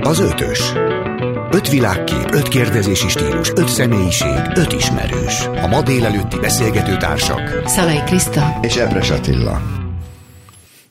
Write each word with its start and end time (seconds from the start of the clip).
Az 0.00 0.18
ötös. 0.18 0.72
Öt 1.50 1.68
világkép, 1.68 2.30
öt 2.30 2.48
kérdezési 2.48 3.08
stílus, 3.08 3.50
öt 3.54 3.68
személyiség, 3.68 4.52
öt 4.54 4.72
ismerős. 4.72 5.40
A 5.62 5.66
ma 5.66 5.82
délelőtti 5.82 6.38
beszélgető 6.38 6.96
társak. 6.96 7.62
Szalai 7.66 8.02
Kriszta. 8.06 8.58
És 8.62 8.76
Ebres 8.76 9.10
Attila. 9.10 9.62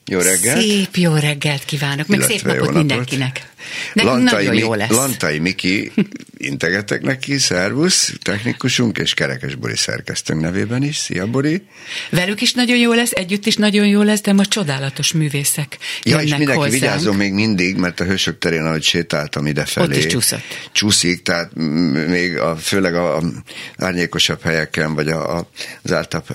Jó 0.05 0.19
reggelt! 0.19 0.61
Szép 0.61 0.95
jó 0.95 1.15
reggelt 1.15 1.65
kívánok, 1.65 2.07
meg 2.07 2.21
szép 2.21 2.41
napot 2.41 2.73
mindenkinek. 2.73 3.51
Nekünk 3.93 4.15
Lantai, 4.15 4.45
nagyon 4.45 4.59
jó 4.59 4.73
lesz. 4.73 4.89
Lantai 4.89 5.39
Miki, 5.39 5.91
integetek 6.37 7.01
neki, 7.01 7.37
szervusz, 7.37 8.13
technikusunk 8.21 8.97
és 8.97 9.13
Kerekes 9.13 9.55
Bori 9.55 9.75
szerkesztőnk 9.75 10.41
nevében 10.41 10.83
is. 10.83 10.97
Szia, 10.97 11.27
Bori! 11.27 11.61
Velük 12.09 12.41
is 12.41 12.53
nagyon 12.53 12.77
jó 12.77 12.93
lesz, 12.93 13.11
együtt 13.11 13.45
is 13.45 13.55
nagyon 13.55 13.87
jó 13.87 14.01
lesz, 14.01 14.21
de 14.21 14.33
ma 14.33 14.45
csodálatos 14.45 15.11
művészek 15.11 15.77
Ja, 16.03 16.19
és 16.21 16.29
mindenki 16.29 16.53
hozzánk. 16.53 16.71
vigyázzon 16.71 17.15
még 17.15 17.33
mindig, 17.33 17.75
mert 17.75 17.99
a 17.99 18.03
Hősök 18.03 18.37
terén, 18.37 18.65
ahogy 18.65 18.83
sétáltam 18.83 19.45
idefelé. 19.45 19.85
Ott 19.85 19.95
is 19.95 20.05
csúszott. 20.05 20.41
Csúszik, 20.71 21.21
tehát 21.21 21.55
még 22.07 22.37
a, 22.37 22.55
főleg 22.55 22.95
a, 22.95 23.17
a 23.17 23.23
árnyékosabb 23.77 24.41
helyeken, 24.41 24.93
vagy 24.93 25.07
a, 25.07 25.37
a 25.37 25.49
zártabb 25.83 26.25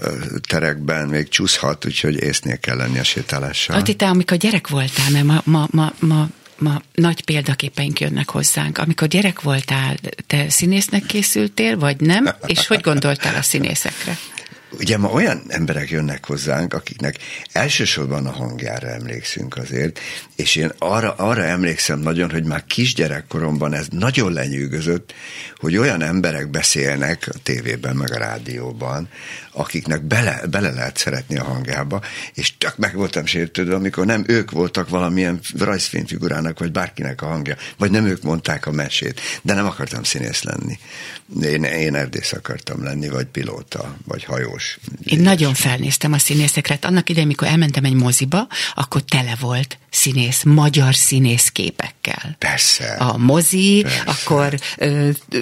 terekben 0.48 1.08
még 1.08 1.28
csúszhat, 1.28 1.86
úgyhogy 1.86 2.22
észnél 2.22 2.58
kell 2.58 2.76
lenni 2.76 2.98
a 2.98 3.04
sétálással. 3.04 3.76
Ati, 3.76 3.94
te 3.94 4.06
amikor 4.06 4.36
gyerek 4.36 4.68
voltál, 4.68 5.10
mert 5.10 5.24
ma, 5.24 5.42
ma, 5.44 5.68
ma, 5.70 5.92
ma 5.98 6.28
ma 6.62 6.82
nagy 6.94 7.24
példaképeink 7.24 8.00
jönnek 8.00 8.28
hozzánk. 8.28 8.78
Amikor 8.78 9.08
gyerek 9.08 9.40
voltál, 9.40 9.96
te 10.26 10.50
színésznek 10.50 11.02
készültél, 11.06 11.78
vagy 11.78 12.00
nem? 12.00 12.28
És 12.46 12.66
hogy 12.66 12.80
gondoltál 12.80 13.34
a 13.34 13.42
színészekre? 13.42 14.18
Ugye 14.78 14.98
ma 14.98 15.08
olyan 15.08 15.42
emberek 15.48 15.90
jönnek 15.90 16.26
hozzánk, 16.26 16.74
akiknek 16.74 17.18
elsősorban 17.52 18.26
a 18.26 18.30
hangjára 18.30 18.88
emlékszünk 18.88 19.56
azért, 19.56 20.00
és 20.36 20.56
én 20.56 20.72
arra, 20.78 21.14
arra 21.14 21.44
emlékszem 21.44 21.98
nagyon, 21.98 22.30
hogy 22.30 22.44
már 22.44 22.64
kisgyerekkoromban 22.66 23.74
ez 23.74 23.86
nagyon 23.90 24.32
lenyűgözött, 24.32 25.14
hogy 25.56 25.76
olyan 25.76 26.02
emberek 26.02 26.50
beszélnek 26.50 27.28
a 27.34 27.38
tévében, 27.42 27.96
meg 27.96 28.12
a 28.12 28.18
rádióban, 28.18 29.08
akiknek 29.52 30.02
bele, 30.02 30.40
bele 30.50 30.70
lehet 30.70 30.96
szeretni 30.96 31.38
a 31.38 31.44
hangjába, 31.44 32.02
és 32.34 32.56
tök 32.58 32.76
meg 32.76 32.94
voltam 32.94 33.26
sértődve, 33.26 33.74
amikor 33.74 34.06
nem 34.06 34.24
ők 34.26 34.50
voltak 34.50 34.88
valamilyen 34.88 35.40
rajzfilmfigurának, 35.58 36.58
vagy 36.58 36.72
bárkinek 36.72 37.22
a 37.22 37.26
hangja, 37.26 37.56
vagy 37.78 37.90
nem 37.90 38.06
ők 38.06 38.22
mondták 38.22 38.66
a 38.66 38.70
mesét, 38.70 39.20
de 39.42 39.54
nem 39.54 39.66
akartam 39.66 40.02
színész 40.02 40.42
lenni. 40.42 40.78
Én, 41.42 41.62
én 41.62 41.94
erdész 41.94 42.32
akartam 42.32 42.84
lenni, 42.84 43.08
vagy 43.08 43.26
pilóta, 43.26 43.96
vagy 44.04 44.24
hajós. 44.24 44.78
Én 45.04 45.20
nagyon 45.20 45.54
felnéztem 45.54 46.12
a 46.12 46.18
színészekre. 46.18 46.74
Hát 46.74 46.84
annak 46.84 47.08
idején, 47.08 47.28
mikor 47.28 47.48
elmentem 47.48 47.84
egy 47.84 47.94
moziba, 47.94 48.46
akkor 48.74 49.02
tele 49.02 49.36
volt 49.40 49.78
színész, 49.90 50.42
magyar 50.42 50.94
színész 50.94 51.48
képekkel. 51.48 52.36
Persze. 52.38 52.92
A 52.92 53.16
mozi, 53.16 53.80
Persze. 53.82 54.02
akkor 54.06 54.58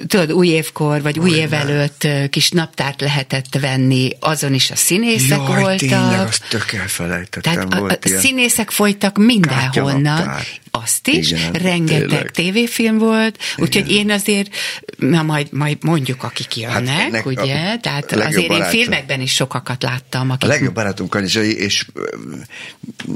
tudod, 0.06 0.33
új 0.33 0.48
évkor, 0.48 1.03
vagy 1.03 1.19
új 1.19 1.31
év 1.31 1.53
előtt 1.53 2.08
kis 2.31 2.50
naptárt 2.50 3.00
lehetett 3.00 3.58
venni, 3.61 4.00
azon 4.20 4.55
is 4.55 4.70
a 4.70 4.77
színészek 4.77 5.39
Jaj, 5.39 5.61
voltak. 5.61 5.77
tényleg, 5.77 6.20
azt 6.20 6.45
tök 6.48 6.73
elfelejtettem. 6.73 7.53
Tehát 7.55 7.75
volt 7.79 8.05
a, 8.05 8.15
a 8.15 8.19
színészek 8.19 8.70
folytak 8.70 9.19
mindenhonnan. 9.19 10.31
Azt 10.70 11.09
is, 11.09 11.31
Igen, 11.31 11.53
rengeteg 11.53 12.09
tényleg. 12.09 12.31
tévéfilm 12.31 12.98
volt, 12.98 13.39
úgyhogy 13.56 13.91
én 13.91 14.11
azért, 14.11 14.55
na 14.97 15.23
majd, 15.23 15.53
majd 15.53 15.78
mondjuk, 15.81 16.23
akik 16.23 16.56
jönnek, 16.56 17.12
hát 17.15 17.27
ugye? 17.27 17.71
A, 17.71 17.78
Tehát 17.81 18.12
azért 18.12 18.48
barátom, 18.48 18.73
én 18.75 18.81
filmekben 18.81 19.21
is 19.21 19.34
sokakat 19.34 19.83
láttam. 19.83 20.31
Akik... 20.31 20.48
A 20.48 20.53
legjobb 20.53 20.75
barátom 20.75 21.09
Kanizsai, 21.09 21.56
és 21.56 21.87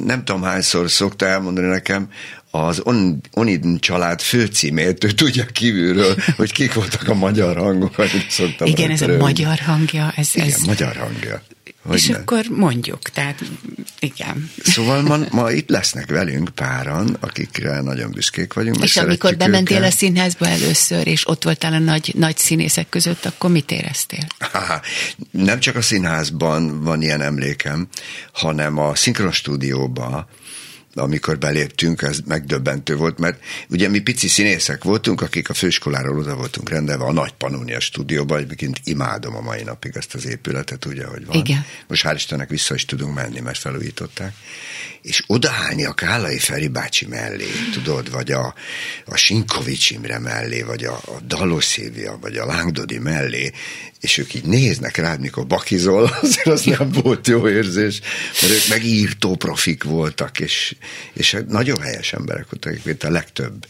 nem 0.04 0.24
tudom 0.24 0.42
hányszor 0.42 0.90
szokta 0.90 1.26
elmondani 1.26 1.66
nekem, 1.66 2.08
az 2.54 2.80
On, 2.82 3.20
Onidin 3.32 3.78
család 3.78 4.20
főcímét, 4.20 5.04
ő 5.04 5.10
tudja 5.10 5.46
kívülről, 5.46 6.16
hogy 6.36 6.52
kik 6.52 6.74
voltak 6.74 7.08
a 7.08 7.14
magyar 7.14 7.56
hangok, 7.56 7.94
hogy 7.94 8.26
szoktam 8.28 8.66
Igen, 8.66 8.90
ez 8.90 9.00
a 9.00 9.16
magyar 9.16 9.58
hangja. 9.58 10.12
Ez, 10.16 10.28
Igen, 10.34 10.48
ez... 10.48 10.60
magyar 10.60 10.96
hangja. 10.96 11.42
Hogy 11.82 11.96
és 11.96 12.06
ne? 12.06 12.16
akkor 12.16 12.44
mondjuk, 12.50 13.02
tehát 13.02 13.40
igen. 13.98 14.50
Szóval 14.62 15.02
ma, 15.02 15.16
ma 15.30 15.50
itt 15.50 15.68
lesznek 15.68 16.10
velünk 16.10 16.48
páran, 16.48 17.16
akikre 17.20 17.80
nagyon 17.80 18.10
büszkék 18.10 18.52
vagyunk. 18.52 18.82
És 18.82 18.96
amikor 18.96 19.36
bementél 19.36 19.76
őket. 19.76 19.92
a 19.92 19.96
színházba 19.96 20.46
először, 20.46 21.06
és 21.06 21.28
ott 21.28 21.44
voltál 21.44 21.72
a 21.72 21.78
nagy, 21.78 22.12
nagy 22.16 22.36
színészek 22.36 22.88
között, 22.88 23.24
akkor 23.24 23.50
mit 23.50 23.70
éreztél? 23.70 24.26
Ha, 24.38 24.80
nem 25.30 25.60
csak 25.60 25.76
a 25.76 25.82
színházban 25.82 26.82
van 26.82 27.02
ilyen 27.02 27.20
emlékem, 27.20 27.88
hanem 28.32 28.78
a 28.78 28.94
szinkronstúdióban, 28.94 30.26
amikor 30.94 31.38
beléptünk, 31.38 32.02
ez 32.02 32.18
megdöbbentő 32.26 32.96
volt, 32.96 33.18
mert 33.18 33.42
ugye 33.68 33.88
mi 33.88 33.98
pici 33.98 34.28
színészek 34.28 34.84
voltunk, 34.84 35.20
akik 35.20 35.48
a 35.48 35.54
főiskoláról 35.54 36.18
oda 36.18 36.36
voltunk 36.36 36.68
rendelve 36.68 37.04
a 37.04 37.12
nagy 37.12 37.32
Pannonia 37.32 37.80
stúdióba, 37.80 38.38
egyébként 38.38 38.80
imádom 38.84 39.36
a 39.36 39.40
mai 39.40 39.62
napig 39.62 39.96
ezt 39.96 40.14
az 40.14 40.26
épületet, 40.26 40.84
ugye, 40.84 41.06
hogy 41.06 41.26
van. 41.26 41.36
Igen. 41.36 41.64
Most 41.86 42.04
hál' 42.06 42.14
Istennek 42.14 42.48
vissza 42.48 42.74
is 42.74 42.84
tudunk 42.84 43.14
menni, 43.14 43.40
mert 43.40 43.58
felújították. 43.58 44.34
És 45.02 45.24
odaállni 45.26 45.84
a 45.84 45.92
Kálai 45.92 46.38
Feri 46.38 46.68
bácsi 46.68 47.06
mellé, 47.06 47.46
tudod, 47.72 48.10
vagy 48.10 48.32
a, 48.32 48.54
a 49.04 49.16
Sinkovics 49.16 49.90
Imre 49.90 50.18
mellé, 50.18 50.62
vagy 50.62 50.84
a, 50.84 50.92
a 50.92 51.20
Dalos 51.26 51.64
Szilvia, 51.64 52.18
vagy 52.20 52.36
a 52.36 52.46
Lángdodi 52.46 52.98
mellé, 52.98 53.52
és 54.04 54.18
ők 54.18 54.34
így 54.34 54.44
néznek 54.44 54.96
rád, 54.96 55.20
mikor 55.20 55.46
bakizol, 55.46 56.02
azért 56.22 56.46
az 56.46 56.64
nem 56.64 56.90
volt 57.02 57.28
jó 57.28 57.48
érzés, 57.48 58.00
mert 58.40 58.52
ők 58.52 58.68
megírtó 58.68 59.34
profik 59.34 59.84
voltak, 59.84 60.40
és, 60.40 60.74
és 61.12 61.36
nagyon 61.48 61.80
helyes 61.80 62.12
emberek 62.12 62.46
voltak, 62.50 62.84
mint 62.84 63.04
a 63.04 63.10
legtöbb 63.10 63.66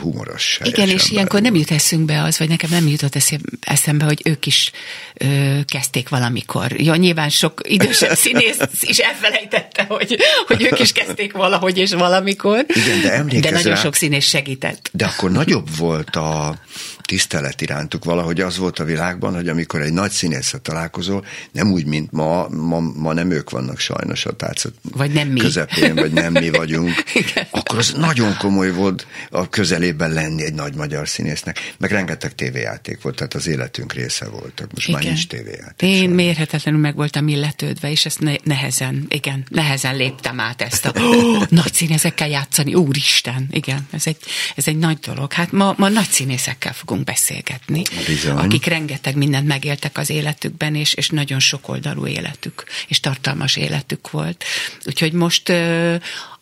humoros. 0.00 0.60
Igen, 0.62 0.88
és 0.88 0.92
ember. 0.92 1.12
ilyenkor 1.12 1.40
nem 1.40 1.54
jut 1.54 1.70
eszünkbe 1.70 2.22
az, 2.22 2.38
vagy 2.38 2.48
nekem 2.48 2.70
nem 2.70 2.86
jutott 2.86 3.16
eszembe, 3.60 4.04
hogy 4.04 4.20
ők 4.24 4.46
is 4.46 4.70
ö, 5.14 5.58
kezdték 5.66 6.08
valamikor. 6.08 6.80
Ja, 6.80 6.96
nyilván 6.96 7.28
sok 7.28 7.60
idősebb 7.62 8.16
színész 8.24 8.58
is 8.80 8.98
elfelejtette, 8.98 9.84
hogy, 9.88 10.16
hogy 10.46 10.62
ők 10.62 10.78
is 10.78 10.92
kezdték 10.92 11.32
valahogy 11.32 11.78
és 11.78 11.92
valamikor. 11.92 12.66
Igen, 12.68 13.26
de 13.28 13.40
De 13.40 13.50
nagyon 13.50 13.74
rá, 13.74 13.80
sok 13.80 13.94
színész 13.94 14.26
segített. 14.26 14.90
De 14.92 15.04
akkor 15.04 15.30
nagyobb 15.30 15.76
volt 15.76 16.16
a 16.16 16.58
tisztelet 17.02 17.60
irántuk. 17.60 18.04
Valahogy 18.04 18.40
az 18.40 18.56
volt 18.56 18.78
a 18.78 18.84
világban, 18.84 19.34
hogy 19.34 19.48
amikor 19.50 19.80
egy 19.80 19.92
nagy 19.92 20.10
színészet 20.10 20.60
találkozol, 20.60 21.24
nem 21.52 21.72
úgy, 21.72 21.84
mint 21.84 22.12
ma, 22.12 22.48
ma, 22.48 22.80
ma 22.80 23.12
nem 23.12 23.30
ők 23.30 23.50
vannak 23.50 23.78
sajnos 23.78 24.26
a 24.26 24.32
tárcát 24.32 24.72
vagy 24.92 25.12
nem 25.12 25.28
mi. 25.28 25.40
közepén, 25.40 25.94
vagy 25.94 26.12
nem 26.12 26.32
mi 26.32 26.50
vagyunk, 26.50 26.92
akkor 27.50 27.78
az 27.78 27.92
nagyon 27.96 28.36
komoly 28.36 28.70
volt 28.72 29.06
a 29.30 29.48
közelében 29.48 30.12
lenni 30.12 30.44
egy 30.44 30.54
nagy 30.54 30.74
magyar 30.74 31.08
színésznek. 31.08 31.74
Meg 31.78 31.90
rengeteg 31.90 32.34
tévéjáték 32.34 33.02
volt, 33.02 33.16
tehát 33.16 33.34
az 33.34 33.46
életünk 33.46 33.92
része 33.92 34.28
voltak. 34.28 34.72
Most 34.74 34.88
igen. 34.88 35.00
már 35.00 35.10
nincs 35.10 35.26
tévéjáték. 35.26 35.88
Én 35.88 35.96
sajnos. 35.96 36.16
mérhetetlenül 36.16 36.80
meg 36.80 36.94
voltam 36.94 37.28
illetődve, 37.28 37.90
és 37.90 38.04
ezt 38.06 38.20
ne, 38.20 38.34
nehezen, 38.44 39.06
igen, 39.08 39.44
nehezen 39.48 39.96
léptem 39.96 40.40
át 40.40 40.62
ezt 40.62 40.86
a 40.86 40.92
oh, 41.00 41.42
nagy 41.48 41.72
színészekkel 41.72 42.28
játszani, 42.28 42.74
úristen, 42.74 43.48
igen, 43.50 43.88
ez 43.90 44.06
egy, 44.06 44.16
ez 44.56 44.66
egy 44.66 44.78
nagy 44.78 44.98
dolog. 44.98 45.32
Hát 45.32 45.52
ma, 45.52 45.74
ma 45.76 45.88
nagy 45.88 46.08
színészekkel 46.10 46.72
fogunk 46.72 47.04
beszélgetni, 47.04 47.82
Bizony. 48.06 48.36
akik 48.36 48.64
rengeteg 48.64 49.16
mindent 49.40 49.62
megéltek 49.62 49.98
az 49.98 50.10
életükben, 50.10 50.74
és, 50.74 50.94
és 50.94 51.08
nagyon 51.08 51.38
sokoldalú 51.38 52.06
életük, 52.06 52.64
és 52.88 53.00
tartalmas 53.00 53.56
életük 53.56 54.10
volt. 54.10 54.44
Úgyhogy 54.86 55.12
most 55.12 55.48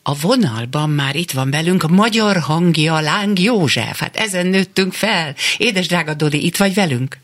a 0.03 0.15
vonalban 0.23 0.91
már 0.91 1.17
itt 1.17 1.31
van 1.31 1.51
velünk 1.51 1.83
a 1.83 1.89
magyar 1.89 2.37
hangja 2.37 3.01
Láng 3.01 3.39
József. 3.39 4.01
Hát 4.01 4.17
ezen 4.17 4.47
nőttünk 4.47 4.93
fel. 4.93 5.35
Édes 5.59 5.89
drága 5.89 6.15
Dodi, 6.15 6.45
itt 6.45 6.57
vagy 6.57 6.75
velünk? 6.75 7.17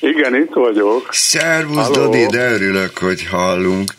Igen, 0.00 0.34
itt 0.34 0.52
vagyok. 0.52 1.08
Szervusz, 1.10 1.76
Halló. 1.76 1.92
Dodi, 1.92 2.26
de 2.26 2.50
örülök, 2.52 2.98
hogy 2.98 3.26
hallunk. 3.26 3.90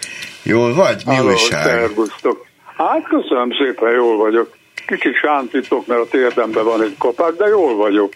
Jól 0.44 0.74
vagy? 0.74 1.02
Mi 1.06 1.16
Halló, 1.16 1.30
újság? 1.30 1.66
Szervusztok. 1.66 2.46
Hát 2.78 3.04
köszönöm 3.04 3.52
szépen, 3.60 3.92
jól 3.94 4.18
vagyok. 4.18 4.56
Kicsit 4.88 5.16
sántítok, 5.16 5.88
mert 5.88 6.02
a 6.02 6.08
térdemben 6.08 6.64
van 6.64 6.82
egy 6.82 6.96
kopák, 6.98 7.34
de 7.34 7.48
jól 7.48 7.76
vagyok 7.76 8.14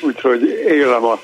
úgyhogy 0.00 0.42
élem 0.68 1.04
a 1.04 1.20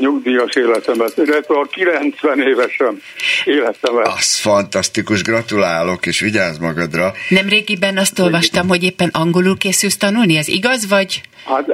nyugdíjas 0.00 0.54
életemet, 0.54 1.12
illetve 1.16 1.54
a 1.58 1.66
90 1.70 2.40
évesen 2.40 3.00
életemet. 3.44 4.06
Az 4.06 4.40
fantasztikus, 4.40 5.22
gratulálok, 5.22 6.06
és 6.06 6.20
vigyázz 6.20 6.58
magadra. 6.58 7.12
Nemrégiben 7.28 7.96
azt 7.96 8.18
olvastam, 8.18 8.68
hogy 8.68 8.82
éppen 8.82 9.10
angolul 9.12 9.56
készülsz 9.56 9.96
tanulni, 9.96 10.36
ez 10.36 10.48
igaz, 10.48 10.88
vagy? 10.88 11.20
Hát 11.44 11.66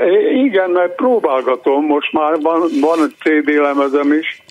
igen, 0.44 0.70
mert 0.70 0.94
próbálgatom, 0.94 1.84
most 1.84 2.12
már 2.12 2.40
van, 2.40 2.60
van 2.80 3.14
CD 3.22 3.48
lemezem 3.48 4.12
is, 4.12 4.42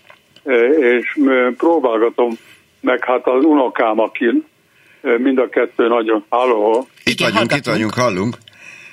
és 0.80 1.20
próbálgatom, 1.58 2.38
meg 2.82 3.04
hát 3.04 3.28
az 3.28 3.44
unokám, 3.44 4.00
aki 4.00 4.44
mind 5.02 5.38
a 5.38 5.50
kettő 5.50 5.88
nagyon, 5.88 6.26
halló. 6.30 6.88
Itt 7.04 7.20
igen, 7.20 7.32
vagyunk, 7.32 7.56
itt 7.56 7.66
vagyunk, 7.66 7.94
hallunk. 7.94 8.38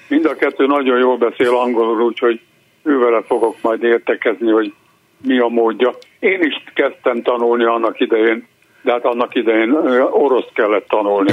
Mind 0.08 0.25
a 0.25 0.35
kettő 0.35 0.67
nagyon 0.67 0.99
jól 0.99 1.17
beszél 1.17 1.56
angolul, 1.56 2.02
úgyhogy 2.02 2.41
ővele 2.82 3.22
fogok 3.22 3.56
majd 3.60 3.82
értekezni, 3.82 4.50
hogy 4.50 4.72
mi 5.22 5.38
a 5.38 5.48
módja. 5.48 5.94
Én 6.18 6.42
is 6.42 6.64
kezdtem 6.74 7.22
tanulni 7.22 7.64
annak 7.64 8.00
idején, 8.00 8.46
de 8.82 8.92
hát 8.92 9.04
annak 9.04 9.34
idején 9.34 9.72
orosz 10.10 10.48
kellett 10.54 10.88
tanulni. 10.88 11.32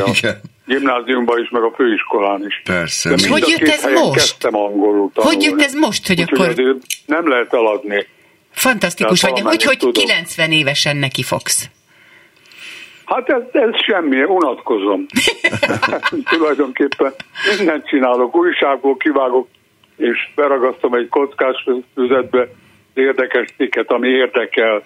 gimnáziumban 0.65 1.41
is, 1.41 1.49
meg 1.49 1.63
a 1.63 1.71
főiskolán 1.75 2.45
is. 2.45 2.61
Persze. 2.65 3.09
De 3.09 3.15
És 3.15 3.27
hogy 3.27 3.43
a 3.43 3.47
jött 3.49 3.69
ez 3.69 3.83
most? 3.83 4.13
Kezdtem 4.13 4.55
angolul 4.55 5.11
tanulni. 5.13 5.35
Hogy 5.35 5.43
jött 5.43 5.61
ez 5.61 5.73
most, 5.73 6.07
hogy 6.07 6.21
Úgyhogy 6.21 6.39
akkor 6.39 6.75
nem 7.05 7.27
lehet 7.27 7.53
eladni. 7.53 8.07
fantasztikus 8.51 9.19
Tehát 9.19 9.39
vagy, 9.39 9.47
hogy, 9.51 9.63
hogy 9.63 9.77
tudok. 9.77 9.93
90 9.93 10.51
évesen 10.51 10.97
neki 10.97 11.23
fogsz? 11.23 11.69
Hát 13.05 13.29
ez, 13.29 13.41
ez 13.51 13.69
semmi, 13.85 14.23
unatkozom. 14.23 15.05
Tulajdonképpen 16.31 17.13
mindent 17.57 17.87
csinálok, 17.87 18.35
újságból 18.35 18.97
kivágok, 18.97 19.47
és 19.97 20.29
beragasztom 20.35 20.93
egy 20.93 21.07
kockás 21.09 21.67
füzetbe 21.93 22.47
érdekes 22.93 23.53
cikket, 23.57 23.91
ami 23.91 24.07
érdekel, 24.07 24.83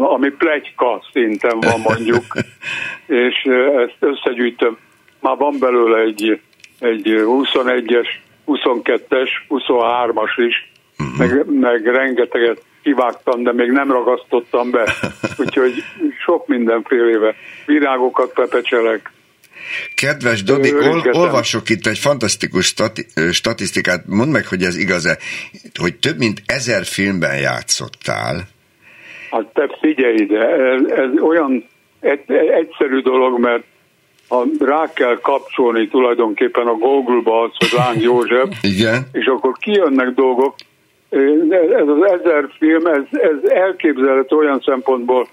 ami 0.00 0.30
plegyka 0.30 1.02
szinten 1.12 1.60
van 1.60 1.80
mondjuk, 1.80 2.24
és 3.26 3.44
ezt 3.76 3.96
összegyűjtöm. 3.98 4.78
Már 5.20 5.36
van 5.36 5.58
belőle 5.58 5.98
egy, 5.98 6.40
egy 6.78 7.02
21-es, 7.06 8.08
22-es, 8.46 9.28
23-as 9.48 10.32
is, 10.36 10.72
meg, 11.18 11.46
meg 11.46 11.86
rengeteget 11.86 12.62
kivágtam, 12.82 13.42
de 13.42 13.52
még 13.52 13.70
nem 13.70 13.92
ragasztottam 13.92 14.70
be. 14.70 14.92
Úgyhogy 15.40 15.84
sok 16.24 16.46
mindenféle 16.46 17.34
virágokat 17.66 18.32
pepecselek. 18.32 19.10
Kedves 19.94 20.42
Dodi, 20.42 20.74
ol, 20.74 21.02
olvasok 21.12 21.68
itt 21.68 21.86
egy 21.86 21.98
fantasztikus 21.98 22.66
stati, 22.66 23.06
statisztikát, 23.30 24.06
mondd 24.06 24.30
meg, 24.30 24.46
hogy 24.46 24.62
ez 24.62 24.76
igaz-e, 24.76 25.18
hogy 25.80 25.94
több 25.94 26.18
mint 26.18 26.42
ezer 26.46 26.84
filmben 26.84 27.36
játszottál. 27.38 28.48
Hát 29.30 29.46
te 29.52 29.76
figyelj 29.80 30.14
ide, 30.14 30.40
ez, 30.48 30.84
ez 30.84 31.20
olyan 31.20 31.64
egy, 32.00 32.20
egyszerű 32.30 33.00
dolog, 33.00 33.40
mert 33.40 33.62
ha 34.28 34.44
rá 34.58 34.92
kell 34.94 35.18
kapcsolni 35.20 35.88
tulajdonképpen 35.88 36.66
a 36.66 36.74
Google-ba 36.74 37.42
az, 37.42 37.50
hogy 37.58 37.68
Láng 37.78 38.02
József, 38.02 38.48
Igen? 38.76 39.02
és 39.12 39.26
akkor 39.26 39.52
kijönnek 39.60 40.08
dolgok. 40.08 40.54
Ez 41.10 41.88
az 41.88 42.02
ezer 42.02 42.48
film, 42.58 42.86
ez, 42.86 43.02
ez 43.10 43.50
elképzelhető 43.50 44.36
olyan 44.36 44.62
szempontból, 44.64 45.28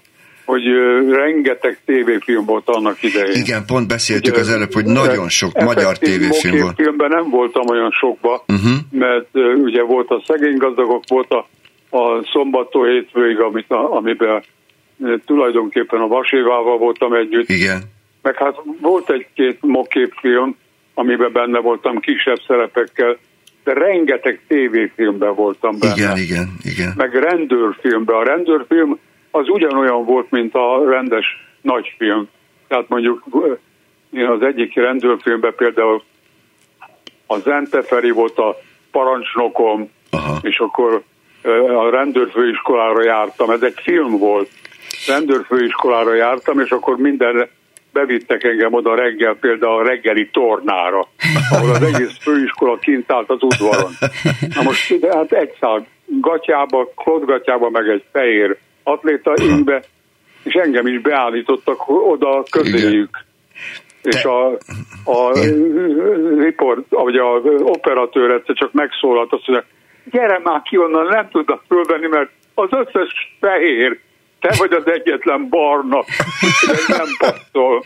hogy 0.50 0.64
rengeteg 1.10 1.78
tévéfilm 1.84 2.44
volt 2.44 2.68
annak 2.68 3.02
idején. 3.02 3.42
Igen, 3.44 3.62
pont 3.66 3.88
beszéltük 3.88 4.32
Ugye, 4.32 4.42
az 4.42 4.50
előbb, 4.50 4.72
hogy 4.72 4.84
nagyon 4.84 5.28
sok 5.28 5.52
magyar 5.64 5.98
tévéfilm 5.98 6.60
volt. 6.60 6.74
filmben 6.76 7.08
nem 7.08 7.30
voltam 7.30 7.68
olyan 7.68 7.90
sokba, 7.90 8.44
Uh-huh. 8.48 8.72
mert 8.90 9.26
ö, 9.32 9.52
ugye 9.52 9.82
volt 9.82 10.08
a 10.10 10.22
szegény 10.26 10.56
gazdagok, 10.56 11.02
volt 11.08 11.30
a, 11.30 11.46
a 11.96 12.24
szombattól 12.32 12.86
hétvégig, 12.88 13.40
amit 13.40 13.70
a, 13.70 13.90
amiben 13.96 14.42
tulajdonképpen 15.26 16.00
a 16.00 16.06
Vasévával 16.06 16.78
voltam 16.78 17.12
együtt, 17.12 17.48
Igen. 17.48 17.80
meg 18.22 18.36
hát 18.36 18.54
volt 18.80 19.10
egy-két 19.10 19.58
moképfilm, 19.60 20.56
amiben 20.94 21.32
benne 21.32 21.58
voltam 21.58 21.98
kisebb 22.00 22.40
szerepekkel, 22.46 23.16
de 23.64 23.72
rengeteg 23.72 24.40
tévéfilmben 24.48 25.34
voltam 25.34 25.78
benne 25.78 25.92
Igen, 25.96 26.16
igen, 26.16 26.48
igen. 26.62 26.92
meg 26.96 27.14
rendőrfilmben. 27.14 28.16
A 28.16 28.22
rendőrfilm 28.24 28.98
az 29.30 29.48
ugyanolyan 29.48 30.04
volt, 30.04 30.30
mint 30.30 30.54
a 30.54 30.84
rendes 30.88 31.26
nagyfilm. 31.60 32.28
Tehát 32.68 32.88
mondjuk 32.88 33.24
én 34.12 34.26
az 34.26 34.42
egyik 34.42 34.74
rendőrfilmben 34.74 35.54
például 35.56 36.02
a 37.26 37.38
Zenteferi 37.38 38.10
volt 38.10 38.38
a 38.38 38.56
parancsnokom, 38.90 39.90
Aha. 40.10 40.38
és 40.42 40.58
akkor 40.58 41.02
a 41.76 41.90
rendőrfőiskolára 41.90 43.02
jártam. 43.02 43.50
Ez 43.50 43.62
egy 43.62 43.80
film 43.82 44.18
volt. 44.18 44.48
Rendőrfőiskolára 45.06 46.14
jártam, 46.14 46.60
és 46.60 46.70
akkor 46.70 46.96
mindenre 46.96 47.50
bevittek 47.92 48.44
engem 48.44 48.72
oda 48.72 48.94
reggel, 48.94 49.34
például 49.34 49.78
a 49.78 49.88
reggeli 49.88 50.28
tornára, 50.32 51.08
ahol 51.50 51.70
az 51.70 51.82
egész 51.82 52.16
főiskola 52.20 52.78
kint 52.78 53.12
állt 53.12 53.30
az 53.30 53.42
udvaron. 53.42 53.90
Na 54.54 54.62
most 54.62 54.98
de 54.98 55.16
hát 55.16 55.32
egy 55.32 55.56
szál 55.60 55.86
gatyába, 56.06 56.92
klotgatyába, 56.96 57.70
meg 57.70 57.88
egy 57.88 58.04
fehér 58.12 58.58
atléta 58.82 59.34
ingbe, 59.36 59.82
és 60.42 60.54
engem 60.54 60.86
is 60.86 61.00
beállítottak 61.00 61.88
oda 61.88 62.42
közéjük. 62.50 63.24
És 64.02 64.24
a, 64.24 64.46
a 65.04 65.32
report, 66.38 66.84
vagy 66.88 67.16
a 67.16 67.26
operatőr 67.62 68.30
egyszer 68.30 68.54
csak 68.54 68.72
megszólalt, 68.72 69.32
azt 69.32 69.46
mondja, 69.46 69.66
gyere 70.10 70.40
már 70.42 70.62
ki 70.62 70.78
onnan, 70.78 71.06
nem 71.06 71.28
tudnak 71.28 71.62
fölvenni, 71.68 72.06
mert 72.06 72.30
az 72.54 72.68
összes 72.70 73.36
fehér, 73.40 73.98
te 74.40 74.54
vagy 74.58 74.72
az 74.72 74.86
egyetlen 74.86 75.48
barna, 75.48 76.04
ez 76.70 76.84
nem 76.88 77.06
passzol. 77.18 77.84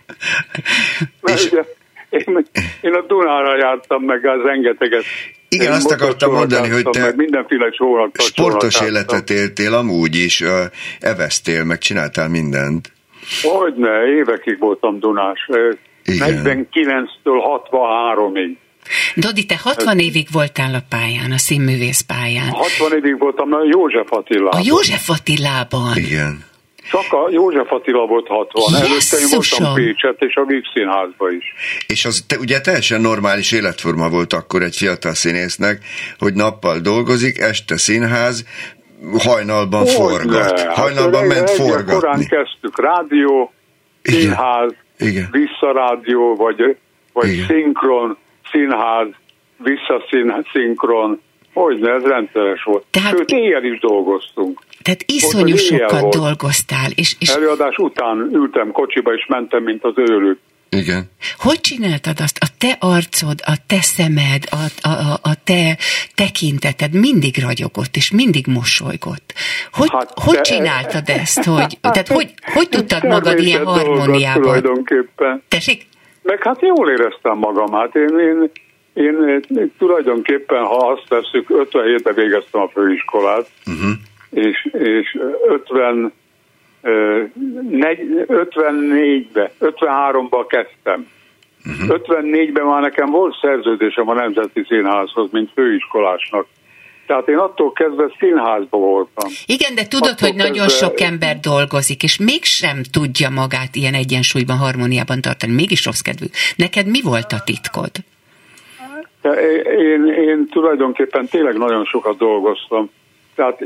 Mert 1.20 1.38
És- 1.38 1.50
ugye, 1.52 1.62
én, 2.08 2.46
én 2.80 2.94
a 2.94 3.00
Dunára 3.00 3.56
jártam 3.56 4.02
meg, 4.02 4.26
az 4.26 4.42
rengeteget. 4.42 5.04
Igen, 5.54 5.72
azt 5.72 5.90
akartam 5.90 6.32
mondani, 6.32 6.68
hogy 6.68 6.84
te 6.90 7.12
mindenféle. 7.16 7.70
Sportos 8.12 8.80
életet 8.80 9.30
éltél 9.30 9.74
amúgy 9.74 10.16
is, 10.16 10.42
eveztél, 11.00 11.64
meg 11.64 11.78
csináltál 11.78 12.28
mindent. 12.28 12.92
Hogyne, 13.42 13.90
évekig 14.18 14.58
voltam 14.58 14.98
Dunás. 14.98 15.48
Igen. 16.04 16.42
49-től 16.44 17.38
63-ig. 17.70 18.56
Dodi, 19.14 19.46
te 19.46 19.56
60 19.62 19.98
évig 19.98 20.26
voltál 20.32 20.74
a 20.74 20.82
pályán, 20.88 21.32
a 21.32 21.38
színművész 21.38 22.00
pályán. 22.00 22.48
60 22.48 22.92
évig 22.96 23.18
voltam 23.18 23.52
a 23.52 23.58
József 23.70 24.12
Attilában. 24.12 24.60
A 24.60 24.62
József 24.64 25.10
Attilában. 25.10 25.96
Igen. 25.96 26.44
Csak 26.90 27.12
a 27.12 27.28
József 27.30 27.72
Attila 27.72 28.06
volt 28.06 28.26
60. 28.28 28.74
Előtte 28.74 29.16
én 29.18 29.26
voltam 29.30 29.74
Pécset 29.74 30.16
és 30.22 30.34
a 30.34 30.44
Víg 30.44 30.62
Színházba 30.74 31.30
is. 31.30 31.44
És 31.86 32.04
az 32.04 32.24
te, 32.28 32.36
ugye 32.38 32.60
teljesen 32.60 33.00
normális 33.00 33.52
életforma 33.52 34.08
volt 34.08 34.32
akkor 34.32 34.62
egy 34.62 34.76
fiatal 34.76 35.14
színésznek, 35.14 35.78
hogy 36.18 36.34
nappal 36.34 36.78
dolgozik, 36.78 37.38
este 37.38 37.76
színház, 37.76 38.44
hajnalban 39.18 39.86
forgat. 39.86 40.50
Hogyne, 40.50 40.66
hát 40.66 40.76
Hajnalban 40.76 41.26
ment 41.26 41.48
reggel 41.48 41.66
Korán 41.66 41.86
forgatni. 41.86 42.26
kezdtük 42.26 42.80
rádió, 42.80 43.52
színház, 44.02 44.72
Igen. 44.98 45.28
visszarádió, 45.30 46.34
vagy, 46.36 46.76
vagy 47.12 47.28
Igen. 47.32 47.46
szinkron, 47.46 48.16
színház, 48.52 49.08
visszaszinkron. 49.58 51.20
Hogyne, 51.52 51.92
ez 51.92 52.02
rendszeres 52.02 52.62
volt. 52.62 52.84
Tehát- 52.90 53.10
Sőt, 53.16 53.30
éjjel 53.30 53.64
is 53.64 53.78
dolgoztunk. 53.78 54.60
Tehát 54.84 55.02
iszonyú 55.06 55.56
sokat 55.56 56.00
volt. 56.00 56.14
dolgoztál, 56.14 56.90
és, 56.94 57.16
és 57.18 57.28
Előadás 57.28 57.76
után 57.76 58.28
ültem 58.32 58.72
kocsiba, 58.72 59.12
és 59.14 59.26
mentem, 59.28 59.62
mint 59.62 59.84
az 59.84 59.92
őrült. 59.96 60.38
Igen. 60.70 61.10
hogy 61.38 61.60
csináltad 61.60 62.20
azt? 62.20 62.38
A 62.40 62.46
te 62.58 62.76
arcod, 62.80 63.40
a 63.44 63.56
te 63.66 63.80
szemed, 63.80 64.42
a, 64.50 64.88
a, 64.88 64.92
a, 64.92 65.12
a 65.22 65.34
te 65.44 65.76
tekinteted 66.14 66.92
mindig 66.92 67.34
ragyogott, 67.42 67.96
és 67.96 68.10
mindig 68.10 68.46
mosolygott. 68.46 69.32
Hogy, 69.72 69.88
Hát 69.92 70.10
hogy 70.14 70.34
te- 70.34 70.40
csináltad 70.40 71.08
ezt? 71.08 71.44
Hogy, 71.44 71.78
tehát 71.94 72.08
hogy, 72.08 72.34
hogy 72.54 72.68
tudtad 72.68 73.04
magad 73.04 73.38
ilyen 73.38 73.64
harmóniában? 73.64 74.42
Tulajdonképpen. 74.42 75.42
Tessék? 75.48 75.86
Meg 76.22 76.42
hát 76.42 76.60
jól 76.60 76.90
éreztem 76.90 77.38
magam. 77.38 77.72
Hát 77.72 77.94
én, 77.94 78.18
én, 78.18 78.50
én, 78.94 79.44
én 79.48 79.72
tulajdonképpen, 79.78 80.62
ha 80.62 80.76
azt 80.76 81.04
tesszük, 81.08 81.46
57-ben 81.48 82.14
végeztem 82.14 82.60
a 82.60 82.68
főiskolát, 82.68 83.46
Uh-huh. 83.66 83.90
És, 84.34 84.68
és 84.72 85.18
50, 85.48 86.12
ö, 86.82 87.22
negy- 87.70 88.24
54-be, 88.28 89.52
53-ba 89.60 90.44
kezdtem. 90.48 91.06
Uh-huh. 91.66 91.96
54-ben 91.98 92.64
már 92.64 92.80
nekem 92.82 93.10
volt 93.10 93.36
szerződésem 93.40 94.08
a 94.08 94.14
Nemzeti 94.14 94.64
Színházhoz, 94.68 95.28
mint 95.32 95.50
főiskolásnak. 95.54 96.46
Tehát 97.06 97.28
én 97.28 97.36
attól 97.36 97.72
kezdve 97.72 98.10
színházba 98.18 98.78
voltam. 98.78 99.30
Igen, 99.46 99.74
de 99.74 99.86
tudod, 99.86 100.08
Attól 100.12 100.28
hogy 100.28 100.36
nagyon 100.36 100.66
kezdve- 100.66 100.78
sok 100.90 101.00
ember 101.00 101.40
dolgozik, 101.40 102.02
és 102.02 102.18
mégsem 102.18 102.82
tudja 102.92 103.30
magát 103.30 103.74
ilyen 103.76 103.94
egyensúlyban, 103.94 104.56
harmóniában 104.56 105.20
tartani. 105.20 105.52
Mégis 105.54 105.84
rossz 105.84 106.00
kedvű. 106.00 106.26
Neked 106.56 106.86
mi 106.86 107.00
volt 107.02 107.32
a 107.32 107.42
titkod? 107.44 107.90
De 109.22 109.30
Én, 109.78 110.06
én 110.06 110.48
tulajdonképpen 110.50 111.26
tényleg 111.26 111.56
nagyon 111.56 111.84
sokat 111.84 112.16
dolgoztam. 112.18 112.90
Tehát 113.34 113.60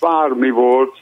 bármi 0.00 0.50
volt, 0.50 0.96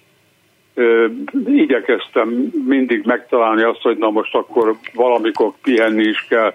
igyekeztem 1.46 2.28
mindig 2.66 3.04
megtalálni 3.04 3.62
azt, 3.62 3.80
hogy 3.80 3.96
na 3.96 4.10
most 4.10 4.34
akkor 4.34 4.76
valamikor 4.94 5.52
pihenni 5.62 6.02
is 6.02 6.26
kell. 6.28 6.54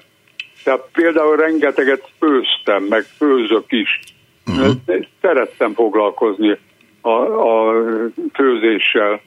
Tehát 0.63 0.82
például 0.93 1.36
rengeteget 1.36 2.10
főztem, 2.20 2.84
meg 2.84 3.01
főzök 3.01 3.72
is. 3.72 4.00
Uh-huh. 4.48 4.74
Szerettem 5.22 5.74
foglalkozni 5.74 6.58
a, 7.01 7.10
a 7.10 7.74
főzéssel. 8.34 9.22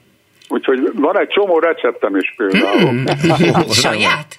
Úgyhogy 0.49 0.90
van 0.95 1.19
egy 1.19 1.28
csomó 1.28 1.59
receptem 1.59 2.16
is 2.16 2.35
például. 2.37 3.05
Saját? 3.71 4.38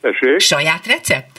Tessék? 0.00 0.38
Saját 0.38 0.86
recept? 0.86 1.33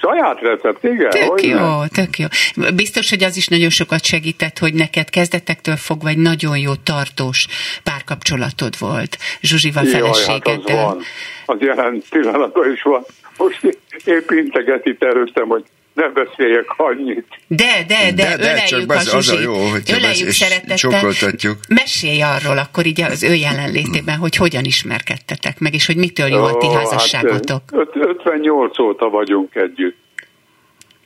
Saját 0.00 0.40
recept, 0.40 0.84
igen. 0.84 1.10
Tök 1.10 1.22
hogy 1.22 1.44
jó, 1.44 1.58
nem? 1.58 1.88
tök 1.88 2.18
jó. 2.18 2.26
Biztos, 2.74 3.10
hogy 3.10 3.22
az 3.22 3.36
is 3.36 3.48
nagyon 3.48 3.70
sokat 3.70 4.04
segített, 4.04 4.58
hogy 4.58 4.74
neked 4.74 5.10
kezdetektől 5.10 5.76
fogva 5.76 6.08
egy 6.08 6.18
nagyon 6.18 6.58
jó 6.58 6.74
tartós 6.74 7.46
párkapcsolatod 7.82 8.78
volt 8.78 9.16
Zsuzsival 9.40 9.84
Jaj, 9.84 9.92
hát 9.92 10.02
az 10.02 10.24
feleségeddel. 10.24 10.84
van. 10.84 10.98
Az 11.46 11.60
jelen 11.60 12.02
pillanatban 12.10 12.72
is 12.72 12.82
van. 12.82 13.04
Most 13.36 13.78
épp 14.04 14.30
integet 14.30 14.86
itt 14.86 15.02
előttem, 15.04 15.46
hogy 15.48 15.64
ne 15.94 16.08
beszéljek 16.08 16.64
annyit. 16.76 17.26
De, 17.46 17.84
de, 17.86 18.12
de, 18.14 18.22
De, 18.22 18.36
de, 18.36 18.42
öleljük 18.42 18.64
csak 18.66 18.90
a 18.90 18.94
az- 18.96 19.14
az 19.14 19.28
a 19.28 19.40
jó, 19.40 19.54
hogyha 19.54 19.96
öleljük 19.96 20.30
szeretettel. 20.30 20.76
csókoltatjuk. 20.76 21.56
Mesélj 21.68 22.22
arról 22.22 22.58
akkor 22.58 22.86
így 22.86 23.00
az 23.00 23.22
ő 23.22 23.34
jelenlétében, 23.34 24.16
hogy 24.16 24.36
hogyan 24.36 24.64
ismerkedtetek 24.64 25.58
meg, 25.58 25.74
és 25.74 25.86
hogy 25.86 25.96
mitől 25.96 26.26
jó 26.28 26.42
a 26.42 26.56
ti 26.56 26.66
Ó, 26.66 26.70
házasságotok. 26.72 27.62
Hát, 27.72 27.88
öt- 27.96 28.04
58 28.04 28.78
óta 28.78 29.08
vagyunk 29.08 29.54
együtt. 29.54 29.96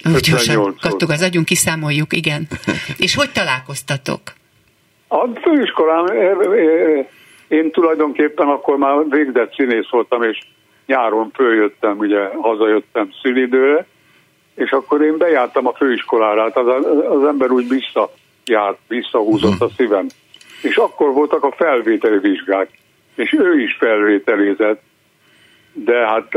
Úgy 0.06 0.12
gyorsan 0.12 0.54
58 0.56 0.80
kattuk 0.80 1.10
az 1.10 1.22
agyunk, 1.22 1.44
kiszámoljuk, 1.46 2.12
igen. 2.12 2.46
És 3.04 3.14
hogy 3.14 3.30
találkoztatok? 3.32 4.20
A 5.08 5.28
főiskolán 5.42 6.10
eh, 6.10 6.30
eh, 6.30 7.06
én 7.48 7.70
tulajdonképpen 7.70 8.46
akkor 8.48 8.76
már 8.76 8.94
végzett 9.08 9.54
színész 9.54 9.88
voltam, 9.90 10.22
és 10.22 10.38
nyáron 10.86 11.30
följöttem, 11.34 11.98
ugye 11.98 12.18
hazajöttem 12.40 13.10
szülidőre, 13.22 13.86
és 14.54 14.70
akkor 14.70 15.02
én 15.02 15.18
bejártam 15.18 15.66
a 15.66 15.72
főiskolára, 15.72 16.42
hát 16.42 16.56
az, 16.56 16.86
az 17.08 17.26
ember 17.26 17.50
úgy 17.50 17.68
visszajárt, 17.68 18.78
visszahúzott 18.88 19.60
a 19.60 19.70
szívem. 19.76 20.06
És 20.62 20.76
akkor 20.76 21.12
voltak 21.12 21.44
a 21.44 21.54
felvételi 21.56 22.18
vizsgák, 22.18 22.68
és 23.14 23.32
ő 23.32 23.60
is 23.60 23.76
felvételizett, 23.78 24.82
de 25.72 26.06
hát 26.06 26.32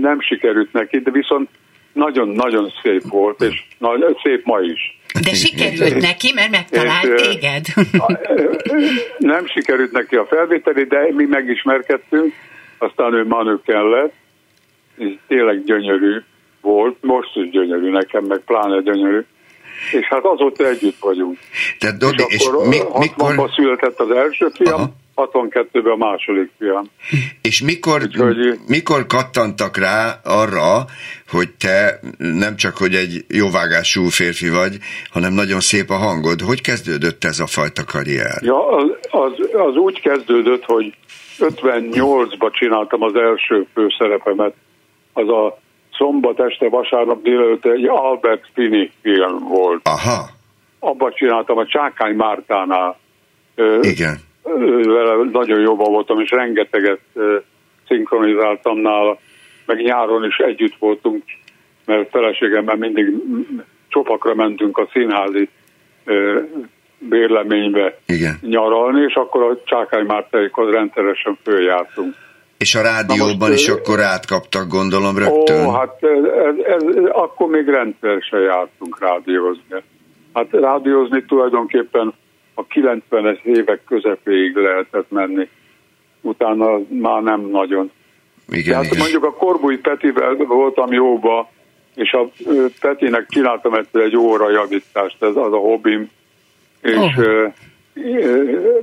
nem 0.00 0.20
sikerült 0.20 0.72
neki, 0.72 0.98
de 0.98 1.10
viszont 1.10 1.48
nagyon-nagyon 1.92 2.72
szép 2.82 3.02
volt, 3.08 3.42
és 3.42 3.64
nagy, 3.78 4.16
szép 4.22 4.44
ma 4.44 4.60
is. 4.60 4.98
De 5.22 5.34
sikerült 5.34 6.00
neki, 6.00 6.32
mert 6.34 6.50
megtalált 6.50 7.14
téged. 7.14 7.64
Nem 9.18 9.46
sikerült 9.46 9.92
neki 9.92 10.16
a 10.16 10.26
felvételi, 10.26 10.84
de 10.84 11.08
mi 11.10 11.24
megismerkedtünk, 11.24 12.32
aztán 12.78 13.14
ő 13.14 13.26
manő 13.26 13.60
kellett, 13.66 14.12
és 14.96 15.12
tényleg 15.28 15.64
gyönyörű 15.64 16.22
volt, 16.64 16.96
most 17.00 17.36
is 17.36 17.50
gyönyörű 17.50 17.90
nekem, 17.90 18.24
meg 18.24 18.40
pláne 18.46 18.80
gyönyörű. 18.80 19.24
És 19.92 20.06
hát 20.06 20.24
azóta 20.24 20.66
együtt 20.66 20.98
vagyunk. 21.00 21.38
Tehát, 21.78 21.96
Dodi, 21.98 22.24
és 22.28 22.34
és 22.34 22.46
akkor 22.46 22.68
mi, 22.68 22.76
60-ban 22.78 22.98
mikor, 22.98 23.50
született 23.54 24.00
az 24.00 24.10
első 24.10 24.48
fiam, 24.54 24.80
Aha. 24.80 24.92
62-ben 25.16 25.92
a 25.92 25.96
második 25.96 26.50
fiam. 26.58 26.84
és 27.42 27.62
mikor, 27.62 28.02
Úgyhogy- 28.02 28.58
mikor 28.66 29.06
kattantak 29.06 29.76
rá 29.76 30.20
arra, 30.24 30.84
hogy 31.28 31.48
te 31.50 32.00
nem 32.18 32.56
csak, 32.56 32.76
hogy 32.76 32.94
egy 32.94 33.24
jóvágású 33.28 34.08
férfi 34.08 34.48
vagy, 34.48 34.76
hanem 35.10 35.32
nagyon 35.32 35.60
szép 35.60 35.90
a 35.90 35.94
hangod. 35.94 36.40
Hogy 36.40 36.60
kezdődött 36.60 37.24
ez 37.24 37.40
a 37.40 37.46
fajta 37.46 37.84
karrier? 37.84 38.42
Ja, 38.42 38.68
az, 38.68 38.90
az, 39.10 39.32
az 39.52 39.76
úgy 39.76 40.00
kezdődött, 40.00 40.64
hogy 40.64 40.94
58-ban 41.38 42.52
csináltam 42.52 43.02
az 43.02 43.14
első 43.14 43.66
főszerepemet. 43.74 44.54
Az 45.12 45.28
a 45.28 45.58
szombat 45.96 46.40
este, 46.40 46.68
vasárnap 46.68 47.22
délelőtt 47.22 47.64
egy 47.64 47.86
Albert 47.86 48.50
Finney 48.54 48.90
film 49.02 49.38
volt. 49.38 49.80
Aha, 49.82 50.28
Abba 50.78 51.12
csináltam 51.12 51.58
a 51.58 51.66
Csákány 51.66 52.14
Mártánál. 52.14 52.98
Igen. 53.80 54.16
Vele 54.84 55.30
nagyon 55.32 55.60
jobban 55.60 55.92
voltam, 55.92 56.20
és 56.20 56.30
rengeteget 56.30 57.00
szinkronizáltam 57.88 58.78
nála. 58.78 59.18
Meg 59.66 59.82
nyáron 59.82 60.24
is 60.24 60.36
együtt 60.36 60.76
voltunk, 60.78 61.22
mert 61.86 62.10
feleségemmel 62.10 62.76
mindig 62.76 63.06
csopakra 63.88 64.34
mentünk 64.34 64.78
a 64.78 64.88
színházi 64.92 65.48
bérleménybe 66.98 67.98
Igen. 68.06 68.38
nyaralni, 68.40 69.02
és 69.02 69.14
akkor 69.14 69.42
a 69.42 69.62
Csákány 69.64 70.04
Mártáikhoz 70.04 70.72
rendszeresen 70.72 71.38
följártunk. 71.42 72.14
És 72.64 72.74
a 72.74 72.82
rádióban 72.82 73.48
most, 73.48 73.60
is 73.60 73.68
akkor 73.68 74.00
átkaptak, 74.00 74.68
gondolom, 74.68 75.18
rögtön. 75.18 75.66
Ó, 75.66 75.70
hát 75.70 75.96
ez, 76.00 76.24
ez, 76.24 76.54
ez, 76.64 77.04
akkor 77.12 77.48
még 77.48 77.66
rendszeresen 77.68 78.40
jártunk 78.40 79.00
rádiózni. 79.00 79.82
Hát 80.32 80.46
rádiózni 80.50 81.24
tulajdonképpen 81.24 82.14
a 82.54 82.66
90-es 82.66 83.42
évek 83.42 83.80
közepéig 83.86 84.56
lehetett 84.56 85.10
menni. 85.10 85.48
Utána 86.20 86.78
már 86.88 87.22
nem 87.22 87.40
nagyon. 87.40 87.90
igen, 88.48 88.74
hát 88.74 88.84
igen. 88.84 88.98
mondjuk 88.98 89.24
a 89.24 89.32
Korbúj 89.32 89.76
Petivel 89.76 90.34
voltam 90.34 90.92
jóba, 90.92 91.50
és 91.94 92.12
a 92.12 92.30
Petinek 92.80 93.26
csináltam 93.28 93.74
egyszer 93.74 94.00
egy 94.00 94.16
óra 94.16 94.50
javítást, 94.50 95.22
ez 95.22 95.36
az 95.36 95.52
a 95.52 95.56
hobbim, 95.56 96.10
és 96.80 96.96
Oh. 96.96 97.52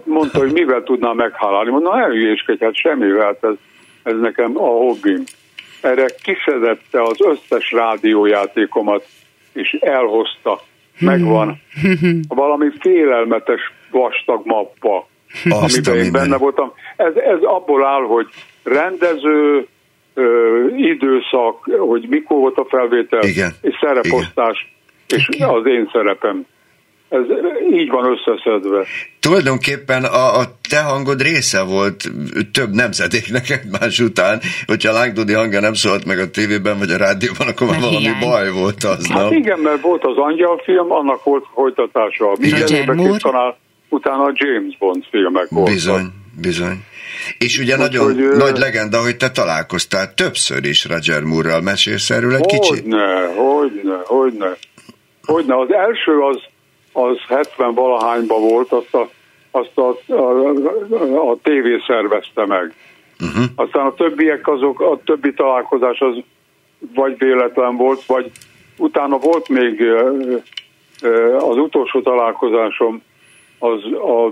mondta, 0.03 0.39
hogy 0.39 0.51
mivel 0.51 0.83
tudnám 0.83 1.15
meghálálni. 1.15 1.69
Mondom, 1.69 1.95
ne 1.95 2.05
hülyéskedj, 2.05 2.63
hát 2.63 2.75
semmivel, 2.75 3.25
hát 3.25 3.43
ez, 3.43 3.55
ez 4.03 4.19
nekem 4.21 4.57
a 4.57 4.67
hobbim. 4.67 5.23
Erre 5.81 6.05
kiszedette 6.23 7.01
az 7.01 7.17
összes 7.19 7.71
rádiójátékomat, 7.71 9.07
és 9.53 9.77
elhozta. 9.79 10.61
Megvan 10.99 11.61
valami 12.27 12.67
félelmetes 12.79 13.61
vastag 13.91 14.41
mappa, 14.45 15.07
Azt 15.49 15.87
amiben 15.87 16.05
én 16.05 16.11
benne 16.11 16.37
voltam. 16.37 16.73
Ez, 16.97 17.15
ez 17.15 17.41
abból 17.41 17.85
áll, 17.85 18.01
hogy 18.01 18.27
rendező, 18.63 19.67
ö, 20.13 20.67
időszak, 20.75 21.63
hogy 21.79 22.05
mikor 22.09 22.37
volt 22.37 22.57
a 22.57 22.65
felvétel, 22.69 23.23
Igen. 23.23 23.51
és 23.61 23.75
szereposztás, 23.79 24.73
és 25.07 25.29
Igen. 25.31 25.49
az 25.49 25.65
én 25.65 25.89
szerepem. 25.93 26.45
Ez 27.11 27.21
így 27.73 27.89
van 27.89 28.05
összeszedve. 28.11 28.85
Tulajdonképpen 29.19 30.03
a, 30.03 30.39
a 30.39 30.43
te 30.69 30.81
hangod 30.81 31.21
része 31.21 31.63
volt 31.63 32.11
több 32.51 32.73
nemzedéknek 32.73 33.49
egymás 33.49 33.99
után, 33.99 34.39
hogyha 34.65 34.91
Lángdódi 34.91 35.33
hangja 35.33 35.59
nem 35.59 35.73
szólt 35.73 36.05
meg 36.05 36.19
a 36.19 36.29
tévében 36.29 36.77
vagy 36.77 36.91
a 36.91 36.97
rádióban, 36.97 37.47
akkor 37.47 37.67
már 37.67 37.79
valami 37.79 37.97
hiány. 37.97 38.19
baj 38.19 38.51
volt 38.51 38.83
az, 38.83 39.07
Hát 39.07 39.29
nem? 39.29 39.37
igen, 39.37 39.59
mert 39.59 39.81
volt 39.81 40.03
az 40.03 40.17
Angyal 40.17 40.61
film, 40.63 40.91
annak 40.91 41.23
volt 41.23 41.45
folytatása 41.53 42.31
a 42.31 42.35
kanál, 43.21 43.57
utána 43.89 44.23
a 44.23 44.31
James 44.33 44.77
Bond 44.77 45.03
filmek 45.09 45.47
voltak. 45.49 45.73
Bizony, 45.73 46.05
bizony. 46.41 46.83
És 47.37 47.59
ugye 47.59 47.73
Úgyhogy, 47.73 47.89
nagyon 47.91 48.19
ö, 48.19 48.37
nagy 48.37 48.57
legenda, 48.57 49.01
hogy 49.01 49.17
te 49.17 49.29
találkoztál 49.31 50.13
többször 50.13 50.65
is 50.65 50.85
Roger 50.85 51.23
Moore-ral. 51.23 51.61
Mesélsz 51.61 52.09
erről 52.09 52.35
egy 52.35 52.45
kicsit? 52.45 52.81
Hogyne, 52.81 53.25
hogyne, 53.35 53.99
hogyne. 54.05 54.57
Hogyne. 55.25 55.59
Az 55.59 55.73
első 55.73 56.17
az, 56.19 56.41
az 56.91 57.17
70 57.27 57.73
valahányban 57.73 58.41
volt, 58.41 58.71
azt 58.71 58.93
a, 58.93 59.09
azt 59.51 59.77
a, 59.77 59.97
a, 60.07 60.53
a, 60.89 61.29
a 61.29 61.37
tévé 61.43 61.77
szervezte 61.87 62.45
meg. 62.45 62.73
Uh-huh. 63.19 63.43
Aztán 63.55 63.85
a 63.85 63.93
többiek 63.93 64.47
azok, 64.47 64.81
a 64.81 64.99
többi 65.05 65.33
találkozás 65.33 65.99
az 65.99 66.15
vagy 66.95 67.17
véletlen 67.17 67.75
volt, 67.75 68.05
vagy 68.05 68.31
utána 68.77 69.17
volt 69.17 69.49
még 69.49 69.83
az 71.39 71.57
utolsó 71.57 72.01
találkozásom, 72.01 73.01
az 73.59 73.83
a, 73.93 74.31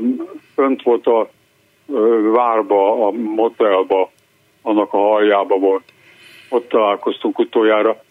fönt 0.53 0.81
volt 0.81 1.07
a 1.07 1.29
várba, 2.31 3.07
a 3.07 3.11
motelba, 3.11 4.11
annak 4.61 4.93
a 4.93 4.97
haljába 4.97 5.57
volt. 5.57 5.83
Ott 6.49 6.69
találkoztunk 6.69 7.39
utoljára. 7.39 8.03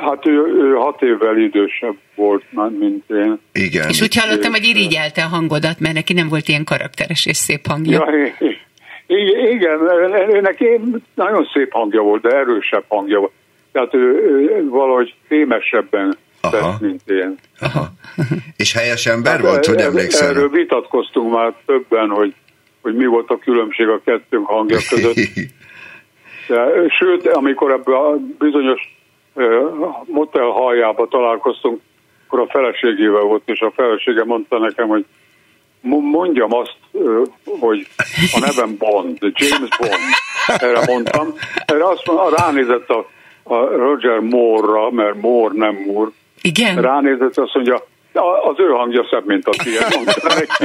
Hát 0.00 0.26
ő, 0.26 0.32
ő 0.32 0.74
hat 0.74 1.02
évvel 1.02 1.36
idősebb 1.36 1.96
volt, 2.14 2.42
már, 2.50 2.70
mint 2.70 3.04
én. 3.10 3.38
Igen. 3.52 3.88
És 3.88 4.00
úgy 4.00 4.16
hallottam, 4.16 4.52
hogy 4.52 4.64
irigyelte 4.64 5.22
a 5.22 5.28
hangodat, 5.28 5.80
mert 5.80 5.94
neki 5.94 6.12
nem 6.12 6.28
volt 6.28 6.48
ilyen 6.48 6.64
karakteres 6.64 7.26
és 7.26 7.36
szép 7.36 7.66
hangja. 7.66 8.10
Ja, 8.10 8.48
igen, 9.50 9.78
neki 10.42 10.64
nagyon 11.14 11.48
szép 11.52 11.72
hangja 11.72 12.02
volt, 12.02 12.22
de 12.22 12.28
erősebb 12.28 12.84
hangja 12.88 13.18
volt. 13.18 13.32
Tehát 13.72 13.94
ő, 13.94 13.98
ő 13.98 14.68
valahogy 14.68 15.14
fémesebben 15.28 16.16
Aha. 16.40 16.56
tett, 16.56 16.80
mint 16.80 17.02
én. 17.06 17.38
Aha. 17.60 17.88
És 18.56 18.72
helyes 18.72 19.06
ember 19.06 19.32
Hát 19.32 19.42
volt, 19.42 19.66
hogy 19.66 19.80
emlékszel? 19.80 20.28
Erről 20.28 20.48
vitatkoztunk 20.48 21.32
már 21.34 21.52
többen, 21.66 22.08
hogy, 22.08 22.34
hogy 22.82 22.94
mi 22.94 23.06
volt 23.06 23.30
a 23.30 23.38
különbség 23.38 23.88
a 23.88 24.00
kettőnk 24.04 24.46
hangja 24.46 24.78
között. 24.88 25.16
De, 26.48 26.88
sőt, 26.88 27.26
amikor 27.26 27.70
ebbe 27.70 27.96
a 27.96 28.16
bizonyos 28.38 28.99
motel 30.06 30.46
haljába 30.46 31.08
találkoztunk, 31.08 31.80
akkor 32.26 32.40
a 32.40 32.46
feleségével 32.50 33.22
volt, 33.22 33.42
és 33.44 33.60
a 33.60 33.72
felesége 33.76 34.24
mondta 34.24 34.58
nekem, 34.58 34.88
hogy 34.88 35.04
mo- 35.80 36.02
mondjam 36.02 36.54
azt, 36.54 36.76
hogy 37.60 37.86
a 38.32 38.38
nevem 38.40 38.76
Bond, 38.78 39.18
James 39.20 39.68
Bond. 39.78 39.92
Erre 40.46 40.80
mondtam. 40.86 41.34
Erre 41.66 41.86
azt 41.88 42.06
mondta, 42.06 42.36
ránézett 42.42 42.88
a, 42.88 43.06
a 43.42 43.56
Roger 43.76 44.18
Moore-ra, 44.18 44.90
mert 44.90 45.20
Moore 45.20 45.54
nem 45.56 45.74
Moore, 45.86 46.10
Igen? 46.42 46.80
ránézett, 46.82 47.36
azt 47.38 47.54
mondja, 47.54 47.74
"A- 48.12 48.48
az 48.48 48.54
ő 48.58 48.68
hangja 48.68 49.06
szebb, 49.10 49.26
mint 49.26 49.46
a 49.46 49.50
tiéd, 49.62 49.86
mondta 49.94 50.28
neki. 50.34 50.64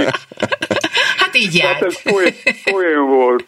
Hát 1.17 1.35
így 1.35 1.55
járt. 1.55 1.81
ez 1.83 2.01
poén, 2.01 2.33
poén 2.71 3.05
volt. 3.05 3.45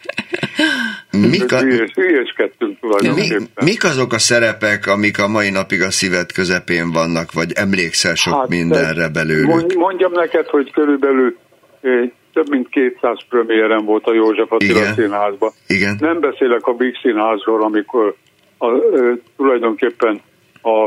Mik, 1.10 1.52
a, 1.52 1.60
hülyéskedtünk 1.94 2.78
mi, 3.14 3.28
mik 3.64 3.84
azok 3.84 4.12
a 4.12 4.18
szerepek, 4.18 4.86
amik 4.86 5.18
a 5.18 5.28
mai 5.28 5.50
napig 5.50 5.82
a 5.82 5.90
szíved 5.90 6.32
közepén 6.32 6.92
vannak, 6.92 7.32
vagy 7.32 7.52
emlékszel 7.54 8.14
sok 8.14 8.34
hát, 8.34 8.48
mindenre 8.48 9.08
belőlük? 9.08 9.46
Mond- 9.46 9.74
Mondjam 9.74 10.12
neked, 10.12 10.46
hogy 10.46 10.72
körülbelül 10.72 11.36
eh, 11.80 12.10
több 12.32 12.48
mint 12.50 12.68
200 12.68 13.18
premiéren 13.28 13.84
volt 13.84 14.06
a 14.06 14.14
József 14.14 14.52
Attila 14.52 14.78
Igen. 14.78 14.94
színházban. 14.94 15.50
Igen. 15.66 15.96
Nem 16.00 16.20
beszélek 16.20 16.66
a 16.66 16.72
Big 16.72 16.98
Színházról, 17.02 17.62
amikor 17.62 18.14
a, 18.58 18.70
ö, 18.70 19.12
tulajdonképpen 19.36 20.20
a 20.62 20.86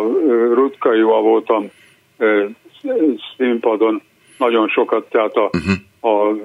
Rutkaival 0.53 1.21
voltam 1.21 1.69
színpadon 3.37 4.01
nagyon 4.37 4.67
sokat, 4.67 5.09
tehát 5.09 5.33
a, 5.33 5.49
uh-huh. 5.51 6.13
a 6.13 6.35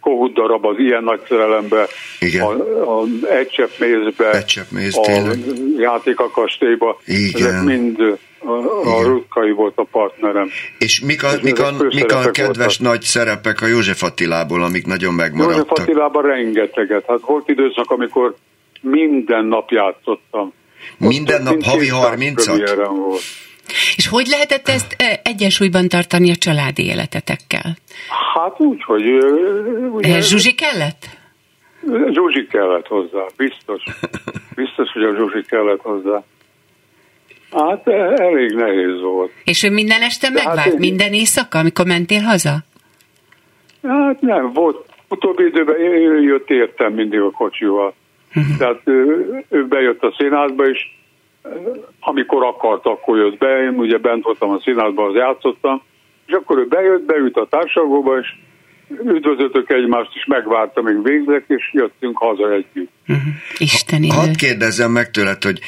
Kohut 0.00 0.32
darab 0.34 0.64
az 0.66 0.78
ilyen 0.78 1.04
nagy 1.04 1.20
szerelembe, 1.28 1.86
Igen. 2.20 2.42
a, 2.42 3.00
a 3.00 3.04
egy 3.30 3.48
csepp 3.48 3.70
mézbe, 3.78 4.30
Egy 4.30 4.44
csepp 4.44 4.70
méz, 4.70 4.96
a 4.96 5.00
tényleg. 5.00 5.38
játék 5.78 6.18
a 6.20 6.30
kastélyba, 6.30 7.00
Igen. 7.04 7.46
ezek 7.48 7.62
mind 7.64 8.00
a, 8.38 8.50
a. 8.88 9.02
Rutkai 9.02 9.50
volt 9.50 9.72
a 9.76 9.84
partnerem. 9.90 10.48
És 10.78 11.00
mik 11.00 11.22
a, 11.24 11.28
És 11.32 11.40
mik 11.40 11.60
a, 11.60 11.72
mik 11.94 12.12
a 12.12 12.30
kedves 12.30 12.76
voltak. 12.76 12.92
nagy 12.92 13.02
szerepek 13.02 13.60
a 13.62 13.66
József 13.66 14.02
Attilából, 14.02 14.62
amik 14.62 14.86
nagyon 14.86 15.12
József 15.12 15.30
megmaradtak? 15.32 15.78
Attilában 15.78 16.22
rengeteget. 16.22 17.04
Hát 17.06 17.20
volt 17.26 17.48
időszak, 17.48 17.90
amikor 17.90 18.34
minden 18.80 19.44
nap 19.44 19.70
játszottam. 19.70 20.52
Minden 20.98 21.46
Ott 21.46 21.52
nap 21.52 21.62
havi 21.62 21.84
200 21.86 22.18
30-at? 22.18 22.58
És 23.96 24.08
hogy 24.08 24.26
lehetett 24.26 24.68
ezt 24.68 24.96
egyensúlyban 25.22 25.88
tartani 25.88 26.30
a 26.30 26.36
családi 26.36 26.84
életetekkel? 26.86 27.76
Hát 28.34 28.60
úgy, 28.60 28.82
hogy 28.82 29.02
ugye, 29.92 30.14
Eh, 30.14 30.20
Zsuzsi 30.22 30.54
kellett? 30.54 31.06
Zsuzsi 32.12 32.46
kellett 32.46 32.86
hozzá, 32.86 33.24
biztos. 33.36 33.82
Biztos, 34.54 34.92
hogy 34.92 35.02
a 35.02 35.14
Zsuzsi 35.16 35.42
kellett 35.48 35.80
hozzá. 35.80 36.22
Hát 37.52 37.88
e- 37.88 38.14
elég 38.22 38.50
nehéz 38.54 39.00
volt. 39.00 39.30
És 39.44 39.62
ő 39.62 39.70
minden 39.70 40.02
este 40.02 40.30
De 40.30 40.38
hát 40.40 40.46
megvárt? 40.54 40.72
én- 40.72 40.78
Minden 40.78 41.12
éjszaka, 41.12 41.58
amikor 41.58 41.86
mentél 41.86 42.20
haza? 42.20 42.56
Hát 43.82 44.20
nem, 44.20 44.52
volt. 44.52 44.86
Utóbbi 45.08 45.44
időben 45.44 45.80
ő 45.80 46.22
jött 46.22 46.50
értem 46.50 46.92
mindig 46.92 47.20
a 47.20 47.30
kocsival. 47.30 47.94
Tehát 48.58 48.80
ő, 48.84 49.26
ő 49.48 49.66
bejött 49.66 50.02
a 50.02 50.14
színházba, 50.18 50.68
és 50.68 50.78
amikor 52.00 52.44
akart, 52.44 52.86
akkor 52.86 53.16
jött 53.16 53.38
be. 53.38 53.62
Én 53.62 53.74
ugye 53.78 53.98
bent 53.98 54.24
voltam 54.24 54.50
a 54.50 54.60
színházban, 54.62 55.08
az 55.08 55.14
játszottam, 55.14 55.82
és 56.26 56.32
akkor 56.32 56.58
ő 56.58 56.66
bejött, 56.66 57.02
beült 57.02 57.36
a 57.36 57.46
társalgóba, 57.50 58.18
és 58.18 58.28
üdvözöltök 58.88 59.70
egymást, 59.70 60.10
és 60.14 60.24
megvárta, 60.24 60.82
még 60.82 61.02
végzek, 61.02 61.44
és 61.46 61.70
jöttünk 61.72 62.18
haza 62.18 62.52
együtt. 62.52 62.90
Uh-huh. 63.08 63.34
Isten 63.58 64.02
idő. 64.02 64.14
Hadd 64.14 64.36
kérdezzem 64.36 64.90
meg 64.90 65.10
tőled, 65.10 65.42
hogy 65.42 65.60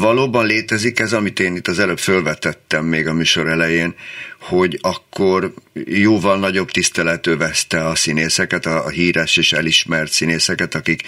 valóban 0.00 0.46
létezik 0.46 0.98
ez, 0.98 1.12
amit 1.12 1.40
én 1.40 1.54
itt 1.54 1.66
az 1.66 1.78
előbb 1.78 1.98
fölvetettem 1.98 2.84
még 2.84 3.06
a 3.06 3.14
műsor 3.14 3.46
elején, 3.46 3.94
hogy 4.40 4.78
akkor 4.82 5.50
jóval 5.84 6.38
nagyobb 6.38 6.66
tisztelet 6.66 7.26
övezte 7.26 7.84
a 7.86 7.94
színészeket, 7.94 8.64
a 8.64 8.88
híres 8.88 9.36
és 9.36 9.52
elismert 9.52 10.10
színészeket, 10.10 10.74
akik 10.74 11.02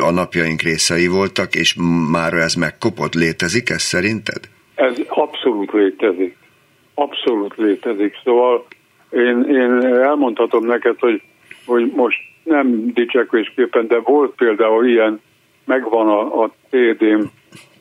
a 0.00 0.10
napjaink 0.10 0.62
részei 0.62 1.06
voltak, 1.06 1.54
és 1.54 1.76
már 2.10 2.32
ez 2.32 2.54
megkopott. 2.54 3.14
Létezik 3.14 3.70
ez 3.70 3.82
szerinted? 3.82 4.40
Ez 4.74 4.94
abszolút 5.08 5.72
létezik. 5.72 6.36
Abszolút 6.94 7.56
létezik. 7.56 8.14
Szóval 8.24 8.66
én, 9.10 9.44
én 9.48 9.84
elmondhatom 9.84 10.66
neked, 10.66 10.98
hogy, 10.98 11.22
hogy 11.66 11.92
most 11.94 12.18
nem 12.42 12.92
dicsekvésképpen, 12.92 13.86
de 13.86 13.98
volt 13.98 14.34
például 14.34 14.86
ilyen, 14.86 15.20
megvan 15.64 16.08
a, 16.08 16.42
a 16.42 16.50
CD-m, 16.70 17.24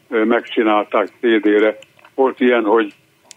megcsinálták 0.07 1.07
CD-re. 1.19 1.77
Volt 2.15 2.39
ilyen, 2.39 2.63
hogy, 2.63 2.93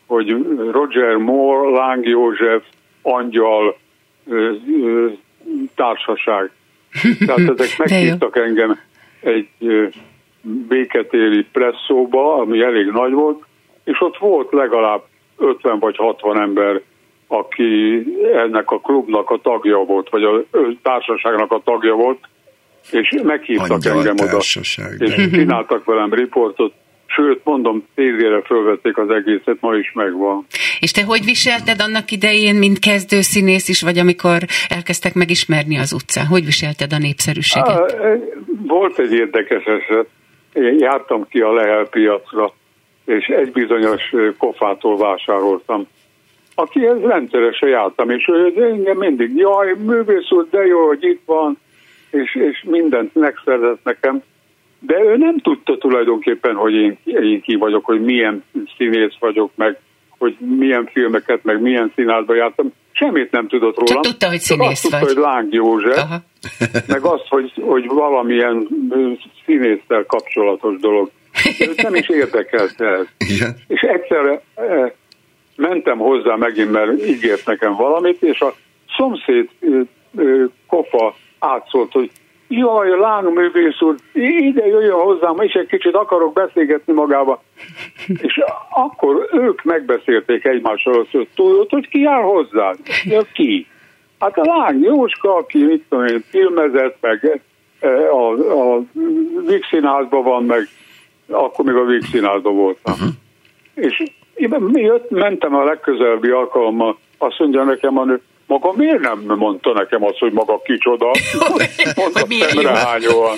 hogy 0.06 0.36
Roger 0.70 1.16
Moore, 1.16 1.68
Láng 1.68 2.06
József, 2.06 2.64
Angyal, 3.02 3.76
társaság. 5.74 6.50
Tehát 7.26 7.58
ezek 7.58 7.78
meghívtak 7.78 8.36
engem 8.36 8.78
egy 9.20 9.48
béketéri 10.68 11.44
presszóba, 11.52 12.34
ami 12.34 12.60
elég 12.60 12.86
nagy 12.86 13.12
volt, 13.12 13.42
és 13.84 14.00
ott 14.00 14.16
volt 14.16 14.52
legalább 14.52 15.02
50 15.36 15.78
vagy 15.78 15.96
60 15.96 16.40
ember, 16.40 16.80
aki 17.26 18.04
ennek 18.34 18.70
a 18.70 18.80
klubnak 18.80 19.30
a 19.30 19.40
tagja 19.42 19.78
volt, 19.78 20.08
vagy 20.08 20.24
a 20.24 20.44
társaságnak 20.82 21.52
a 21.52 21.60
tagja 21.64 21.94
volt, 21.94 22.18
és 22.90 23.20
meghívtak 23.22 23.70
Angyal 23.70 23.96
engem 23.96 24.26
oda, 24.26 24.38
és 24.38 24.78
csináltak 25.32 25.84
velem 25.84 26.12
riportot, 26.14 26.72
sőt, 27.06 27.40
mondom, 27.44 27.86
tézére 27.94 28.42
fölvették 28.42 28.98
az 28.98 29.10
egészet, 29.10 29.56
ma 29.60 29.74
is 29.74 29.92
megvan. 29.94 30.46
És 30.80 30.90
te 30.90 31.04
hogy 31.04 31.24
viselted 31.24 31.80
annak 31.80 32.10
idején, 32.10 32.54
mint 32.54 32.78
kezdőszínész 32.78 33.68
is, 33.68 33.82
vagy 33.82 33.98
amikor 33.98 34.38
elkezdtek 34.68 35.14
megismerni 35.14 35.78
az 35.78 35.92
utcán? 35.92 36.26
Hogy 36.26 36.44
viselted 36.44 36.92
a 36.92 36.98
népszerűséget? 36.98 37.68
Á, 37.68 37.84
Volt 38.66 38.98
egy 38.98 39.12
érdekes 39.12 39.64
eset. 39.64 40.06
Én 40.52 40.78
jártam 40.78 41.26
ki 41.28 41.40
a 41.40 41.52
Lehel 41.52 41.84
piacra, 41.84 42.52
és 43.04 43.26
egy 43.26 43.52
bizonyos 43.52 44.02
kofától 44.38 44.96
vásároltam. 44.96 45.86
Akihez 46.54 47.00
rendszeresen 47.00 47.68
jártam, 47.68 48.10
és 48.10 48.28
ő 48.28 48.62
engem 48.62 48.96
mindig, 48.96 49.36
jaj, 49.36 49.74
művész 49.78 50.30
úr, 50.30 50.46
de 50.50 50.66
jó, 50.66 50.86
hogy 50.86 51.04
itt 51.04 51.22
van, 51.24 51.58
és, 52.10 52.34
és 52.34 52.64
mindent 52.66 53.14
megszerzett 53.14 53.84
nekem. 53.84 54.22
De 54.80 55.00
ő 55.04 55.16
nem 55.16 55.38
tudta 55.38 55.78
tulajdonképpen, 55.78 56.54
hogy 56.54 56.74
én, 56.74 56.98
én 57.04 57.40
ki 57.40 57.54
vagyok, 57.56 57.84
hogy 57.84 58.00
milyen 58.00 58.44
színész 58.76 59.14
vagyok, 59.20 59.50
meg 59.54 59.78
hogy 60.18 60.36
milyen 60.58 60.88
filmeket, 60.92 61.44
meg 61.44 61.60
milyen 61.60 61.92
színházba 61.94 62.34
jártam. 62.34 62.72
Semmit 62.92 63.30
nem 63.30 63.48
tudott 63.48 63.78
rólam. 63.78 64.02
tudta, 64.02 64.28
hogy 64.28 64.38
Csak 64.38 64.44
színész 64.46 64.70
azt 64.70 64.82
tudta, 64.82 64.98
vagy. 64.98 65.06
hogy 65.08 65.16
Láng 65.22 65.52
József, 65.52 65.96
Aha. 65.96 66.16
meg 66.94 67.04
azt, 67.04 67.26
hogy, 67.28 67.52
hogy 67.60 67.86
valamilyen 67.86 68.68
ö, 68.90 69.10
színésszel 69.44 70.04
kapcsolatos 70.06 70.80
dolog. 70.80 71.10
Őt 71.60 71.82
nem 71.82 71.94
is 71.94 72.08
érdekelte 72.08 72.86
ez. 72.86 73.06
Igen. 73.34 73.56
És 73.66 73.80
egyszerre 73.80 74.42
eh, 74.54 74.90
mentem 75.56 75.98
hozzá 75.98 76.34
megint, 76.34 76.70
mert 76.70 77.06
ígért 77.06 77.46
nekem 77.46 77.74
valamit, 77.74 78.22
és 78.22 78.40
a 78.40 78.54
szomszéd 78.96 79.48
ö, 80.16 80.44
kofa 80.66 81.14
átszólt, 81.38 81.92
hogy 81.92 82.10
jaj, 82.48 82.98
lángművész 82.98 83.80
úr, 83.80 83.94
ide 84.12 84.66
jöjjön 84.66 84.98
hozzám, 84.98 85.36
és 85.38 85.52
egy 85.52 85.66
kicsit 85.66 85.94
akarok 85.94 86.32
beszélgetni 86.32 86.92
magába. 86.92 87.42
És 88.26 88.40
akkor 88.70 89.28
ők 89.32 89.62
megbeszélték 89.62 90.44
egymással, 90.44 91.06
hogy 91.10 91.28
tudod, 91.34 91.70
hogy 91.70 91.88
ki 91.88 92.00
jár 92.00 92.22
hozzá? 92.22 92.74
Ja, 93.04 93.22
ki? 93.32 93.66
Hát 94.18 94.38
a 94.38 94.44
lány 94.44 94.82
Jóska, 94.82 95.36
aki 95.36 95.64
mit 95.64 95.84
tudom 95.88 96.04
én, 96.04 96.24
filmezett, 96.30 96.96
meg 97.00 97.42
eh, 97.80 98.14
a, 98.14 98.30
a 98.74 98.82
Víg 99.46 99.64
Színházban 99.70 100.22
van, 100.22 100.44
meg 100.44 100.68
akkor 101.28 101.64
még 101.64 101.74
a 101.74 101.84
Víg 101.84 102.02
Színházban 102.02 102.54
voltam. 102.54 102.92
Uh-huh. 102.92 103.08
És 103.74 104.02
én 104.34 104.70
jött, 104.74 105.10
mentem 105.10 105.54
a 105.54 105.64
legközelebbi 105.64 106.28
alkalommal, 106.28 106.98
azt 107.18 107.38
mondja 107.38 107.62
nekem 107.62 107.98
a 107.98 108.04
nő, 108.04 108.22
maga 108.48 108.72
miért 108.76 109.00
nem 109.00 109.22
mondta 109.26 109.72
nekem 109.72 110.04
azt, 110.04 110.18
hogy 110.18 110.32
maga 110.32 110.60
kicsoda? 110.64 111.06
Mondta 111.96 112.26
milyen 112.26 112.48
jó. 112.54 112.60
szemrehányóan. 112.60 113.36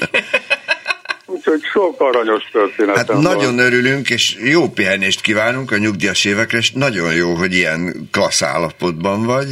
Úgyhogy 1.27 1.61
sok 1.73 2.01
aranyos 2.01 2.43
történetem 2.53 2.95
Hát 2.97 3.07
van. 3.07 3.21
nagyon 3.23 3.59
örülünk, 3.59 4.11
és 4.11 4.37
jó 4.45 4.69
pihenést 4.69 5.21
kívánunk 5.21 5.71
a 5.71 5.77
nyugdíjas 5.79 6.25
évekre, 6.25 6.59
és 6.59 6.71
nagyon 6.73 7.15
jó, 7.15 7.35
hogy 7.35 7.55
ilyen 7.55 8.09
klassz 8.13 8.43
állapotban 8.43 9.23
vagy, 9.25 9.49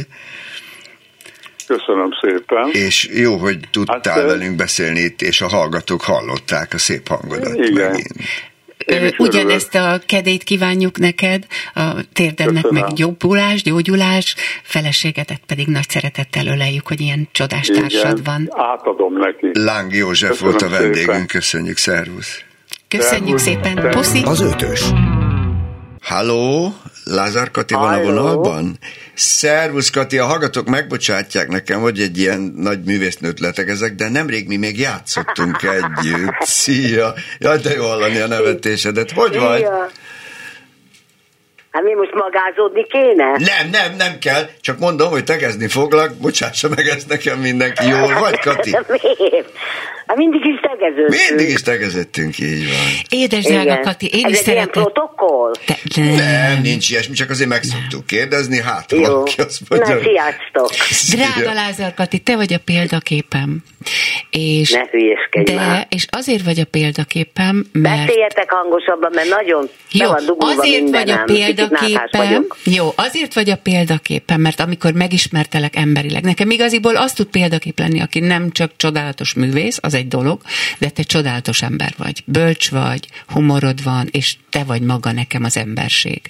Köszönöm 1.67 2.09
szépen. 2.21 2.69
és 2.71 3.09
jó, 3.13 3.35
hogy 3.37 3.57
tudtál 3.71 4.13
Hát, 4.13 4.25
velünk 4.25 4.55
beszélni 4.55 4.99
itt, 4.99 5.21
és 5.21 5.41
a 5.41 5.47
hallgatók 5.47 6.01
hallották 6.01 6.73
a 6.73 6.77
szép 6.77 7.07
hangodat 7.07 7.55
Igen. 7.55 7.89
megint. 7.89 8.13
Ugyanezt 9.17 9.75
a 9.75 9.99
kedét 10.05 10.43
kívánjuk 10.43 10.97
neked, 10.97 11.45
a 11.73 11.81
térdennek 12.13 12.61
Köszönöm. 12.61 12.83
meg 12.83 12.99
jobbulás, 12.99 13.63
gyógyulás, 13.63 14.35
feleségedet 14.63 15.41
pedig 15.47 15.67
nagy 15.67 15.89
szeretettel 15.89 16.47
öleljük, 16.47 16.87
hogy 16.87 17.01
ilyen 17.01 17.27
csodás 17.31 17.67
társad 17.67 18.23
van. 18.23 18.47
átadom 18.49 19.13
neki. 19.17 19.59
Láng 19.59 19.93
József 19.95 20.29
Köszönöm 20.29 20.51
volt 20.51 20.63
a 20.63 20.69
vendégünk, 20.69 20.97
szépen. 21.05 21.25
köszönjük, 21.27 21.77
szervusz! 21.77 22.43
Köszönjük 22.87 23.37
szépen, 23.37 23.89
puszi! 23.91 24.21
Az 24.23 24.41
ötös. 24.41 24.83
Halló, 26.01 26.73
Lázár 27.09 27.51
Kati 27.51 27.73
van 27.73 27.93
a 27.93 28.01
vonalban? 28.01 28.77
Szervusz 29.13 29.89
Kati, 29.89 30.17
a 30.17 30.25
hallgatók 30.25 30.67
megbocsátják 30.67 31.47
nekem, 31.47 31.79
hogy 31.79 31.99
egy 31.99 32.17
ilyen 32.17 32.53
nagy 32.55 32.83
művésznőt 32.83 33.39
letegezek, 33.39 33.95
de 33.95 34.09
nemrég 34.09 34.47
mi 34.47 34.55
még 34.55 34.79
játszottunk 34.79 35.63
együtt. 35.63 36.37
Szia! 36.39 37.13
Jaj, 37.39 37.57
de 37.57 37.73
jó 37.73 37.83
hallani 37.87 38.19
a 38.19 38.27
nevetésedet. 38.27 39.11
Hogy 39.11 39.37
vagy? 39.37 39.65
Hát 41.71 41.83
mi 41.83 41.93
most 41.93 42.13
magázódni 42.13 42.85
kéne? 42.87 43.25
Nem, 43.25 43.69
nem, 43.71 43.95
nem 43.97 44.19
kell. 44.19 44.49
Csak 44.61 44.79
mondom, 44.79 45.09
hogy 45.09 45.23
tegezni 45.23 45.67
foglak, 45.67 46.13
bocsássa 46.21 46.69
meg 46.69 46.87
ezt 46.87 47.09
nekem 47.09 47.39
mindenki. 47.39 47.87
Jól 47.87 48.13
vagy, 48.19 48.39
Kati? 48.39 48.69
Miért? 48.87 49.51
Hát 50.07 50.17
mindig 50.17 50.45
is 50.45 50.59
tegeződtünk. 50.61 51.27
Mindig 51.29 51.49
is 51.53 51.61
tegeződtünk, 51.61 52.39
így 52.39 52.65
van. 52.67 53.19
Édes 53.19 53.43
drága 53.43 53.79
Kati, 53.79 54.07
én 54.07 54.25
Ez 54.25 54.31
is 54.31 54.37
szeretem. 54.37 54.67
protokoll? 54.83 55.51
Te, 55.65 55.75
nem. 55.95 56.15
Nem, 56.15 56.61
nincs 56.61 56.89
ilyesmi, 56.89 57.13
csak 57.13 57.29
azért 57.29 57.49
meg 57.49 57.63
szoktuk 57.63 58.05
kérdezni, 58.05 58.61
hát 58.61 58.91
Jó. 58.91 59.01
valaki 59.01 59.41
azt 59.41 59.59
mondja. 59.69 59.95
Na, 59.95 60.01
sziasztok. 60.01 60.69
Drága 61.11 61.53
Lázár 61.53 61.93
Kati, 61.93 62.19
te 62.19 62.35
vagy 62.35 62.53
a 62.53 62.59
példaképem. 62.65 63.63
És, 64.29 64.71
Ne 64.71 64.85
hülyeskedj 64.91 65.51
de, 65.51 65.55
már. 65.57 65.87
és 65.89 66.05
azért 66.09 66.43
vagy 66.43 66.59
a 66.59 66.65
példaképem, 66.71 67.65
mert 67.71 68.05
Beszéljetek 68.05 68.51
hangosabban, 68.51 69.11
mert 69.13 69.29
nagyon 69.29 69.69
Jó, 69.91 70.09
be 70.11 70.15
van 70.37 70.37
azért 70.39 70.55
vagy 70.57 70.69
mindenem. 70.81 71.19
a 71.21 71.23
Kicsit 71.23 71.58
vagyok. 72.11 72.57
jó, 72.63 72.93
azért 72.95 73.33
vagy 73.33 73.49
a 73.49 73.57
példaképem, 73.63 74.41
mert 74.41 74.59
amikor 74.59 74.93
megismertelek 74.93 75.75
emberileg, 75.75 76.23
nekem 76.23 76.49
igaziból 76.49 76.95
az 76.95 77.13
tud 77.13 77.27
példakép 77.27 77.79
lenni, 77.79 78.01
aki 78.01 78.19
nem 78.19 78.51
csak 78.51 78.71
csodálatos 78.77 79.33
művész, 79.33 79.79
az 79.81 79.93
egy 79.93 80.07
dolog, 80.07 80.41
de 80.79 80.89
te 80.89 81.03
csodálatos 81.03 81.61
ember 81.61 81.93
vagy, 81.97 82.23
bölcs 82.25 82.69
vagy, 82.71 83.07
humorod 83.33 83.83
van, 83.83 84.07
és 84.11 84.35
te 84.49 84.63
vagy 84.63 84.81
maga 84.81 85.11
nekem 85.11 85.43
az 85.43 85.57
emberség. 85.57 86.21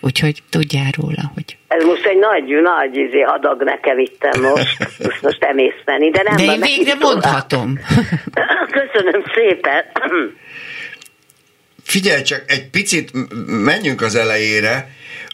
Úgyhogy 0.00 0.42
tudjál 0.50 0.90
róla, 1.00 1.30
hogy... 1.34 1.56
Ez 1.68 1.84
most 1.84 2.06
egy 2.06 2.18
nagy, 2.18 2.62
nagy 2.62 2.96
izé, 2.96 3.22
adag 3.22 3.62
nekem 3.62 3.98
ittem 3.98 4.40
most. 4.40 4.78
Most, 5.02 5.22
most 5.22 5.44
emészteni, 5.44 6.10
de 6.10 6.22
nem 6.22 6.36
De 6.36 6.42
én 6.52 6.60
végre 6.60 6.94
mondhatom. 7.00 7.78
Köszönöm 8.70 9.22
szépen. 9.34 9.84
Figyelj 11.82 12.22
csak, 12.22 12.44
egy 12.46 12.70
picit 12.70 13.10
menjünk 13.46 14.02
az 14.02 14.14
elejére. 14.14 14.88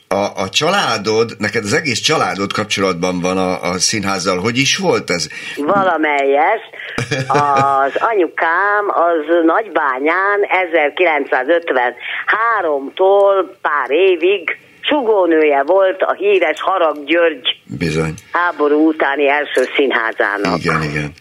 A, 0.09 0.43
a 0.43 0.49
családod, 0.49 1.35
neked 1.39 1.65
az 1.65 1.73
egész 1.73 2.01
családod 2.01 2.53
kapcsolatban 2.53 3.21
van 3.21 3.39
a, 3.39 3.63
a 3.63 3.79
színházzal. 3.79 4.39
Hogy 4.39 4.59
is 4.59 4.77
volt 4.77 5.11
ez? 5.11 5.29
Valamelyes. 5.57 6.61
Az 7.29 7.93
anyukám 7.95 8.89
az 8.89 9.45
Nagybányán 9.45 10.41
1953-tól 10.73 13.45
pár 13.61 13.91
évig 13.91 14.59
sugónője 14.81 15.63
volt 15.63 16.03
a 16.03 16.13
híres 16.13 16.61
Harag 16.61 17.05
György 17.05 17.61
Bizony. 17.79 18.15
háború 18.33 18.89
utáni 18.89 19.29
első 19.29 19.69
színházának. 19.77 20.59
Igen, 20.59 20.83
igen. 20.83 21.13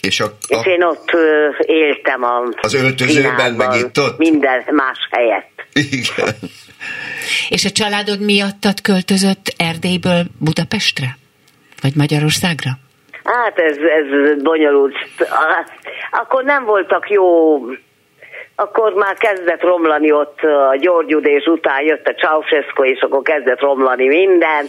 És 0.00 0.20
a, 0.20 0.26
És 0.48 0.56
a, 0.56 0.70
én 0.70 0.82
ott 0.82 1.10
ö, 1.12 1.48
éltem 1.60 2.24
a 2.24 2.42
Az 2.60 2.74
öltözőben, 2.74 3.52
meg 3.52 3.74
itt 3.74 3.98
ott? 3.98 4.18
Minden 4.18 4.64
más 4.70 4.98
helyett. 5.10 5.50
igen. 5.72 6.34
És 7.48 7.64
a 7.64 7.70
családod 7.70 8.20
miattad 8.20 8.80
költözött 8.82 9.54
Erdélyből 9.56 10.22
Budapestre? 10.38 11.16
Vagy 11.82 11.92
Magyarországra? 11.96 12.70
Hát 13.24 13.58
ez, 13.58 13.76
ez 13.76 14.42
bonyolult. 14.42 14.94
Akkor 16.10 16.44
nem 16.44 16.64
voltak 16.64 17.10
jó, 17.10 17.58
akkor 18.54 18.92
már 18.94 19.14
kezdett 19.14 19.62
romlani 19.62 20.12
ott 20.12 20.40
a 20.40 20.76
gyógyudés 20.76 21.44
után 21.44 21.82
jött 21.82 22.06
a 22.06 22.14
Ceausescu, 22.14 22.84
és 22.84 23.00
akkor 23.00 23.22
kezdett 23.22 23.60
romlani 23.60 24.06
minden, 24.06 24.66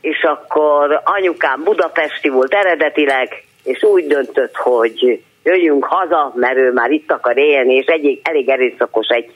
és 0.00 0.22
akkor 0.22 1.00
anyukám 1.04 1.62
budapesti 1.64 2.28
volt 2.28 2.54
eredetileg, 2.54 3.44
és 3.64 3.82
úgy 3.82 4.06
döntött, 4.06 4.56
hogy 4.56 5.22
jöjjünk 5.42 5.84
haza, 5.84 6.32
mert 6.36 6.56
ő 6.56 6.72
már 6.72 6.90
itt 6.90 7.10
akar 7.10 7.38
élni, 7.38 7.74
és 7.74 7.86
egy, 7.86 8.20
elég 8.22 8.48
erőszakos 8.48 9.06
egy 9.06 9.30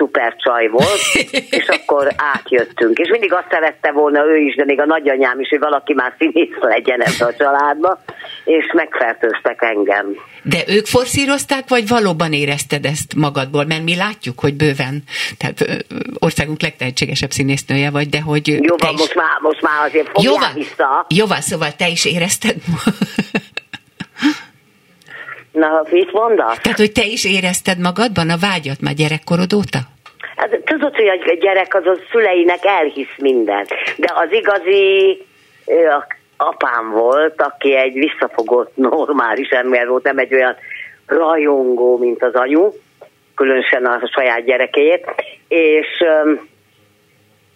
szuper 0.00 0.36
csaj 0.36 0.68
volt, 0.68 1.00
és 1.58 1.66
akkor 1.66 2.08
átjöttünk. 2.34 2.98
És 2.98 3.08
mindig 3.10 3.32
azt 3.32 3.46
szerette 3.50 3.92
volna 3.92 4.24
ő 4.26 4.36
is, 4.36 4.54
de 4.54 4.64
még 4.64 4.80
a 4.80 4.86
nagyanyám 4.86 5.40
is, 5.40 5.48
hogy 5.48 5.58
valaki 5.58 5.94
már 5.94 6.14
színész 6.18 6.56
legyen 6.60 7.00
ebbe 7.00 7.24
a 7.24 7.34
családba, 7.34 8.02
és 8.44 8.72
megfertőztek 8.72 9.62
engem. 9.62 10.06
De 10.42 10.58
ők 10.66 10.86
forszírozták, 10.86 11.68
vagy 11.68 11.88
valóban 11.88 12.32
érezted 12.32 12.84
ezt 12.84 13.14
magadból? 13.14 13.64
Mert 13.64 13.82
mi 13.82 13.96
látjuk, 13.96 14.40
hogy 14.40 14.54
bőven, 14.54 15.02
tehát 15.38 15.84
országunk 16.18 16.62
legtehetségesebb 16.62 17.30
színésznője 17.30 17.90
vagy, 17.90 18.08
de 18.08 18.20
hogy 18.20 18.48
Jó 18.48 18.76
van, 18.76 18.92
is... 18.92 18.98
most 18.98 19.14
már, 19.14 19.38
most 19.40 19.62
már 19.62 19.86
azért 19.88 20.08
fogjál 20.12 20.34
van, 20.34 20.52
vissza. 20.54 21.06
jó 21.08 21.26
van, 21.26 21.40
szóval 21.40 21.72
te 21.76 21.88
is 21.88 22.04
érezted? 22.04 22.56
Na, 25.60 25.82
mit 25.90 26.12
mondasz? 26.12 26.58
Tehát, 26.58 26.78
hogy 26.78 26.92
te 26.92 27.04
is 27.04 27.24
érezted 27.24 27.78
magadban 27.78 28.30
a 28.30 28.36
vágyat 28.40 28.80
már 28.80 28.94
gyerekkorod 28.94 29.52
óta? 29.52 29.78
Hát, 30.36 30.60
tudod, 30.64 30.94
hogy 30.96 31.06
a 31.06 31.34
gyerek 31.40 31.74
az 31.74 31.86
a 31.86 31.96
szüleinek 32.10 32.64
elhisz 32.64 33.16
mindent, 33.16 33.68
de 33.96 34.12
az 34.14 34.32
igazi 34.32 35.18
a 35.66 36.18
apám 36.36 36.90
volt, 36.90 37.42
aki 37.42 37.76
egy 37.76 37.92
visszafogott, 37.92 38.76
normális 38.76 39.48
ember 39.48 39.88
volt, 39.88 40.02
nem 40.02 40.18
egy 40.18 40.34
olyan 40.34 40.56
rajongó, 41.06 41.98
mint 41.98 42.22
az 42.22 42.34
anyu, 42.34 42.70
különösen 43.34 43.84
a 43.84 44.00
saját 44.14 44.44
gyerekéért, 44.44 45.04
és 45.48 46.04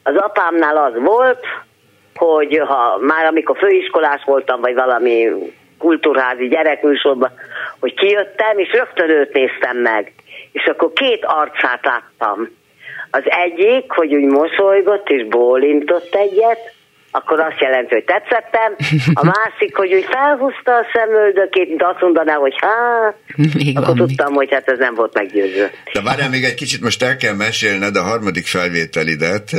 az 0.03 0.17
apámnál 0.17 0.77
az 0.77 0.93
volt, 0.95 1.45
hogy 2.15 2.63
ha 2.67 2.99
már 3.01 3.27
amikor 3.27 3.57
főiskolás 3.57 4.23
voltam, 4.25 4.61
vagy 4.61 4.75
valami 4.75 5.29
kultúrházi 5.85 6.49
gyerekműsorban, 6.49 7.31
hogy 7.81 7.95
kijöttem, 7.95 8.59
és 8.59 8.73
rögtön 8.73 9.11
őt 9.11 9.33
néztem 9.33 9.77
meg. 9.77 10.13
És 10.53 10.65
akkor 10.65 10.93
két 10.93 11.25
arcát 11.25 11.85
láttam. 11.85 12.49
Az 13.11 13.23
egyik, 13.25 13.91
hogy 13.91 14.15
úgy 14.15 14.25
mosolygott 14.25 15.09
és 15.09 15.27
bólintott 15.27 16.15
egyet, 16.15 16.74
akkor 17.19 17.41
azt 17.41 17.61
jelenti, 17.61 17.95
hogy 17.95 18.05
tetszettem. 18.05 18.71
A 19.15 19.25
másik, 19.25 19.77
hogy 19.77 19.95
úgy 19.95 20.07
felhúzta 20.11 20.73
a 20.77 20.87
szemöldökét, 20.93 21.69
mint 21.69 21.83
azt 21.83 22.01
mondaná, 22.01 22.35
hogy 22.35 22.55
hát, 22.61 23.15
Még 23.55 23.77
akkor 23.77 23.97
van 23.97 24.07
tudtam, 24.07 24.33
hogy 24.35 24.51
hát 24.51 24.69
ez 24.69 24.79
nem 24.79 24.95
volt 24.95 25.15
meggyőző. 25.15 25.71
De 25.93 26.03
várjál 26.03 26.29
még 26.29 26.45
egy 26.45 26.55
kicsit, 26.55 26.81
most 26.81 27.03
el 27.03 27.17
kell 27.17 27.35
mesélned 27.35 27.97
a 27.97 28.03
harmadik 28.03 28.47
felvételidet. 28.47 29.51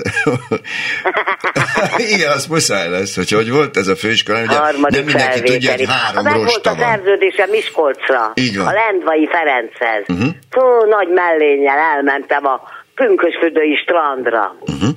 Igen, 2.14 2.32
az 2.32 2.46
muszáj 2.48 2.90
lesz, 2.90 3.16
hogy 3.16 3.30
hogy 3.30 3.52
volt 3.52 3.78
ez 3.78 3.88
a 3.88 3.96
főiskola. 3.96 4.42
Ugye 4.42 4.58
harmadik 4.58 4.96
nem 4.96 5.06
mindenki 5.06 5.42
tudja, 5.42 5.70
hogy 5.72 5.86
felvételi. 5.86 6.00
három 6.00 6.24
meg 6.24 6.34
volt 6.34 6.46
rosta 6.46 6.70
a 6.70 6.76
van. 6.76 6.86
szerződésem 6.90 7.50
Miskolcra, 7.50 8.32
Így 8.34 8.58
van. 8.58 8.68
a 8.68 8.72
Lendvai 8.72 9.28
Ferenchez. 9.32 10.04
Uh-huh. 10.08 10.30
Tó, 10.50 10.86
nagy 10.90 11.10
mellénnyel 11.10 11.78
elmentem 11.78 12.46
a 12.46 12.62
Pünkösfürdői 12.96 13.76
strandra. 13.76 14.56
Uh-huh. 14.60 14.90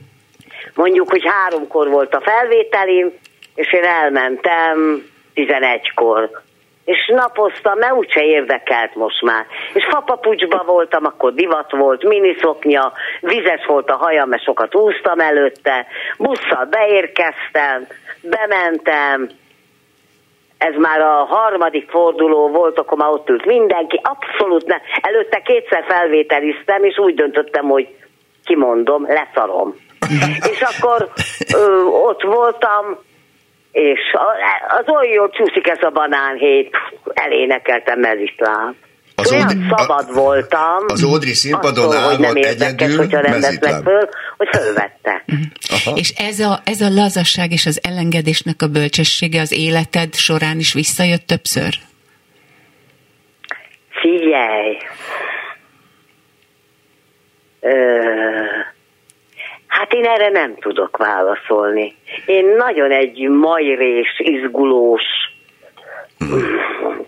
Mondjuk, 0.78 1.10
hogy 1.10 1.26
háromkor 1.26 1.88
volt 1.88 2.14
a 2.14 2.20
felvételim, 2.20 3.12
és 3.54 3.72
én 3.72 3.84
elmentem 3.84 5.02
11-kor. 5.34 6.30
És 6.84 7.10
napoztam, 7.14 7.78
mert 7.78 7.92
úgyse 7.92 8.24
érdekelt 8.24 8.94
most 8.94 9.22
már. 9.22 9.46
És 9.72 9.86
fapapucsba 9.90 10.62
voltam, 10.66 11.04
akkor 11.04 11.34
divat 11.34 11.70
volt, 11.70 12.02
miniszoknya, 12.04 12.92
vizes 13.20 13.66
volt 13.66 13.90
a 13.90 13.96
hajam, 13.96 14.28
mert 14.28 14.42
sokat 14.42 14.74
úsztam 14.74 15.20
előtte, 15.20 15.86
busszal 16.18 16.64
beérkeztem, 16.64 17.86
bementem, 18.22 19.28
ez 20.58 20.74
már 20.74 21.00
a 21.00 21.24
harmadik 21.24 21.90
forduló 21.90 22.48
volt, 22.48 22.78
akkor 22.78 22.98
már 22.98 23.10
ott 23.10 23.28
ült 23.28 23.46
mindenki, 23.46 24.00
abszolút 24.02 24.66
nem. 24.66 24.80
Előtte 25.00 25.40
kétszer 25.44 25.84
felvételiztem, 25.88 26.84
és 26.84 26.98
úgy 26.98 27.14
döntöttem, 27.14 27.64
hogy 27.64 27.88
kimondom, 28.44 29.06
leszarom. 29.06 29.74
és 30.52 30.60
akkor 30.60 31.10
ö, 31.54 31.82
ott 31.84 32.22
voltam, 32.22 32.98
és 33.72 34.00
az 34.68 34.84
olyan 34.94 35.12
jól 35.14 35.30
csúszik 35.30 35.66
ez 35.68 35.82
a 35.82 35.90
banánhét, 35.90 36.76
elénekeltem 37.14 38.00
mezitláb. 38.00 38.74
Az 39.14 39.32
Olyan 39.32 39.44
Ódri- 39.46 39.66
szabad 39.76 40.06
a- 40.08 40.12
voltam. 40.12 40.84
az 40.86 41.02
Ódri 41.04 41.32
színpadon 41.32 41.84
attól, 41.84 42.02
hogy 42.02 42.18
nem 42.18 42.36
érdekes, 42.36 42.72
egyedül 42.72 42.96
hogyha 42.96 43.20
rendeznek 43.20 43.82
föl, 43.82 44.08
hogy 44.36 44.48
fölvette. 44.52 45.24
Aha. 45.70 45.96
És 45.96 46.10
ez 46.10 46.40
a, 46.40 46.60
ez 46.64 46.80
a 46.80 46.88
lazasság 46.88 47.52
és 47.52 47.66
az 47.66 47.80
elengedésnek 47.82 48.62
a 48.62 48.66
bölcsessége 48.66 49.40
az 49.40 49.52
életed 49.52 50.14
során 50.14 50.58
is 50.58 50.72
visszajött 50.72 51.26
többször? 51.26 51.74
Figyelj! 53.90 54.76
Ö, 57.60 57.70
hát 59.78 59.92
én 59.92 60.04
erre 60.04 60.28
nem 60.28 60.56
tudok 60.56 60.96
válaszolni. 60.96 61.94
Én 62.26 62.46
nagyon 62.56 62.90
egy 62.90 63.28
majrés, 63.28 64.20
izgulós, 64.24 65.02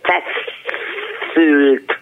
feszült 0.02 1.98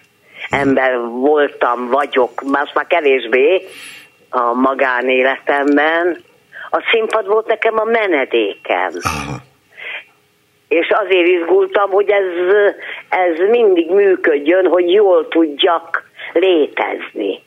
ember 0.49 0.97
voltam, 0.99 1.87
vagyok, 1.87 2.41
most 2.41 2.73
már 2.73 2.87
kevésbé 2.87 3.65
a 4.29 4.53
magánéletemben. 4.53 6.17
A 6.69 6.87
színpad 6.91 7.27
volt 7.27 7.47
nekem 7.47 7.79
a 7.79 7.83
menedékem 7.83 8.91
Aha. 9.01 9.37
és 10.67 10.89
azért 10.89 11.27
izgultam, 11.27 11.89
hogy 11.89 12.09
ez, 12.09 12.53
ez 13.09 13.49
mindig 13.49 13.91
működjön, 13.91 14.67
hogy 14.67 14.91
jól 14.91 15.27
tudjak 15.27 16.03
létezni. 16.33 17.41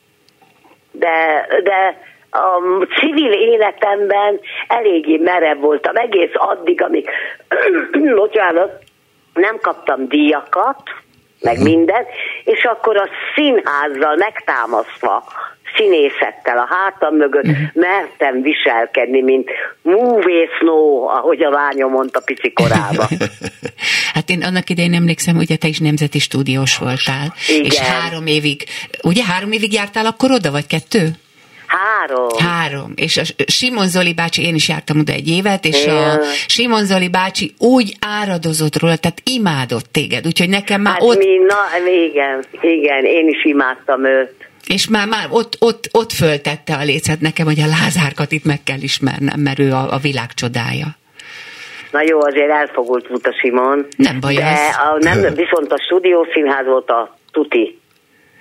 De, 0.91 1.47
de 1.63 2.11
a 2.33 2.85
civil 2.99 3.31
életemben 3.31 4.39
eléggé 4.67 5.17
merev 5.17 5.59
voltam, 5.59 5.95
egész 5.95 6.31
addig, 6.33 6.81
amíg, 6.81 7.09
bocsánat, 8.15 8.83
nem 9.33 9.57
kaptam 9.61 10.07
díjakat, 10.07 10.81
meg 11.41 11.55
Mhm. 11.55 11.63
minden, 11.63 12.05
és 12.43 12.63
akkor 12.63 12.97
a 12.97 13.07
színházzal 13.35 14.15
megtámasztva, 14.15 15.23
színészettel 15.75 16.57
a 16.57 16.67
hátam 16.69 17.15
mögött 17.15 17.43
Mhm. 17.43 17.61
mertem 17.73 18.41
viselkedni, 18.41 19.21
mint 19.21 19.49
snow, 20.59 21.03
ahogy 21.07 21.43
a 21.43 21.49
lányom 21.49 21.91
mondta 21.91 22.21
pici 22.25 22.53
korában. 22.53 23.07
Hát 24.13 24.29
én 24.29 24.43
annak 24.43 24.69
idején 24.69 24.93
emlékszem, 24.93 25.37
ugye 25.37 25.55
te 25.55 25.67
is 25.67 25.79
nemzeti 25.79 26.19
stúdiós 26.19 26.77
voltál. 26.77 27.33
Igen. 27.47 27.63
És 27.65 27.79
három 27.79 28.25
évig, 28.27 28.63
ugye 29.03 29.23
három 29.23 29.51
évig 29.51 29.73
jártál 29.73 30.05
akkor 30.05 30.31
oda, 30.31 30.51
vagy 30.51 30.67
kettő? 30.67 31.09
Három. 31.77 32.27
Három. 32.39 32.91
És 32.95 33.17
a 33.17 33.21
Simon 33.47 33.87
Zoli 33.87 34.13
bácsi, 34.13 34.43
én 34.45 34.55
is 34.55 34.67
jártam 34.69 34.99
oda 34.99 35.11
egy 35.11 35.27
évet, 35.29 35.65
és 35.65 35.85
a 35.85 35.91
Igen. 35.91 36.21
Simon 36.47 36.85
Zoli 36.85 37.09
bácsi 37.09 37.53
úgy 37.57 37.95
áradozott 37.99 38.79
róla, 38.79 38.95
tehát 38.95 39.21
imádott 39.23 39.91
téged, 39.91 40.25
úgyhogy 40.25 40.49
nekem 40.49 40.81
már 40.81 40.93
Hát 40.93 41.01
ott, 41.03 41.17
mi, 41.17 41.25
na 41.47 41.89
igen, 42.05 42.43
igen, 42.61 43.05
én 43.05 43.27
is 43.27 43.45
imádtam 43.45 44.05
őt. 44.05 44.33
és 44.67 44.87
már, 44.87 45.07
már 45.07 45.27
ott, 45.29 45.55
ott, 45.59 45.89
ott 45.91 46.11
föltette 46.11 46.75
a 46.75 46.83
lécet 46.83 47.19
nekem, 47.21 47.45
hogy 47.45 47.59
a 47.59 47.65
Lázárkat 47.65 48.31
itt 48.31 48.45
meg 48.45 48.63
kell 48.63 48.81
ismernem, 48.81 49.39
mert 49.39 49.59
ő 49.59 49.71
a, 49.71 49.93
a 49.93 49.97
világ 49.97 50.33
csodája. 50.33 50.87
Na 51.91 52.01
jó, 52.01 52.21
azért 52.21 52.51
elfogult 52.51 53.07
volt 53.07 53.27
a 53.27 53.33
Simon. 53.41 53.85
Nem 53.97 54.19
baj 54.19 54.33
De 54.35 54.45
az. 54.45 54.75
a, 54.75 54.97
nem, 54.99 55.19
viszont 55.21 55.71
a 55.71 55.77
stúdiószínház 55.85 56.65
volt 56.65 56.89
a 56.89 57.17
tuti, 57.31 57.81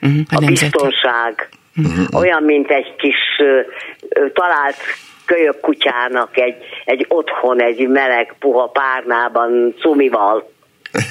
Uh-huh, 0.04 0.20
a, 0.30 0.36
a 0.36 0.40
nemzeti. 0.40 0.70
biztonság. 0.70 1.48
Olyan, 2.12 2.42
mint 2.42 2.70
egy 2.70 2.94
kis 2.96 3.16
talált 4.32 4.76
kölyök 5.24 5.60
kutyának 5.60 6.36
egy, 6.38 6.56
egy 6.84 7.04
otthon, 7.08 7.62
egy 7.62 7.88
meleg, 7.88 8.34
puha 8.38 8.66
párnában, 8.66 9.74
cumival. 9.80 10.50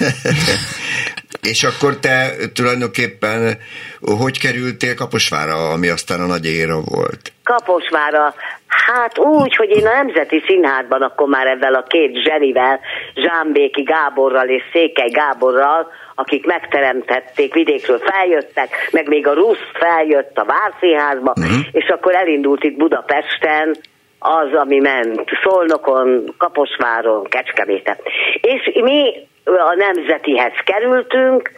És 1.41 1.63
akkor 1.63 1.99
te 1.99 2.33
tulajdonképpen 2.53 3.57
hogy 4.01 4.39
kerültél 4.39 4.95
Kaposvára, 4.95 5.69
ami 5.69 5.87
aztán 5.87 6.19
a 6.19 6.25
nagy 6.25 6.45
éra 6.45 6.81
volt? 6.81 7.31
Kaposvára, 7.51 8.33
hát 8.67 9.17
úgy, 9.17 9.55
hogy 9.55 9.69
én 9.69 9.87
a 9.87 9.93
Nemzeti 9.93 10.43
Színházban 10.47 11.01
akkor 11.01 11.27
már 11.27 11.47
ezzel 11.47 11.73
a 11.73 11.83
két 11.83 12.23
zsenivel, 12.23 12.79
Zsámbéki 13.15 13.81
Gáborral 13.81 14.47
és 14.47 14.63
Székely 14.71 15.09
Gáborral, 15.09 15.91
akik 16.15 16.45
megteremtették, 16.45 17.53
vidékről 17.53 17.99
feljöttek, 17.99 18.69
meg 18.91 19.07
még 19.07 19.27
a 19.27 19.33
Rusz 19.33 19.65
feljött 19.73 20.37
a 20.37 20.45
Várszínházba, 20.45 21.33
uh-huh. 21.35 21.65
és 21.71 21.87
akkor 21.87 22.15
elindult 22.15 22.63
itt 22.63 22.77
Budapesten 22.77 23.75
az, 24.19 24.53
ami 24.53 24.79
ment 24.79 25.29
Szolnokon, 25.43 26.23
Kaposváron, 26.37 27.23
Kecskeméten. 27.23 27.97
És 28.41 28.79
mi 28.81 29.27
a 29.43 29.75
Nemzetihez 29.75 30.53
kerültünk, 30.65 31.51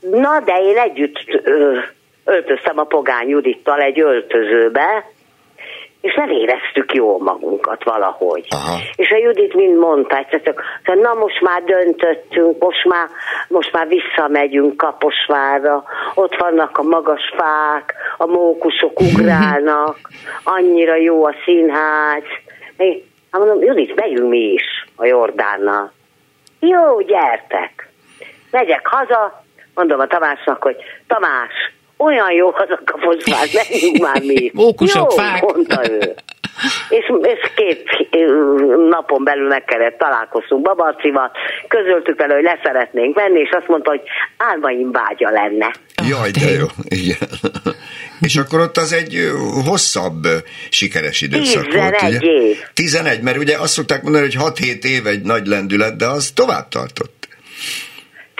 Na, 0.00 0.40
de 0.44 0.60
én 0.62 0.78
együtt 0.78 1.24
ö, 1.42 1.78
öltöztem 2.30 2.78
a 2.78 2.84
Pogány 2.84 3.28
Judittal 3.28 3.80
egy 3.80 4.00
öltözőbe, 4.00 5.04
és 6.00 6.14
nem 6.14 6.30
éreztük 6.30 6.94
jól 6.94 7.18
magunkat 7.18 7.84
valahogy. 7.84 8.46
Aha. 8.48 8.78
És 8.96 9.10
a 9.10 9.16
Judit 9.16 9.54
mind 9.54 9.78
mondta, 9.78 10.16
egyszer 10.16 10.42
csak, 10.42 10.62
hogy 10.84 10.98
na 10.98 11.14
most 11.14 11.40
már 11.40 11.62
döntöttünk, 11.62 12.62
most 12.62 12.84
már, 12.84 13.08
most 13.48 13.72
már 13.72 13.88
visszamegyünk 13.88 14.76
Kaposvárra, 14.76 15.84
ott 16.14 16.36
vannak 16.36 16.78
a 16.78 16.82
magas 16.82 17.32
fák, 17.36 17.94
a 18.16 18.26
mókusok 18.26 19.00
ugrálnak, 19.00 19.98
annyira 20.56 20.96
jó 20.96 21.24
a 21.24 21.34
színház. 21.44 22.22
Én, 22.76 23.02
hát 23.30 23.40
mondom, 23.40 23.62
Judit, 23.62 23.94
megyünk 23.94 24.28
mi 24.28 24.52
is 24.52 24.86
a 24.96 25.04
Jordánnal. 25.04 25.92
Jó, 26.60 27.00
gyertek. 27.00 27.88
Megyek 28.50 28.86
haza, 28.86 29.42
mondom 29.74 30.00
a 30.00 30.06
Tamásnak, 30.06 30.62
hogy 30.62 30.76
Tamás, 31.06 31.72
olyan 32.00 32.32
jó 32.32 32.48
az 32.48 32.70
a 32.70 32.80
kaposvár, 32.84 33.46
menjünk 33.52 33.98
már 33.98 34.22
mi. 34.22 34.50
Mókusok, 34.64 35.12
jó, 35.12 35.16
fák. 35.16 35.42
mondta 35.42 35.90
ő. 35.90 36.14
És, 36.88 37.12
és 37.22 37.50
két 37.54 37.82
napon 38.88 39.24
belül 39.24 39.48
meg 39.48 39.64
kellett 39.64 39.98
találkoztunk 39.98 40.62
Babarcival, 40.62 41.30
közöltük 41.68 42.18
vele, 42.18 42.34
hogy 42.34 42.42
leszeretnénk 42.42 43.14
menni, 43.14 43.40
és 43.40 43.50
azt 43.50 43.68
mondta, 43.68 43.90
hogy 43.90 44.02
álmaim 44.36 44.92
vágya 44.92 45.30
lenne. 45.30 45.70
Jaj, 46.08 46.30
de 46.30 46.50
jó, 46.50 46.66
igen. 46.88 47.28
És 48.26 48.36
akkor 48.36 48.60
ott 48.60 48.76
az 48.76 48.92
egy 48.92 49.30
hosszabb 49.66 50.26
sikeres 50.70 51.20
időszak 51.20 51.72
volt, 51.72 51.96
11 51.96 52.16
ugye? 52.16 52.30
év. 52.30 52.56
11, 52.74 53.22
mert 53.22 53.36
ugye 53.36 53.58
azt 53.58 53.72
szokták 53.72 54.02
mondani, 54.02 54.24
hogy 54.24 54.52
6-7 54.58 54.84
év 54.84 55.06
egy 55.06 55.22
nagy 55.22 55.46
lendület, 55.46 55.96
de 55.96 56.06
az 56.06 56.30
tovább 56.30 56.68
tartott. 56.68 57.19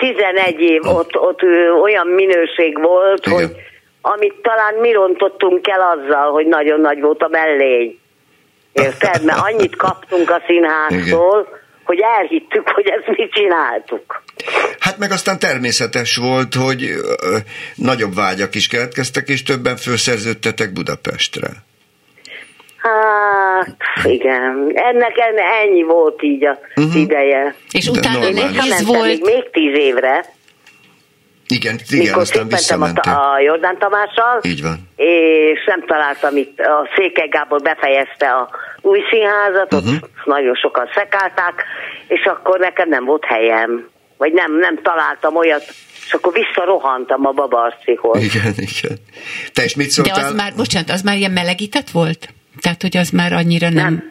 11 0.01 0.59
év 0.59 0.81
ott, 0.83 1.17
ott 1.17 1.41
ö, 1.41 1.69
olyan 1.69 2.07
minőség 2.07 2.81
volt, 2.81 3.25
Igen. 3.25 3.37
hogy 3.37 3.55
amit 4.01 4.33
talán 4.41 4.73
mi 4.73 4.91
rontottunk 4.91 5.67
el 5.67 5.81
azzal, 5.81 6.31
hogy 6.31 6.45
nagyon 6.45 6.81
nagy 6.81 7.01
volt 7.01 7.21
a 7.21 7.27
mellény. 7.27 7.99
Érted? 8.73 9.23
Mert 9.23 9.39
annyit 9.41 9.75
kaptunk 9.75 10.29
a 10.29 10.41
színháztól, 10.47 11.47
hogy 11.83 11.99
elhittük, 11.99 12.69
hogy 12.69 12.87
ezt 12.87 13.17
mi 13.17 13.29
csináltuk. 13.29 14.23
Hát 14.79 14.97
meg 14.97 15.11
aztán 15.11 15.39
természetes 15.39 16.15
volt, 16.15 16.53
hogy 16.53 16.83
ö, 16.83 17.37
nagyobb 17.75 18.15
vágyak 18.15 18.55
is 18.55 18.67
keletkeztek, 18.67 19.27
és 19.27 19.43
többen 19.43 19.75
felszerződtetek 19.75 20.73
Budapestre. 20.73 21.49
Hát, 22.81 23.77
igen. 24.03 24.71
Ennek 24.73 25.17
enne- 25.17 25.63
ennyi 25.63 25.83
volt 25.83 26.23
így 26.23 26.45
az 26.45 26.57
uh-huh. 26.75 27.01
ideje. 27.01 27.55
És 27.71 27.85
De 27.85 27.91
utána 27.99 28.19
nehéz 28.19 28.33
Visszamentem 28.33 28.85
még, 28.85 28.95
volt, 28.95 29.21
még 29.23 29.49
tíz 29.51 29.77
évre, 29.77 30.25
Igen, 31.47 31.75
igen, 31.89 32.05
mikor 32.05 32.21
aztán 32.21 32.49
szétmentem 32.49 33.13
a, 33.15 33.33
a 33.33 33.39
Jordán 33.39 33.77
Tamással, 33.77 34.39
Így 34.41 34.61
van. 34.61 34.89
és 34.95 35.63
nem 35.65 35.85
találtam 35.85 36.37
itt, 36.37 36.59
a 36.59 36.87
Székely 36.95 37.27
Gábor 37.27 37.61
befejezte 37.61 38.27
a 38.31 38.49
új 38.81 38.99
színházat, 39.09 39.73
ott 39.73 39.83
Mhm. 39.83 39.95
nagyon 40.25 40.55
sokan 40.55 40.89
szekálták, 40.95 41.63
és 42.07 42.23
akkor 42.25 42.59
nekem 42.59 42.89
nem 42.89 43.05
volt 43.05 43.25
helyem, 43.25 43.89
vagy 44.17 44.33
nem, 44.33 44.57
nem 44.57 44.79
találtam 44.81 45.35
olyat, 45.35 45.65
és 46.05 46.13
akkor 46.13 46.33
visszarohantam 46.33 47.25
a 47.25 47.31
babarcihoz. 47.31 48.23
Igen, 48.23 48.53
igen. 48.55 48.97
Te 49.53 49.63
is 49.63 49.75
mit 49.75 49.85
de 49.85 49.91
szóltál? 49.91 50.25
az 50.25 50.33
már, 50.33 50.53
bocsánat, 50.57 50.89
az 50.89 51.01
már 51.01 51.15
ilyen 51.17 51.31
melegített 51.31 51.89
volt? 51.89 52.27
Tehát, 52.59 52.81
hogy 52.81 52.97
az 52.97 53.09
már 53.09 53.33
annyira 53.33 53.69
nem... 53.69 53.83
Nem. 53.83 54.09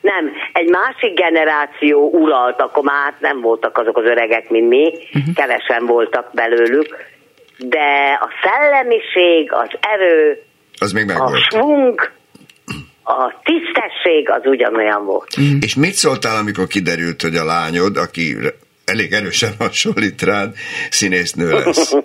Nem, 0.00 0.32
egy 0.52 0.68
másik 0.68 1.14
generáció 1.14 2.10
uralt, 2.12 2.60
akkor 2.60 2.82
már 2.82 3.14
nem 3.20 3.40
voltak 3.40 3.78
azok 3.78 3.96
az 3.96 4.04
öregek, 4.04 4.50
mint 4.50 4.68
mi, 4.68 4.84
uh-huh. 4.86 5.34
kevesen 5.34 5.86
voltak 5.86 6.30
belőlük, 6.34 6.96
de 7.58 8.18
a 8.20 8.28
szellemiség, 8.42 9.52
az 9.52 9.68
erő, 9.80 10.42
Az 10.78 10.92
még 10.92 11.10
a 11.10 11.12
megvolt. 11.12 11.42
svung, 11.42 12.10
a 13.04 13.40
tisztesség 13.42 14.30
az 14.30 14.40
ugyanolyan 14.44 15.04
volt. 15.04 15.36
És 15.60 15.74
mit 15.74 15.92
szóltál, 15.92 16.36
amikor 16.36 16.66
kiderült, 16.66 17.22
hogy 17.22 17.36
a 17.36 17.44
lányod, 17.44 17.96
aki 17.96 18.36
elég 18.84 19.12
erősen 19.12 19.52
hasonlít 19.58 20.22
rád, 20.22 20.54
színésznő 20.90 21.50
lesz? 21.50 21.94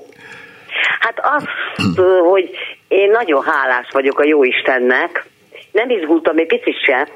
Hát 1.00 1.20
azt, 1.22 1.48
ö, 1.98 2.20
hogy 2.30 2.50
én 2.88 3.10
nagyon 3.12 3.44
hálás 3.44 3.88
vagyok 3.92 4.20
a 4.20 4.26
jó 4.26 4.44
Istennek, 4.44 5.26
nem 5.72 5.90
izgultam 5.90 6.38
egy 6.38 6.48
picit 6.48 6.84
se, 6.84 7.08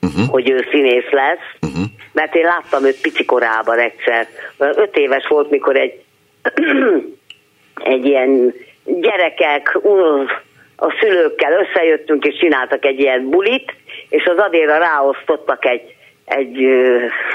uh-huh. 0.00 0.28
hogy 0.28 0.50
ő 0.50 0.66
színész 0.70 1.10
lesz, 1.10 1.48
uh-huh. 1.60 1.84
mert 2.12 2.34
én 2.34 2.44
láttam 2.44 2.84
őt 2.84 3.00
pici 3.00 3.24
korában 3.24 3.78
egyszer. 3.78 4.26
Öt 4.58 4.96
éves 4.96 5.26
volt, 5.28 5.50
mikor 5.50 5.76
egy, 5.76 6.00
egy 7.94 8.04
ilyen 8.04 8.54
gyerekek, 8.84 9.78
a 10.76 10.94
szülőkkel 11.00 11.52
összejöttünk, 11.52 12.24
és 12.24 12.38
csináltak 12.38 12.84
egy 12.84 13.00
ilyen 13.00 13.28
bulit, 13.28 13.74
és 14.08 14.24
az 14.24 14.38
adéra 14.38 14.78
ráosztottak 14.78 15.64
egy, 15.66 15.94
egy 16.24 16.64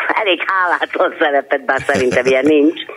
elég 0.08 0.42
hálátlan 0.46 1.16
szerepet, 1.20 1.66
bár 1.66 1.80
szerintem 1.80 2.26
ilyen 2.26 2.46
nincs, 2.46 2.80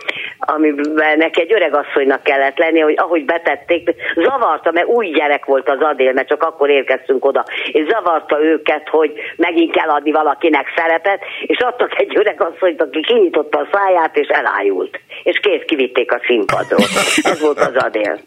amiben 0.45 1.17
neki 1.17 1.41
egy 1.41 1.53
öreg 1.53 1.75
asszonynak 1.75 2.23
kellett 2.23 2.57
lenni, 2.57 2.79
hogy 2.79 2.97
ahogy 2.97 3.25
betették, 3.25 3.89
zavarta, 4.15 4.71
mert 4.71 4.87
új 4.87 5.07
gyerek 5.07 5.45
volt 5.45 5.69
az 5.69 5.79
Adél, 5.79 6.13
mert 6.13 6.27
csak 6.27 6.43
akkor 6.43 6.69
érkeztünk 6.69 7.25
oda, 7.25 7.45
és 7.71 7.87
zavarta 7.89 8.43
őket, 8.43 8.89
hogy 8.89 9.13
megint 9.35 9.71
kell 9.71 9.89
adni 9.89 10.11
valakinek 10.11 10.65
szerepet, 10.75 11.19
és 11.41 11.59
adtak 11.59 11.99
egy 11.99 12.17
öreg 12.17 12.41
asszonyt, 12.41 12.81
aki 12.81 13.01
kinyitotta 13.01 13.59
a 13.59 13.67
száját, 13.71 14.17
és 14.17 14.27
elájult. 14.27 14.99
És 15.23 15.39
kész 15.39 15.63
kivitték 15.65 16.11
a 16.11 16.21
színpadról. 16.27 16.87
Ez 17.23 17.41
volt 17.41 17.59
az 17.59 17.75
Adél. 17.75 18.19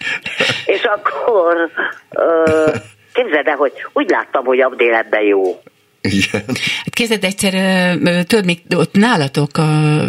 És 0.67 0.85
akkor 0.85 1.69
ö, 2.17 2.45
képzeld 3.13 3.47
el, 3.47 3.57
hogy 3.57 3.73
úgy 3.93 4.11
láttam, 4.11 4.45
hogy 4.45 4.61
Abdél 4.61 4.95
ebben 4.95 5.23
jó. 5.23 5.43
Igen. 6.09 6.43
Hát 6.85 6.95
képzeld 6.95 7.25
egyszer, 7.25 7.55
tudod, 8.25 8.45
még 8.45 8.61
ott 8.75 8.95
nálatok 8.95 9.57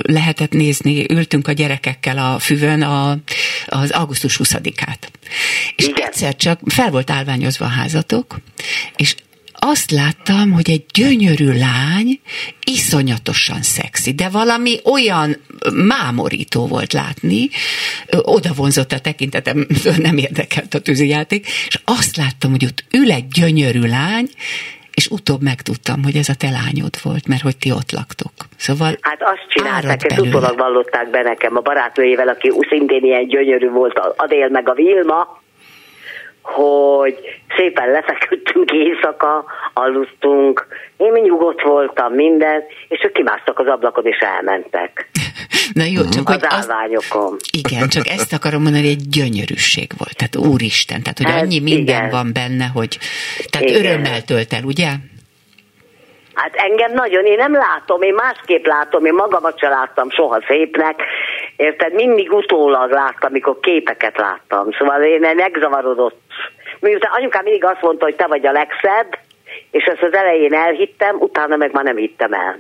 lehetett 0.01 0.51
nézni, 0.51 1.05
ültünk 1.10 1.47
a 1.47 1.51
gyerekekkel 1.51 2.17
a 2.17 2.39
füvön 2.39 2.81
a, 2.81 3.17
az 3.65 3.91
augusztus 3.91 4.39
20-át. 4.43 4.97
És 5.75 5.86
Igen. 5.86 6.08
egyszer 6.08 6.36
csak 6.36 6.60
fel 6.65 6.91
volt 6.91 7.10
állványozva 7.10 7.65
a 7.65 7.69
házatok, 7.69 8.39
és 8.95 9.15
azt 9.60 9.91
láttam, 9.91 10.51
hogy 10.51 10.69
egy 10.69 10.86
gyönyörű 10.93 11.51
lány, 11.51 12.19
iszonyatosan 12.63 13.62
szexi, 13.62 14.13
de 14.13 14.29
valami 14.29 14.79
olyan 14.84 15.38
mámorító 15.73 16.67
volt 16.67 16.93
látni, 16.93 17.49
oda 18.12 18.53
vonzott 18.53 18.91
a 18.91 18.99
tekintetem, 18.99 19.67
nem 19.97 20.17
érdekelt 20.17 20.73
a 20.73 20.79
tűzijáték, 20.79 21.47
és 21.67 21.79
azt 21.84 22.15
láttam, 22.15 22.51
hogy 22.51 22.65
ott 22.65 22.84
ül 22.91 23.12
egy 23.12 23.27
gyönyörű 23.27 23.81
lány, 23.81 24.29
és 24.95 25.08
utóbb 25.08 25.41
megtudtam, 25.41 26.03
hogy 26.03 26.15
ez 26.15 26.29
a 26.29 26.36
te 26.36 26.49
lányod 26.49 26.95
volt, 27.03 27.27
mert 27.27 27.41
hogy 27.41 27.58
ti 27.58 27.71
ott 27.71 27.91
laktok. 27.91 28.31
Szóval 28.58 28.91
Hát 29.01 29.21
azt 29.21 29.45
csinálták, 29.49 30.03
ezt 30.03 30.19
utólag 30.19 30.58
vallották 30.58 31.10
be 31.10 31.21
nekem 31.21 31.58
a 31.58 31.62
barátnőjével, 31.62 32.27
aki 32.27 32.51
szintén 32.69 33.03
ilyen 33.03 33.27
gyönyörű 33.27 33.69
volt, 33.69 33.99
Adél 34.15 34.49
meg 34.49 34.69
a 34.69 34.73
Vilma, 34.73 35.41
hogy 36.45 37.17
szépen 37.58 37.89
lefeküdtünk 37.91 38.71
éjszaka, 38.71 39.45
aludtunk, 39.73 40.67
én 40.97 41.12
nyugodt 41.12 41.62
voltam, 41.62 42.13
minden, 42.13 42.63
és 42.88 43.03
ők 43.03 43.12
kimásztak 43.13 43.60
az 43.60 43.67
ablakon, 43.67 44.05
és 44.05 44.17
elmentek. 44.17 45.10
Na 45.73 45.84
jó, 45.84 46.10
csak 46.10 46.29
az 46.29 46.45
állványokon. 46.47 47.34
Azt, 47.34 47.49
igen, 47.51 47.88
csak 47.88 48.08
ezt 48.08 48.34
akarom 48.34 48.62
mondani, 48.62 48.88
egy 48.88 49.10
gyönyörűség 49.10 49.91
volt. 49.97 50.15
Tehát 50.15 50.36
úristen, 50.36 51.01
tehát 51.01 51.17
hogy 51.17 51.43
annyi 51.43 51.60
minden 51.60 51.97
igen. 51.97 52.10
van 52.10 52.29
benne, 52.34 52.65
hogy 52.65 52.97
tehát 53.49 53.69
igen. 53.69 53.86
örömmel 53.86 54.21
tölt 54.21 54.53
el, 54.53 54.63
ugye? 54.63 54.89
Hát 56.36 56.56
engem 56.56 56.93
nagyon, 56.93 57.26
én 57.26 57.38
nem 57.38 57.54
látom, 57.54 58.02
én 58.02 58.13
másképp 58.13 58.65
látom, 58.65 59.06
én 59.06 59.13
magamat 59.13 59.60
sem 59.60 59.69
láttam 59.69 60.10
soha 60.10 60.41
szépnek, 60.48 61.02
érted? 61.56 61.93
Mindig 61.93 62.32
utólag 62.32 62.91
láttam, 62.91 63.30
amikor 63.30 63.60
képeket 63.60 64.17
láttam, 64.17 64.71
szóval 64.71 65.04
én 65.04 65.36
megzavarodott. 65.36 66.21
Miután 66.80 67.12
anyukám 67.12 67.43
mindig 67.43 67.65
azt 67.65 67.82
mondta, 67.82 68.06
hogy 68.06 68.15
te 68.15 68.28
vagy 68.28 68.45
a 68.45 68.52
legszebb, 68.52 69.17
és 69.71 69.84
ezt 69.84 70.02
az 70.02 70.13
elején 70.13 70.54
elhittem, 70.54 71.15
utána 71.19 71.56
meg 71.56 71.71
már 71.71 71.84
nem 71.84 71.95
hittem 71.95 72.34
el. 72.34 72.60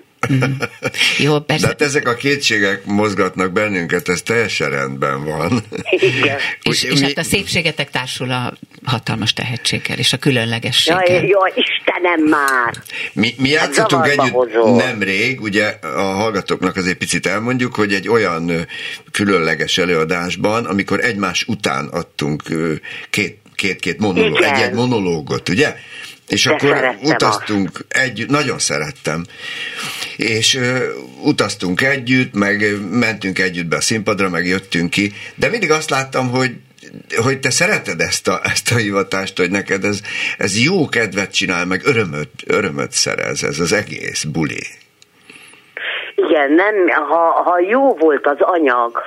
Jó, 1.17 1.39
persze. 1.39 1.61
De 1.61 1.67
hát 1.67 1.81
ezek 1.81 2.07
a 2.07 2.13
kétségek 2.13 2.85
mozgatnak 2.85 3.51
bennünket, 3.51 4.09
ez 4.09 4.21
teljesen 4.21 4.69
rendben 4.69 5.23
van. 5.23 5.63
Igen. 5.89 6.37
és, 6.61 6.83
és 6.83 6.99
hát 6.99 7.17
a 7.17 7.23
szépségetek 7.23 7.89
társul 7.89 8.31
a 8.31 8.53
hatalmas 8.83 9.33
tehetséggel 9.33 9.97
és 9.97 10.13
a 10.13 10.17
különlegességgel. 10.17 11.03
Jaj, 11.05 11.27
jaj 11.27 11.51
Istenem 11.55 12.21
már! 12.29 12.73
Mi, 13.13 13.33
mi 13.37 13.49
játszottunk 13.49 14.05
hát 14.05 14.11
együtt 14.11 14.33
hozol. 14.33 14.75
nemrég, 14.75 15.41
ugye 15.41 15.65
a 15.81 16.01
hallgatóknak 16.01 16.75
azért 16.75 16.97
picit 16.97 17.25
elmondjuk, 17.25 17.75
hogy 17.75 17.93
egy 17.93 18.07
olyan 18.07 18.67
különleges 19.11 19.77
előadásban, 19.77 20.65
amikor 20.65 20.99
egymás 20.99 21.43
után 21.47 21.87
adtunk 21.87 22.43
két 23.09 23.43
két-két 23.55 23.99
monológ, 23.99 24.41
egy-egy 24.41 24.73
monológot, 24.73 25.49
ugye? 25.49 25.75
És 26.27 26.43
De 26.43 26.51
akkor 26.51 26.95
utaztunk 27.03 27.69
azt. 27.73 27.85
együtt, 27.87 28.29
nagyon 28.29 28.59
szerettem. 28.59 29.25
És 30.17 30.53
uh, 30.53 30.77
utaztunk 31.23 31.81
együtt, 31.81 32.33
meg 32.33 32.63
mentünk 32.91 33.39
együtt 33.39 33.65
be 33.65 33.75
a 33.75 33.81
színpadra, 33.81 34.29
meg 34.29 34.45
jöttünk 34.45 34.89
ki, 34.89 35.13
de 35.35 35.49
mindig 35.49 35.71
azt 35.71 35.89
láttam, 35.89 36.29
hogy 36.29 36.51
hogy 37.23 37.39
te 37.39 37.49
szereted 37.49 37.99
ezt 37.99 38.27
a, 38.27 38.39
ezt 38.43 38.71
a 38.71 38.75
hivatást, 38.75 39.37
hogy 39.37 39.51
neked 39.51 39.83
ez, 39.83 40.01
ez 40.37 40.63
jó 40.63 40.89
kedvet 40.89 41.33
csinál, 41.33 41.65
meg 41.65 41.81
örömöt, 41.85 42.29
örömöt 42.47 42.91
szerez 42.91 43.43
ez 43.43 43.59
az 43.59 43.73
egész 43.73 44.23
buli. 44.23 44.63
Igen, 46.15 46.51
nem, 46.51 46.87
ha, 46.87 47.41
ha 47.45 47.59
jó 47.59 47.93
volt 47.93 48.25
az 48.25 48.37
anyag, 48.39 49.01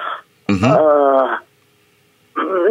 uh-huh. 0.46 0.70
uh, 0.70 1.30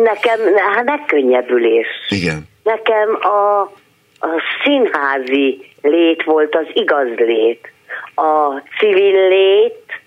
nekem 0.04 0.40
hát 0.76 0.86
megkönnyebbülés. 0.86 1.88
Igen. 2.10 2.48
Nekem 2.64 3.16
a, 3.22 3.72
a 4.20 4.42
színházi 4.64 5.72
lét 5.82 6.24
volt 6.24 6.56
az 6.56 6.66
igaz 6.74 7.08
lét. 7.16 7.72
A 8.16 8.62
civil 8.80 9.28
lét 9.28 10.02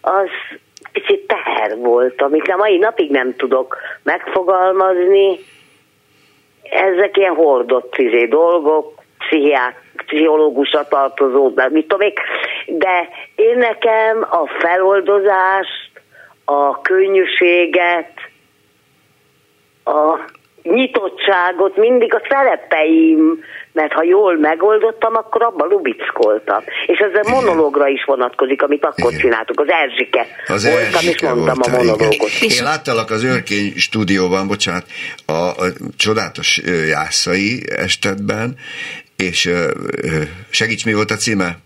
az 0.00 0.28
kicsit 0.92 1.26
teher 1.26 1.76
volt, 1.76 2.22
amit 2.22 2.48
a 2.48 2.56
mai 2.56 2.78
napig 2.78 3.10
nem 3.10 3.36
tudok 3.36 3.76
megfogalmazni. 4.02 5.38
Ezek 6.62 7.16
ilyen 7.16 7.34
hordott 7.34 7.96
izé 7.96 8.26
dolgok, 8.26 9.02
pszichiát, 9.18 9.74
pszichológusra 10.06 10.88
tartozó, 10.88 11.52
mit 11.70 11.88
tudom 11.88 12.06
én, 12.06 12.12
de 12.66 13.08
én 13.34 13.56
nekem 13.56 14.26
a 14.30 14.46
feloldozást, 14.46 15.90
a 16.44 16.80
könnyűséget, 16.80 18.12
a 19.84 20.18
nyitottságot 20.74 21.76
mindig 21.76 22.14
a 22.14 22.20
szerepeim, 22.28 23.44
mert 23.72 23.92
ha 23.92 24.02
jól 24.02 24.38
megoldottam, 24.38 25.14
akkor 25.14 25.42
abban 25.42 25.68
lubickoltam. 25.68 26.62
És 26.86 26.98
ez 26.98 27.26
a 27.26 27.30
monológra 27.30 27.88
is 27.88 28.04
vonatkozik, 28.04 28.62
amit 28.62 28.84
akkor 28.84 29.10
igen. 29.10 29.20
csináltuk. 29.20 29.60
Az 29.60 29.68
Erzsike 29.68 30.26
az 30.46 30.64
voltam, 30.64 30.84
Erzsike 30.84 31.10
és 31.10 31.20
mondtam 31.20 31.44
voltál, 31.44 31.74
a 31.74 31.76
monológot. 31.76 32.12
Igen. 32.40 32.56
Én 32.56 32.62
láttalak 32.62 33.10
az 33.10 33.24
Örkény 33.24 33.72
stúdióban, 33.76 34.46
bocsánat, 34.46 34.84
a, 35.26 35.32
a 35.32 35.66
csodálatos 35.96 36.60
jászai 36.88 37.62
estetben, 37.76 38.56
és 39.16 39.50
segíts, 40.50 40.84
mi 40.84 40.94
volt 40.94 41.10
a 41.10 41.14
címe? 41.14 41.56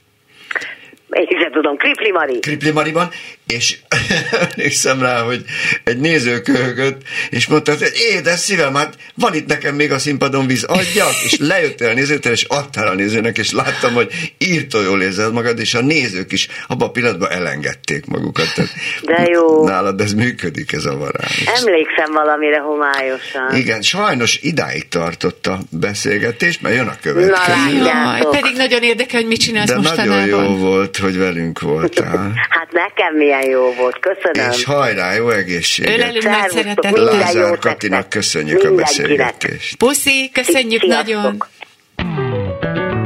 Én 1.11 1.27
sem 1.41 1.42
tudom, 1.53 1.77
Kripli 1.77 2.11
Mari. 2.11 2.39
Kripli 2.39 2.71
Mariban, 2.71 3.11
és 3.47 3.77
emlékszem 4.51 5.01
rá, 5.01 5.21
hogy 5.21 5.45
egy 5.85 5.99
néző 5.99 6.41
köhögött, 6.41 7.03
és 7.31 7.47
mondta, 7.47 7.73
hogy 7.73 7.93
édes 8.13 8.39
szívem, 8.39 8.75
hát 8.75 8.95
van 9.15 9.35
itt 9.35 9.47
nekem 9.47 9.75
még 9.75 9.93
a 9.93 9.99
színpadon 9.99 10.47
víz, 10.47 10.65
adjak, 10.65 11.23
és 11.25 11.37
lejöttél 11.39 11.89
a 11.89 11.95
nézőtől, 11.95 12.33
és 12.33 12.45
adtál 12.45 12.89
a 12.89 12.95
nézőnek, 12.95 13.39
és 13.39 13.53
láttam, 13.53 13.95
hogy 13.95 14.35
írtó 14.39 14.81
jól 14.83 15.03
érzed 15.03 15.33
magad, 15.33 15.59
és 15.59 15.75
a 15.75 15.81
nézők 15.81 16.33
is 16.33 16.49
abban 16.69 16.89
a 16.89 16.91
pillanatban 16.91 17.31
elengedték 17.31 18.07
magukat. 18.07 18.55
Tehát 18.55 18.71
De 19.03 19.29
jó. 19.33 19.65
Nálad 19.65 20.01
ez 20.01 20.13
működik, 20.13 20.73
ez 20.73 20.85
a 20.85 20.97
varázs. 20.97 21.43
Emlékszem 21.47 22.13
valamire 22.13 22.59
homályosan. 22.59 23.57
Igen, 23.57 23.83
sajnos 23.83 24.39
idáig 24.43 24.89
tartott 24.89 25.47
a 25.47 25.59
beszélgetés, 25.71 26.61
mert 26.61 26.75
jön 26.75 26.87
a 26.87 26.97
következő. 27.03 27.79
Na, 27.79 28.29
pedig 28.31 28.57
nagyon 28.57 28.83
érdekel, 28.83 29.21
hogy 29.21 29.29
mit 29.29 29.41
csinálsz 29.41 29.69
De 29.69 29.77
mostanában. 29.77 30.19
nagyon 30.19 30.45
jó 30.45 30.57
volt, 30.57 30.97
hogy 30.97 31.19
velünk 31.19 31.42
voltál. 31.61 32.33
hát 32.57 32.73
nekem 32.73 33.17
milyen 33.17 33.49
jó 33.49 33.73
volt, 33.73 33.99
köszönöm. 33.99 34.51
És 34.51 34.65
hajrá, 34.65 35.15
jó 35.15 35.31
egészséget. 35.31 35.97
Ölelünk 35.97 36.25
nagy 36.25 36.51
szeretettel. 36.51 37.05
Lázár 37.05 37.59
Katinak 37.59 38.09
köszönjük 38.09 38.65
a 38.65 38.75
beszélgetést. 38.75 39.77
Puszi, 39.77 40.31
köszönjük 40.33 40.83
nagyon. 40.83 41.43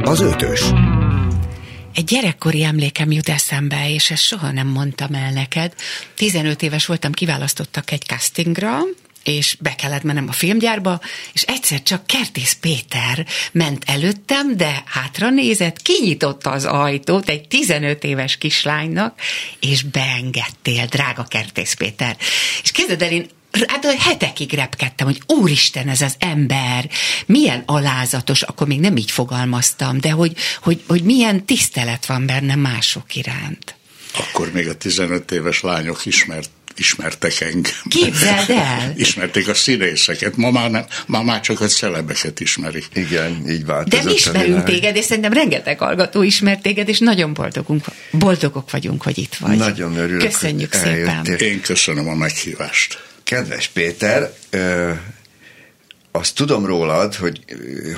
Az 0.01 0.21
ötös. 0.21 0.61
Egy 1.93 2.03
gyerekkori 2.03 2.63
emlékem 2.63 3.11
jut 3.11 3.29
eszembe, 3.29 3.89
és 3.89 4.11
ezt 4.11 4.21
soha 4.21 4.51
nem 4.51 4.67
mondtam 4.67 5.13
el 5.13 5.31
neked. 5.31 5.73
15 6.15 6.61
éves 6.61 6.85
voltam, 6.85 7.11
kiválasztottak 7.11 7.91
egy 7.91 8.01
castingra, 8.01 8.79
és 9.27 9.57
be 9.59 9.75
kellett 9.75 10.03
mennem 10.03 10.27
a 10.27 10.31
filmgyárba, 10.31 10.99
és 11.33 11.41
egyszer 11.41 11.83
csak 11.83 12.05
Kertész 12.05 12.57
Péter 12.61 13.25
ment 13.51 13.83
előttem, 13.87 14.57
de 14.57 14.83
hátra 14.85 15.29
nézett, 15.29 15.81
kinyitotta 15.81 16.49
az 16.49 16.65
ajtót 16.65 17.29
egy 17.29 17.47
15 17.47 18.03
éves 18.03 18.37
kislánynak, 18.37 19.19
és 19.59 19.83
beengedtél, 19.83 20.85
drága 20.85 21.23
Kertész 21.23 21.73
Péter. 21.73 22.17
És 22.63 22.71
kezded 22.71 23.01
el, 23.01 23.11
én 23.11 23.29
hát 23.67 23.85
hetekig 23.85 24.53
repkedtem, 24.53 25.07
hogy 25.07 25.21
úristen, 25.25 25.87
ez 25.87 26.01
az 26.01 26.15
ember, 26.19 26.89
milyen 27.25 27.63
alázatos, 27.65 28.41
akkor 28.41 28.67
még 28.67 28.79
nem 28.79 28.97
így 28.97 29.11
fogalmaztam, 29.11 29.99
de 29.99 30.11
hogy, 30.11 30.35
hogy, 30.61 30.83
hogy 30.87 31.03
milyen 31.03 31.45
tisztelet 31.45 32.05
van 32.05 32.25
benne 32.25 32.55
mások 32.55 33.15
iránt. 33.15 33.75
Akkor 34.13 34.51
még 34.51 34.67
a 34.67 34.75
15 34.75 35.31
éves 35.31 35.61
lányok 35.61 36.05
ismert 36.05 36.49
ismertek 36.79 37.39
engem. 37.39 37.71
Képzeld 37.89 38.49
el! 38.49 38.93
Ismerték 39.05 39.47
a 39.47 39.53
színészeket, 39.53 40.35
ma 40.35 40.51
már, 40.51 40.71
nem, 40.71 40.85
ma 41.05 41.23
már 41.23 41.39
csak 41.39 41.61
a 41.61 41.65
celebeket 41.65 42.39
ismerik. 42.39 42.85
Igen, 42.93 43.49
így 43.49 43.65
változott 43.65 43.99
De 43.99 44.09
mi 44.09 44.13
ismerünk 44.13 44.63
téged, 44.63 44.95
és 44.95 45.05
szerintem 45.05 45.33
rengeteg 45.33 45.79
hallgató 45.79 46.21
ismert 46.21 46.61
téged, 46.61 46.89
és 46.89 46.99
nagyon 46.99 47.33
boldogunk, 47.33 47.85
boldogok 48.11 48.71
vagyunk, 48.71 49.03
hogy 49.03 49.17
itt 49.17 49.35
vagy. 49.35 49.57
Nagyon 49.57 49.97
örülök, 49.97 50.21
Köszönjük 50.21 50.73
szépen. 50.73 51.25
Én 51.25 51.61
köszönöm 51.61 52.07
a 52.07 52.15
meghívást. 52.15 53.03
Kedves 53.23 53.67
Péter, 53.67 54.33
ö, 54.49 54.91
azt 56.11 56.35
tudom 56.35 56.65
rólad, 56.65 57.15
hogy 57.15 57.39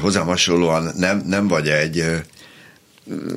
hozzám 0.01 0.25
hasonlóan 0.25 0.93
nem, 0.97 1.23
nem 1.27 1.47
vagy 1.47 1.67
egy 1.67 2.05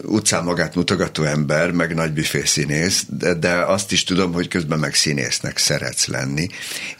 utcán 0.02 0.44
magát 0.44 0.74
mutogató 0.74 1.22
ember, 1.22 1.70
meg 1.70 1.94
nagy 1.94 2.12
büfészínész, 2.12 3.04
de, 3.08 3.34
de 3.34 3.52
azt 3.52 3.92
is 3.92 4.04
tudom, 4.04 4.32
hogy 4.32 4.48
közben 4.48 4.78
meg 4.78 4.94
színésznek 4.94 5.58
szeretsz 5.58 6.06
lenni. 6.06 6.48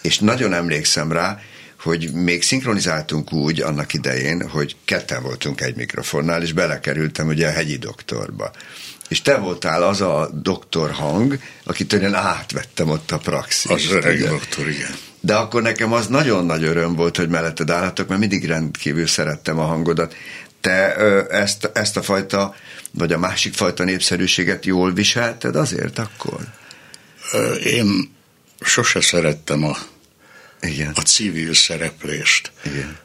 És 0.02 0.18
nagyon 0.18 0.52
emlékszem 0.52 1.12
rá, 1.12 1.40
hogy 1.82 2.12
még 2.12 2.42
szinkronizáltunk 2.42 3.32
úgy 3.32 3.60
annak 3.60 3.92
idején, 3.94 4.48
hogy 4.48 4.76
ketten 4.84 5.22
voltunk 5.22 5.60
egy 5.60 5.76
mikrofonnál, 5.76 6.42
és 6.42 6.52
belekerültem 6.52 7.28
ugye 7.28 7.48
a 7.48 7.52
hegyi 7.52 7.76
doktorba. 7.76 8.50
És 9.08 9.22
te 9.22 9.36
voltál 9.36 9.82
az 9.82 10.00
a 10.00 10.30
doktor 10.42 10.90
hang, 10.90 11.38
akitől 11.64 12.02
én 12.02 12.14
átvettem 12.14 12.88
ott 12.88 13.10
a 13.10 13.18
praxist. 13.18 13.74
Az 13.74 13.90
öreg 13.90 14.16
ugye? 14.16 14.28
doktor, 14.28 14.68
igen. 14.68 14.90
de 15.20 15.34
akkor 15.34 15.62
nekem 15.62 15.92
az 15.92 16.06
nagyon 16.06 16.46
nagy 16.46 16.64
öröm 16.64 16.94
volt, 16.94 17.16
hogy 17.16 17.28
melletted 17.28 17.70
állhatok, 17.70 18.08
mert 18.08 18.20
mindig 18.20 18.46
rendkívül 18.46 19.06
szerettem 19.06 19.58
a 19.58 19.64
hangodat. 19.64 20.14
Te 20.62 20.96
ezt, 21.26 21.70
ezt 21.74 21.96
a 21.96 22.02
fajta, 22.02 22.54
vagy 22.90 23.12
a 23.12 23.18
másik 23.18 23.54
fajta 23.54 23.84
népszerűséget 23.84 24.64
jól 24.64 24.92
viselted 24.92 25.56
azért 25.56 25.98
akkor? 25.98 26.40
Én 27.64 28.14
sose 28.60 29.00
szerettem 29.00 29.64
a, 29.64 29.76
Igen. 30.60 30.92
a 30.94 31.00
civil 31.00 31.54
szereplést. 31.54 32.52
Igen. 32.64 32.98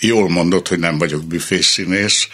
Jól 0.00 0.28
mondod, 0.28 0.68
hogy 0.68 0.78
nem 0.78 0.98
vagyok 0.98 1.24
büfészínész. 1.24 2.28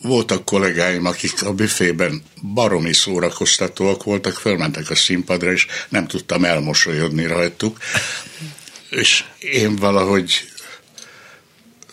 Voltak 0.00 0.44
kollégáim, 0.44 1.06
akik 1.06 1.42
a 1.42 1.52
büfében 1.52 2.22
baromi 2.54 2.92
szórakoztatóak 2.92 4.04
voltak, 4.04 4.34
fölmentek 4.34 4.90
a 4.90 4.94
színpadra, 4.94 5.52
és 5.52 5.66
nem 5.88 6.06
tudtam 6.06 6.44
elmosolyodni 6.44 7.26
rajtuk. 7.26 7.78
És 8.90 9.24
én 9.38 9.76
valahogy 9.76 10.52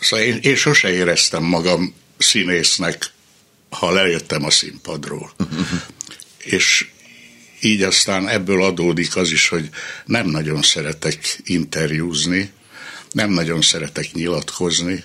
Szóval 0.00 0.26
én, 0.26 0.38
én 0.42 0.56
sose 0.56 0.92
éreztem 0.92 1.42
magam 1.42 1.94
színésznek, 2.18 3.10
ha 3.70 3.90
lejöttem 3.90 4.44
a 4.44 4.50
színpadról. 4.50 5.32
És 6.38 6.88
így 7.60 7.82
aztán 7.82 8.28
ebből 8.28 8.62
adódik 8.62 9.16
az 9.16 9.30
is, 9.30 9.48
hogy 9.48 9.68
nem 10.04 10.26
nagyon 10.26 10.62
szeretek 10.62 11.40
interjúzni, 11.44 12.52
nem 13.12 13.30
nagyon 13.30 13.62
szeretek 13.62 14.12
nyilatkozni, 14.12 15.04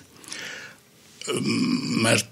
mert 2.02 2.28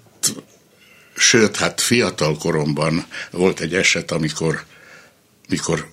sőt, 1.16 1.56
hát 1.56 1.80
fiatal 1.80 2.36
koromban 2.36 3.06
volt 3.30 3.60
egy 3.60 3.74
eset, 3.74 4.10
amikor 4.10 4.64
mikor 5.48 5.92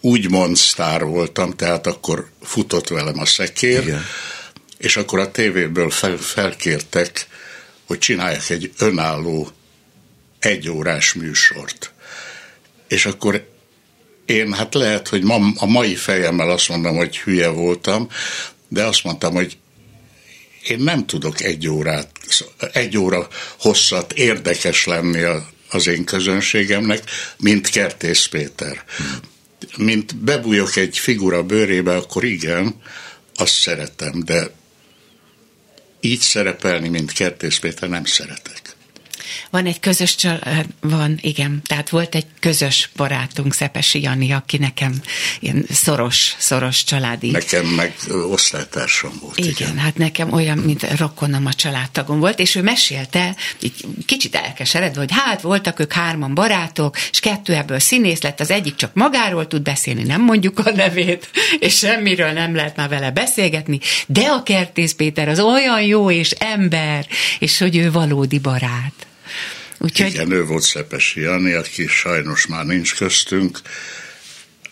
úgymond 0.00 0.56
sztár 0.56 1.04
voltam, 1.04 1.56
tehát 1.56 1.86
akkor 1.86 2.30
futott 2.42 2.88
velem 2.88 3.18
a 3.18 3.26
szekér, 3.26 3.82
Igen. 3.82 4.04
És 4.82 4.96
akkor 4.96 5.18
a 5.18 5.30
tévéből 5.30 5.90
fel, 5.90 6.16
felkértek, 6.16 7.26
hogy 7.86 7.98
csináljak 7.98 8.50
egy 8.50 8.72
önálló 8.78 9.50
egyórás 10.38 11.12
műsort. 11.12 11.92
És 12.88 13.06
akkor 13.06 13.48
én 14.26 14.52
hát 14.52 14.74
lehet, 14.74 15.08
hogy 15.08 15.22
ma, 15.22 15.38
a 15.56 15.66
mai 15.66 15.94
fejemmel 15.94 16.50
azt 16.50 16.68
mondom, 16.68 16.96
hogy 16.96 17.18
hülye 17.18 17.48
voltam, 17.48 18.08
de 18.68 18.84
azt 18.84 19.04
mondtam, 19.04 19.34
hogy 19.34 19.56
én 20.68 20.78
nem 20.78 21.06
tudok 21.06 21.40
egy 21.40 21.68
órát, 21.68 22.10
egy 22.72 22.98
óra 22.98 23.28
hosszat 23.58 24.12
érdekes 24.12 24.84
lenni 24.84 25.22
az 25.70 25.86
én 25.86 26.04
közönségemnek, 26.04 27.02
mint 27.38 27.68
Kertész 27.68 28.26
Péter. 28.26 28.84
Mint 29.76 30.16
bebújok 30.16 30.76
egy 30.76 30.98
figura 30.98 31.42
bőrébe, 31.42 31.96
akkor 31.96 32.24
igen, 32.24 32.80
azt 33.34 33.54
szeretem, 33.54 34.22
de 34.24 34.50
így 36.04 36.20
szerepelni, 36.20 36.88
mint 36.88 37.12
Kertész 37.12 37.58
Péter 37.58 37.88
nem 37.88 38.04
szeretek. 38.04 38.61
Van 39.52 39.66
egy 39.66 39.80
közös 39.80 40.14
család, 40.14 40.66
van, 40.80 41.18
igen, 41.20 41.62
tehát 41.66 41.88
volt 41.88 42.14
egy 42.14 42.26
közös 42.40 42.90
barátunk, 42.96 43.54
Szepesi 43.54 44.02
Jani, 44.02 44.32
aki 44.32 44.58
nekem 44.58 45.00
ilyen 45.40 45.64
szoros, 45.70 46.34
szoros 46.38 46.84
családi. 46.84 47.30
Nekem 47.30 47.66
meg 47.66 47.94
osztálytársam 48.30 49.12
volt. 49.20 49.38
Igen, 49.38 49.50
igen, 49.50 49.78
hát 49.78 49.96
nekem 49.96 50.32
olyan, 50.32 50.58
mint 50.58 50.98
rokonom 50.98 51.46
a 51.46 51.52
családtagom 51.52 52.18
volt, 52.18 52.38
és 52.38 52.54
ő 52.54 52.62
mesélte, 52.62 53.36
így 53.60 53.84
kicsit 54.06 54.34
elkeseredve, 54.34 55.00
hogy 55.00 55.12
hát 55.12 55.40
voltak 55.40 55.80
ők 55.80 55.92
hárman 55.92 56.34
barátok, 56.34 56.96
és 57.10 57.20
kettő 57.20 57.54
ebből 57.54 57.78
színész 57.78 58.22
lett, 58.22 58.40
az 58.40 58.50
egyik 58.50 58.74
csak 58.74 58.94
magáról 58.94 59.46
tud 59.46 59.62
beszélni, 59.62 60.02
nem 60.02 60.22
mondjuk 60.22 60.58
a 60.58 60.70
nevét, 60.70 61.30
és 61.58 61.76
semmiről 61.76 62.30
nem 62.30 62.54
lehet 62.54 62.76
már 62.76 62.88
vele 62.88 63.10
beszélgetni, 63.10 63.80
de 64.06 64.22
a 64.22 64.42
Kertész 64.42 64.92
Péter 64.92 65.28
az 65.28 65.40
olyan 65.40 65.82
jó 65.82 66.10
és 66.10 66.30
ember, 66.30 67.06
és 67.38 67.58
hogy 67.58 67.76
ő 67.76 67.90
valódi 67.90 68.38
barát. 68.38 69.06
Úgyhogy... 69.82 70.06
Igen, 70.06 70.30
ő 70.30 70.44
volt 70.44 70.62
Szepesi 70.62 71.20
Jani, 71.20 71.52
aki 71.52 71.86
sajnos 71.86 72.46
már 72.46 72.64
nincs 72.64 72.94
köztünk, 72.94 73.60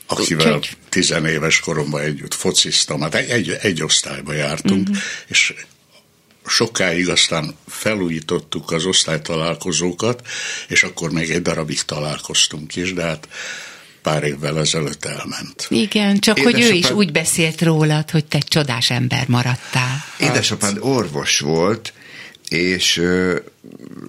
akivel 0.07 0.47
Úgyhogy... 0.47 0.77
tizenéves 0.89 1.61
koromban 1.61 2.01
együtt 2.01 2.35
fociztam, 2.35 3.01
hát 3.01 3.15
egy, 3.15 3.31
egy, 3.31 3.51
egy 3.61 3.83
osztályba 3.83 4.33
jártunk, 4.33 4.89
uh-huh. 4.89 5.03
és 5.27 5.55
sokáig 6.47 7.09
aztán 7.09 7.55
felújítottuk 7.69 8.71
az 8.71 8.85
osztálytalálkozókat, 8.85 10.27
és 10.69 10.83
akkor 10.83 11.11
még 11.11 11.31
egy 11.31 11.43
darabig 11.43 11.83
találkoztunk 11.83 12.77
is, 12.77 12.93
de 12.93 13.03
hát 13.03 13.29
pár 14.03 14.25
évvel 14.25 14.59
ezelőtt 14.59 15.05
elment. 15.05 15.67
Igen, 15.69 16.19
csak 16.19 16.39
Édesapád... 16.39 16.63
hogy 16.63 16.71
ő 16.73 16.75
is 16.77 16.91
úgy 16.91 17.13
beszélt 17.13 17.63
rólad, 17.63 18.11
hogy 18.11 18.25
te 18.25 18.39
csodás 18.39 18.91
ember 18.91 19.29
maradtál. 19.29 20.05
Édesapád 20.19 20.77
orvos 20.81 21.39
volt, 21.39 21.93
és 22.51 23.03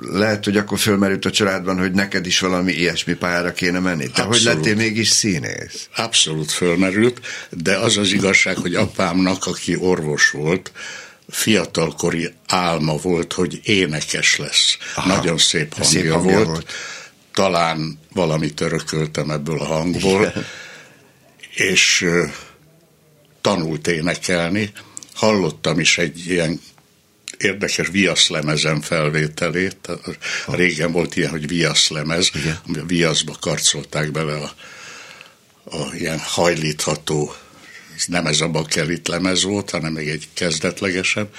lehet, 0.01 0.45
hogy 0.45 0.57
akkor 0.57 0.79
fölmerült 0.79 1.25
a 1.25 1.31
családban, 1.31 1.77
hogy 1.79 1.91
neked 1.91 2.25
is 2.25 2.39
valami 2.39 2.71
ilyesmi 2.71 3.13
pályára 3.13 3.53
kéne 3.53 3.79
menni. 3.79 4.09
Te 4.11 4.21
Abszolút. 4.21 4.33
hogy 4.33 4.43
lettél 4.43 4.75
mégis 4.75 5.07
színész? 5.07 5.87
Abszolút 5.95 6.51
fölmerült, 6.51 7.21
de 7.49 7.77
az 7.77 7.97
az 7.97 8.11
igazság, 8.11 8.57
hogy 8.57 8.75
apámnak, 8.75 9.45
aki 9.45 9.75
orvos 9.75 10.29
volt, 10.29 10.71
fiatalkori 11.29 12.33
álma 12.47 12.95
volt, 12.95 13.33
hogy 13.33 13.59
énekes 13.63 14.37
lesz. 14.37 14.77
Aha, 14.95 15.15
Nagyon 15.15 15.37
szép 15.37 15.73
hangja, 15.73 15.99
szép 15.99 16.11
hangja 16.11 16.33
volt. 16.35 16.47
volt. 16.47 16.71
Talán 17.33 17.99
valamit 18.13 18.61
örököltem 18.61 19.29
ebből 19.29 19.59
a 19.59 19.65
hangból, 19.65 20.21
Igen. 20.21 20.45
és 21.53 22.07
tanult 23.41 23.87
énekelni. 23.87 24.71
Hallottam 25.13 25.79
is 25.79 25.97
egy 25.97 26.25
ilyen 26.27 26.61
érdekes 27.43 27.87
viaszlemezen 27.87 28.81
felvételét. 28.81 29.89
Régen 30.47 30.91
volt 30.91 31.15
ilyen, 31.15 31.29
hogy 31.29 31.47
viaszlemez, 31.47 32.31
ami 32.67 32.77
a 32.77 32.85
viaszba 32.85 33.35
karcolták 33.39 34.11
bele 34.11 34.33
a, 34.33 34.53
a 35.77 35.95
ilyen 35.95 36.19
hajlítható, 36.19 37.35
nem 38.05 38.25
ez 38.25 38.41
a 38.41 38.47
bakelit 38.47 39.07
lemez 39.07 39.43
volt, 39.43 39.69
hanem 39.69 39.93
még 39.93 40.07
egy 40.07 40.27
kezdetlegesebb. 40.33 41.35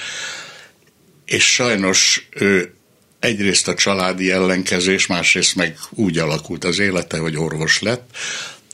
És 1.25 1.53
sajnos 1.53 2.29
ő 2.31 2.75
egyrészt 3.19 3.69
a 3.69 3.75
családi 3.75 4.31
ellenkezés, 4.31 5.07
másrészt 5.07 5.55
meg 5.55 5.79
úgy 5.91 6.19
alakult 6.19 6.65
az 6.65 6.79
élete, 6.79 7.19
hogy 7.19 7.37
orvos 7.37 7.81
lett, 7.81 8.17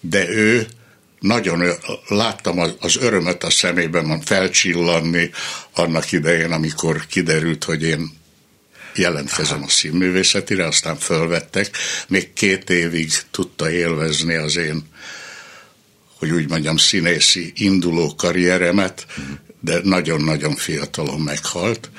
de 0.00 0.28
ő 0.28 0.66
nagyon 1.20 1.62
láttam 2.08 2.58
az 2.80 2.96
örömöt 2.96 3.44
a 3.44 3.50
szemében 3.50 4.20
felcsillanni 4.20 5.30
annak 5.74 6.12
idején, 6.12 6.52
amikor 6.52 7.06
kiderült, 7.06 7.64
hogy 7.64 7.82
én 7.82 8.16
jelentkezem 8.94 9.62
a 9.62 9.68
színművészetire, 9.68 10.66
aztán 10.66 10.96
fölvettek. 10.96 11.76
Még 12.08 12.32
két 12.32 12.70
évig 12.70 13.12
tudta 13.30 13.70
élvezni 13.70 14.34
az 14.34 14.56
én, 14.56 14.82
hogy 16.18 16.30
úgy 16.30 16.48
mondjam, 16.48 16.76
színészi 16.76 17.52
induló 17.54 18.14
karrieremet, 18.14 19.06
de 19.60 19.80
nagyon-nagyon 19.82 20.56
fiatalon 20.56 21.20
meghalt. 21.20 21.90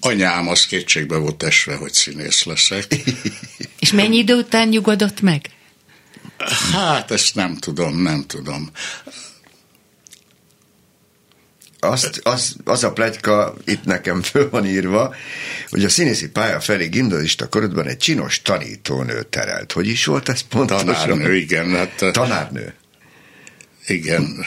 Anyám 0.00 0.48
az 0.48 0.66
kétségbe 0.66 1.16
volt 1.16 1.42
esve, 1.42 1.74
hogy 1.74 1.92
színész 1.92 2.44
leszek. 2.44 2.94
És 3.78 3.92
mennyi 3.92 4.16
idő 4.16 4.34
után 4.34 4.68
nyugodott 4.68 5.20
meg? 5.20 5.50
Hát 6.72 7.10
ezt 7.10 7.34
nem 7.34 7.56
tudom, 7.56 8.02
nem 8.02 8.24
tudom. 8.26 8.70
Azt, 11.80 12.20
az, 12.22 12.56
az 12.64 12.84
a 12.84 12.92
plegyka, 12.92 13.54
itt 13.64 13.84
nekem 13.84 14.22
föl 14.22 14.50
van 14.50 14.66
írva, 14.66 15.14
hogy 15.68 15.84
a 15.84 15.88
színészi 15.88 16.28
pálya 16.28 16.60
felé 16.60 16.86
gimnazista 16.86 17.48
korodban 17.48 17.86
egy 17.86 17.96
csinos 17.96 18.42
tanítónő 18.42 19.22
terelt. 19.22 19.72
Hogy 19.72 19.88
is 19.88 20.04
volt 20.04 20.28
ez 20.28 20.40
pontosan? 20.40 20.86
Tanárnő, 20.86 21.36
igen. 21.36 21.70
Hát, 21.70 22.04
Tanárnő. 22.12 22.74
Igen. 23.86 24.46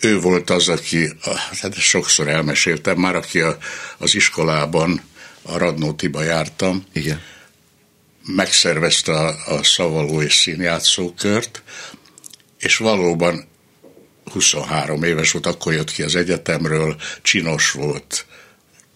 ő 0.00 0.20
volt 0.20 0.50
az, 0.50 0.68
aki, 0.68 1.12
hát 1.60 1.74
sokszor 1.74 2.28
elmeséltem 2.28 2.98
már, 2.98 3.16
aki 3.16 3.40
a, 3.40 3.56
az 3.98 4.14
iskolában, 4.14 5.00
a 5.42 5.58
Radnótiba 5.58 6.22
jártam. 6.22 6.84
Igen 6.92 7.20
megszervezte 8.26 9.12
a, 9.12 9.54
a 9.54 9.62
szavaló 9.62 10.22
és 10.22 10.34
színjátszókört, 10.34 11.62
és 12.58 12.76
valóban 12.76 13.48
23 14.32 15.02
éves 15.02 15.30
volt, 15.30 15.46
akkor 15.46 15.72
jött 15.72 15.92
ki 15.92 16.02
az 16.02 16.14
egyetemről, 16.14 16.96
csinos 17.22 17.70
volt, 17.70 18.26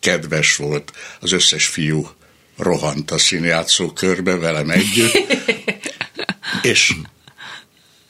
kedves 0.00 0.56
volt, 0.56 0.92
az 1.20 1.32
összes 1.32 1.66
fiú 1.66 2.08
rohant 2.56 3.10
a 3.10 3.18
színjátszókörbe 3.18 4.36
velem 4.36 4.70
együtt, 4.70 5.12
és 6.62 6.92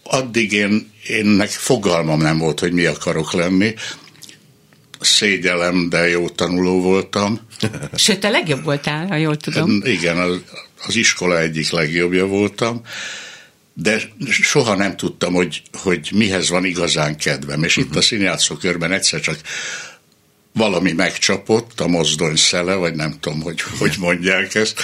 addig 0.03 0.53
én, 0.53 0.93
énnek 1.07 1.51
fogalmam 1.51 2.21
nem 2.21 2.39
volt, 2.39 2.61
hogy 2.61 2.73
mi 2.73 2.85
akarok 2.85 3.33
lenni, 3.33 3.75
szégyelem, 5.01 5.89
de 5.89 6.09
jó 6.09 6.29
tanuló 6.29 6.81
voltam. 6.83 7.41
Sőt, 7.95 8.25
a 8.25 8.31
legjobb 8.31 8.65
voltál, 8.65 9.07
ha 9.07 9.17
jól 9.17 9.37
tudom. 9.37 9.81
Igen, 9.85 10.19
az, 10.19 10.43
az 10.87 10.97
iskola 10.97 11.41
egyik 11.41 11.71
legjobbja 11.71 12.27
voltam, 12.27 12.83
de 13.75 14.03
soha 14.31 14.75
nem 14.75 14.97
tudtam, 14.97 15.33
hogy, 15.33 15.63
hogy 15.73 16.11
mihez 16.15 16.49
van 16.49 16.65
igazán 16.65 17.17
kedvem. 17.17 17.63
És 17.63 17.77
uh-huh. 17.77 17.93
itt 17.93 17.99
a 17.99 18.03
színjátszókörben 18.03 18.93
egyszer 18.93 19.21
csak 19.21 19.41
valami 20.53 20.93
megcsapott, 20.93 21.81
a 21.81 21.87
mozdony 21.87 22.37
szele, 22.37 22.75
vagy 22.75 22.95
nem 22.95 23.21
tudom, 23.21 23.41
hogy 23.41 23.61
hogy 23.61 23.95
mondják 23.99 24.55
ezt, 24.55 24.81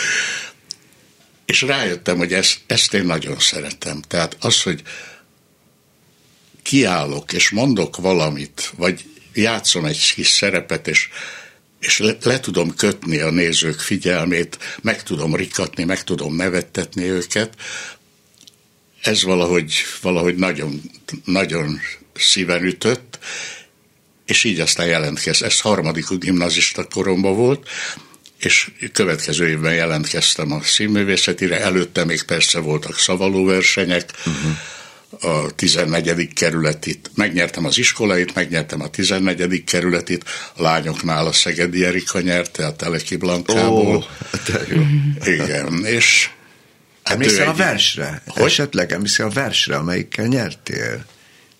és 1.44 1.62
rájöttem, 1.62 2.16
hogy 2.16 2.32
ezt, 2.32 2.59
ezt 2.66 2.94
én 2.94 3.05
nagyon 3.05 3.38
szeretem. 3.38 4.01
Tehát 4.09 4.36
az, 4.40 4.62
hogy 4.62 4.82
kiállok, 6.62 7.32
és 7.32 7.51
mondok 7.51 7.97
valamit, 7.97 8.72
vagy 8.76 9.05
játszom 9.34 9.84
egy 9.84 10.12
kis 10.14 10.28
szerepet, 10.28 10.88
és, 10.88 11.09
és 11.80 11.98
le, 11.98 12.16
le 12.22 12.40
tudom 12.40 12.74
kötni 12.74 13.18
a 13.18 13.30
nézők 13.30 13.80
figyelmét, 13.80 14.58
meg 14.82 15.02
tudom 15.02 15.34
rikatni, 15.34 15.84
meg 15.84 16.04
tudom 16.04 16.34
nevettetni 16.34 17.04
őket, 17.04 17.54
ez 19.00 19.22
valahogy, 19.22 19.74
valahogy 20.00 20.34
nagyon, 20.34 20.80
nagyon 21.24 21.80
szíven 22.14 22.64
ütött, 22.64 23.18
és 24.26 24.44
így 24.44 24.60
aztán 24.60 24.86
jelentkez. 24.86 25.42
Ez 25.42 25.60
harmadik 25.60 26.06
gimnazista 26.18 26.84
koromban 26.84 27.36
volt, 27.36 27.68
és 28.38 28.70
következő 28.92 29.48
évben 29.48 29.74
jelentkeztem 29.74 30.52
a 30.52 30.62
színművészetire, 30.62 31.60
előtte 31.60 32.04
még 32.04 32.22
persze 32.22 32.58
voltak 32.58 32.98
szavalóversenyek, 32.98 34.12
uh-huh 34.18 34.56
a 35.20 35.50
14. 35.54 36.32
kerületit. 36.32 37.10
Megnyertem 37.14 37.64
az 37.64 37.78
iskolait, 37.78 38.34
megnyertem 38.34 38.80
a 38.80 38.88
14. 38.88 39.64
kerületit, 39.64 40.24
a 40.54 40.62
lányoknál 40.62 41.26
a 41.26 41.32
Szegedi 41.32 41.84
Erika 41.84 42.20
nyerte 42.20 42.66
a 42.66 42.76
Teleki 42.76 43.16
Blankából. 43.16 43.96
Oh, 43.96 44.04
Igen, 45.24 45.84
és 45.84 46.30
Hát 47.02 47.14
emlékszel 47.14 47.48
a 47.48 47.54
versre? 47.54 48.22
Hogy? 48.26 48.44
Esetleg 48.44 48.92
emlékszel 48.92 49.26
a 49.26 49.30
versre, 49.30 49.76
amelyikkel 49.76 50.26
nyertél? 50.26 51.04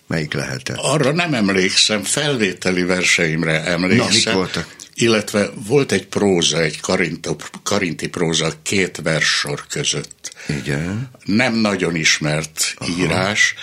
Melyik 0.07 0.33
lehetett? 0.33 0.77
Arra 0.77 1.11
nem 1.11 1.33
emlékszem, 1.33 2.03
felvételi 2.03 2.83
verseimre 2.83 3.63
emlékszem. 3.63 4.07
Na, 4.07 4.13
mik 4.13 4.31
voltak? 4.31 4.75
Illetve 4.99 5.49
volt 5.67 5.91
egy 5.91 6.07
próza, 6.07 6.61
egy 6.61 6.79
karinti, 6.79 7.29
karinti 7.63 8.07
próza 8.07 8.53
két 8.61 8.99
verssor 9.03 9.67
között. 9.67 10.33
Igen. 10.47 11.09
Nem 11.25 11.55
nagyon 11.55 11.95
ismert 11.95 12.73
Aha. 12.77 12.91
írás. 12.91 13.53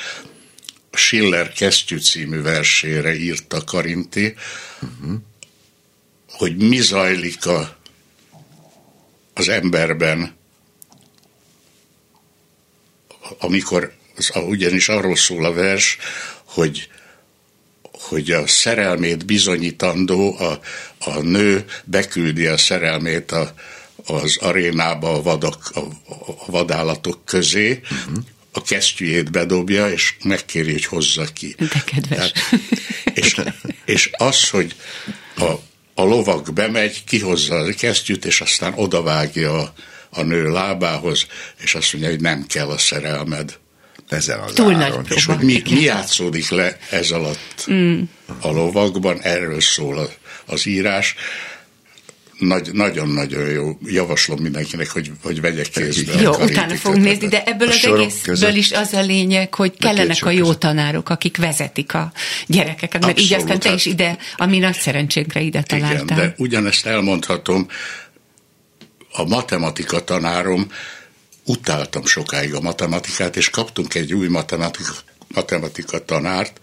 Schiller 0.92 1.52
Kesztyű 1.52 1.98
című 1.98 2.40
versére 2.40 3.14
írta 3.14 3.64
Karinti, 3.64 4.34
uh-huh. 4.80 5.20
hogy 6.28 6.56
mi 6.56 6.80
zajlik 6.80 7.46
a, 7.46 7.76
az 9.34 9.48
emberben, 9.48 10.36
amikor, 13.38 13.92
ugyanis 14.34 14.88
arról 14.88 15.16
szól 15.16 15.44
a 15.44 15.52
vers, 15.52 15.98
hogy 16.44 16.88
hogy 18.08 18.30
a 18.30 18.46
szerelmét 18.46 19.26
bizonyítandó, 19.26 20.38
a, 20.38 20.60
a 21.04 21.20
nő 21.20 21.64
beküldi 21.84 22.46
a 22.46 22.56
szerelmét 22.56 23.32
a, 23.32 23.54
az 24.06 24.36
arénába 24.40 25.12
a, 25.12 25.22
vadak, 25.22 25.70
a, 25.74 25.80
a 26.08 26.50
vadállatok 26.50 27.24
közé, 27.24 27.80
uh-huh. 27.82 28.24
a 28.52 28.62
kesztyűjét 28.62 29.30
bedobja, 29.30 29.90
és 29.90 30.14
megkéri, 30.24 30.72
hogy 30.72 30.84
hozza 30.84 31.24
ki. 31.24 31.54
De 31.58 31.82
kedves. 31.84 32.32
Tehát, 32.32 32.60
és, 33.14 33.40
és 33.84 34.10
az, 34.12 34.48
hogy 34.50 34.74
a, 35.36 35.50
a 35.94 36.02
lovak 36.02 36.52
bemegy, 36.52 37.04
kihozza 37.04 37.56
a 37.56 37.74
kesztyűt, 37.74 38.24
és 38.24 38.40
aztán 38.40 38.72
odavágja 38.76 39.58
a, 39.58 39.72
a 40.10 40.22
nő 40.22 40.50
lábához, 40.50 41.26
és 41.62 41.74
azt 41.74 41.92
mondja, 41.92 42.10
hogy 42.10 42.20
nem 42.20 42.46
kell 42.46 42.68
a 42.68 42.78
szerelmed 42.78 43.58
ezzel 44.08 44.42
az 44.42 44.52
Túl 44.52 44.74
áron. 44.74 45.04
Nagy 45.08 45.16
és 45.16 45.24
hogy 45.24 45.38
mi, 45.38 45.62
mi 45.70 45.80
játszódik 45.80 46.48
le 46.48 46.78
ez 46.90 47.10
alatt 47.10 47.66
mm. 47.70 48.00
a 48.40 48.48
lovakban, 48.48 49.20
erről 49.22 49.60
szól 49.60 49.98
az, 49.98 50.10
az 50.46 50.66
írás. 50.66 51.14
Nagy, 52.38 52.72
nagyon-nagyon 52.72 53.50
jó. 53.50 53.78
Javaslom 53.84 54.40
mindenkinek, 54.40 54.90
hogy, 54.90 55.12
hogy 55.22 55.40
vegyek 55.40 55.68
kézbe. 55.68 56.20
Jó, 56.20 56.32
utána 56.32 56.74
fogunk 56.74 57.04
nézni, 57.04 57.28
de 57.28 57.42
ebből 57.44 57.68
az 57.68 57.84
egészből 57.84 58.08
között. 58.22 58.54
is 58.54 58.72
az 58.72 58.92
a 58.92 59.00
lényeg, 59.00 59.54
hogy 59.54 59.76
kellenek 59.78 60.24
a 60.24 60.30
jó 60.30 60.40
között. 60.40 60.60
tanárok, 60.60 61.08
akik 61.08 61.36
vezetik 61.36 61.94
a 61.94 62.12
gyerekeket, 62.46 63.00
mert 63.00 63.18
Abszolút, 63.18 63.30
így 63.30 63.34
aztán 63.34 63.58
te 63.58 63.72
is 63.72 63.84
ide, 63.84 64.18
ami 64.36 64.58
nagy 64.58 64.74
szerencsénkre 64.74 65.40
ide 65.40 65.62
találtál. 65.62 66.02
Igen, 66.02 66.16
de 66.16 66.34
ugyanezt 66.36 66.86
elmondhatom, 66.86 67.68
a 69.12 69.24
matematika 69.24 70.04
tanárom 70.04 70.70
utáltam 71.44 72.06
sokáig 72.06 72.54
a 72.54 72.60
matematikát, 72.60 73.36
és 73.36 73.50
kaptunk 73.50 73.94
egy 73.94 74.14
új 74.14 74.28
matematika, 74.28 74.92
matematika 75.28 76.04
tanárt, 76.04 76.58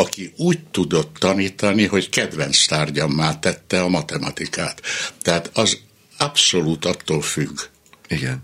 aki 0.00 0.32
úgy 0.36 0.58
tudott 0.70 1.16
tanítani, 1.18 1.86
hogy 1.86 2.08
kedvenc 2.08 2.66
tárgyammá 2.66 3.38
tette 3.38 3.82
a 3.82 3.88
matematikát. 3.88 4.82
Tehát 5.22 5.50
az 5.54 5.78
abszolút 6.18 6.84
attól 6.84 7.22
függ. 7.22 7.58
Igen. 8.08 8.42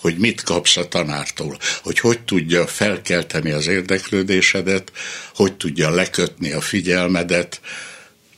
Hogy 0.00 0.18
mit 0.18 0.42
kapsz 0.42 0.76
a 0.76 0.88
tanártól, 0.88 1.58
hogy 1.82 1.98
hogy 1.98 2.20
tudja 2.20 2.66
felkelteni 2.66 3.50
az 3.50 3.66
érdeklődésedet, 3.66 4.92
hogy 5.34 5.56
tudja 5.56 5.90
lekötni 5.90 6.52
a 6.52 6.60
figyelmedet, 6.60 7.60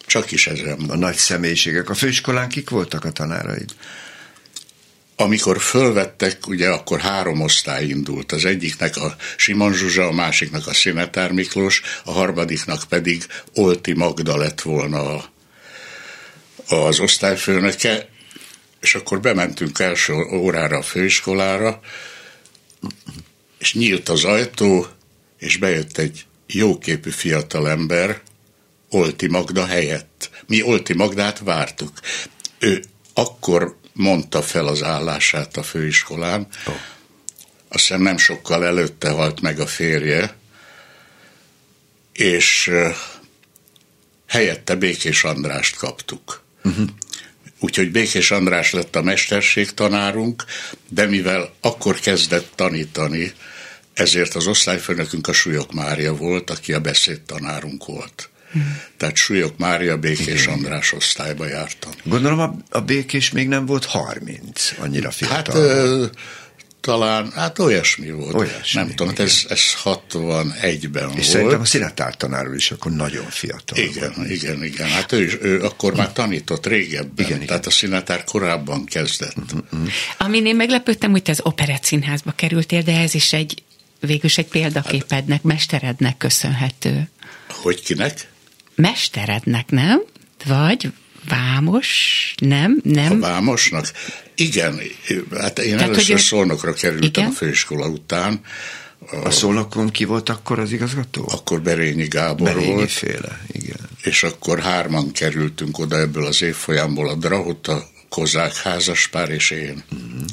csak 0.06 0.30
is 0.30 0.46
ezen. 0.46 0.80
A 0.88 0.96
nagy 0.96 1.16
személyiségek. 1.16 1.90
A 1.90 1.94
főiskolán 1.94 2.48
kik 2.48 2.70
voltak 2.70 3.04
a 3.04 3.12
tanáraid? 3.12 3.74
Amikor 5.20 5.60
fölvettek, 5.60 6.46
ugye 6.46 6.68
akkor 6.68 7.00
három 7.00 7.40
osztály 7.40 7.84
indult. 7.84 8.32
Az 8.32 8.44
egyiknek 8.44 8.96
a 8.96 9.16
Simon 9.36 9.72
Zsuzsa, 9.72 10.06
a 10.06 10.12
másiknak 10.12 10.66
a 10.66 10.74
Szinetár 10.74 11.32
Miklós, 11.32 11.82
a 12.04 12.12
harmadiknak 12.12 12.84
pedig 12.88 13.26
Olti 13.54 13.92
Magda 13.92 14.36
lett 14.36 14.60
volna 14.60 15.30
az 16.68 17.00
osztályfőnöke, 17.00 18.08
és 18.80 18.94
akkor 18.94 19.20
bementünk 19.20 19.78
első 19.78 20.12
órára 20.14 20.76
a 20.76 20.82
főiskolára, 20.82 21.80
és 23.58 23.74
nyílt 23.74 24.08
az 24.08 24.24
ajtó, 24.24 24.86
és 25.38 25.56
bejött 25.56 25.98
egy 25.98 26.26
jóképű 26.46 27.10
fiatal 27.10 27.68
ember, 27.68 28.20
Olti 28.90 29.26
Magda 29.26 29.66
helyett. 29.66 30.30
Mi 30.46 30.62
Olti 30.62 30.94
Magdát 30.94 31.38
vártuk. 31.38 32.00
Ő 32.58 32.84
akkor 33.14 33.76
mondta 33.98 34.42
fel 34.42 34.66
az 34.66 34.82
állását 34.82 35.56
a 35.56 35.62
főiskolán. 35.62 36.46
Oh. 36.66 36.74
Azt 37.68 37.86
hiszem 37.86 38.02
nem 38.02 38.16
sokkal 38.16 38.64
előtte 38.64 39.10
halt 39.10 39.40
meg 39.40 39.60
a 39.60 39.66
férje, 39.66 40.36
és 42.12 42.70
helyette 44.26 44.74
Békés 44.74 45.24
Andrást 45.24 45.76
kaptuk. 45.76 46.42
Uh-huh. 46.64 46.88
Úgyhogy 47.60 47.90
Békés 47.90 48.30
András 48.30 48.72
lett 48.72 48.96
a 48.96 49.02
mesterségtanárunk, 49.02 50.44
de 50.88 51.06
mivel 51.06 51.54
akkor 51.60 52.00
kezdett 52.00 52.52
tanítani, 52.54 53.32
ezért 53.94 54.34
az 54.34 54.46
osztályfőnökünk 54.46 55.28
a 55.28 55.32
Súlyok 55.32 55.72
Mária 55.72 56.14
volt, 56.14 56.50
aki 56.50 56.72
a 56.72 56.80
beszédtanárunk 56.80 57.84
volt. 57.84 58.28
Tehát 58.96 59.16
Súlyok 59.16 59.58
Mária 59.58 59.96
Békés 59.96 60.42
Igen. 60.42 60.54
András 60.54 60.92
osztályba 60.92 61.46
jártam. 61.46 61.90
Gondolom 62.04 62.38
a, 62.38 62.54
a 62.70 62.80
Békés 62.80 63.30
még 63.30 63.48
nem 63.48 63.66
volt 63.66 63.84
30, 63.84 64.72
annyira 64.78 65.10
fiatal. 65.10 65.36
Hát 65.36 65.54
ö, 65.54 66.06
talán, 66.80 67.30
hát 67.34 67.58
olyasmi 67.58 68.10
volt. 68.10 68.34
Olyasmi, 68.34 68.80
nem 68.80 68.94
tudom, 68.94 69.14
ez, 69.16 69.46
ez 69.48 69.60
61-ben 69.84 71.06
volt. 71.06 71.18
És 71.18 71.26
szerintem 71.26 71.60
a 71.60 71.64
színetár 71.64 72.16
tanárul 72.16 72.54
is 72.54 72.70
akkor 72.70 72.92
nagyon 72.92 73.24
fiatal 73.24 73.78
Igen, 73.78 74.12
volt. 74.16 74.30
igen, 74.30 74.64
igen. 74.64 74.88
Hát 74.88 75.12
ő, 75.12 75.24
is, 75.24 75.36
ő 75.40 75.62
akkor 75.62 75.94
már 75.94 76.12
tanított 76.12 76.66
régebben, 76.66 77.26
igen, 77.26 77.38
tehát 77.38 77.46
igen. 77.46 77.62
a 77.64 77.70
színetár 77.70 78.24
korábban 78.24 78.84
kezdett. 78.84 79.36
Uh-huh. 79.36 79.88
Amin 80.18 80.46
én 80.46 80.56
meglepődtem, 80.56 81.10
hogy 81.10 81.22
te 81.22 81.30
az 81.30 81.40
operett 81.42 81.84
színházba 81.84 82.32
kerültél, 82.36 82.82
de 82.82 82.98
ez 82.98 83.14
is 83.14 83.32
egy 83.32 83.62
végülis 84.00 84.38
egy 84.38 84.46
példaképednek, 84.46 85.42
mesterednek 85.42 86.16
köszönhető. 86.16 87.08
Hogy 87.48 87.82
kinek? 87.82 88.28
Mesterednek, 88.78 89.70
nem? 89.70 90.02
Vagy 90.46 90.92
Vámos, 91.28 92.34
nem? 92.40 92.80
nem? 92.82 93.12
A 93.12 93.18
Vámosnak? 93.18 93.86
Igen, 94.34 94.80
hát 95.36 95.58
én 95.58 95.76
Tehát, 95.76 95.92
először 95.92 96.14
hogy 96.14 96.20
Szolnokra 96.20 96.72
kerültem 96.72 97.08
igen? 97.08 97.26
a 97.26 97.30
főiskola 97.30 97.86
után. 97.86 98.40
A 99.24 99.30
Szolnokon 99.30 99.88
ki 99.88 100.04
volt 100.04 100.28
akkor 100.28 100.58
az 100.58 100.72
igazgató? 100.72 101.28
Akkor 101.32 101.62
Berényi 101.62 102.06
Gábor 102.06 102.52
Berényi 102.52 102.72
volt. 102.72 102.90
féle, 102.90 103.40
igen. 103.52 103.88
És 104.02 104.22
akkor 104.22 104.60
hárman 104.60 105.12
kerültünk 105.12 105.78
oda 105.78 105.98
ebből 105.98 106.26
az 106.26 106.42
évfolyamból, 106.42 107.08
a 107.08 107.14
Drahot, 107.14 107.68
a 107.68 107.84
Kozák 108.08 108.56
házaspár 108.56 109.30
és 109.30 109.50
én. 109.50 109.82
Uh-huh. 109.92 110.24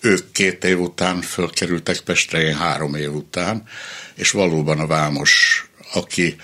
Ők 0.00 0.32
két 0.32 0.64
év 0.64 0.80
után 0.80 1.20
fölkerültek 1.20 2.00
Pestre, 2.00 2.40
én 2.42 2.56
három 2.56 2.94
év 2.94 3.14
után, 3.14 3.62
és 4.14 4.30
valóban 4.30 4.78
a 4.78 4.86
Vámos, 4.86 5.64
aki 5.92 6.36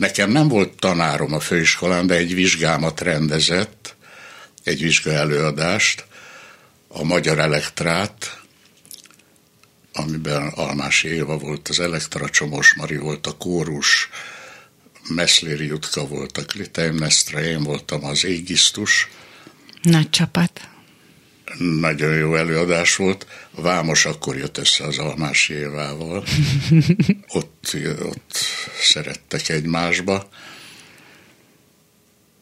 Nekem 0.00 0.30
nem 0.30 0.48
volt 0.48 0.78
tanárom 0.78 1.32
a 1.32 1.40
főiskolán, 1.40 2.06
de 2.06 2.14
egy 2.14 2.34
vizsgámat 2.34 3.00
rendezett, 3.00 3.96
egy 4.64 4.82
vizsga 4.82 5.12
előadást, 5.12 6.04
a 6.88 7.04
Magyar 7.04 7.38
Elektrát, 7.38 8.40
amiben 9.92 10.48
Almási 10.48 11.08
Éva 11.08 11.38
volt, 11.38 11.68
az 11.68 11.80
Elektra 11.80 12.28
Csomos 12.28 12.74
Mari 12.74 12.96
volt, 12.96 13.26
a 13.26 13.36
kórus, 13.36 14.08
Meszléri 15.08 15.66
Jutka 15.66 16.06
volt, 16.06 16.38
a 16.38 16.44
Kliteimnestra, 16.44 17.42
én 17.42 17.62
voltam 17.62 18.04
az 18.04 18.24
égisztus. 18.24 19.08
Nagy 19.82 20.10
csapat. 20.10 20.68
Nagyon 21.58 22.14
jó 22.14 22.36
előadás 22.36 22.96
volt. 22.96 23.26
A 23.50 23.60
Vámos 23.60 24.04
akkor 24.04 24.36
jött 24.36 24.58
össze 24.58 24.84
az 24.84 24.98
Almási 24.98 25.54
Évával. 25.54 26.24
ott, 27.28 27.76
ott 28.02 28.36
szerettek 28.80 29.48
egymásba. 29.48 30.28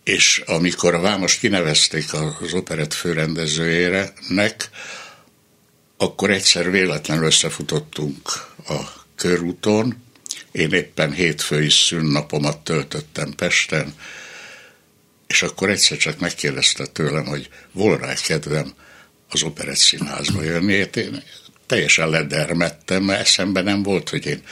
És 0.04 0.42
amikor 0.46 0.94
a 0.94 1.00
Vámos 1.00 1.38
kinevezték 1.38 2.12
az 2.40 2.52
operett 2.52 2.94
főrendezőjére, 2.94 4.12
nek, 4.28 4.70
akkor 5.96 6.30
egyszer 6.30 6.70
véletlenül 6.70 7.24
összefutottunk 7.24 8.30
a 8.68 8.80
körúton, 9.16 10.02
én 10.52 10.72
éppen 10.72 11.12
hétfői 11.12 11.70
szünnapomat 11.70 12.58
töltöttem 12.58 13.32
Pesten, 13.36 13.94
és 15.26 15.42
akkor 15.42 15.70
egyszer 15.70 15.96
csak 15.96 16.18
megkérdezte 16.18 16.86
tőlem, 16.86 17.26
hogy 17.26 17.48
volna 17.72 18.06
kedvem 18.26 18.72
az 19.28 19.42
operett 19.42 19.76
színházba 19.76 20.42
jönni. 20.42 20.72
Én 20.72 21.22
teljesen 21.66 22.08
ledermettem, 22.08 23.02
mert 23.02 23.20
eszembe 23.20 23.62
nem 23.62 23.82
volt, 23.82 24.08
hogy 24.08 24.26
én 24.26 24.42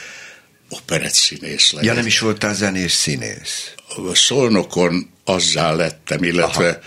operett 0.69 1.13
színész 1.13 1.73
legyek. 1.73 1.89
Ja, 1.89 1.95
nem 1.95 2.07
is 2.07 2.19
voltál 2.19 2.55
zenés 2.55 2.93
színész? 2.93 3.75
A 4.11 4.15
Szolnokon 4.15 5.11
azzá 5.25 5.73
lettem, 5.73 6.23
illetve 6.23 6.69
Aha. 6.69 6.79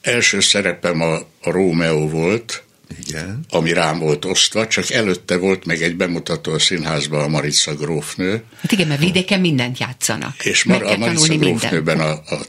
első 0.00 0.40
szerepem 0.40 1.00
a, 1.00 1.14
a 1.16 1.50
Rómeó 1.50 2.08
volt, 2.08 2.62
igen. 3.06 3.44
ami 3.50 3.72
rám 3.72 3.98
volt 3.98 4.24
osztva, 4.24 4.66
csak 4.66 4.90
előtte 4.90 5.36
volt 5.36 5.64
meg 5.64 5.82
egy 5.82 5.96
bemutató 5.96 6.52
a 6.52 6.58
színházban 6.58 7.20
a 7.20 7.28
Marica 7.28 7.74
grófnő. 7.74 8.42
Hát 8.60 8.72
igen, 8.72 8.88
mert 8.88 9.00
vidéken 9.00 9.40
mindent 9.40 9.78
játszanak. 9.78 10.44
És 10.44 10.64
mar, 10.64 10.82
a 10.82 10.96
Marica 10.96 11.36
grófnőben 11.36 12.00
a, 12.00 12.10
a 12.10 12.40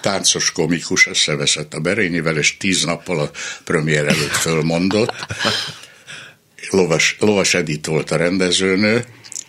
táncos 0.00 0.52
komikus 0.52 1.06
összeveszett 1.06 1.74
a 1.74 1.80
Berényivel, 1.80 2.36
és 2.36 2.56
tíz 2.56 2.84
nappal 2.84 3.20
a 3.20 3.30
premier 3.64 4.06
előtt 4.06 4.36
fölmondott. 4.36 5.14
Lovas, 6.70 7.16
Lovas 7.18 7.54
Edith 7.54 7.88
volt 7.88 8.10
a 8.10 8.16
rendezőnő, 8.16 9.04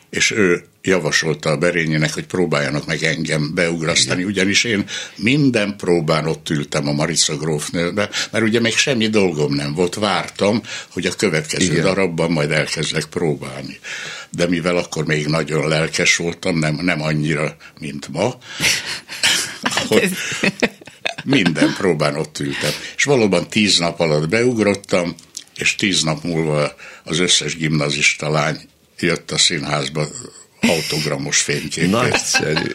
és 0.09 0.31
ő 0.31 0.63
javasolta 0.87 1.49
a 1.49 1.57
Berényének, 1.57 2.13
hogy 2.13 2.25
próbáljanak 2.25 2.85
meg 2.85 3.03
engem 3.03 3.51
beugrasztani, 3.53 4.23
ugyanis 4.23 4.63
én 4.63 4.85
minden 5.15 5.75
próbán 5.77 6.27
ott 6.27 6.49
ültem 6.49 6.87
a 6.87 6.91
Marica 6.91 7.37
grófnőbe, 7.37 8.09
mert 8.31 8.45
ugye 8.45 8.59
még 8.59 8.75
semmi 8.75 9.07
dolgom 9.07 9.53
nem 9.53 9.73
volt, 9.73 9.95
vártam, 9.95 10.61
hogy 10.87 11.05
a 11.05 11.15
következő 11.15 11.71
Igen. 11.71 11.83
darabban 11.83 12.31
majd 12.31 12.51
elkezdek 12.51 13.05
próbálni. 13.05 13.79
De 14.29 14.47
mivel 14.47 14.77
akkor 14.77 15.05
még 15.05 15.25
nagyon 15.25 15.67
lelkes 15.67 16.15
voltam, 16.15 16.59
nem, 16.59 16.75
nem 16.75 17.01
annyira, 17.01 17.55
mint 17.79 18.07
ma, 18.07 18.37
hogy 19.87 20.09
minden 21.23 21.73
próbán 21.77 22.15
ott 22.15 22.39
ültem. 22.39 22.71
És 22.97 23.03
valóban 23.03 23.49
tíz 23.49 23.77
nap 23.77 23.99
alatt 23.99 24.29
beugrottam, 24.29 25.15
és 25.55 25.75
tíz 25.75 26.03
nap 26.03 26.23
múlva 26.23 26.75
az 27.03 27.19
összes 27.19 27.55
gimnazista 27.55 28.29
lány 28.29 28.59
jött 28.99 29.31
a 29.31 29.37
színházba 29.37 30.07
autogramos 30.61 31.41
fényképét. 31.41 31.89
Nagyszerű. 31.89 32.73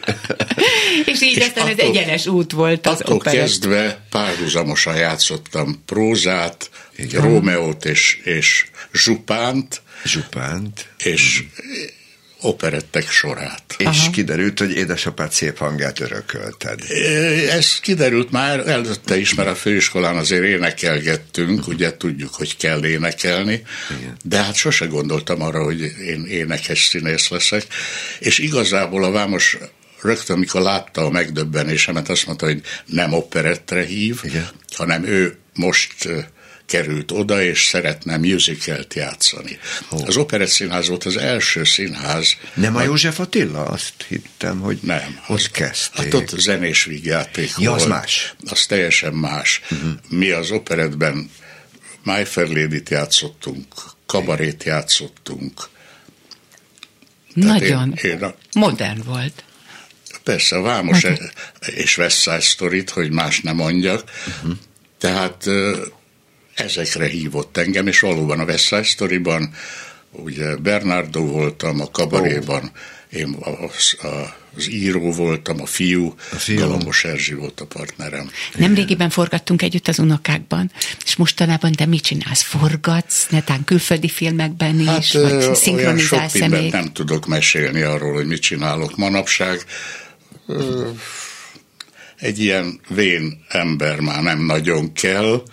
és 1.05 1.21
így 1.21 1.37
és 1.37 1.43
aztán 1.45 1.67
ez 1.67 1.77
egyenes 1.77 2.25
út 2.25 2.51
volt 2.51 2.87
az 2.87 2.99
Attól 3.01 3.15
operett. 3.15 3.39
kezdve 3.39 4.05
párhuzamosan 4.09 4.95
játszottam 4.95 5.81
prózát, 5.85 6.69
Igen. 6.95 7.21
Rómeót 7.21 7.85
és, 7.85 8.19
és 8.23 8.65
Zsupánt. 8.93 9.81
Zsupánt. 10.05 10.87
És 10.97 11.43
operettek 12.43 13.09
sorát. 13.09 13.75
És 13.77 13.85
Aha. 13.85 14.09
kiderült, 14.09 14.59
hogy 14.59 14.71
édesapád 14.71 15.31
szép 15.31 15.57
hangját 15.57 15.99
örökölted. 15.99 16.79
Ez 17.49 17.79
kiderült 17.79 18.31
már 18.31 18.67
előtte 18.67 19.17
is, 19.17 19.33
mert 19.33 19.49
a 19.49 19.55
főiskolán 19.55 20.17
azért 20.17 20.43
énekelgettünk, 20.43 21.67
ugye 21.67 21.97
tudjuk, 21.97 22.33
hogy 22.33 22.57
kell 22.57 22.85
énekelni, 22.85 23.63
Igen. 23.99 24.17
de 24.23 24.43
hát 24.43 24.55
sose 24.55 24.85
gondoltam 24.85 25.41
arra, 25.41 25.63
hogy 25.63 25.81
én 25.81 26.25
énekes 26.25 26.85
színész 26.85 27.29
leszek, 27.29 27.65
és 28.19 28.37
igazából 28.37 29.03
a 29.03 29.11
Vámos 29.11 29.57
rögtön, 30.01 30.35
amikor 30.35 30.61
látta 30.61 31.05
a 31.05 31.09
megdöbbenésemet, 31.09 32.09
azt 32.09 32.25
mondta, 32.25 32.45
hogy 32.45 32.61
nem 32.85 33.13
operettre 33.13 33.85
hív, 33.85 34.19
Igen. 34.23 34.49
hanem 34.75 35.03
ő 35.03 35.37
most 35.53 35.93
került 36.73 37.11
oda, 37.11 37.41
és 37.43 37.65
szeretne 37.65 38.17
musicalt 38.17 38.93
játszani. 38.93 39.59
Oh. 39.89 40.07
Az 40.07 40.17
Operett 40.17 40.47
Színház 40.47 40.87
volt 40.87 41.03
az 41.03 41.17
első 41.17 41.63
színház. 41.63 42.35
Nem 42.53 42.75
a 42.75 42.81
József 42.81 43.19
Attila? 43.19 43.65
Azt 43.65 43.93
hittem, 44.07 44.59
hogy 44.59 44.79
nem, 44.81 45.19
ott 45.27 45.37
az, 45.37 45.47
kezdték. 45.47 46.03
Hát 46.03 46.13
ott 46.13 46.39
zenés 46.39 46.83
vígjáték 46.83 47.51
ja, 47.57 47.69
volt. 47.69 47.81
az 47.81 47.87
más. 47.87 48.33
Az 48.49 48.65
teljesen 48.65 49.13
más. 49.13 49.61
Uh-huh. 49.71 49.91
Mi 50.09 50.29
az 50.29 50.51
operetben 50.51 51.29
My 52.03 52.23
Fair 52.23 52.47
Lady-t 52.47 52.89
játszottunk, 52.89 53.65
kabarét 54.05 54.63
játszottunk. 54.63 55.69
Nagyon 57.33 57.93
én, 58.01 58.11
én 58.11 58.23
a, 58.23 58.35
modern 58.53 59.03
volt. 59.03 59.43
Persze, 60.23 60.55
a 60.55 60.61
Vámos 60.61 61.03
Modern. 61.03 61.29
és 61.75 61.97
West 61.97 62.21
Side 62.21 62.39
Story-t, 62.39 62.89
hogy 62.89 63.11
más 63.11 63.39
nem 63.39 63.55
mondjak. 63.55 64.03
Uh-huh. 64.27 64.57
Tehát 64.97 65.47
ezekre 66.55 67.07
hívott 67.07 67.57
engem, 67.57 67.87
és 67.87 67.99
valóban 67.99 68.39
a 68.39 68.43
West 68.43 68.65
Side 68.65 68.83
Story-ban, 68.83 69.49
ugye 70.11 70.55
Bernardo 70.55 71.25
voltam, 71.25 71.81
a 71.81 71.91
kabaréban, 71.91 72.63
oh. 72.63 73.19
én 73.19 73.35
az, 73.39 73.97
az 74.55 74.69
író 74.69 75.11
voltam, 75.11 75.61
a 75.61 75.65
fiú, 75.65 76.15
a 76.31 76.35
fiú. 76.35 76.59
Galambos 76.59 77.03
Erzsi 77.03 77.33
volt 77.33 77.59
a 77.59 77.65
partnerem. 77.65 78.31
Nemrégiben 78.55 79.09
forgattunk 79.09 79.61
együtt 79.61 79.87
az 79.87 79.99
unokákban, 79.99 80.71
és 81.05 81.15
mostanában 81.15 81.71
te 81.71 81.85
mit 81.85 82.03
csinálsz? 82.03 82.41
Forgatsz, 82.41 83.27
netán 83.29 83.63
külföldi 83.63 84.09
filmekben 84.09 84.79
is, 84.79 84.87
hát, 84.87 85.13
vagy 85.13 85.55
szinkronizálsz 85.55 86.37
sok 86.37 86.71
nem 86.71 86.93
tudok 86.93 87.27
mesélni 87.27 87.81
arról, 87.81 88.13
hogy 88.13 88.25
mit 88.25 88.41
csinálok 88.41 88.97
manapság. 88.97 89.65
Egy 92.17 92.39
ilyen 92.39 92.79
vén 92.87 93.45
ember 93.47 93.99
már 93.99 94.21
nem 94.21 94.39
nagyon 94.45 94.93
kell, 94.93 95.43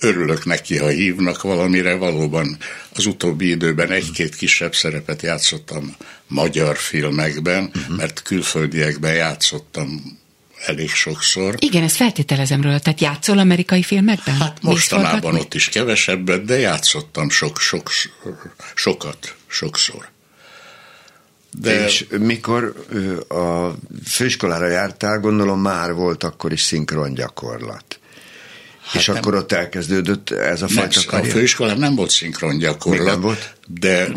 örülök 0.00 0.44
neki, 0.44 0.76
ha 0.76 0.88
hívnak 0.88 1.42
valamire, 1.42 1.94
valóban 1.94 2.56
az 2.94 3.06
utóbbi 3.06 3.48
időben 3.48 3.90
egy-két 3.90 4.34
kisebb 4.34 4.74
szerepet 4.74 5.22
játszottam 5.22 5.96
magyar 6.26 6.76
filmekben, 6.76 7.70
uh-huh. 7.74 7.96
mert 7.96 8.22
külföldiekben 8.22 9.14
játszottam 9.14 10.18
elég 10.66 10.90
sokszor. 10.90 11.54
Igen, 11.58 11.82
ezt 11.82 11.96
feltételezem 11.96 12.62
róla, 12.62 12.78
tehát 12.78 13.00
játszol 13.00 13.38
amerikai 13.38 13.82
filmekben? 13.82 14.34
Hát 14.34 14.62
mostanában 14.62 15.34
ott 15.34 15.54
is 15.54 15.68
kevesebbet, 15.68 16.44
de 16.44 16.58
játszottam 16.58 17.30
sok, 17.30 17.58
sok, 17.58 17.90
sokat, 18.74 19.34
sokszor. 19.46 20.08
De... 21.50 21.84
És 21.84 22.06
mikor 22.18 22.84
a 23.28 23.70
főiskolára 24.06 24.66
jártál, 24.66 25.18
gondolom 25.18 25.60
már 25.60 25.92
volt 25.92 26.24
akkor 26.24 26.52
is 26.52 26.60
szinkron 26.60 27.14
gyakorlat. 27.14 27.97
Hát 28.88 29.00
és 29.00 29.06
nem. 29.06 29.16
akkor 29.16 29.34
ott 29.34 29.52
elkezdődött 29.52 30.30
ez 30.30 30.62
a 30.62 30.68
fajta 30.68 31.00
nem, 31.10 31.20
A 31.20 31.24
főiskolán 31.24 31.78
nem 31.78 31.94
volt 31.94 32.10
szinkron 32.10 32.58
gyakorlat, 32.58 33.06
nem 33.06 33.20
volt? 33.20 33.54
de 33.66 34.08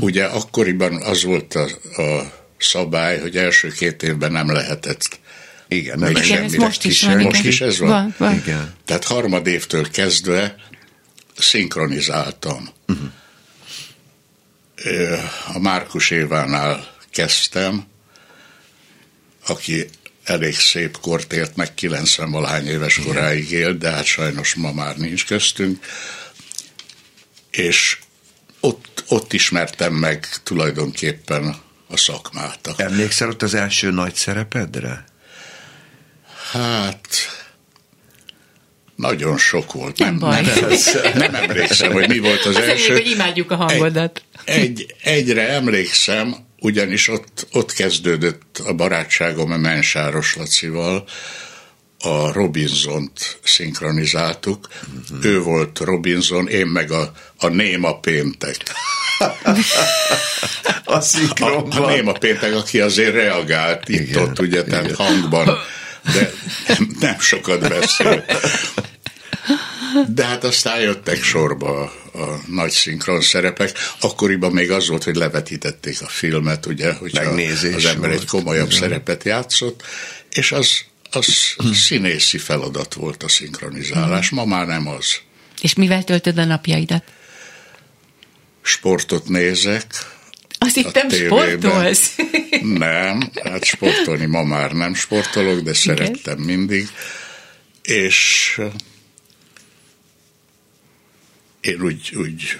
ugye 0.00 0.24
akkoriban 0.24 1.02
az 1.02 1.22
volt 1.22 1.54
a, 1.54 1.68
a 2.02 2.32
szabály, 2.58 3.20
hogy 3.20 3.36
első 3.36 3.68
két 3.68 4.02
évben 4.02 4.32
nem 4.32 4.52
lehetett 4.52 5.18
igen, 5.68 5.98
nem 5.98 6.10
igen, 6.10 6.42
ez 6.42 6.52
most 6.52 6.84
is 6.84 7.02
van. 7.02 7.16
Most 7.16 7.44
is 7.44 7.60
ez 7.60 7.78
van? 7.78 7.88
van, 7.88 8.14
van. 8.18 8.34
Igen. 8.34 8.74
Tehát 8.84 9.04
harmad 9.04 9.46
évtől 9.46 9.90
kezdve 9.90 10.54
szinkronizáltam. 11.38 12.68
Uh-huh. 12.88 13.08
A 15.54 15.58
Márkus 15.58 16.10
Évánál 16.10 16.94
kezdtem, 17.10 17.84
aki 19.46 19.88
elég 20.30 20.54
szép 20.54 21.00
kort 21.00 21.32
élt, 21.32 21.56
meg 21.56 21.74
90 21.74 22.30
valahány 22.30 22.66
éves 22.66 22.96
Igen. 22.96 23.08
koráig 23.08 23.50
élt, 23.50 23.78
de 23.78 23.90
hát 23.90 24.04
sajnos 24.04 24.54
ma 24.54 24.72
már 24.72 24.96
nincs 24.96 25.26
köztünk. 25.26 25.84
És 27.50 27.98
ott, 28.60 29.04
ott 29.08 29.32
ismertem 29.32 29.92
meg 29.92 30.28
tulajdonképpen 30.42 31.56
a 31.88 31.96
szakmát. 31.96 32.74
Emlékszel 32.76 33.28
ott 33.28 33.42
az 33.42 33.54
első 33.54 33.90
nagy 33.90 34.14
szerepedre? 34.14 35.04
Hát 36.52 37.08
nagyon 38.96 39.38
sok 39.38 39.72
volt. 39.72 39.98
Nem, 39.98 40.08
nem 40.08 40.18
baj. 40.18 40.40
Nem, 40.40 41.12
nem 41.30 41.34
emlékszem, 41.34 41.92
hogy 41.92 42.08
mi 42.08 42.18
volt 42.18 42.44
az, 42.44 42.56
az 42.56 42.62
első. 42.62 42.92
hogy 42.92 43.10
imádjuk 43.10 43.50
a 43.50 43.56
hangodat. 43.56 44.22
Egy, 44.44 44.56
egy, 44.58 44.94
egyre 45.02 45.48
emlékszem, 45.48 46.36
ugyanis 46.60 47.08
ott, 47.08 47.46
ott 47.52 47.72
kezdődött 47.72 48.62
a 48.66 48.72
barátságom 48.72 49.52
a 49.52 49.56
Mensáros 49.56 50.36
Lacival, 50.36 51.04
a 52.02 52.32
Robinson-t 52.32 53.38
szinkronizáltuk. 53.42 54.68
Uh-huh. 55.10 55.24
Ő 55.24 55.40
volt 55.40 55.78
Robinson, 55.78 56.48
én 56.48 56.66
meg 56.66 56.90
a, 56.90 57.12
a 57.38 57.48
Néma 57.48 57.98
Péntek. 57.98 58.56
a 60.84 61.00
szinkronban. 61.00 61.82
A, 61.82 61.86
a 61.86 61.90
néma 61.90 62.12
péntek, 62.12 62.54
aki 62.54 62.80
azért 62.80 63.14
reagált 63.14 63.88
itt-ott, 63.88 64.38
ugye, 64.38 64.64
tehát 64.64 64.92
hangban, 64.92 65.58
de 66.14 66.32
nem, 66.66 66.96
nem 67.00 67.20
sokat 67.20 67.68
beszél. 67.68 68.24
De 70.08 70.24
hát 70.24 70.44
aztán 70.44 70.80
jöttek 70.80 71.22
sorba 71.22 71.82
a, 72.12 72.40
nagy 72.46 72.70
szinkron 72.70 73.20
szerepek. 73.20 73.78
Akkoriban 74.00 74.52
még 74.52 74.70
az 74.70 74.88
volt, 74.88 75.04
hogy 75.04 75.16
levetítették 75.16 76.02
a 76.02 76.08
filmet, 76.08 76.66
ugye, 76.66 76.92
hogy 76.92 77.16
az 77.16 77.84
ember 77.84 78.08
volt. 78.08 78.20
egy 78.20 78.26
komolyabb 78.26 78.72
szerepet 78.72 79.24
játszott, 79.24 79.82
és 80.30 80.52
az, 80.52 80.84
az 81.10 81.56
színészi 81.86 82.38
feladat 82.38 82.94
volt 82.94 83.22
a 83.22 83.28
szinkronizálás. 83.28 84.30
Ma 84.30 84.44
már 84.44 84.66
nem 84.66 84.88
az. 84.88 85.16
És 85.60 85.74
mivel 85.74 86.04
töltöd 86.04 86.38
a 86.38 86.44
napjaidat? 86.44 87.04
Sportot 88.62 89.28
nézek, 89.28 89.86
azt 90.62 90.74
hittem 90.74 91.10
sportolsz. 91.10 92.16
Nem, 92.62 93.30
hát 93.42 93.64
sportolni 93.64 94.26
ma 94.26 94.42
már 94.42 94.72
nem 94.72 94.94
sportolok, 94.94 95.60
de 95.60 95.74
szerettem 95.74 96.38
Igen. 96.38 96.56
mindig. 96.56 96.88
És 97.82 98.60
én 101.60 101.80
úgy, 101.82 102.12
úgy 102.14 102.56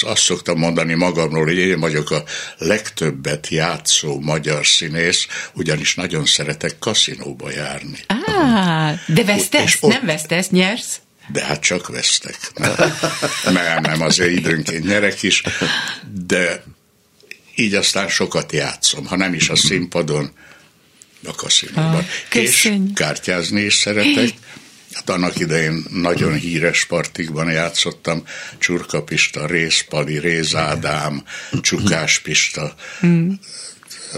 azt 0.00 0.22
szoktam 0.22 0.58
mondani 0.58 0.94
magamról, 0.94 1.44
hogy 1.44 1.58
én 1.58 1.80
vagyok 1.80 2.10
a 2.10 2.24
legtöbbet 2.58 3.48
játszó 3.48 4.20
magyar 4.20 4.66
színész, 4.66 5.26
ugyanis 5.54 5.94
nagyon 5.94 6.26
szeretek 6.26 6.78
kaszinóba 6.78 7.50
járni. 7.50 7.98
Á, 8.06 8.94
de 9.06 9.24
vesztesz? 9.24 9.76
Ott, 9.80 9.92
nem 9.92 10.06
vesztesz, 10.06 10.48
nyersz? 10.48 11.00
De 11.32 11.44
hát 11.44 11.60
csak 11.60 11.88
vesztek. 11.88 12.38
Nem, 13.44 13.80
nem, 13.82 14.00
azért 14.00 14.30
időnként 14.30 14.84
nyerek 14.84 15.22
is, 15.22 15.42
de 16.26 16.64
így 17.54 17.74
aztán 17.74 18.08
sokat 18.08 18.52
játszom, 18.52 19.06
ha 19.06 19.16
nem 19.16 19.34
is 19.34 19.48
a 19.48 19.56
színpadon, 19.56 20.32
a 21.24 21.34
kaszinóban. 21.34 21.94
Ah, 21.94 22.36
és 22.36 22.72
kártyázni 22.94 23.60
is 23.60 23.74
szeretek. 23.74 24.28
Hát 24.92 25.10
annak 25.10 25.38
idején 25.38 25.84
nagyon 25.90 26.34
híres 26.34 26.84
partikban 26.84 27.50
játszottam, 27.50 28.22
Csurka 28.58 29.02
Pista, 29.02 29.46
Részpali, 29.46 30.18
Rézádám, 30.18 31.24
Csukás 31.60 32.18
Pista. 32.18 32.74
Mm. 33.06 33.30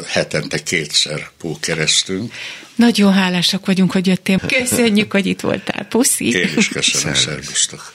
Hetente 0.07 0.63
kétszer 0.63 1.31
pókereztünk. 1.39 2.33
Nagyon 2.75 3.13
hálásak 3.13 3.67
vagyunk, 3.67 3.93
hogy 3.93 4.07
jöttél. 4.07 4.39
Köszönjük, 4.39 5.13
hogy 5.13 5.27
itt 5.27 5.41
voltál. 5.41 5.87
Puszi. 5.89 6.29
Én 6.31 6.51
is 6.57 6.69
köszönöm, 6.69 7.15
szervusztok. 7.15 7.93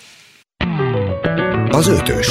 Az 1.70 1.88
ötös. 1.88 2.28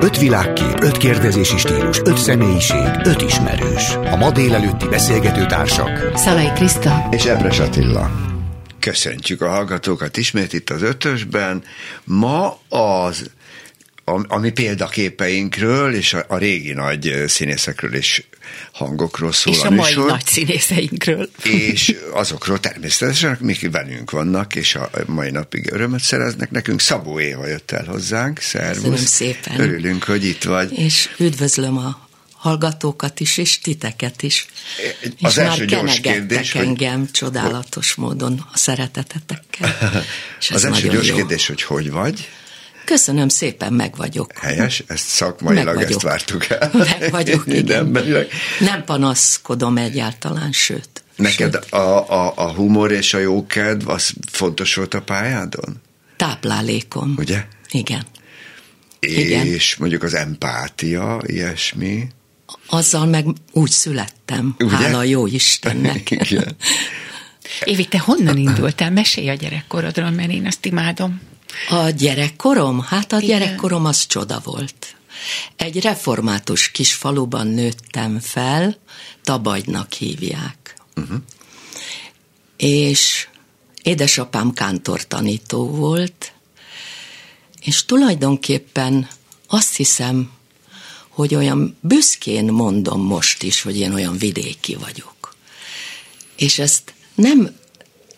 Öt 0.00 0.18
világkép, 0.18 0.80
öt 0.80 0.96
kérdezési 0.96 1.58
stílus, 1.58 2.00
öt 2.04 2.18
személyiség, 2.18 3.00
öt 3.04 3.22
ismerős. 3.22 3.90
A 3.90 4.16
ma 4.16 4.30
délelőtti 4.30 4.86
beszélgető 4.88 5.46
társak. 5.46 6.18
Szalai 6.18 6.50
Kriszta. 6.54 7.08
És 7.10 7.24
Ebres 7.24 7.58
Attila. 7.58 8.37
Köszöntjük 8.80 9.40
a 9.40 9.48
hallgatókat 9.48 10.16
ismét 10.16 10.52
itt 10.52 10.70
az 10.70 10.82
ötösben. 10.82 11.64
Ma 12.04 12.60
az 12.68 13.30
a, 14.08 14.24
a 14.28 14.38
mi 14.38 14.50
példaképeinkről 14.50 15.94
és 15.94 16.14
a, 16.14 16.24
a 16.28 16.36
régi 16.36 16.72
nagy 16.72 17.24
színészekről 17.26 17.94
és 17.94 18.24
hangokról 18.72 19.32
szól 19.32 19.54
És 19.54 19.60
a 19.60 19.70
mai 19.70 19.78
műsor, 19.78 20.10
nagy 20.10 20.26
színészeinkről. 20.26 21.30
És 21.42 21.96
azokról 22.12 22.60
természetesen, 22.60 23.38
akik 23.40 23.70
velünk 23.70 24.10
vannak, 24.10 24.54
és 24.54 24.74
a 24.74 24.90
mai 25.06 25.30
napig 25.30 25.72
örömet 25.72 26.00
szereznek 26.00 26.50
nekünk. 26.50 26.80
Szabó 26.80 27.20
Éva 27.20 27.46
jött 27.46 27.70
el 27.70 27.84
hozzánk, 27.84 28.38
szervusz. 28.38 28.82
Köszönöm 28.82 28.96
szépen. 28.96 29.60
Örülünk, 29.60 30.04
hogy 30.04 30.24
itt 30.24 30.44
vagy. 30.44 30.78
És 30.78 31.08
üdvözlöm 31.18 31.76
a 31.76 32.07
hallgatókat 32.38 33.20
is, 33.20 33.38
és 33.38 33.58
titeket 33.58 34.22
is. 34.22 34.46
Az 35.20 35.30
és 35.30 35.36
első 35.36 35.64
már 35.64 35.68
gyors 35.68 36.00
kérdés, 36.00 36.54
engem 36.54 36.98
hogy... 36.98 37.10
csodálatos 37.10 37.94
módon 37.94 38.46
a 38.52 38.58
szeretetetekkel. 38.58 39.76
És 40.40 40.50
az 40.50 40.64
első 40.64 40.88
gyors 40.88 41.08
jó. 41.08 41.16
kérdés, 41.16 41.46
hogy 41.46 41.62
hogy 41.62 41.90
vagy? 41.90 42.28
Köszönöm 42.84 43.28
szépen, 43.28 43.72
meg 43.72 43.96
vagyok. 43.96 44.32
Helyes, 44.38 44.84
ezt 44.86 45.06
szakmailag 45.06 45.76
meg 45.76 45.90
ezt 45.90 46.02
vártuk 46.02 46.48
el. 46.48 46.70
Meg 47.00 47.10
vagyok, 47.10 47.44
igen. 47.62 47.92
Nem 48.60 48.84
panaszkodom 48.84 49.76
egyáltalán, 49.76 50.52
sőt. 50.52 50.88
Neked 51.16 51.52
sőt. 51.52 51.72
A, 51.72 52.10
a, 52.10 52.32
a 52.36 52.52
humor 52.52 52.92
és 52.92 53.14
a 53.14 53.18
jókedv, 53.18 53.88
az 53.88 54.12
fontos 54.30 54.74
volt 54.74 54.94
a 54.94 55.02
pályádon? 55.02 55.82
Táplálékom. 56.16 57.14
Ugye? 57.18 57.44
Igen. 57.70 58.06
És 59.00 59.16
Igen. 59.16 59.58
mondjuk 59.78 60.02
az 60.02 60.14
empátia, 60.14 61.20
ilyesmi? 61.26 62.08
Azzal 62.66 63.06
meg 63.06 63.26
úgy 63.52 63.70
születtem, 63.70 64.54
Ugye? 64.58 64.76
hála 64.76 65.02
jó 65.02 65.26
Istennek. 65.26 66.10
Igen. 66.30 66.56
Évi, 67.64 67.84
te 67.84 67.98
honnan 67.98 68.36
indultál? 68.36 68.90
Mesélj 68.90 69.28
a 69.28 69.34
gyerekkorodról, 69.34 70.10
mert 70.10 70.30
én 70.30 70.46
azt 70.46 70.64
imádom. 70.64 71.20
A 71.68 71.90
gyerekkorom? 71.90 72.80
Hát 72.80 73.12
a 73.12 73.20
Igen. 73.20 73.28
gyerekkorom 73.28 73.84
az 73.84 74.06
csoda 74.06 74.40
volt. 74.44 74.96
Egy 75.56 75.80
református 75.80 76.70
kis 76.70 76.94
faluban 76.94 77.46
nőttem 77.46 78.20
fel, 78.20 78.76
Tabagynak 79.22 79.92
hívják. 79.92 80.76
Uh-huh. 80.96 81.18
És 82.56 83.28
édesapám 83.82 84.52
kántortanító 84.52 85.66
volt, 85.66 86.32
és 87.62 87.84
tulajdonképpen 87.84 89.08
azt 89.46 89.76
hiszem, 89.76 90.30
hogy 91.18 91.34
olyan 91.34 91.76
büszkén 91.80 92.44
mondom 92.44 93.00
most 93.00 93.42
is, 93.42 93.62
hogy 93.62 93.76
én 93.78 93.92
olyan 93.92 94.18
vidéki 94.18 94.74
vagyok. 94.74 95.34
És 96.36 96.58
ezt 96.58 96.94
nem 97.14 97.50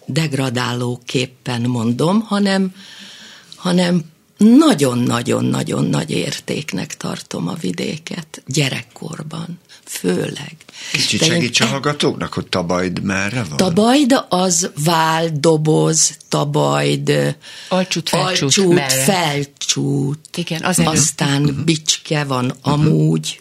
degradálóképpen 0.07 1.63
mondom, 1.63 2.21
hanem, 2.21 2.75
hanem 3.57 4.05
nagyon-nagyon-nagyon 4.45 5.85
nagy 5.85 6.11
értéknek 6.11 6.97
tartom 6.97 7.49
a 7.49 7.55
vidéket 7.61 8.43
gyerekkorban, 8.47 9.59
főleg. 9.85 10.57
Kicsit 10.93 11.25
segíts 11.25 11.61
a 11.61 11.67
hallgatóknak, 11.67 12.33
hogy 12.33 12.47
Tabajd 12.47 13.03
merre 13.03 13.45
van? 13.49 13.57
Tabajd 13.57 14.25
az 14.29 14.71
vál, 14.85 15.29
doboz, 15.33 16.17
Tabajd, 16.29 17.37
alcsút, 17.69 18.09
felcsút, 18.09 18.57
alcsút, 18.57 18.93
felcsút 18.93 20.37
Igen, 20.37 20.63
az 20.63 20.79
aztán 20.79 21.43
uh-huh. 21.43 21.65
bicske 21.65 22.25
van 22.25 22.45
uh-huh. 22.45 22.73
amúgy. 22.73 23.41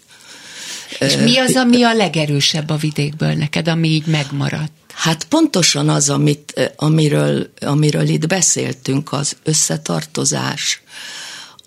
És 0.99 1.15
mi 1.15 1.37
az, 1.37 1.55
ami 1.55 1.83
a 1.83 1.93
legerősebb 1.93 2.69
a 2.69 2.75
vidékből 2.75 3.33
neked, 3.33 3.67
ami 3.67 3.87
így 3.87 4.05
megmaradt? 4.05 4.71
Hát 4.99 5.23
pontosan 5.23 5.89
az, 5.89 6.09
amit, 6.09 6.73
amiről, 6.75 7.49
amiről 7.59 8.07
itt 8.07 8.27
beszéltünk, 8.27 9.11
az 9.11 9.37
összetartozás, 9.43 10.81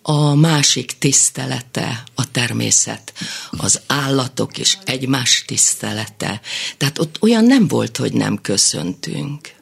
a 0.02 0.34
másik 0.34 0.98
tisztelete, 0.98 2.02
a 2.14 2.30
természet, 2.30 3.12
az 3.50 3.80
állatok 3.86 4.58
és 4.58 4.78
egymás 4.84 5.44
tisztelete. 5.46 6.40
Tehát 6.76 6.98
ott 6.98 7.16
olyan 7.20 7.44
nem 7.44 7.68
volt, 7.68 7.96
hogy 7.96 8.12
nem 8.12 8.40
köszöntünk. 8.40 9.54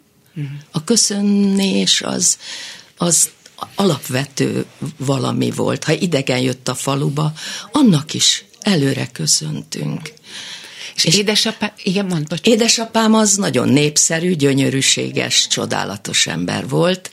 A 0.71 0.85
köszönés 0.85 2.03
az, 2.03 2.39
az 2.97 3.31
alapvető 3.75 4.65
valami 4.97 5.51
volt. 5.51 5.85
Ha 5.85 5.93
idegen 5.93 6.41
jött 6.41 6.69
a 6.69 6.75
faluba, 6.75 7.33
annak 7.73 8.15
is 8.15 8.45
előre 8.61 9.07
köszöntünk. 9.07 10.13
És, 11.05 11.15
és 11.15 11.19
édesapám, 11.19 11.73
igen, 11.83 12.07
mond, 12.07 12.23
bocsánat. 12.23 12.47
Édesapám 12.47 13.15
az 13.15 13.37
nagyon 13.37 13.69
népszerű, 13.69 14.35
gyönyörűséges, 14.35 15.47
csodálatos 15.47 16.27
ember 16.27 16.69
volt. 16.69 17.11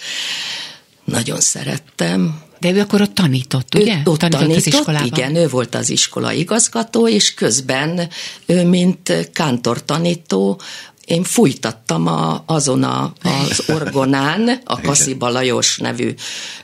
Nagyon 1.03 1.39
szerettem. 1.39 2.41
De 2.59 2.71
ő 2.71 2.79
akkor 2.79 3.01
ott 3.01 3.13
tanított, 3.13 3.75
ugye? 3.75 3.95
Ő 3.95 4.09
ott 4.09 4.19
tanított, 4.19 4.41
tanított 4.41 4.57
az 4.57 4.67
iskolában. 4.67 5.07
igen, 5.07 5.35
ő 5.35 5.47
volt 5.47 5.75
az 5.75 5.89
iskola 5.89 6.31
igazgató, 6.31 7.07
és 7.07 7.33
közben 7.33 8.09
ő, 8.45 8.65
mint 8.65 9.29
kántor 9.33 9.85
tanító, 9.85 10.61
én 11.07 11.23
fújtattam 11.23 12.07
a, 12.07 12.43
azon 12.45 12.83
a, 12.83 13.13
az 13.23 13.63
orgonán, 13.75 14.61
a 14.65 14.81
Kasziba 14.81 15.29
Lajos 15.29 15.77
nevű 15.77 16.13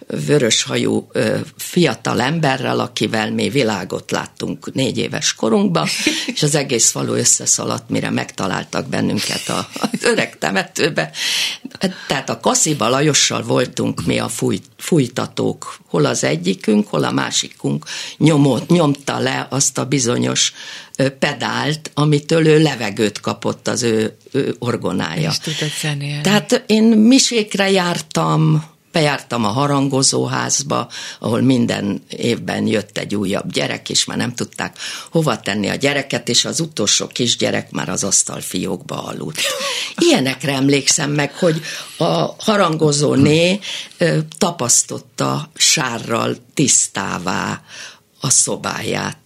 vöröshajú 0.07 1.07
fiatal 1.57 2.21
emberrel, 2.21 2.79
akivel 2.79 3.31
mi 3.31 3.49
világot 3.49 4.11
láttunk 4.11 4.73
négy 4.73 4.97
éves 4.97 5.33
korunkban, 5.33 5.87
és 6.25 6.43
az 6.43 6.55
egész 6.55 6.91
falu 6.91 7.13
összeszaladt, 7.13 7.89
mire 7.89 8.09
megtaláltak 8.09 8.87
bennünket 8.87 9.49
a, 9.49 9.67
az 9.73 10.03
öreg 10.03 10.37
temetőbe. 10.37 11.11
Tehát 12.07 12.29
a 12.29 12.39
Kasziba 12.39 12.89
Lajossal 12.89 13.43
voltunk 13.43 14.05
mi 14.05 14.19
a 14.19 14.27
fúj, 14.27 14.59
fújtatók, 14.77 15.77
hol 15.87 16.05
az 16.05 16.23
egyikünk, 16.23 16.87
hol 16.87 17.03
a 17.03 17.11
másikunk 17.11 17.85
nyomott, 18.17 18.69
nyomta 18.69 19.19
le 19.19 19.47
azt 19.49 19.77
a 19.77 19.85
bizonyos 19.85 20.53
pedált, 21.19 21.91
amitől 21.93 22.47
ő 22.47 22.61
levegőt 22.61 23.19
kapott 23.19 23.67
az 23.67 23.83
ő, 23.83 24.17
ő 24.31 24.55
orgonája. 24.59 25.29
És 25.29 25.37
tudod 25.37 25.71
Tehát 26.21 26.63
én 26.67 26.83
misékre 26.83 27.71
jártam, 27.71 28.71
bejártam 28.91 29.45
a 29.45 29.47
harangozóházba, 29.47 30.89
ahol 31.19 31.41
minden 31.41 32.03
évben 32.09 32.67
jött 32.67 32.97
egy 32.97 33.15
újabb 33.15 33.51
gyerek, 33.51 33.89
és 33.89 34.05
már 34.05 34.17
nem 34.17 34.33
tudták 34.33 34.77
hova 35.11 35.39
tenni 35.39 35.69
a 35.69 35.75
gyereket, 35.75 36.29
és 36.29 36.45
az 36.45 36.59
utolsó 36.59 37.07
kisgyerek 37.07 37.71
már 37.71 37.89
az 37.89 38.03
asztalfiókba 38.03 39.03
aludt. 39.03 39.39
Ilyenekre 39.97 40.53
emlékszem 40.53 41.11
meg, 41.11 41.33
hogy 41.33 41.61
a 41.97 42.35
harangozó 42.37 43.13
né 43.13 43.59
tapasztotta 44.37 45.49
sárral 45.55 46.35
tisztává 46.53 47.61
a 48.19 48.29
szobáját. 48.29 49.22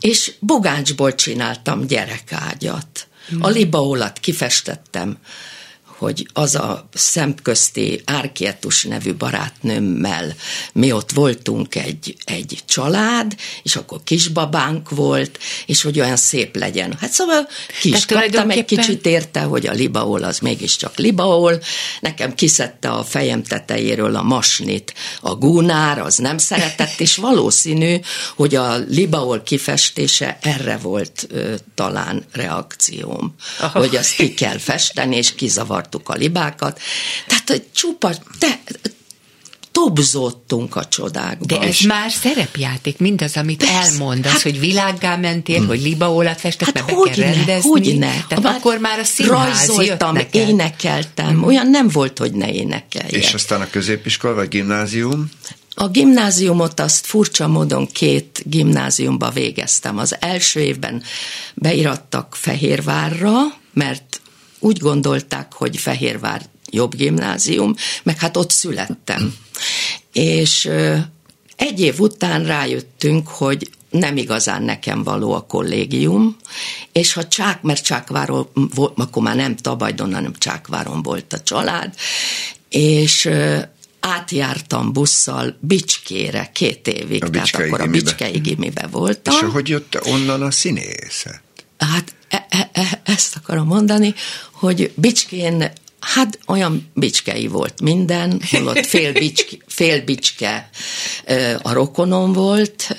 És 0.00 0.32
bogáncsból 0.38 1.14
csináltam 1.14 1.86
gyerekágyat. 1.86 3.08
A 3.40 3.48
libaolat 3.48 4.18
kifestettem 4.18 5.18
hogy 6.00 6.28
az 6.32 6.54
a 6.54 6.88
szemközti 6.94 8.02
Árkietus 8.04 8.84
nevű 8.84 9.14
barátnőmmel 9.14 10.34
mi 10.72 10.92
ott 10.92 11.10
voltunk 11.10 11.74
egy, 11.74 12.16
egy 12.24 12.58
család, 12.66 13.34
és 13.62 13.76
akkor 13.76 14.00
kisbabánk 14.04 14.90
volt, 14.90 15.38
és 15.66 15.82
hogy 15.82 16.00
olyan 16.00 16.16
szép 16.16 16.56
legyen. 16.56 16.96
Hát 17.00 17.12
szóval 17.12 17.48
kis 17.80 18.06
kaptam 18.06 18.50
egy 18.50 18.64
kicsit 18.64 19.06
érte, 19.06 19.40
hogy 19.40 19.66
a 19.66 19.72
libaol 19.72 20.22
az 20.22 20.38
mégiscsak 20.38 20.98
libaol. 20.98 21.60
Nekem 22.00 22.34
kiszedte 22.34 22.88
a 22.88 23.04
fejem 23.04 23.42
tetejéről 23.42 24.16
a 24.16 24.22
masnit. 24.22 24.94
A 25.20 25.34
gúnár 25.34 25.98
az 25.98 26.16
nem 26.16 26.38
szeretett, 26.38 27.00
és 27.00 27.16
valószínű, 27.16 27.96
hogy 28.36 28.54
a 28.54 28.76
libaol 28.76 29.42
kifestése 29.42 30.38
erre 30.42 30.76
volt 30.76 31.26
ö, 31.30 31.54
talán 31.74 32.24
reakcióm, 32.32 33.34
Aha. 33.60 33.78
hogy 33.78 33.96
azt 33.96 34.14
ki 34.14 34.34
kell 34.34 34.58
festeni, 34.58 35.16
és 35.16 35.34
kizavart 35.34 35.89
kiraktuk 35.90 36.08
a 36.08 36.14
libákat. 36.14 36.80
Tehát, 37.26 37.48
hogy 37.48 37.62
csupa, 37.74 38.10
te, 38.38 38.60
tobzottunk 39.72 40.76
a 40.76 40.88
csodákban. 40.88 41.46
De 41.46 41.66
ez 41.66 41.80
már 41.80 42.10
szerepjáték, 42.10 42.98
mindaz, 42.98 43.36
amit 43.36 43.58
Persze, 43.58 43.74
elmondasz, 43.74 44.32
hát, 44.32 44.42
hogy 44.42 44.60
világgá 44.60 45.16
mentél, 45.16 45.58
hmm. 45.58 45.66
hogy 45.66 45.82
libaólat 45.82 46.40
festett, 46.40 46.66
hát 46.66 46.74
mert 46.74 47.04
be 47.04 47.10
kell 47.10 47.32
rendezni. 47.32 47.70
Hogy 47.70 47.98
ne, 47.98 48.24
Tehát 48.28 48.42
már 48.42 48.54
akkor 48.54 48.78
már 48.78 48.98
a 48.98 49.04
színház 49.04 49.66
rajzoltam, 49.66 50.18
énekeltem, 50.30 51.28
hmm. 51.28 51.44
olyan 51.44 51.70
nem 51.70 51.88
volt, 51.88 52.18
hogy 52.18 52.32
ne 52.32 52.52
énekelje. 52.52 53.18
És 53.18 53.34
aztán 53.34 53.60
a 53.60 53.70
középiskola 53.70 54.34
vagy 54.34 54.48
gimnázium? 54.48 55.30
A 55.74 55.88
gimnáziumot 55.88 56.80
azt 56.80 57.06
furcsa 57.06 57.48
módon 57.48 57.86
két 57.86 58.42
gimnáziumba 58.44 59.30
végeztem. 59.30 59.98
Az 59.98 60.16
első 60.20 60.60
évben 60.60 61.02
beirattak 61.54 62.36
Fehérvárra, 62.36 63.32
mert 63.72 64.20
úgy 64.60 64.78
gondolták, 64.78 65.52
hogy 65.52 65.76
Fehérvár 65.76 66.42
jobb 66.70 66.94
gimnázium, 66.94 67.74
meg 68.02 68.18
hát 68.18 68.36
ott 68.36 68.50
születtem. 68.50 69.34
És 70.12 70.70
egy 71.56 71.80
év 71.80 72.00
után 72.00 72.44
rájöttünk, 72.44 73.28
hogy 73.28 73.70
nem 73.90 74.16
igazán 74.16 74.62
nekem 74.62 75.02
való 75.02 75.32
a 75.32 75.46
kollégium, 75.46 76.36
és 76.92 77.12
ha 77.12 77.28
Csák, 77.28 77.62
mert 77.62 77.84
Csákváron, 77.84 78.48
akkor 78.94 79.22
már 79.22 79.36
nem 79.36 79.56
Tabajdon, 79.56 80.14
hanem 80.14 80.34
Csákváron 80.38 81.02
volt 81.02 81.32
a 81.32 81.40
család, 81.40 81.94
és 82.68 83.28
átjártam 84.00 84.92
busszal 84.92 85.56
Bicskére 85.60 86.50
két 86.54 86.88
évig, 86.88 87.24
a 87.24 87.30
tehát 87.30 87.54
akkor 87.54 87.80
a 87.80 87.86
Bicskei 87.86 88.38
gimibe 88.38 88.86
voltam. 88.86 89.34
És 89.34 89.52
hogy 89.52 89.68
jött 89.68 90.06
onnan 90.06 90.42
a 90.42 90.50
színészet? 90.50 91.42
Hát 91.78 92.14
e, 92.50 92.70
e, 92.72 93.00
ezt 93.04 93.36
akarom 93.36 93.66
mondani, 93.66 94.14
hogy 94.52 94.92
Bicskén 94.94 95.72
Hát 96.00 96.38
olyan 96.46 96.90
bicskei 96.94 97.46
volt 97.46 97.80
minden, 97.80 98.40
holott 98.50 98.86
fél, 98.86 99.12
bicske, 99.12 99.56
fél 99.66 100.04
bicske 100.04 100.70
a 101.62 101.72
rokonom 101.72 102.32
volt, 102.32 102.96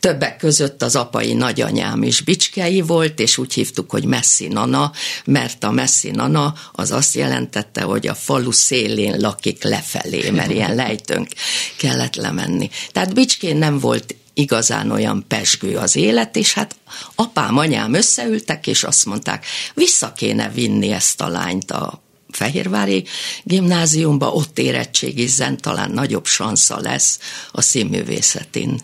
többek 0.00 0.36
között 0.36 0.82
az 0.82 0.96
apai 0.96 1.32
nagyanyám 1.32 2.02
is 2.02 2.20
bicskei 2.20 2.80
volt, 2.80 3.20
és 3.20 3.38
úgy 3.38 3.52
hívtuk, 3.52 3.90
hogy 3.90 4.04
Messzi 4.04 4.48
Nana, 4.48 4.92
mert 5.24 5.64
a 5.64 5.70
Messzi 5.70 6.10
Nana 6.10 6.54
az 6.72 6.90
azt 6.90 7.14
jelentette, 7.14 7.82
hogy 7.82 8.06
a 8.06 8.14
falu 8.14 8.50
szélén 8.50 9.20
lakik 9.20 9.62
lefelé, 9.62 10.30
mert 10.30 10.50
ilyen 10.50 10.74
lejtőnk 10.74 11.28
kellett 11.76 12.14
lemenni. 12.14 12.70
Tehát 12.92 13.14
Bicskén 13.14 13.56
nem 13.56 13.78
volt 13.78 14.14
igazán 14.34 14.90
olyan 14.90 15.24
pesgő 15.28 15.76
az 15.76 15.96
élet, 15.96 16.36
és 16.36 16.52
hát 16.52 16.76
apám, 17.14 17.58
anyám 17.58 17.94
összeültek, 17.94 18.66
és 18.66 18.84
azt 18.84 19.04
mondták, 19.04 19.46
vissza 19.74 20.12
kéne 20.12 20.48
vinni 20.48 20.92
ezt 20.92 21.20
a 21.20 21.28
lányt 21.28 21.70
a 21.70 22.03
Fehérvári 22.34 23.04
gimnáziumba, 23.42 24.32
ott 24.32 24.58
érettségizzen, 24.58 25.56
talán 25.56 25.90
nagyobb 25.90 26.26
sansza 26.26 26.80
lesz 26.80 27.18
a 27.52 27.60
színművészetén. 27.60 28.80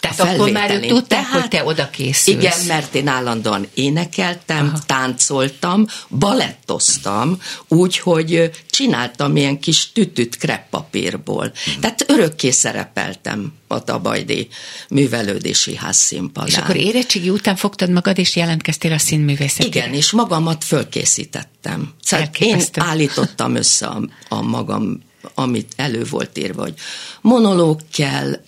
Tehát 0.00 0.20
akkor 0.20 0.50
már 0.50 0.70
ők 0.70 0.86
tudták, 0.86 1.08
Tehát, 1.08 1.40
hogy 1.40 1.48
te 1.48 1.64
oda 1.64 1.90
készülsz. 1.90 2.26
Igen, 2.26 2.66
mert 2.66 2.94
én 2.94 3.08
állandóan 3.08 3.66
énekeltem, 3.74 4.66
Aha. 4.66 4.78
táncoltam, 4.86 5.86
balettoztam, 6.08 7.40
úgy, 7.68 7.98
hogy 7.98 8.50
csináltam 8.70 9.36
ilyen 9.36 9.60
kis 9.60 9.92
tütüt 9.92 10.36
kreppapírból. 10.36 11.52
Hmm. 11.64 11.80
Tehát 11.80 12.04
örökké 12.06 12.50
szerepeltem 12.50 13.52
a 13.68 13.84
Tabajdi 13.84 14.48
művelődési 14.88 15.76
ház 15.76 15.96
színpadán. 15.96 16.48
És 16.48 16.56
akkor 16.56 16.76
érettségi 16.76 17.30
után 17.30 17.56
fogtad 17.56 17.90
magad, 17.90 18.18
és 18.18 18.36
jelentkeztél 18.36 18.92
a 18.92 18.98
színművészetére? 18.98 19.68
Igen, 19.68 19.94
és 19.94 20.10
magamat 20.10 20.64
fölkészítettem. 20.64 21.92
Szóval 22.02 22.28
én 22.38 22.60
állítottam 22.88 23.54
össze 23.54 23.86
a, 23.86 24.02
a 24.28 24.42
magam 24.42 25.06
amit 25.34 25.72
elő 25.76 26.04
volt 26.04 26.38
írva, 26.38 26.62
hogy 26.62 26.74
monológ 27.20 27.80
kell, 27.92 28.40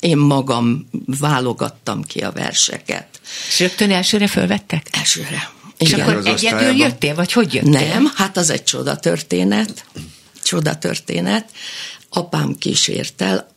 én 0.00 0.16
magam 0.16 0.88
válogattam 1.06 2.02
ki 2.02 2.18
a 2.18 2.30
verseket. 2.30 3.20
És 3.48 3.60
rögtön 3.60 3.90
elsőre 3.90 4.26
fölvettek? 4.26 4.86
Elsőre. 4.90 5.50
És 5.78 5.92
Igen. 5.92 6.08
akkor 6.08 6.26
egyedül 6.26 6.76
jöttél, 6.76 7.14
vagy 7.14 7.32
hogy 7.32 7.54
jöttél? 7.54 7.70
Nem, 7.70 8.12
hát 8.14 8.36
az 8.36 8.50
egy 8.50 8.64
csoda 8.64 8.96
történet. 8.96 9.84
Csoda 10.42 10.78
történet. 10.78 11.50
Apám 12.08 12.54
kísért 12.58 13.22
el, 13.22 13.51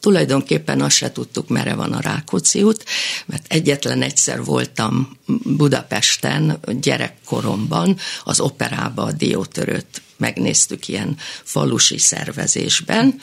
tulajdonképpen 0.00 0.80
azt 0.80 0.96
se 0.96 1.12
tudtuk, 1.12 1.48
merre 1.48 1.74
van 1.74 1.92
a 1.92 2.00
Rákóczi 2.00 2.62
út, 2.62 2.84
mert 3.26 3.44
egyetlen 3.48 4.02
egyszer 4.02 4.44
voltam 4.44 5.18
Budapesten 5.44 6.60
gyerekkoromban, 6.80 7.96
az 8.24 8.40
operába 8.40 9.02
a 9.02 9.12
diótörőt 9.12 10.02
megnéztük 10.16 10.88
ilyen 10.88 11.16
falusi 11.42 11.98
szervezésben, 11.98 13.20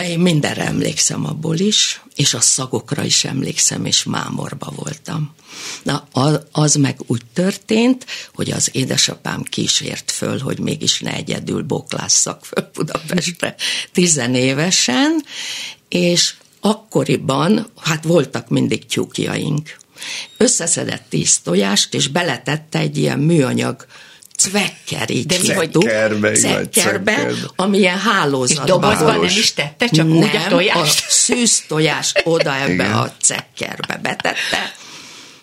de 0.00 0.08
én 0.08 0.18
mindenre 0.18 0.64
emlékszem 0.64 1.26
abból 1.26 1.58
is, 1.58 2.02
és 2.14 2.34
a 2.34 2.40
szagokra 2.40 3.04
is 3.04 3.24
emlékszem, 3.24 3.84
és 3.84 4.04
mámorba 4.04 4.72
voltam. 4.76 5.34
Na, 5.82 6.08
az 6.52 6.74
meg 6.74 6.98
úgy 7.06 7.22
történt, 7.32 8.06
hogy 8.34 8.50
az 8.50 8.68
édesapám 8.72 9.42
kísért 9.42 10.10
föl, 10.10 10.38
hogy 10.38 10.58
mégis 10.58 11.00
ne 11.00 11.12
egyedül 11.12 11.62
boklásszak 11.62 12.44
föl 12.44 12.70
Budapestre 12.74 13.54
tizenévesen, 13.92 15.24
és 15.88 16.34
akkoriban, 16.60 17.66
hát 17.80 18.04
voltak 18.04 18.48
mindig 18.48 18.86
tyúkjaink. 18.86 19.76
Összeszedett 20.36 21.04
tíz 21.08 21.38
tojást, 21.38 21.94
és 21.94 22.08
beletette 22.08 22.78
egy 22.78 22.96
ilyen 22.96 23.18
műanyag 23.18 23.86
cvekker, 24.40 25.10
így 25.10 25.26
De 25.26 25.38
mi 25.38 25.46
cekkerbe, 25.46 26.32
cekkerbe, 26.32 27.30
amilyen 27.56 27.98
hálózatban. 27.98 28.66
És 28.66 28.72
dobozban 28.72 29.14
nem 29.14 29.22
is 29.22 29.52
tette, 29.52 29.86
csak 29.86 30.06
nem, 30.06 30.16
úgy 30.16 30.36
a 30.36 30.46
tojást? 30.48 31.04
a 31.08 31.10
szűz 31.10 31.64
tojást 31.68 32.22
oda 32.24 32.56
ebbe 32.64 32.72
Igen. 32.72 32.92
a 32.92 33.12
cekkerbe 33.20 33.98
betette. 34.02 34.72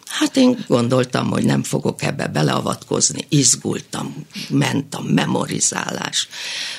Hát 0.06 0.36
én 0.38 0.66
gondoltam, 0.68 1.30
hogy 1.30 1.44
nem 1.44 1.64
fogok 1.64 2.02
ebbe 2.02 2.28
beleavatkozni, 2.28 3.26
izgultam, 3.30 4.26
ment 4.50 4.96
a 4.96 5.02
memorizálás. 5.02 6.28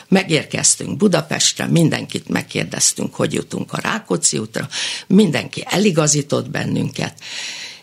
Megérkeztünk 0.09 0.97
Budapestre, 0.97 1.67
mindenkit 1.67 2.29
megkérdeztünk, 2.29 3.15
hogy 3.15 3.33
jutunk 3.33 3.73
a 3.73 3.79
Rákóczi 3.83 4.39
útra, 4.39 4.69
mindenki 5.07 5.65
eligazított 5.69 6.51
bennünket, 6.51 7.15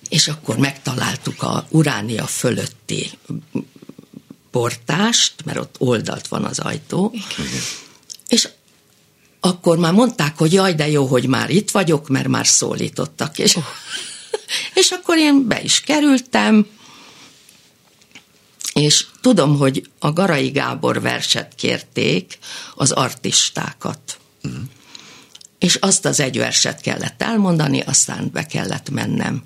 és 0.09 0.27
akkor 0.27 0.57
megtaláltuk 0.57 1.43
a 1.43 1.65
Uránia 1.69 2.25
fölötti 2.25 3.09
portást, 4.55 5.33
mert 5.45 5.57
ott 5.57 5.75
oldalt 5.77 6.27
van 6.27 6.43
az 6.45 6.59
ajtó, 6.59 7.11
Igen. 7.13 7.61
és 8.27 8.49
akkor 9.39 9.77
már 9.77 9.93
mondták, 9.93 10.37
hogy 10.37 10.53
jaj, 10.53 10.73
de 10.73 10.87
jó, 10.89 11.05
hogy 11.05 11.27
már 11.27 11.49
itt 11.49 11.71
vagyok, 11.71 12.07
mert 12.07 12.27
már 12.27 12.47
szólítottak, 12.47 13.39
és, 13.39 13.57
és 14.73 14.91
akkor 14.91 15.17
én 15.17 15.47
be 15.47 15.61
is 15.61 15.81
kerültem, 15.81 16.67
és 18.73 19.05
tudom, 19.21 19.57
hogy 19.57 19.89
a 19.99 20.11
Garai 20.11 20.49
Gábor 20.49 21.01
verset 21.01 21.53
kérték 21.55 22.37
az 22.75 22.91
artistákat. 22.91 24.19
Mm. 24.47 24.61
És 25.59 25.75
azt 25.75 26.05
az 26.05 26.19
egy 26.19 26.37
verset 26.37 26.81
kellett 26.81 27.21
elmondani, 27.21 27.79
aztán 27.79 28.29
be 28.33 28.45
kellett 28.45 28.89
mennem 28.89 29.41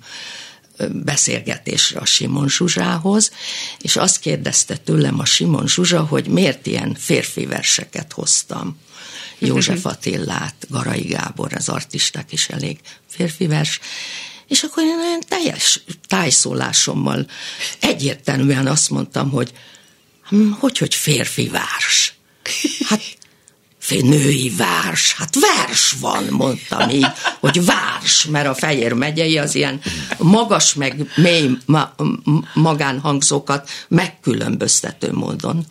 beszélgetésre 0.88 2.00
a 2.00 2.06
Simon 2.06 2.50
Zsuzsához, 2.50 3.32
és 3.82 3.96
azt 3.96 4.20
kérdezte 4.20 4.78
tőlem 4.78 5.20
a 5.20 5.26
Simon 5.26 5.68
Zsuzsa, 5.68 6.04
hogy 6.04 6.28
miért 6.28 6.66
ilyen 6.66 6.96
férfi 7.00 7.46
verseket 7.46 8.14
hoztam. 8.14 8.80
József 9.40 9.86
Attillát, 9.86 10.56
Garai 10.70 11.02
Gábor, 11.02 11.54
az 11.54 11.70
artisták 11.70 12.32
is 12.32 12.50
elég 12.50 12.80
férfi 13.08 13.48
vers, 13.48 13.80
és 14.48 14.64
akkor 14.64 14.84
én 14.84 14.98
olyan 14.98 15.24
teljes 15.28 15.84
tájszólásommal 16.08 17.28
egyértelműen 17.80 18.68
azt 18.68 18.90
mondtam, 18.90 19.30
hogy 19.30 19.54
hm, 20.30 20.52
hogy, 20.52 20.78
hogy 20.78 20.96
férfi 20.96 21.48
várs. 21.48 22.14
Hát 22.88 23.02
női 23.98 24.52
várs, 24.58 25.14
hát 25.14 25.36
vers 25.40 25.96
van, 26.00 26.24
mondtam 26.30 26.90
így, 26.90 27.08
hogy 27.40 27.66
várs, 27.66 28.26
mert 28.26 28.48
a 28.48 28.54
Fejér 28.54 28.94
megyei 28.94 29.38
az 29.38 29.56
ilyen 29.56 29.82
magas 30.18 30.74
meg 30.74 31.12
mély 31.16 31.58
ma, 31.66 31.96
magánhangzókat 32.54 33.70
megkülönböztető 33.88 35.14
módon 35.14 35.66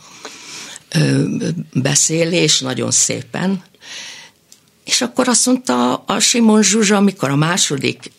beszél, 1.72 2.32
és 2.32 2.60
nagyon 2.60 2.90
szépen. 2.90 3.62
És 4.84 5.00
akkor 5.00 5.28
azt 5.28 5.46
mondta 5.46 5.94
a 5.94 6.18
Simon 6.20 6.62
Zsuzsa, 6.62 6.96
amikor 6.96 7.30
a 7.30 7.36
második 7.36 8.12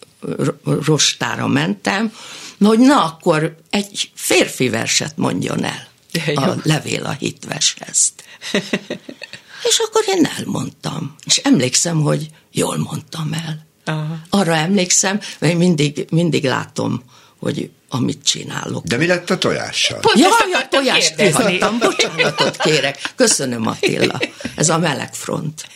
rostára 0.63 1.47
mentem, 1.47 2.13
hogy 2.59 2.79
na 2.79 3.03
akkor 3.03 3.55
egy 3.69 4.11
férfi 4.13 4.69
verset 4.69 5.17
mondjon 5.17 5.63
el 5.63 5.87
a 6.35 6.55
levél 6.63 7.05
a 7.05 7.11
hitveshez. 7.11 8.13
És 9.63 9.77
akkor 9.87 10.03
én 10.07 10.29
elmondtam. 10.37 11.15
És 11.25 11.37
emlékszem, 11.37 12.01
hogy 12.01 12.29
jól 12.51 12.77
mondtam 12.77 13.33
el. 13.33 13.67
Aha. 13.85 14.17
Arra 14.29 14.55
emlékszem, 14.55 15.19
mert 15.39 15.57
mindig, 15.57 16.07
mindig 16.09 16.43
látom, 16.43 17.03
hogy 17.39 17.69
amit 17.89 18.23
csinálok. 18.23 18.85
De 18.85 18.97
mi 18.97 19.05
lett 19.05 19.29
a 19.29 19.37
tojással? 19.37 19.99
Pont 19.99 20.19
Jaj, 20.19 20.51
a 20.53 20.67
tojást 20.69 21.15
kihagytam, 21.15 21.79
bocsánatot 21.79 22.57
kérek. 22.57 23.13
Köszönöm 23.15 23.67
Attila. 23.67 24.19
Ez 24.55 24.69
a 24.69 24.77
meleg 24.77 25.13
front. 25.13 25.67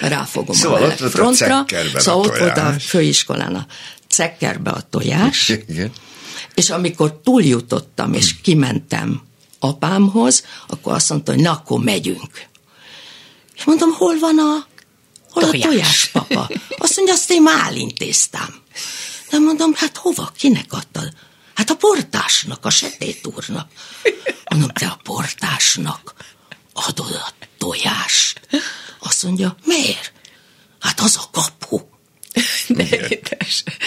Ráfogom 0.00 0.56
szóval 0.56 0.76
a 0.76 0.80
meleg 0.80 0.96
frontra. 0.96 1.64
Szóval 1.94 2.20
ott 2.20 2.38
volt 2.38 2.58
a 2.58 2.74
főiskolán 2.78 3.54
a 3.54 3.66
cekkerbe 4.08 4.70
a 4.70 4.82
tojás. 4.90 5.48
Igen. 5.48 5.92
És 6.54 6.70
amikor 6.70 7.20
túljutottam, 7.24 8.12
és 8.12 8.40
kimentem 8.42 9.22
apámhoz, 9.58 10.44
akkor 10.66 10.92
azt 10.92 11.10
mondta, 11.10 11.32
hogy 11.32 11.40
na, 11.42 11.52
akkor 11.52 11.80
megyünk. 11.80 12.50
És 13.62 13.68
mondom, 13.68 13.92
hol 13.92 14.18
van 14.18 14.38
a, 14.38 14.66
hol 15.30 15.42
tojás. 15.42 15.64
a 15.64 15.68
tojás, 15.68 16.08
papa? 16.12 16.50
Azt 16.78 16.96
mondja, 16.96 17.14
azt 17.14 17.30
én 17.30 17.42
már 17.42 17.66
elintéztem. 17.66 18.62
De 19.30 19.38
mondom, 19.38 19.74
hát 19.74 19.96
hova, 19.96 20.32
kinek 20.36 20.72
adtad? 20.72 21.12
Hát 21.54 21.70
a 21.70 21.74
portásnak, 21.76 22.64
a 22.64 22.70
sötét 22.70 23.26
úrnak. 23.26 23.70
Mondom, 24.50 24.68
te 24.68 24.86
a 24.86 25.00
portásnak 25.02 26.14
adod 26.72 27.12
a 27.12 27.32
tojást? 27.58 28.40
Azt 28.98 29.22
mondja, 29.22 29.56
miért? 29.64 30.12
Hát 30.80 31.00
az 31.00 31.16
a 31.16 31.30
kapu. 31.30 31.80
De 32.68 32.84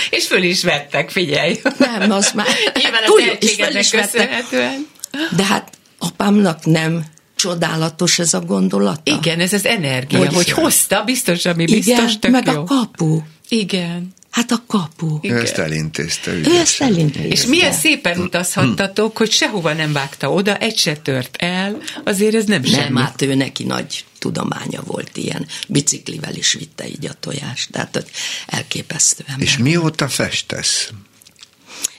És 0.09 0.28
föl 0.28 0.43
is 0.43 0.63
vettek, 0.63 1.11
figyelj. 1.11 1.61
Nem, 1.78 2.11
az 2.11 2.32
már... 2.32 2.47
Nyilván 2.73 3.03
a 3.03 3.15
tehetségednek 3.17 3.89
köszönhetően. 3.89 4.88
De 5.36 5.43
hát 5.45 5.78
apámnak 5.99 6.65
nem 6.65 7.05
csodálatos 7.46 8.20
ez 8.20 8.34
a 8.34 8.39
gondolata. 8.39 9.02
Igen, 9.04 9.39
ez 9.39 9.54
az 9.54 9.66
energia, 9.66 10.20
hogy, 10.20 10.34
hogy 10.34 10.52
hozta, 10.52 11.04
biztos, 11.04 11.46
ami 11.46 11.66
biztos, 11.66 12.14
Igen, 12.14 12.32
meg 12.32 12.46
jó. 12.46 12.62
a 12.62 12.64
kapu. 12.64 13.22
Igen. 13.50 14.14
Hát 14.30 14.52
a 14.52 14.64
kapu. 14.68 15.18
Igen. 15.22 15.38
Ő 15.38 15.41
ezt 15.41 15.58
elintézte. 15.58 16.32
Ő 16.32 16.56
ezt 16.56 16.82
elintézte. 16.82 17.28
És 17.28 17.46
milyen 17.46 17.74
szépen 17.74 18.20
utazhattatok, 18.20 19.18
hogy 19.18 19.32
sehova 19.32 19.74
nem 19.74 19.93
vágta 19.93 20.32
oda, 20.32 20.58
egy 20.58 20.78
se 20.78 20.98
tört 20.98 21.36
el, 21.36 21.78
azért 22.04 22.36
ez 22.36 22.46
nem, 22.46 22.62
nem 22.62 22.72
semmi. 22.72 22.93
Nem, 22.93 23.04
hát 23.04 23.22
ő 23.22 23.36
neki 23.36 23.64
nagy 23.64 24.06
tudománya 24.20 24.82
volt 24.86 25.18
ilyen. 25.18 25.48
Biciklivel 25.68 26.36
is 26.36 26.54
vitte 26.54 26.88
így 26.88 27.06
a 27.06 27.14
tojást, 27.20 27.72
tehát 27.72 28.06
elképesztően. 28.48 29.39
És 29.39 29.58
mióta 29.58 30.08
festesz? 30.08 30.89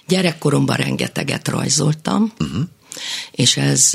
Gyerekkoromban 0.07 0.77
rengeteget 0.77 1.49
rajzoltam, 1.49 2.33
uh-huh. 2.39 2.63
és 3.31 3.57
ez 3.57 3.91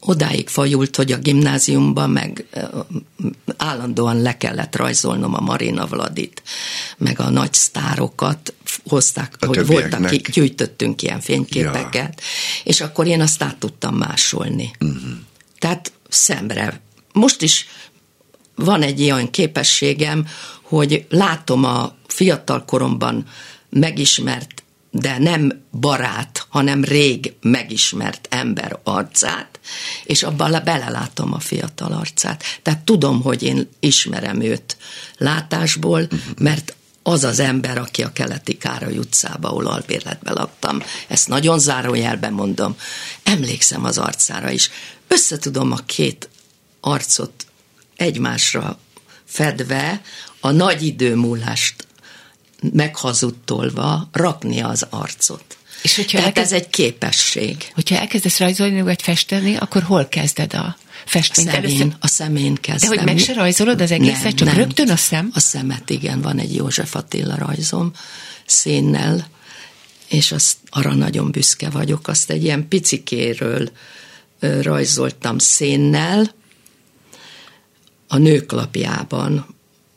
odáig 0.00 0.48
fajult, 0.48 0.96
hogy 0.96 1.12
a 1.12 1.18
gimnáziumban 1.18 2.10
meg 2.10 2.46
állandóan 3.56 4.22
le 4.22 4.36
kellett 4.36 4.76
rajzolnom 4.76 5.34
a 5.34 5.40
Marina 5.40 5.86
Vladit, 5.86 6.42
meg 6.98 7.20
a 7.20 7.30
nagy 7.30 7.52
sztárokat 7.52 8.54
hozták, 8.84 9.36
a 9.38 9.46
hogy 9.46 9.66
voltak, 9.66 10.04
akik 10.04 10.30
gyűjtöttünk 10.30 11.02
ilyen 11.02 11.20
fényképeket, 11.20 12.20
ja. 12.20 12.24
és 12.64 12.80
akkor 12.80 13.06
én 13.06 13.20
azt 13.20 13.42
át 13.42 13.56
tudtam 13.56 13.94
másolni. 13.94 14.70
Uh-huh. 14.80 15.02
Tehát 15.58 15.92
szemre. 16.08 16.80
Most 17.12 17.42
is 17.42 17.66
van 18.54 18.82
egy 18.82 19.00
ilyen 19.00 19.30
képességem, 19.30 20.26
hogy 20.62 21.06
látom 21.08 21.64
a 21.64 21.94
fiatal 22.06 22.64
koromban 22.64 23.26
megismert 23.70 24.62
de 24.90 25.18
nem 25.18 25.64
barát, 25.80 26.46
hanem 26.48 26.84
rég 26.84 27.32
megismert 27.40 28.26
ember 28.30 28.78
arcát, 28.84 29.60
és 30.04 30.22
abban 30.22 30.60
belelátom 30.64 31.32
a 31.32 31.38
fiatal 31.38 31.92
arcát. 31.92 32.42
Tehát 32.62 32.80
tudom, 32.80 33.22
hogy 33.22 33.42
én 33.42 33.68
ismerem 33.80 34.40
őt 34.40 34.76
látásból, 35.16 36.08
mert 36.38 36.76
az 37.02 37.24
az 37.24 37.38
ember, 37.38 37.78
aki 37.78 38.02
a 38.02 38.12
keleti 38.12 38.56
Károly 38.56 38.98
utcába, 38.98 39.48
ahol 39.48 39.66
albérletbe 39.66 40.32
laktam, 40.32 40.82
ezt 41.08 41.28
nagyon 41.28 41.58
zárójelben 41.58 42.32
mondom, 42.32 42.76
emlékszem 43.22 43.84
az 43.84 43.98
arcára 43.98 44.50
is. 44.50 44.70
Összetudom 45.08 45.72
a 45.72 45.76
két 45.86 46.28
arcot 46.80 47.46
egymásra 47.96 48.78
fedve, 49.24 50.02
a 50.40 50.50
nagy 50.50 50.82
időmúlást 50.82 51.86
meghazudtolva 52.72 54.08
rakni 54.12 54.60
az 54.60 54.86
arcot. 54.90 55.56
És 55.82 55.96
hogyha 55.96 56.18
Tehát 56.18 56.36
elkezd... 56.36 56.54
ez 56.54 56.60
egy 56.60 56.68
képesség. 56.68 57.56
Hogyha 57.74 57.96
elkezdesz 57.96 58.38
rajzolni 58.38 58.82
vagy 58.82 59.02
festeni, 59.02 59.56
akkor 59.56 59.82
hol 59.82 60.06
kezded 60.06 60.54
a 60.54 60.76
festményt? 61.04 61.48
A 61.48 61.52
szemén, 61.52 61.96
a 62.00 62.06
szemén 62.06 62.54
kezdem. 62.54 62.90
De 62.90 62.96
hogy 62.96 63.06
meg 63.06 63.18
se 63.18 63.32
rajzolod 63.32 63.80
az 63.80 63.90
egészet, 63.90 64.22
nem, 64.22 64.34
csak 64.34 64.48
nem. 64.48 64.56
rögtön 64.56 64.90
a 64.90 64.96
szem? 64.96 65.30
A 65.34 65.40
szemet, 65.40 65.90
igen, 65.90 66.20
van 66.20 66.38
egy 66.38 66.54
József 66.54 66.94
Attila 66.94 67.34
rajzom 67.36 67.92
szénnel, 68.46 69.28
és 70.08 70.32
azt, 70.32 70.56
arra 70.70 70.94
nagyon 70.94 71.30
büszke 71.30 71.70
vagyok. 71.70 72.08
Azt 72.08 72.30
egy 72.30 72.44
ilyen 72.44 72.68
picikéről 72.68 73.70
rajzoltam 74.60 75.38
szénnel, 75.38 76.36
a 78.08 78.16
nőklapjában 78.16 79.46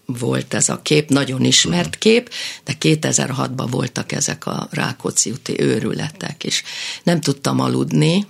volt 0.05 0.53
ez 0.53 0.69
a 0.69 0.81
kép, 0.81 1.09
nagyon 1.09 1.43
ismert 1.43 1.97
kép, 1.97 2.29
de 2.63 2.73
2006-ban 2.79 3.67
voltak 3.69 4.11
ezek 4.11 4.45
a 4.45 4.67
Rákóczi 4.71 5.31
úti 5.31 5.61
őrületek, 5.61 6.43
és 6.43 6.63
nem 7.03 7.21
tudtam 7.21 7.59
aludni, 7.59 8.27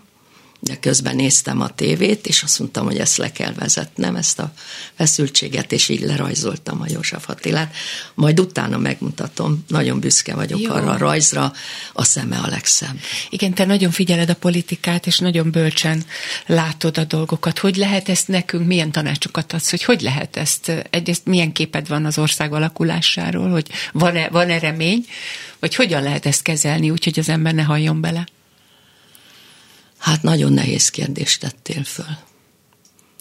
de 0.63 0.79
közben 0.79 1.15
néztem 1.15 1.61
a 1.61 1.69
tévét, 1.69 2.27
és 2.27 2.43
azt 2.43 2.59
mondtam, 2.59 2.85
hogy 2.85 2.97
ezt 2.97 3.17
le 3.17 3.31
kell 3.31 3.53
vezetnem, 3.53 4.15
ezt 4.15 4.39
a 4.39 4.53
feszültséget, 4.95 5.71
és 5.71 5.89
így 5.89 6.01
lerajzoltam 6.01 6.81
a 6.81 6.85
József 6.89 7.29
Attilát. 7.29 7.75
Majd 8.13 8.39
utána 8.39 8.77
megmutatom, 8.77 9.65
nagyon 9.67 9.99
büszke 9.99 10.35
vagyok 10.35 10.59
Jó. 10.59 10.71
arra 10.71 10.91
a 10.91 10.97
rajzra, 10.97 11.53
a 11.93 12.03
szeme 12.03 12.37
a 12.37 12.47
legszebb. 12.47 12.99
Igen, 13.29 13.53
te 13.53 13.65
nagyon 13.65 13.91
figyeled 13.91 14.29
a 14.29 14.35
politikát, 14.35 15.07
és 15.07 15.19
nagyon 15.19 15.51
bölcsen 15.51 16.05
látod 16.45 16.97
a 16.97 17.03
dolgokat. 17.03 17.59
Hogy 17.59 17.75
lehet 17.75 18.09
ezt 18.09 18.27
nekünk, 18.27 18.67
milyen 18.67 18.91
tanácsokat 18.91 19.53
adsz, 19.53 19.69
hogy 19.69 19.83
hogy 19.83 20.01
lehet 20.01 20.37
ezt, 20.37 20.71
egyrészt 20.89 21.25
milyen 21.25 21.51
képed 21.51 21.87
van 21.87 22.05
az 22.05 22.17
ország 22.17 22.53
alakulásáról, 22.53 23.49
hogy 23.49 23.67
van-e, 23.91 24.29
van-e 24.29 24.59
remény, 24.59 25.05
vagy 25.59 25.75
hogyan 25.75 26.03
lehet 26.03 26.25
ezt 26.25 26.41
kezelni, 26.41 26.89
úgyhogy 26.89 27.19
az 27.19 27.29
ember 27.29 27.53
ne 27.53 27.63
halljon 27.63 28.01
bele? 28.01 28.25
Hát 30.01 30.23
nagyon 30.23 30.53
nehéz 30.53 30.89
kérdést 30.89 31.39
tettél 31.39 31.83
föl. 31.83 32.17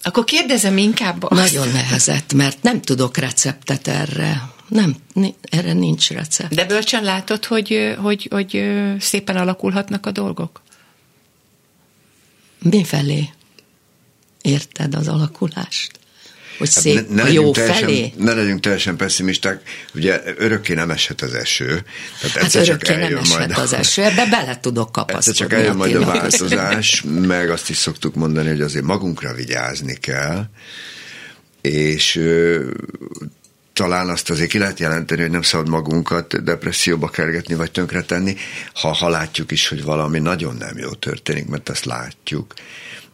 Akkor 0.03 0.23
kérdezem 0.23 0.77
inkább 0.77 1.23
azt. 1.23 1.53
Nagyon 1.53 1.73
nehezett, 1.73 2.33
mert 2.33 2.63
nem 2.63 2.81
tudok 2.81 3.17
receptet 3.17 3.87
erre. 3.87 4.49
Nem, 4.67 4.95
erre 5.41 5.73
nincs 5.73 6.09
recept. 6.09 6.55
De 6.55 6.65
bölcsen 6.65 7.03
látod, 7.03 7.45
hogy, 7.45 7.95
hogy, 7.97 8.27
hogy 8.31 8.63
szépen 8.99 9.35
alakulhatnak 9.37 10.05
a 10.05 10.11
dolgok? 10.11 10.61
Mi 12.59 12.83
felé 12.83 13.29
érted 14.41 14.95
az 14.95 15.07
alakulást? 15.07 15.99
Hogy 16.61 16.73
hát 16.73 16.83
szép 16.83 17.09
ne, 17.09 17.15
ne 17.15 17.23
a 17.23 17.27
jó 17.27 17.51
teljesen, 17.51 17.79
felé? 17.79 18.13
Ne 18.17 18.33
legyünk 18.33 18.59
teljesen 18.59 18.95
pessimisták, 18.95 19.61
ugye 19.95 20.21
örökké 20.37 20.73
nem 20.73 20.91
eshet 20.91 21.21
az 21.21 21.33
eső. 21.33 21.83
Tehát 22.21 22.53
hát 22.53 22.55
örökké 22.55 22.95
nem 22.95 23.17
eshet 23.17 23.37
majd 23.37 23.51
az 23.51 23.73
eső, 23.73 24.03
ebbe 24.03 24.25
bele 24.25 24.59
tudok 24.59 24.91
kapaszkodni. 24.91 25.39
csak 25.39 25.53
eljön 25.53 25.75
majd 25.75 25.95
a 25.95 26.05
változás, 26.05 27.03
meg 27.27 27.49
azt 27.49 27.69
is 27.69 27.77
szoktuk 27.77 28.15
mondani, 28.15 28.49
hogy 28.49 28.61
azért 28.61 28.85
magunkra 28.85 29.33
vigyázni 29.33 29.95
kell, 29.95 30.45
és 31.61 32.21
talán 33.73 34.09
azt 34.09 34.29
azért 34.29 34.49
ki 34.49 34.57
lehet 34.57 34.79
jelenteni, 34.79 35.21
hogy 35.21 35.31
nem 35.31 35.41
szabad 35.41 35.69
magunkat 35.69 36.43
depresszióba 36.43 37.07
kergetni, 37.07 37.55
vagy 37.55 37.71
tönkretenni, 37.71 38.35
ha, 38.73 38.91
ha 38.91 39.09
látjuk 39.09 39.51
is, 39.51 39.67
hogy 39.67 39.83
valami 39.83 40.19
nagyon 40.19 40.55
nem 40.55 40.77
jó 40.77 40.89
történik, 40.89 41.47
mert 41.47 41.69
azt 41.69 41.85
látjuk. 41.85 42.53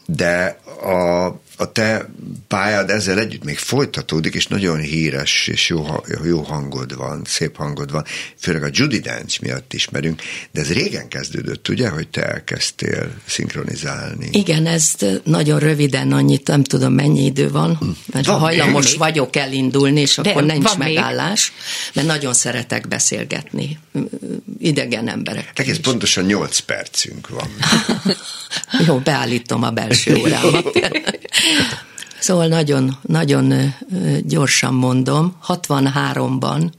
De 0.05 0.59
a, 0.81 1.27
a 1.59 1.71
te 1.71 2.09
pályád 2.47 2.89
ezzel 2.89 3.19
együtt 3.19 3.43
még 3.43 3.57
folytatódik, 3.57 4.33
és 4.33 4.47
nagyon 4.47 4.79
híres, 4.79 5.47
és 5.47 5.69
jó, 5.69 5.85
jó 6.25 6.41
hangod 6.41 6.95
van, 6.95 7.21
szép 7.25 7.55
hangod 7.55 7.91
van, 7.91 8.05
főleg 8.39 8.63
a 8.63 8.69
Judy 8.71 8.99
Dance 8.99 9.37
miatt 9.41 9.73
ismerünk, 9.73 10.21
de 10.51 10.61
ez 10.61 10.73
régen 10.73 11.07
kezdődött, 11.07 11.69
ugye, 11.69 11.89
hogy 11.89 12.07
te 12.07 12.23
elkezdtél 12.25 13.11
szinkronizálni? 13.25 14.29
Igen, 14.31 14.65
ez 14.65 14.91
nagyon 15.23 15.59
röviden, 15.59 16.11
annyit 16.11 16.47
nem 16.47 16.63
tudom 16.63 16.93
mennyi 16.93 17.25
idő 17.25 17.51
van, 17.51 17.97
mert 18.05 18.25
van 18.25 18.39
hajlamos 18.39 18.89
még? 18.89 18.97
vagyok 18.97 19.35
elindulni, 19.35 20.01
és 20.01 20.15
de 20.15 20.29
akkor 20.29 20.43
nincs 20.43 20.75
megállás, 20.75 21.51
még? 21.51 21.91
mert 21.93 22.07
nagyon 22.07 22.33
szeretek 22.33 22.87
beszélgetni 22.87 23.79
idegen 24.59 25.07
emberek. 25.07 25.51
Egész 25.55 25.77
pontosan 25.77 26.23
8 26.23 26.59
percünk 26.59 27.29
van. 27.29 27.49
jó, 28.87 28.97
beállítom 28.97 29.63
a 29.63 29.71
belső 29.71 30.15
órámat. 30.21 30.79
Szóval 32.19 32.47
nagyon, 32.47 32.97
nagyon 33.01 33.73
gyorsan 34.21 34.73
mondom, 34.73 35.37
63-ban 35.47 36.71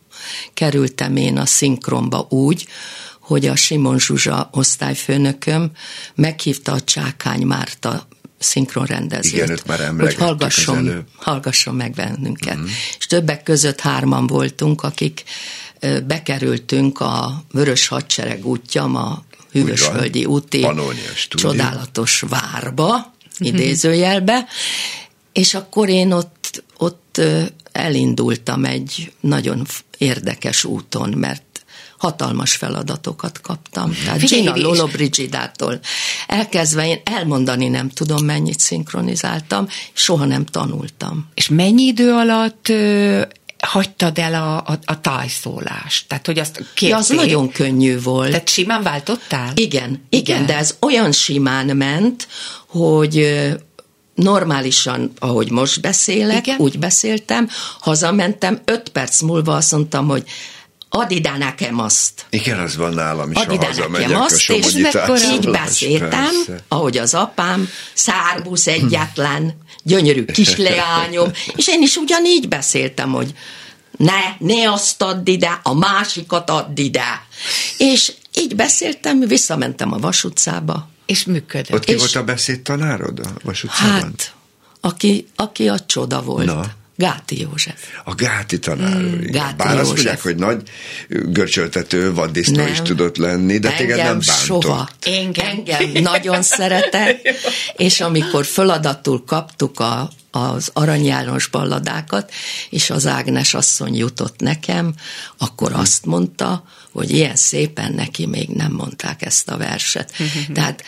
kerültem 0.54 1.16
én 1.16 1.38
a 1.38 1.46
szinkronba 1.46 2.26
úgy, 2.28 2.66
hogy 3.20 3.46
a 3.46 3.56
Simon 3.56 3.98
Zsuzsa 3.98 4.48
osztályfőnököm 4.52 5.70
meghívta 6.14 6.72
a 6.72 6.80
Csákány 6.80 7.42
Márta 7.42 8.08
szinkronrendezőt, 8.38 9.32
Igen, 9.32 9.58
már 9.66 9.94
hogy 9.98 10.14
hallgasson, 10.14 11.04
hallgasson 11.16 11.74
meg 11.74 11.92
bennünket. 11.92 12.56
Mm. 12.56 12.64
És 12.98 13.06
többek 13.06 13.42
között 13.42 13.80
hárman 13.80 14.26
voltunk, 14.26 14.82
akik 14.82 15.22
bekerültünk 16.06 17.00
a 17.00 17.44
Vörös 17.52 17.88
Hadsereg 17.88 18.46
útja, 18.46 18.84
a 18.84 19.24
Hűvösvölgyi 19.52 20.24
úti 20.24 20.66
csodálatos 21.28 22.24
várba, 22.28 23.14
idézőjelbe, 23.38 24.46
és 25.32 25.54
akkor 25.54 25.88
én 25.88 26.12
ott, 26.12 26.64
ott 26.78 27.20
elindultam 27.72 28.64
egy 28.64 29.12
nagyon 29.20 29.66
érdekes 29.98 30.64
úton, 30.64 31.08
mert 31.08 31.42
hatalmas 31.98 32.56
feladatokat 32.56 33.40
kaptam. 33.40 33.92
Tehát 34.04 34.20
Gina 34.28 34.56
Lolo 34.56 34.86
Brigidától 34.86 35.80
elkezdve 36.26 36.86
én 36.86 37.00
elmondani 37.04 37.68
nem 37.68 37.88
tudom, 37.88 38.24
mennyit 38.24 38.60
szinkronizáltam, 38.60 39.68
soha 39.92 40.24
nem 40.24 40.44
tanultam. 40.44 41.28
És 41.34 41.48
mennyi 41.48 41.82
idő 41.82 42.12
alatt 42.12 42.72
hagytad 43.66 44.18
el 44.18 44.34
a, 44.34 44.56
a, 44.56 44.78
a 44.84 45.00
tájszólást? 45.00 46.08
Tehát, 46.08 46.26
hogy 46.26 46.38
azt 46.38 46.56
kérték? 46.56 46.88
Ja, 46.88 46.96
az 46.96 47.08
nagyon 47.08 47.48
könnyű 47.48 48.00
volt. 48.00 48.30
Tehát 48.30 48.48
simán 48.48 48.82
váltottál? 48.82 49.52
Igen, 49.54 49.84
igen, 49.84 50.06
igen, 50.08 50.46
de 50.46 50.56
ez 50.56 50.76
olyan 50.80 51.12
simán 51.12 51.76
ment, 51.76 52.28
hogy 52.66 53.38
normálisan, 54.14 55.12
ahogy 55.18 55.50
most 55.50 55.80
beszélek, 55.80 56.46
Igen? 56.46 56.58
úgy 56.58 56.78
beszéltem, 56.78 57.48
hazamentem, 57.80 58.60
öt 58.64 58.88
perc 58.88 59.20
múlva 59.20 59.56
azt 59.56 59.72
mondtam, 59.72 60.08
hogy 60.08 60.24
add 60.88 61.10
ide 61.10 61.36
nekem 61.36 61.80
azt. 61.80 62.26
Igen, 62.30 62.58
az 62.58 62.76
van 62.76 62.94
nálam 62.94 63.30
is, 63.30 63.36
add 63.36 63.52
ide 63.52 63.68
nekem 63.88 64.20
azt, 64.20 64.50
és 64.50 64.74
így 65.32 65.50
beszéltem, 65.50 66.10
persze. 66.10 66.62
ahogy 66.68 66.98
az 66.98 67.14
apám, 67.14 67.68
szárbusz 67.94 68.66
egyetlen, 68.66 69.54
gyönyörű 69.82 70.24
kisleányom, 70.24 71.30
és 71.56 71.68
én 71.68 71.82
is 71.82 71.96
ugyanígy 71.96 72.48
beszéltem, 72.48 73.12
hogy 73.12 73.34
ne, 73.96 74.20
ne 74.38 74.72
azt 74.72 75.02
add 75.02 75.28
ide, 75.28 75.60
a 75.62 75.74
másikat 75.74 76.50
add 76.50 76.78
ide. 76.78 77.26
És 77.78 78.12
így 78.34 78.56
beszéltem, 78.56 79.20
visszamentem 79.20 79.92
a 79.92 79.98
vasutcába, 79.98 80.88
és 81.06 81.24
működött. 81.24 81.74
Ott 81.74 81.84
ki 81.84 81.92
és 81.92 81.98
volt 81.98 82.14
a 82.14 82.24
beszédtanárod 82.24 83.18
a 83.18 83.32
Vas 83.44 83.64
utcában? 83.64 83.92
Hát, 83.92 84.34
aki, 84.80 85.26
aki 85.36 85.68
a 85.68 85.78
csoda 85.86 86.22
volt. 86.22 86.46
Na. 86.46 86.76
Gáti 86.98 87.40
József. 87.40 87.74
A 88.04 88.14
Gáti 88.14 88.58
tanár 88.58 88.96
mm, 88.96 89.20
Gáti 89.20 89.54
Bár 89.56 89.66
József. 89.66 89.80
azt 89.80 89.94
mondják, 89.94 90.22
hogy 90.22 90.36
nagy 90.36 90.62
görcsöltető 91.08 92.12
vaddisznó 92.14 92.66
is 92.66 92.80
tudott 92.82 93.16
lenni, 93.16 93.58
de 93.58 93.68
engem 93.68 93.86
téged 93.86 93.96
nem 93.96 94.06
bántott. 94.06 94.62
Soha. 94.62 94.88
Engem, 95.02 95.62
engem 95.66 96.02
nagyon 96.02 96.42
szeretett, 96.42 97.28
és 97.86 98.00
amikor 98.00 98.44
feladatul 98.44 99.24
kaptuk 99.24 99.80
a, 99.80 100.10
az 100.30 100.70
Arany 100.72 101.04
János 101.04 101.46
balladákat, 101.46 102.32
és 102.70 102.90
az 102.90 103.06
Ágnes 103.06 103.54
asszony 103.54 103.96
jutott 103.96 104.40
nekem, 104.40 104.94
akkor 105.36 105.70
hmm. 105.70 105.80
azt 105.80 106.04
mondta, 106.04 106.64
hogy 106.92 107.10
ilyen 107.10 107.36
szépen 107.36 107.92
neki 107.92 108.26
még 108.26 108.48
nem 108.48 108.72
mondták 108.72 109.22
ezt 109.22 109.48
a 109.48 109.56
verset. 109.56 110.16
Hmm. 110.16 110.54
Tehát 110.54 110.84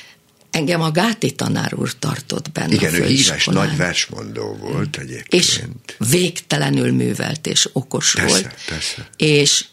Engem 0.50 0.80
a 0.80 0.90
Gáti 0.90 1.32
tanár 1.32 1.74
úr 1.74 1.92
tartott 1.98 2.50
benne 2.52 2.74
Igen, 2.74 2.94
ő 2.94 3.06
híres 3.06 3.44
nagy 3.44 3.76
versmondó 3.76 4.56
volt 4.60 4.96
egyébként. 4.96 5.42
És 5.42 5.60
végtelenül 5.98 6.92
művelt 6.92 7.46
és 7.46 7.68
okos 7.72 8.12
persze, 8.12 8.28
volt. 8.28 8.54
Persze. 8.68 9.08
És 9.16 9.64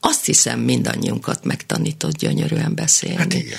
azt 0.00 0.24
hiszem 0.24 0.60
mindannyiunkat 0.60 1.44
megtanított 1.44 2.16
gyönyörűen 2.16 2.74
beszélni. 2.74 3.16
Hát 3.16 3.34
igen. 3.34 3.58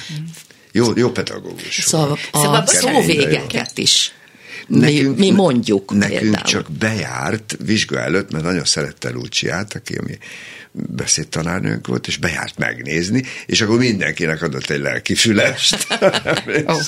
Jó, 0.72 0.92
jó 0.96 1.12
pedagógus. 1.12 1.80
Szóval 1.82 2.12
a 2.12 2.38
szóval 2.38 2.66
szóvégeket 2.66 3.78
is 3.78 4.14
nekünk, 4.68 5.18
mi, 5.18 5.30
mi 5.30 5.36
mondjuk. 5.36 5.94
Nekünk 5.94 6.20
például. 6.20 6.44
csak 6.44 6.72
bejárt 6.72 7.58
vizsga 7.66 8.00
előtt, 8.00 8.32
mert 8.32 8.44
nagyon 8.44 8.66
szerette 8.66 9.10
Luciát, 9.10 9.76
aki 9.76 9.96
ami 9.96 10.18
beszédtanárnőnk 10.72 11.88
volt, 11.88 12.08
és 12.08 12.18
bejárt 12.18 12.58
megnézni, 12.58 13.24
és 13.46 13.62
akkor 13.62 13.78
mindenkinek 13.78 14.42
adott 14.42 14.70
egy 14.70 14.80
lelki 14.80 15.16
fülest. 15.16 15.88
oh. 16.66 16.82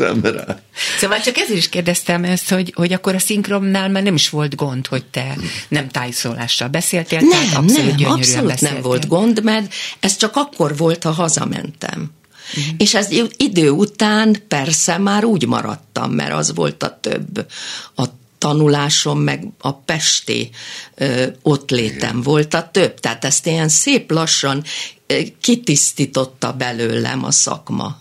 Szóval 0.99 1.19
csak 1.23 1.37
ezért 1.37 1.57
is 1.57 1.69
kérdeztem 1.69 2.23
ezt, 2.23 2.49
hogy, 2.49 2.73
hogy 2.75 2.93
akkor 2.93 3.15
a 3.15 3.19
szinkromnál 3.19 3.89
már 3.89 4.03
nem 4.03 4.13
is 4.13 4.29
volt 4.29 4.55
gond, 4.55 4.87
hogy 4.87 5.05
te 5.05 5.37
nem 5.67 5.89
tájszólással 5.89 6.67
beszéltél, 6.67 7.19
nem, 7.19 7.29
tehát 7.29 7.55
abszolút 7.55 7.99
nem, 7.99 8.11
abszolút 8.11 8.47
beszéltél. 8.47 8.73
nem 8.73 8.81
volt 8.81 9.07
gond, 9.07 9.43
mert 9.43 9.73
ez 9.99 10.15
csak 10.15 10.35
akkor 10.35 10.77
volt, 10.77 11.03
ha 11.03 11.11
hazamentem. 11.11 12.11
Uh-huh. 12.49 12.75
És 12.77 12.93
ez 12.93 13.07
idő 13.37 13.69
után 13.69 14.43
persze 14.47 14.97
már 14.97 15.23
úgy 15.23 15.47
maradtam, 15.47 16.11
mert 16.11 16.33
az 16.33 16.55
volt 16.55 16.83
a 16.83 16.99
több. 17.01 17.47
A 17.95 18.05
tanulásom, 18.37 19.19
meg 19.19 19.47
a 19.59 19.73
pesti 19.73 20.49
ö, 20.95 21.25
ott 21.41 21.69
létem 21.69 22.21
volt 22.21 22.53
a 22.53 22.69
több. 22.71 22.99
Tehát 22.99 23.25
ezt 23.25 23.45
ilyen 23.45 23.69
szép 23.69 24.11
lassan 24.11 24.63
ö, 25.07 25.19
kitisztította 25.41 26.53
belőlem 26.53 27.23
a 27.23 27.31
szakma 27.31 27.99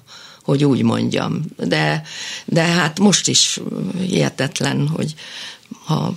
hogy 0.51 0.65
úgy 0.65 0.83
mondjam. 0.83 1.43
De, 1.57 2.03
de 2.45 2.63
hát 2.63 2.99
most 2.99 3.29
is 3.29 3.61
hihetetlen, 4.07 4.89
hogy 4.89 5.15
ha 5.91 6.17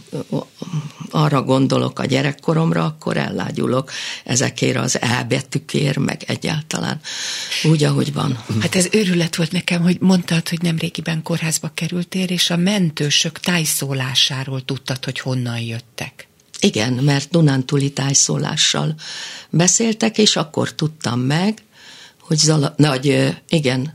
arra 1.10 1.42
gondolok 1.44 2.00
a 2.00 2.06
gyerekkoromra, 2.06 2.86
akkor 2.86 3.18
ellágyulok 3.18 3.92
ezekért 4.24 4.78
az 4.78 5.02
elbetűkért, 5.02 6.00
meg 6.00 6.24
egyáltalán 6.28 7.00
úgy, 7.64 7.84
ahogy 7.84 8.14
van. 8.14 8.44
Hát 8.62 8.76
ez 8.76 8.88
őrület 8.92 9.36
volt 9.36 9.52
nekem, 9.52 9.82
hogy 9.82 9.98
mondtad, 10.00 10.50
hogy 10.50 10.62
nem 10.62 10.78
régiben 10.78 11.24
kórházba 11.24 11.72
kerültél, 11.74 12.26
és 12.26 12.50
a 12.50 12.58
mentősök 12.58 13.40
tájszólásáról 13.40 14.66
tudtad, 14.66 15.06
hogy 15.06 15.20
honnan 15.20 15.60
jöttek. 15.60 16.28
Igen, 16.60 16.94
mert 16.94 17.30
Dunántúli 17.30 17.92
tájszólással 17.92 18.96
beszéltek, 19.50 20.18
és 20.18 20.36
akkor 20.36 20.74
tudtam 20.74 21.20
meg, 21.20 21.58
hogy 22.20 22.38
Zala, 22.38 22.74
nagy, 22.78 23.36
igen, 23.50 23.94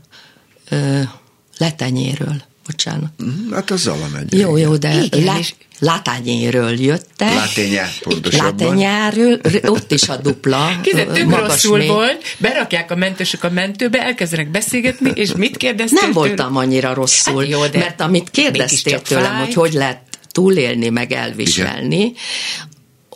letenyéről 1.57 2.47
bocsánat. 2.69 3.11
Mhm, 3.17 3.53
hát 3.53 3.71
az 3.71 3.81
Zala 3.81 4.07
megy. 4.07 4.33
Jó, 4.33 4.57
jó, 4.57 4.77
de 4.77 5.03
Igen, 5.03 5.23
lá, 5.23 5.37
és... 5.37 5.55
Látányéről 5.79 6.79
jöttek. 6.79 7.33
Láténye, 7.33 7.91
pontosabban. 8.01 8.67
Látényáról, 8.67 9.39
ott 9.63 9.91
is 9.91 10.09
a 10.09 10.17
dupla. 10.17 10.79
Kézzel 10.81 11.11
tök 11.11 11.35
rosszul 11.35 11.77
még. 11.77 11.87
volt, 11.87 12.23
berakják 12.37 12.91
a 12.91 12.95
mentősök 12.95 13.43
a 13.43 13.49
mentőbe, 13.49 13.99
elkezdenek 13.99 14.51
beszélgetni, 14.51 15.11
és 15.13 15.31
mit 15.33 15.57
kérdeztél? 15.57 15.99
Nem 16.01 16.11
voltam 16.11 16.57
annyira 16.57 16.93
rosszul, 16.93 17.39
hát 17.39 17.49
jó, 17.49 17.65
de 17.65 17.77
mert 17.77 18.01
amit 18.01 18.29
kérdeztél 18.29 19.01
tőlem, 19.01 19.31
fáj. 19.31 19.45
hogy 19.45 19.53
hogy 19.53 19.73
lehet 19.73 20.01
túlélni, 20.31 20.89
meg 20.89 21.11
elviselni, 21.11 21.95
Igen. 21.95 22.15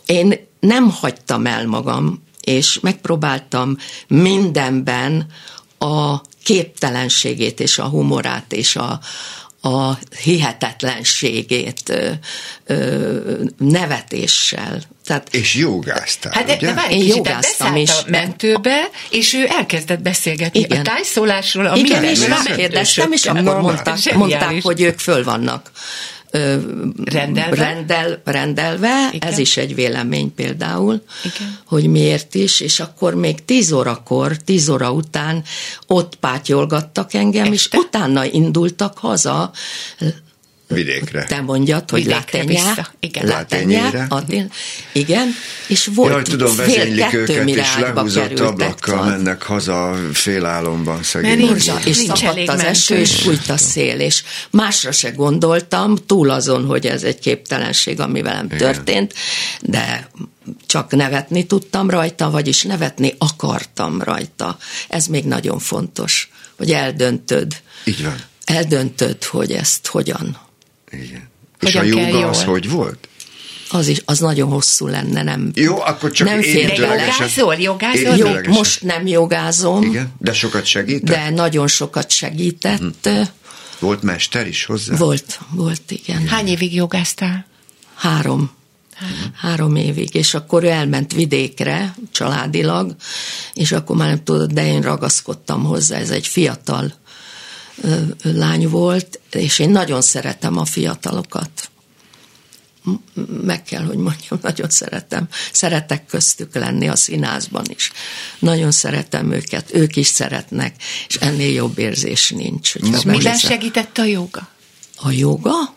én 0.06 0.46
nem 0.60 0.90
hagytam 0.90 1.46
el 1.46 1.66
magam, 1.66 2.22
és 2.40 2.80
megpróbáltam 2.80 3.76
mindenben 4.06 5.26
a 5.78 6.20
képtelenségét 6.42 7.60
és 7.60 7.78
a 7.78 7.84
humorát 7.84 8.52
és 8.52 8.76
a, 8.76 9.00
a 9.64 9.98
hihetetlenségét 10.22 11.80
ö, 11.88 12.10
ö, 12.66 13.42
nevetéssel. 13.58 14.80
Tehát, 15.06 15.28
és 15.34 15.54
jogáztál, 15.54 16.32
Hát 16.32 16.44
ugye? 16.44 16.56
de 16.56 16.74
várj, 16.74 16.94
Én 16.94 17.06
jogáztam 17.06 17.76
is. 17.76 17.90
a 17.90 18.02
mentőbe, 18.06 18.88
és 19.10 19.34
ő 19.34 19.46
elkezdett 19.48 20.02
beszélgetni 20.02 20.58
Igen. 20.60 20.78
a 20.80 20.82
tájszólásról, 20.82 21.66
ami 21.66 21.78
Igen, 21.78 22.04
és 22.04 22.24
kérdeztem, 22.56 23.12
és 23.12 23.24
akkor 23.26 23.60
mondták, 23.60 24.14
mondták, 24.14 24.62
hogy 24.62 24.80
ők 24.82 24.98
föl 24.98 25.24
vannak 25.24 25.70
rendelve, 27.04 27.56
rendel, 27.56 28.20
rendelve. 28.24 29.08
Igen. 29.12 29.28
ez 29.28 29.38
is 29.38 29.56
egy 29.56 29.74
vélemény 29.74 30.34
például, 30.34 31.02
Igen. 31.24 31.58
hogy 31.66 31.86
miért 31.86 32.34
is, 32.34 32.60
és 32.60 32.80
akkor 32.80 33.14
még 33.14 33.44
tíz 33.44 33.72
órakor, 33.72 34.36
tíz 34.36 34.68
óra 34.68 34.92
után 34.92 35.44
ott 35.86 36.16
pátyolgattak 36.16 37.14
engem, 37.14 37.52
Este? 37.52 37.54
és 37.54 37.68
utána 37.86 38.24
indultak 38.24 38.98
haza, 38.98 39.52
Vidékre. 40.68 41.24
Te 41.24 41.40
mondjad, 41.40 41.90
hogy 41.90 42.04
Látenyá. 42.04 42.88
Igen. 43.00 43.26
Látenyére. 43.26 44.08
Igen. 44.92 45.28
És 45.66 45.90
volt 45.94 46.12
Jaj, 46.12 46.22
tudom, 46.22 46.54
fél 46.54 47.14
őket, 47.14 47.48
és 47.48 47.76
lehúzott 47.78 48.38
ablakkal 48.40 49.04
mennek 49.04 49.42
haza 49.42 49.96
félálomban 50.12 51.02
szegény. 51.02 51.36
Nincs, 51.36 51.70
és 51.84 51.96
szakadt 51.96 52.48
az 52.48 52.60
eső, 52.60 52.96
és 52.96 53.14
fújt 53.14 53.48
a 53.48 53.56
szél, 53.56 54.00
és 54.00 54.22
másra 54.50 54.92
se 54.92 55.10
gondoltam, 55.10 55.96
túl 56.06 56.30
azon, 56.30 56.64
hogy 56.64 56.86
ez 56.86 57.02
egy 57.02 57.18
képtelenség, 57.18 58.00
ami 58.00 58.22
velem 58.22 58.44
Igen. 58.44 58.58
történt, 58.58 59.14
de 59.60 60.10
csak 60.66 60.90
nevetni 60.90 61.46
tudtam 61.46 61.90
rajta, 61.90 62.30
vagyis 62.30 62.62
nevetni 62.62 63.14
akartam 63.18 64.02
rajta. 64.02 64.58
Ez 64.88 65.06
még 65.06 65.24
nagyon 65.24 65.58
fontos, 65.58 66.30
hogy 66.56 66.70
eldöntöd. 66.70 67.52
Így 67.84 68.02
van. 68.02 68.16
Eldöntöd, 68.44 69.24
hogy 69.24 69.52
ezt 69.52 69.86
hogyan 69.86 70.43
igen. 70.98 71.28
És 71.60 71.74
a 71.74 71.82
joga 71.82 72.28
az 72.28 72.42
hogy 72.44 72.70
volt? 72.70 73.08
Az 73.70 73.86
is, 73.86 74.00
az 74.04 74.18
nagyon 74.18 74.50
hosszú 74.50 74.86
lenne, 74.86 75.22
nem 75.22 75.50
Jó, 75.54 75.80
akkor 75.80 76.10
csak 76.10 76.28
nem 76.28 76.40
én 76.40 76.66
De 76.66 76.74
jogázol, 76.74 77.54
jogázol? 77.54 78.16
Jó, 78.16 78.52
most 78.52 78.82
nem 78.82 79.06
jogázom. 79.06 79.82
Igen, 79.82 80.12
de 80.18 80.32
sokat 80.32 80.64
segített? 80.64 81.16
De 81.16 81.30
nagyon 81.30 81.66
sokat 81.66 82.10
segített. 82.10 83.06
Uh-huh. 83.06 83.26
Volt 83.78 84.02
mester 84.02 84.46
is 84.46 84.64
hozzá? 84.64 84.96
Volt, 84.96 85.40
volt, 85.50 85.90
igen. 85.90 86.28
Hány 86.28 86.46
évig 86.46 86.74
jogáztál? 86.74 87.46
Három. 87.94 88.50
Uh-huh. 88.94 89.34
Három 89.36 89.76
évig, 89.76 90.14
és 90.14 90.34
akkor 90.34 90.64
ő 90.64 90.68
elment 90.68 91.12
vidékre, 91.12 91.94
családilag, 92.12 92.94
és 93.54 93.72
akkor 93.72 93.96
már 93.96 94.08
nem 94.08 94.24
tudod, 94.24 94.52
de 94.52 94.66
én 94.66 94.80
ragaszkodtam 94.80 95.64
hozzá, 95.64 95.96
ez 95.96 96.10
egy 96.10 96.26
fiatal 96.26 96.92
lány 98.22 98.68
volt, 98.68 99.20
és 99.30 99.58
én 99.58 99.70
nagyon 99.70 100.02
szeretem 100.02 100.58
a 100.58 100.64
fiatalokat. 100.64 101.70
Meg 103.42 103.62
kell, 103.62 103.84
hogy 103.84 103.96
mondjam, 103.96 104.38
nagyon 104.42 104.70
szeretem. 104.70 105.28
Szeretek 105.52 106.06
köztük 106.06 106.54
lenni 106.54 106.88
a 106.88 106.96
színházban 106.96 107.64
is. 107.68 107.92
Nagyon 108.38 108.70
szeretem 108.70 109.32
őket, 109.32 109.74
ők 109.74 109.96
is 109.96 110.06
szeretnek, 110.06 110.82
és 111.08 111.14
ennél 111.14 111.52
jobb 111.52 111.78
érzés 111.78 112.30
nincs. 112.30 112.78
Miben 113.04 113.38
segített 113.38 113.98
a 113.98 114.04
joga? 114.04 114.48
A 114.96 115.10
joga? 115.10 115.74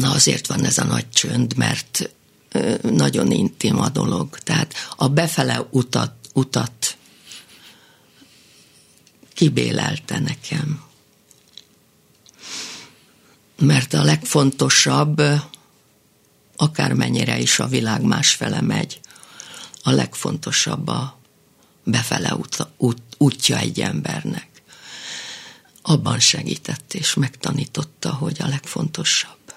Na 0.00 0.10
azért 0.10 0.46
van 0.46 0.64
ez 0.64 0.78
a 0.78 0.84
nagy 0.84 1.08
csönd, 1.08 1.56
mert 1.56 2.10
nagyon 2.82 3.30
intim 3.30 3.80
a 3.80 3.88
dolog. 3.88 4.38
Tehát 4.38 4.74
a 4.96 5.08
befele 5.08 5.66
utat, 5.70 6.12
utat 6.32 6.96
kibélelte 9.40 10.18
nekem. 10.18 10.82
Mert 13.58 13.94
a 13.94 14.02
legfontosabb, 14.02 15.22
akármennyire 16.56 17.38
is 17.38 17.58
a 17.58 17.66
világ 17.66 18.02
másfele 18.02 18.60
megy, 18.60 19.00
a 19.82 19.90
legfontosabb 19.90 20.88
a 20.88 21.18
befele 21.84 22.34
út, 22.34 22.66
út, 22.76 23.02
útja 23.18 23.58
egy 23.58 23.80
embernek. 23.80 24.48
Abban 25.82 26.18
segített 26.18 26.94
és 26.94 27.14
megtanította, 27.14 28.14
hogy 28.14 28.36
a 28.40 28.48
legfontosabb. 28.48 29.54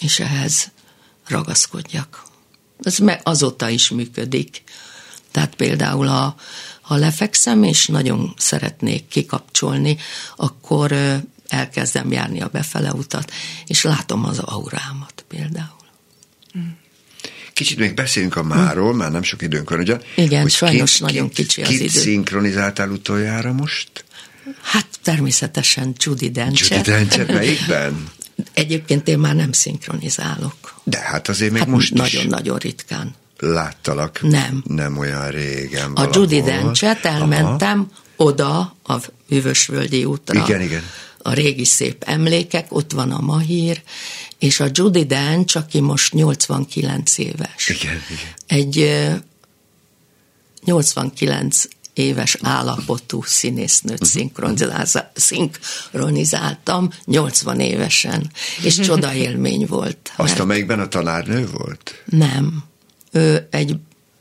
És 0.00 0.20
ehhez 0.20 0.70
ragaszkodjak. 1.26 2.26
Ez 2.82 2.98
azóta 3.22 3.68
is 3.68 3.88
működik. 3.88 4.62
Tehát 5.30 5.54
például 5.54 6.08
a, 6.08 6.36
ha 6.90 6.96
lefekszem, 6.96 7.62
és 7.62 7.86
nagyon 7.86 8.34
szeretnék 8.36 9.08
kikapcsolni, 9.08 9.96
akkor 10.36 10.94
elkezdem 11.48 12.12
járni 12.12 12.40
a 12.40 12.48
befele 12.48 12.92
utat, 12.92 13.32
és 13.66 13.82
látom 13.82 14.24
az 14.24 14.38
aurámat 14.38 15.24
például. 15.28 15.86
Kicsit 17.52 17.78
még 17.78 17.94
beszéljünk 17.94 18.36
a 18.36 18.42
máról, 18.42 18.94
már 18.94 19.10
nem 19.10 19.22
sok 19.22 19.42
időnk 19.42 19.70
van, 19.70 19.78
ugye? 19.78 19.98
Igen, 20.16 20.42
hogy 20.42 20.50
sajnos 20.50 20.92
kit, 20.92 21.00
nagyon 21.00 21.28
kicsi 21.28 21.62
az 21.62 21.68
kit 21.68 21.80
idő. 21.80 22.00
szinkronizáltál 22.00 22.90
utoljára 22.90 23.52
most? 23.52 24.04
Hát 24.62 24.86
természetesen 25.02 25.94
Judy 25.98 26.30
Dench. 26.30 26.70
Judy 26.70 26.90
Dench, 26.90 27.26
melyikben? 27.26 28.08
Egyébként 28.52 29.08
én 29.08 29.18
már 29.18 29.34
nem 29.34 29.52
szinkronizálok. 29.52 30.80
De 30.84 30.98
hát 30.98 31.28
azért 31.28 31.50
még 31.52 31.60
hát 31.60 31.70
most 31.70 31.94
Nagyon-nagyon 31.94 32.58
ritkán 32.58 33.14
láttalak. 33.40 34.20
Nem. 34.22 34.62
Nem 34.66 34.98
olyan 34.98 35.30
régen 35.30 35.90
A 35.90 35.92
valahol. 35.94 36.12
Judy 36.14 36.40
Dencset 36.40 37.04
elmentem 37.04 37.78
Aha. 37.78 38.30
oda 38.30 38.76
a 38.82 39.00
Hűvösvölgyi 39.28 40.04
útra. 40.04 40.44
Igen, 40.44 40.60
igen. 40.60 40.82
A 41.22 41.32
régi 41.32 41.64
szép 41.64 42.02
emlékek, 42.06 42.66
ott 42.68 42.92
van 42.92 43.10
a 43.10 43.20
Mahír, 43.20 43.82
és 44.38 44.60
a 44.60 44.66
Judy 44.72 45.04
Dench, 45.04 45.56
aki 45.56 45.80
most 45.80 46.12
89 46.12 47.18
éves. 47.18 47.68
Igen, 47.68 48.00
igen. 48.10 48.34
Egy 48.46 48.90
89 50.64 51.64
éves 51.92 52.36
állapotú 52.42 53.22
színésznőt 53.22 54.04
szinkronizáltam 55.14 56.90
80 57.04 57.60
évesen, 57.60 58.30
és 58.62 58.74
csoda 58.74 59.14
élmény 59.14 59.66
volt. 59.66 60.12
Azt, 60.16 60.28
mert... 60.28 60.40
amelyikben 60.40 60.80
a 60.80 60.88
tanárnő 60.88 61.48
volt? 61.52 62.02
Nem 62.04 62.69
ő 63.12 63.46
egy, 63.50 63.76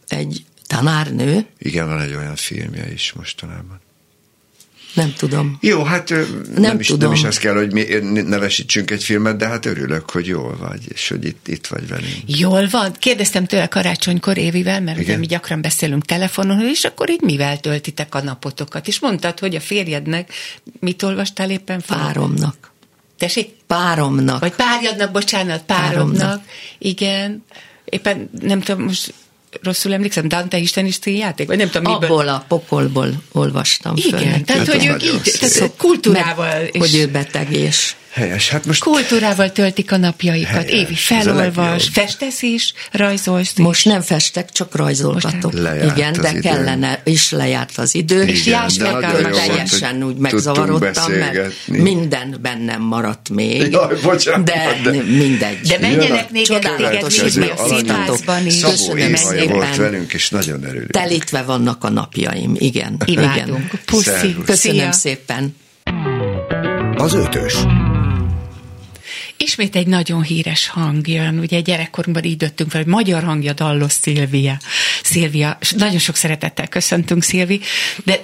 egy 0.07 0.43
tanárnő. 0.67 1.45
Igen, 1.57 1.87
van 1.87 2.01
egy 2.01 2.13
olyan 2.13 2.35
filmje 2.35 2.91
is 2.91 3.13
mostanában. 3.13 3.79
Nem 4.93 5.13
tudom. 5.17 5.57
Jó, 5.61 5.83
hát 5.83 6.09
nem, 6.09 6.43
nem, 6.55 6.79
is, 6.79 6.87
tudom. 6.87 7.09
nem 7.09 7.17
is 7.17 7.23
az 7.23 7.37
kell, 7.37 7.53
hogy 7.53 7.73
mi 7.73 7.83
nevesítsünk 8.21 8.91
egy 8.91 9.03
filmet, 9.03 9.37
de 9.37 9.47
hát 9.47 9.65
örülök, 9.65 10.11
hogy 10.11 10.27
jól 10.27 10.57
vagy, 10.57 10.79
és 10.87 11.09
hogy 11.09 11.25
itt, 11.25 11.47
itt 11.47 11.67
vagy 11.67 11.87
velünk. 11.87 12.15
Jól 12.25 12.67
van. 12.71 12.93
Kérdeztem 12.99 13.45
tőle 13.45 13.67
karácsonykor 13.67 14.37
Évivel, 14.37 14.81
mert 14.81 14.99
ugye 14.99 15.17
mi 15.17 15.25
gyakran 15.25 15.61
beszélünk 15.61 16.05
telefonon, 16.05 16.67
és 16.67 16.83
akkor 16.83 17.09
így 17.09 17.21
mivel 17.21 17.59
töltitek 17.59 18.15
a 18.15 18.21
napotokat? 18.21 18.87
És 18.87 18.99
mondtad, 18.99 19.39
hogy 19.39 19.55
a 19.55 19.59
férjednek 19.59 20.31
mit 20.79 21.03
olvastál 21.03 21.49
éppen? 21.49 21.81
Páromnak. 21.87 22.71
Tessék? 23.17 23.49
Páromnak. 23.67 24.39
Vagy 24.39 24.53
párjadnak, 24.53 25.11
bocsánat, 25.11 25.63
páromnak. 25.63 26.17
páromnak. 26.17 26.43
Igen 26.77 27.43
éppen 27.89 28.29
nem 28.41 28.61
tudom, 28.61 28.83
most 28.83 29.13
rosszul 29.61 29.93
emlékszem, 29.93 30.27
Dante 30.27 30.57
isteniszti 30.57 31.17
játék? 31.17 31.47
Vagy 31.47 31.57
nem 31.57 31.69
tudom, 31.69 31.93
miből. 31.93 32.09
Abból 32.09 32.27
a 32.27 32.45
pokolból 32.47 33.23
olvastam 33.31 33.95
Igen, 33.95 34.19
föl. 34.19 34.43
tehát 34.43 34.67
hogy 34.67 34.85
ők 34.85 35.03
így, 35.03 35.35
tehát 35.39 35.71
kultúrával. 35.77 36.45
Meg, 36.45 36.69
és 36.71 36.79
hogy 36.79 36.95
ő 36.95 37.07
beteg 37.07 37.51
és 37.51 37.95
Helyes, 38.11 38.49
hát 38.49 38.65
most... 38.65 38.83
Kultúrával 38.83 39.51
töltik 39.51 39.91
a 39.91 39.97
napjaikat. 39.97 40.51
Helyes, 40.51 40.71
Évi 40.71 40.95
felolvas, 40.95 41.89
festesz 41.91 42.41
is, 42.41 42.73
rajzolsz 42.91 43.51
is. 43.55 43.63
Most 43.63 43.85
nem 43.85 44.01
festek, 44.01 44.51
csak 44.51 44.75
rajzolgatok. 44.75 45.53
Igen, 45.95 46.13
de 46.13 46.29
idő. 46.29 46.39
kellene, 46.39 47.01
és 47.03 47.31
lejárt 47.31 47.77
az 47.77 47.95
idő. 47.95 48.21
Igen, 48.21 48.27
és 48.27 48.45
Jászberkán 48.45 49.31
teljesen 49.31 50.03
úgy 50.03 50.15
megzavarodtam, 50.15 51.11
mert 51.11 51.51
minden 51.65 52.37
bennem 52.41 52.81
maradt 52.81 53.29
még. 53.29 53.71
Jaj, 53.71 53.95
bocsánat, 54.03 54.45
de, 54.45 54.79
de 54.83 54.91
mindegy. 55.03 55.59
De 55.67 55.77
menjenek 55.79 56.31
nézd 56.31 56.59
téged 56.77 57.01
nézni 57.21 57.49
a 57.49 57.67
színházban 57.67 58.45
is. 58.45 58.61
Köszönöm 58.61 59.15
szépen. 59.15 59.55
volt 59.55 59.75
velünk, 59.75 60.13
és 60.13 60.29
nagyon 60.29 60.63
örülünk. 60.63 60.91
Telítve 60.91 61.41
vannak 61.41 61.83
a 61.83 61.89
napjaim, 61.89 62.55
igen. 62.57 63.01
Imádunk. 63.05 63.71
Puszi. 63.85 64.35
Köszönöm 64.45 64.91
szépen. 64.91 65.55
Az 66.95 67.13
ötös. 67.13 67.55
Ismét 69.43 69.75
egy 69.75 69.87
nagyon 69.87 70.21
híres 70.21 70.67
hang 70.67 71.07
jön, 71.07 71.39
ugye 71.39 71.59
gyerekkorunkban 71.59 72.23
így 72.23 72.37
döttünk 72.37 72.69
fel, 72.69 72.81
hogy 72.83 72.91
magyar 72.91 73.23
hangja 73.23 73.53
Dallos 73.53 73.91
Szilvia. 73.91 74.59
Szilvia, 75.03 75.57
nagyon 75.77 75.99
sok 75.99 76.15
szeretettel 76.15 76.67
köszöntünk, 76.67 77.23
Szilvi, 77.23 77.59
de 78.03 78.21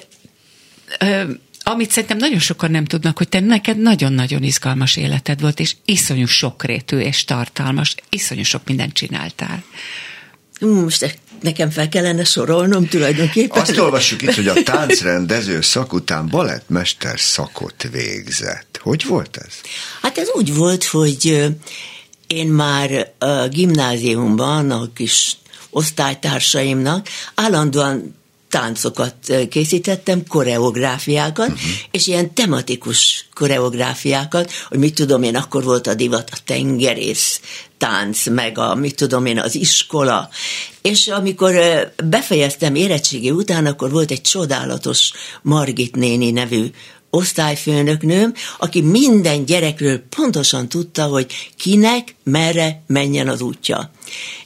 ö, 0.99 1.23
amit 1.63 1.91
szerintem 1.91 2.17
nagyon 2.17 2.39
sokan 2.39 2.71
nem 2.71 2.85
tudnak, 2.85 3.17
hogy 3.17 3.29
te 3.29 3.39
neked 3.39 3.77
nagyon-nagyon 3.77 4.43
izgalmas 4.43 4.95
életed 4.95 5.41
volt, 5.41 5.59
és 5.59 5.75
iszonyú 5.85 6.25
sokrétű 6.25 6.97
és 6.97 7.23
tartalmas, 7.23 7.95
iszonyú 8.09 8.43
sok 8.43 8.61
mindent 8.65 8.93
csináltál. 8.93 9.63
Most 10.59 11.19
nekem 11.41 11.69
fel 11.69 11.89
kellene 11.89 12.23
sorolnom 12.23 12.87
tulajdonképpen. 12.87 13.61
Azt 13.61 13.77
olvassuk 13.77 14.21
itt, 14.21 14.33
hogy 14.35 14.47
a 14.47 14.63
táncrendező 14.63 15.61
szak 15.61 15.93
után 15.93 16.27
balettmester 16.27 17.19
szakot 17.19 17.87
végzett. 17.91 18.79
Hogy 18.81 19.05
volt 19.05 19.37
ez? 19.37 19.53
Hát 20.01 20.17
ez 20.17 20.27
úgy 20.33 20.55
volt, 20.55 20.83
hogy 20.83 21.53
én 22.27 22.47
már 22.47 23.11
a 23.17 23.47
gimnáziumban 23.47 24.71
a 24.71 24.89
kis 24.93 25.37
osztálytársaimnak 25.69 27.07
állandóan 27.35 28.15
táncokat 28.49 29.15
készítettem, 29.49 30.27
koreográfiákat, 30.27 31.47
uh-huh. 31.47 31.69
és 31.91 32.07
ilyen 32.07 32.33
tematikus 32.33 33.27
koreográfiákat, 33.33 34.51
hogy 34.67 34.77
mit 34.77 34.95
tudom 34.95 35.23
én, 35.23 35.35
akkor 35.35 35.63
volt 35.63 35.87
a 35.87 35.93
divat 35.93 36.29
a 36.31 36.37
tengerész 36.45 37.39
tánc, 37.77 38.27
meg 38.27 38.57
a, 38.57 38.75
mit 38.75 38.95
tudom 38.95 39.25
én, 39.25 39.39
az 39.39 39.55
iskola. 39.55 40.29
És 40.81 41.07
amikor 41.07 41.55
befejeztem 42.03 42.75
érettségi 42.75 43.31
után, 43.31 43.65
akkor 43.65 43.91
volt 43.91 44.11
egy 44.11 44.21
csodálatos 44.21 45.11
Margit 45.41 45.95
néni 45.95 46.31
nevű 46.31 46.71
osztályfőnöknőm, 47.09 48.33
aki 48.57 48.81
minden 48.81 49.45
gyerekről 49.45 50.01
pontosan 50.09 50.69
tudta, 50.69 51.03
hogy 51.05 51.51
kinek, 51.57 52.15
merre 52.23 52.83
menjen 52.87 53.27
az 53.27 53.41
útja. 53.41 53.91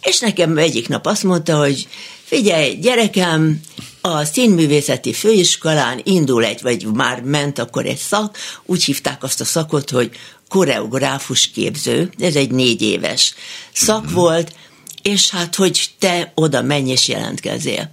És 0.02 0.20
nekem 0.20 0.58
egyik 0.58 0.88
nap 0.88 1.06
azt 1.06 1.24
mondta, 1.24 1.58
hogy 1.58 1.88
figyelj, 2.30 2.76
gyerekem, 2.76 3.62
a 4.02 4.26
színművészeti 4.26 5.14
főiskolán 5.14 6.02
indul 6.04 6.46
egy, 6.46 6.62
vagy 6.62 6.86
már 6.86 7.22
ment 7.22 7.60
akkor 7.60 7.86
egy 7.86 7.98
szak, 7.98 8.38
úgy 8.66 8.84
hívták 8.84 9.24
azt 9.24 9.42
a 9.42 9.46
szakot, 9.46 9.90
hogy 9.90 10.12
koreográfus 10.50 11.52
képző, 11.52 12.10
ez 12.20 12.36
egy 12.36 12.52
négy 12.52 12.82
éves 12.82 13.34
szak 13.74 14.06
mm-hmm. 14.06 14.14
volt, 14.14 14.56
és 15.02 15.30
hát, 15.30 15.56
hogy 15.56 15.90
te 16.00 16.32
oda 16.36 16.62
menj 16.62 16.92
és 16.92 17.08
jelentkezzél. 17.08 17.92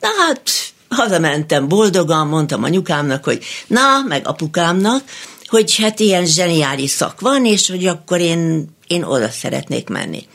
Na 0.00 0.08
hát, 0.18 0.50
hazamentem 0.88 1.68
boldogan, 1.68 2.26
mondtam 2.26 2.62
anyukámnak, 2.62 3.24
hogy 3.24 3.44
na, 3.66 4.02
meg 4.08 4.26
apukámnak, 4.28 5.04
hogy 5.46 5.76
hát 5.76 6.00
ilyen 6.00 6.26
zseniális 6.26 6.90
szak 6.90 7.20
van, 7.20 7.46
és 7.46 7.68
hogy 7.68 7.86
akkor 7.86 8.20
én, 8.20 8.68
én 8.86 9.02
oda 9.02 9.28
szeretnék 9.28 9.88
menni. 9.88 10.26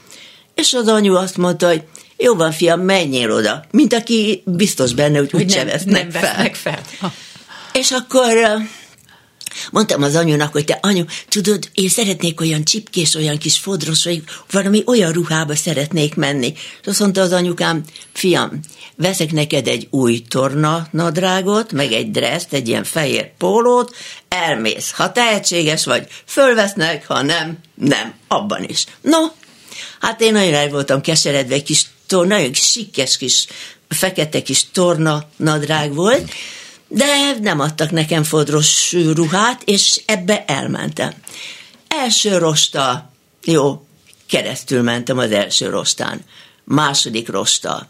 És 0.56 0.74
az 0.74 0.88
anyu 0.88 1.16
azt 1.16 1.38
mondta, 1.38 1.68
hogy 1.68 1.84
jó 2.18 2.36
van, 2.36 2.52
fiam, 2.52 2.82
menjél 2.82 3.32
oda, 3.32 3.66
mint 3.72 3.94
aki 3.94 4.44
biztos 4.46 4.94
benne, 4.94 5.18
hogy, 5.18 5.30
úgy 5.34 5.56
nem, 5.56 5.66
vesznek 5.66 6.12
nem 6.12 6.22
fel. 6.22 6.54
fel. 6.54 6.82
Ha. 7.00 7.14
És 7.74 7.92
akkor 7.92 8.34
mondtam 9.72 10.04
az 10.04 10.16
anyunak, 10.16 10.52
hogy 10.52 10.66
te 10.66 10.80
anyu, 10.82 11.04
tudod, 11.30 11.70
én 11.74 11.90
szeretnék 11.90 12.42
olyan 12.42 12.64
csipkés, 12.64 13.16
olyan 13.16 13.38
kis 13.38 13.58
fodros, 13.58 14.04
vagy 14.04 14.24
valami 14.52 14.84
olyan 14.86 15.12
ruhába 15.12 15.56
szeretnék 15.56 16.16
menni. 16.16 16.54
És 16.82 16.88
azt 16.88 17.00
mondta 17.00 17.22
az 17.22 17.32
anyukám, 17.32 17.84
fiam, 18.14 18.60
veszek 18.96 19.32
neked 19.32 19.68
egy 19.68 19.88
új 19.90 20.22
torna 20.28 20.88
nadrágot, 20.92 21.72
meg 21.72 21.92
egy 21.92 22.12
dreszt, 22.12 22.54
egy 22.54 22.68
ilyen 22.68 22.84
fehér 22.84 23.32
pólót, 23.38 23.96
elmész. 24.30 24.92
Ha 24.92 25.12
tehetséges 25.12 25.86
vagy, 25.86 26.08
fölvesznek, 26.26 27.08
ha 27.08 27.22
nem, 27.22 27.58
nem, 27.76 28.14
abban 28.28 28.64
is. 28.64 28.86
No, 29.02 29.20
hát 30.00 30.22
én 30.22 30.32
nagyon 30.32 30.54
el 30.54 30.70
voltam 30.70 31.02
keseredve, 31.02 31.54
egy 31.54 31.64
kis 31.64 31.86
torna, 32.08 32.36
nagyon 32.36 32.54
sikkes 32.54 33.18
kis, 33.18 33.46
fekete 33.90 34.42
kis 34.42 34.66
torna 34.72 35.24
nadrág 35.36 35.94
volt, 35.94 36.32
de 36.88 37.36
nem 37.42 37.60
adtak 37.60 37.92
nekem 37.92 38.24
fodros 38.24 38.94
ruhát, 38.94 39.62
és 39.66 40.02
ebbe 40.06 40.46
elmentem. 40.46 41.14
Első 41.88 42.38
rosta, 42.38 43.12
jó, 43.44 43.86
keresztül 44.28 44.82
mentem 44.82 45.18
az 45.18 45.32
első 45.32 45.70
rostán. 45.70 46.22
Második 46.64 47.30
rosta, 47.30 47.90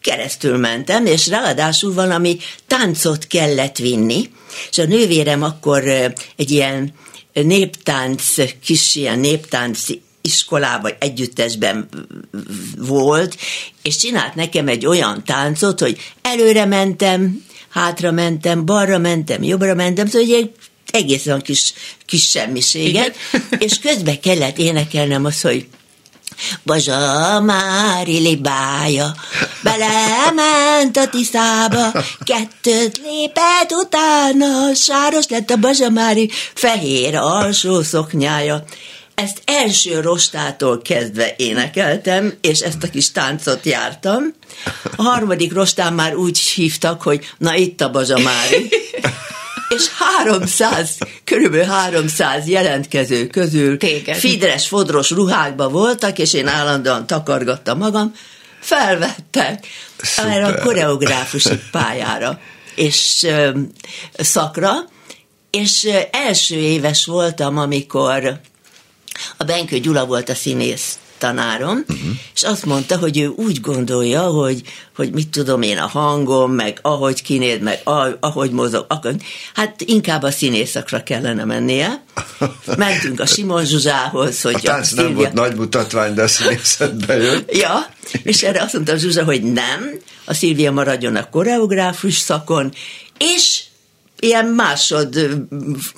keresztül 0.00 0.56
mentem, 0.56 1.06
és 1.06 1.26
ráadásul 1.26 1.94
valami 1.94 2.38
táncot 2.66 3.26
kellett 3.26 3.76
vinni, 3.76 4.30
és 4.70 4.78
a 4.78 4.84
nővérem 4.84 5.42
akkor 5.42 5.88
egy 6.36 6.50
ilyen 6.50 6.94
néptánc, 7.32 8.34
kis 8.64 8.94
ilyen 8.94 9.18
néptánc 9.18 9.86
iskolában, 10.26 10.92
együttesben 10.98 11.88
volt, 12.78 13.36
és 13.82 13.96
csinált 13.96 14.34
nekem 14.34 14.68
egy 14.68 14.86
olyan 14.86 15.24
táncot, 15.24 15.80
hogy 15.80 15.98
előre 16.22 16.64
mentem, 16.64 17.44
hátra 17.68 18.10
mentem, 18.10 18.64
balra 18.64 18.98
mentem, 18.98 19.42
jobbra 19.42 19.74
mentem, 19.74 20.06
szóval 20.06 20.36
egy 20.36 20.50
egészen 20.90 21.42
kis, 21.42 21.72
kis 22.06 22.28
semmiséget, 22.28 23.16
és 23.58 23.78
közben 23.78 24.20
kellett 24.20 24.58
énekelnem 24.58 25.24
azt, 25.24 25.42
hogy 25.42 25.66
Bazsa 26.64 27.40
Mári 27.40 28.18
libája, 28.18 29.14
belement 29.62 30.96
a 30.96 31.08
tiszába, 31.08 31.92
kettőt 32.24 32.96
lépett 32.96 33.72
utána, 33.84 34.74
sáros 34.74 35.26
lett 35.28 35.50
a 35.50 35.56
Bazsa 35.56 35.90
Mári 35.90 36.30
fehér 36.54 37.14
alsó 37.14 37.82
szoknyája. 37.82 38.64
Ezt 39.16 39.42
első 39.44 40.00
rostától 40.00 40.82
kezdve 40.82 41.34
énekeltem, 41.36 42.34
és 42.40 42.60
ezt 42.60 42.82
a 42.82 42.90
kis 42.90 43.12
táncot 43.12 43.64
jártam. 43.64 44.22
A 44.96 45.02
harmadik 45.02 45.52
rostán 45.52 45.92
már 45.92 46.16
úgy 46.16 46.38
hívtak, 46.38 47.02
hogy 47.02 47.24
na 47.38 47.54
itt 47.54 47.80
a 47.80 47.90
Bazsa 47.90 48.18
Mári. 48.18 48.68
és 49.76 49.88
300, 50.24 50.98
körülbelül 51.24 51.66
300 51.66 52.48
jelentkező 52.48 53.26
közül 53.26 53.78
Téged. 53.78 54.16
fidres, 54.16 54.68
fodros 54.68 55.10
ruhákba 55.10 55.68
voltak, 55.68 56.18
és 56.18 56.32
én 56.32 56.46
állandóan 56.46 57.06
takargattam 57.06 57.78
magam, 57.78 58.12
felvettek 58.60 59.66
Szuper. 60.00 60.32
erre 60.32 60.46
a 60.46 60.60
koreográfusi 60.60 61.60
pályára 61.70 62.40
és 62.74 63.22
ö, 63.22 63.50
szakra, 64.18 64.72
és 65.50 65.88
első 66.10 66.56
éves 66.56 67.04
voltam, 67.04 67.58
amikor 67.58 68.40
a 69.36 69.44
Benkő 69.44 69.78
Gyula 69.78 70.06
volt 70.06 70.28
a 70.28 70.34
színész 70.34 70.98
tanárom, 71.18 71.84
uh-huh. 71.88 72.10
és 72.34 72.42
azt 72.42 72.64
mondta, 72.64 72.98
hogy 72.98 73.18
ő 73.18 73.26
úgy 73.26 73.60
gondolja, 73.60 74.22
hogy, 74.22 74.62
hogy 74.96 75.12
mit 75.12 75.28
tudom 75.28 75.62
én, 75.62 75.78
a 75.78 75.86
hangom, 75.86 76.52
meg 76.52 76.78
ahogy 76.82 77.22
kinéz, 77.22 77.60
meg 77.60 77.80
ahogy 78.20 78.50
mozog, 78.50 78.84
akkor, 78.88 79.14
hát 79.54 79.80
inkább 79.80 80.22
a 80.22 80.30
színészakra 80.30 81.02
kellene 81.02 81.44
mennie. 81.44 82.04
Mentünk 82.76 83.20
a 83.20 83.26
Simon 83.26 83.64
Zsuzsához, 83.64 84.40
hogy... 84.40 84.54
A 84.54 84.58
tánc 84.58 84.90
nem 84.90 85.14
volt 85.14 85.32
nagy 85.32 85.54
mutatvány, 85.54 86.14
de 86.14 86.22
a 86.22 86.28
színészetbe 86.28 87.16
jött. 87.16 87.56
ja, 87.56 87.86
és 88.22 88.42
erre 88.42 88.62
azt 88.62 88.72
mondta 88.72 88.96
Zsuzsa, 88.96 89.24
hogy 89.24 89.42
nem, 89.42 89.98
a 90.24 90.34
Szilvia 90.34 90.72
maradjon 90.72 91.16
a 91.16 91.28
koreográfus 91.28 92.16
szakon, 92.16 92.72
és 93.18 93.62
ilyen 94.18 94.44
másod 94.44 95.38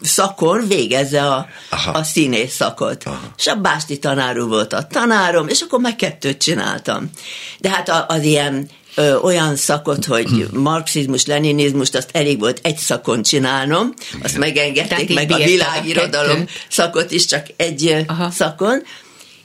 szakon 0.02 0.66
végezze 0.68 1.26
a, 1.26 1.46
a 1.92 2.02
színész 2.02 2.54
szakot. 2.54 3.02
Aha. 3.04 3.20
És 3.38 3.46
a 3.46 3.54
Básti 3.54 3.98
tanár 3.98 4.40
volt 4.40 4.72
a 4.72 4.86
tanárom, 4.86 5.48
és 5.48 5.60
akkor 5.60 5.80
meg 5.80 5.96
kettőt 5.96 6.38
csináltam. 6.38 7.10
De 7.58 7.68
hát 7.68 8.04
az 8.08 8.22
ilyen 8.22 8.68
ö, 8.94 9.16
olyan 9.16 9.56
szakot, 9.56 10.04
hogy 10.04 10.48
marxizmus, 10.52 11.26
leninizmust, 11.26 11.94
azt 11.96 12.10
elég 12.12 12.38
volt 12.38 12.60
egy 12.62 12.76
szakon 12.76 13.22
csinálnom, 13.22 13.94
azt 14.22 14.38
megengedték, 14.38 15.14
meg 15.14 15.30
a 15.30 15.36
világirodalom 15.36 16.46
szakot 16.68 17.10
is 17.10 17.26
csak 17.26 17.46
egy 17.56 18.04
Aha. 18.06 18.30
szakon, 18.30 18.82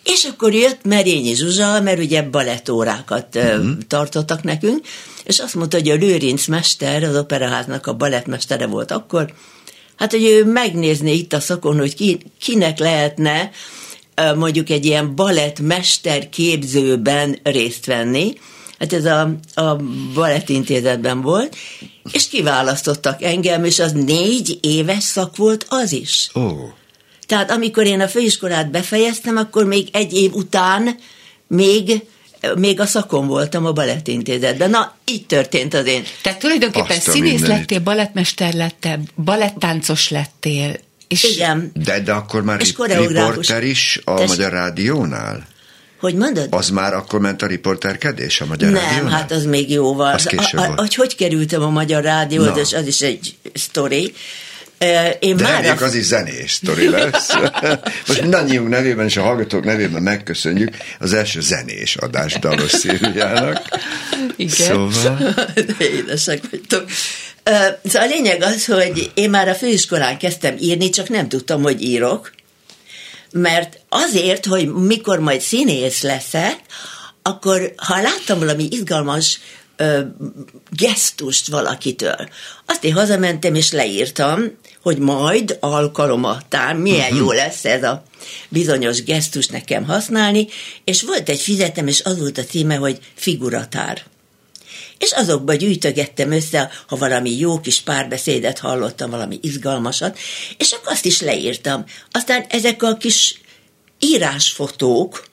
és 0.03 0.23
akkor 0.23 0.53
jött 0.53 0.83
Merényi 0.83 1.35
Zsuzsa, 1.35 1.81
mert 1.81 1.99
ugye 1.99 2.21
balettórákat 2.21 3.35
uh-huh. 3.35 3.71
tartottak 3.87 4.43
nekünk, 4.43 4.85
és 5.23 5.39
azt 5.39 5.55
mondta, 5.55 5.77
hogy 5.77 5.89
a 5.89 5.95
Lőrinc 5.95 6.47
mester, 6.47 7.03
az 7.03 7.15
operaháznak 7.15 7.87
a 7.87 7.93
balettmestere 7.93 8.65
volt 8.65 8.91
akkor, 8.91 9.33
hát, 9.97 10.11
hogy 10.11 10.23
ő 10.23 10.45
megnézné 10.45 11.13
itt 11.13 11.33
a 11.33 11.39
szakon, 11.39 11.77
hogy 11.77 11.95
ki, 11.95 12.17
kinek 12.39 12.79
lehetne 12.79 13.51
mondjuk 14.35 14.69
egy 14.69 14.85
ilyen 14.85 15.15
balettmester 15.15 16.29
képzőben 16.29 17.39
részt 17.43 17.85
venni, 17.85 18.33
hát 18.79 18.93
ez 18.93 19.05
a, 19.05 19.35
a 19.53 19.75
balettintézetben 20.13 21.21
volt, 21.21 21.55
és 22.11 22.27
kiválasztottak 22.27 23.21
engem, 23.21 23.63
és 23.63 23.79
az 23.79 23.91
négy 23.91 24.57
éves 24.61 25.03
szak 25.03 25.37
volt 25.37 25.65
az 25.69 25.91
is. 25.91 26.29
Oh. 26.33 26.69
Tehát 27.27 27.51
amikor 27.51 27.85
én 27.85 28.01
a 28.01 28.07
főiskolát 28.07 28.71
befejeztem, 28.71 29.37
akkor 29.37 29.65
még 29.65 29.87
egy 29.91 30.13
év 30.13 30.33
után 30.33 30.95
még 31.47 32.03
még 32.55 32.79
a 32.79 32.85
szakon 32.85 33.27
voltam 33.27 33.65
a 33.65 33.71
balettintézetben. 33.71 34.69
Na, 34.69 34.95
így 35.05 35.25
történt 35.25 35.73
az 35.73 35.85
én. 35.85 36.03
Tehát 36.21 36.39
tulajdonképpen 36.39 36.97
Azt 36.97 37.01
színész 37.01 37.31
mindenit. 37.31 37.57
lettél, 37.57 37.79
balettmester 37.79 38.53
lettél, 38.53 38.99
balettáncos 39.15 40.09
lettél. 40.09 40.75
És 41.07 41.23
Igen. 41.23 41.71
De, 41.73 41.99
de 41.99 42.11
akkor 42.11 42.43
már 42.43 42.59
és 42.59 42.67
riporter 42.77 43.63
is 43.63 44.01
a 44.03 44.13
Tess... 44.13 44.27
Magyar 44.27 44.51
Rádiónál? 44.51 45.47
Hogy 45.99 46.15
mondod? 46.15 46.47
Az 46.49 46.69
már 46.69 46.93
akkor 46.93 47.19
ment 47.19 47.41
a 47.41 47.47
riporterkedés 47.47 48.41
a 48.41 48.45
Magyar 48.45 48.71
Nem, 48.71 48.83
Rádiónál? 48.83 49.11
hát 49.11 49.31
az 49.31 49.45
még 49.45 49.69
jóval. 49.71 50.13
Az 50.13 50.27
a, 50.35 50.61
a, 50.61 50.73
hogy 50.75 50.95
hogy 50.95 51.15
kerültem 51.15 51.61
a 51.61 51.69
Magyar 51.69 52.03
Rádióhoz, 52.03 52.73
az 52.73 52.87
is 52.87 53.01
egy 53.01 53.35
sztori. 53.53 54.13
Én 55.19 55.37
De 55.37 55.43
már 55.43 55.65
a... 55.65 55.83
az 55.83 55.95
is 55.95 56.05
zenés 56.05 56.51
sztori 56.51 56.89
lesz. 56.89 57.29
Most 58.07 58.21
mindannyiunk 58.21 58.69
nevében 58.69 59.05
és 59.05 59.17
a 59.17 59.21
hallgatók 59.21 59.63
nevében 59.63 60.01
megköszönjük 60.01 60.77
az 60.99 61.13
első 61.13 61.41
zenés 61.41 61.95
adást 61.95 62.39
Dalos 62.39 62.71
Szilviának. 62.71 63.61
Igen. 64.35 64.55
Szóval... 64.55 65.35
De 65.55 65.75
édesek 65.79 66.41
vagytok. 66.51 66.89
Szóval 67.83 68.07
a 68.07 68.11
lényeg 68.11 68.41
az, 68.41 68.65
hogy 68.65 69.11
én 69.13 69.29
már 69.29 69.47
a 69.47 69.55
főiskolán 69.55 70.17
kezdtem 70.17 70.55
írni, 70.59 70.89
csak 70.89 71.09
nem 71.09 71.29
tudtam, 71.29 71.61
hogy 71.61 71.81
írok, 71.81 72.31
mert 73.31 73.79
azért, 73.89 74.45
hogy 74.45 74.73
mikor 74.73 75.19
majd 75.19 75.41
színész 75.41 76.01
leszek, 76.01 76.59
akkor 77.21 77.73
ha 77.75 78.01
láttam 78.01 78.39
valami 78.39 78.67
izgalmas 78.71 79.39
ö, 79.75 79.99
gesztust 80.69 81.47
valakitől. 81.47 82.29
Azt 82.65 82.83
én 82.83 82.93
hazamentem 82.93 83.55
és 83.55 83.71
leírtam, 83.71 84.57
hogy 84.83 84.97
majd 84.97 85.57
alkalomattán 85.59 86.75
milyen 86.75 87.11
uh-huh. 87.11 87.17
jó 87.17 87.31
lesz 87.31 87.65
ez 87.65 87.83
a 87.83 88.03
bizonyos 88.49 89.03
gesztus 89.03 89.47
nekem 89.47 89.85
használni, 89.85 90.47
és 90.83 91.01
volt 91.01 91.29
egy 91.29 91.39
fizetem, 91.39 91.87
és 91.87 92.01
az 92.01 92.19
volt 92.19 92.37
a 92.37 92.43
címe, 92.43 92.75
hogy 92.75 92.99
figuratár. 93.13 94.03
És 94.97 95.11
azokba 95.11 95.53
gyűjtögettem 95.53 96.31
össze, 96.31 96.71
ha 96.87 96.95
valami 96.95 97.37
jó 97.39 97.59
kis 97.59 97.81
párbeszédet 97.81 98.59
hallottam, 98.59 99.09
valami 99.09 99.39
izgalmasat, 99.41 100.17
és 100.57 100.71
akkor 100.71 100.91
azt 100.91 101.05
is 101.05 101.21
leírtam. 101.21 101.85
Aztán 102.11 102.45
ezek 102.49 102.83
a 102.83 102.97
kis 102.97 103.41
írásfotók, 103.99 105.25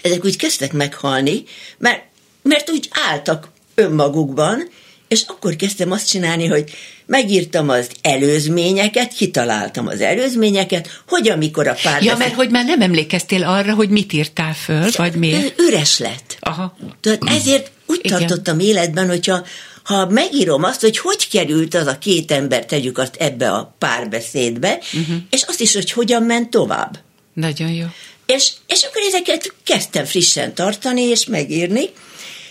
ezek 0.00 0.24
úgy 0.24 0.36
kezdtek 0.36 0.72
meghalni, 0.72 1.44
mert, 1.78 2.02
mert 2.42 2.70
úgy 2.70 2.88
álltak 3.08 3.48
önmagukban, 3.74 4.68
és 5.08 5.22
akkor 5.26 5.56
kezdtem 5.56 5.90
azt 5.90 6.08
csinálni, 6.08 6.46
hogy 6.46 6.70
megírtam 7.08 7.68
az 7.68 7.90
előzményeket, 8.02 9.12
kitaláltam 9.12 9.86
az 9.86 10.00
előzményeket, 10.00 11.02
hogy 11.08 11.28
amikor 11.28 11.66
a 11.66 11.76
pár... 11.82 12.02
Ja, 12.02 12.16
mert 12.16 12.34
hogy 12.34 12.50
már 12.50 12.64
nem 12.64 12.80
emlékeztél 12.80 13.44
arra, 13.44 13.74
hogy 13.74 13.88
mit 13.88 14.12
írtál 14.12 14.54
föl, 14.54 14.90
vagy 14.96 15.14
miért? 15.14 15.60
Üres 15.60 15.98
lett. 15.98 16.36
Aha. 16.40 16.76
Tehát 17.00 17.24
ezért 17.26 17.70
úgy 17.86 18.00
Igen. 18.02 18.18
tartottam 18.18 18.58
életben, 18.58 19.08
hogyha 19.08 19.46
ha 19.82 20.06
megírom 20.06 20.64
azt, 20.64 20.80
hogy 20.80 20.98
hogy 20.98 21.28
került 21.28 21.74
az 21.74 21.86
a 21.86 21.98
két 21.98 22.30
ember, 22.30 22.66
tegyük 22.66 22.98
azt 22.98 23.16
ebbe 23.16 23.50
a 23.50 23.74
párbeszédbe, 23.78 24.78
uh-huh. 24.92 25.16
és 25.30 25.42
azt 25.42 25.60
is, 25.60 25.74
hogy 25.74 25.92
hogyan 25.92 26.22
ment 26.22 26.50
tovább. 26.50 26.98
Nagyon 27.32 27.70
jó. 27.70 27.86
És, 28.26 28.52
és 28.66 28.82
akkor 28.82 29.02
ezeket 29.06 29.54
kezdtem 29.64 30.04
frissen 30.04 30.54
tartani 30.54 31.02
és 31.02 31.26
megírni, 31.26 31.84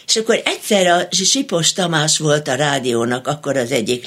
és 0.08 0.16
akkor 0.16 0.42
egyszer 0.46 0.88
a 0.88 1.08
Sipos 1.12 1.74
Tamás 1.74 2.18
volt 2.18 2.48
a 2.48 2.56
rádiónak, 2.56 3.28
akkor 3.28 3.58
az 3.58 3.72
egyik 3.72 4.06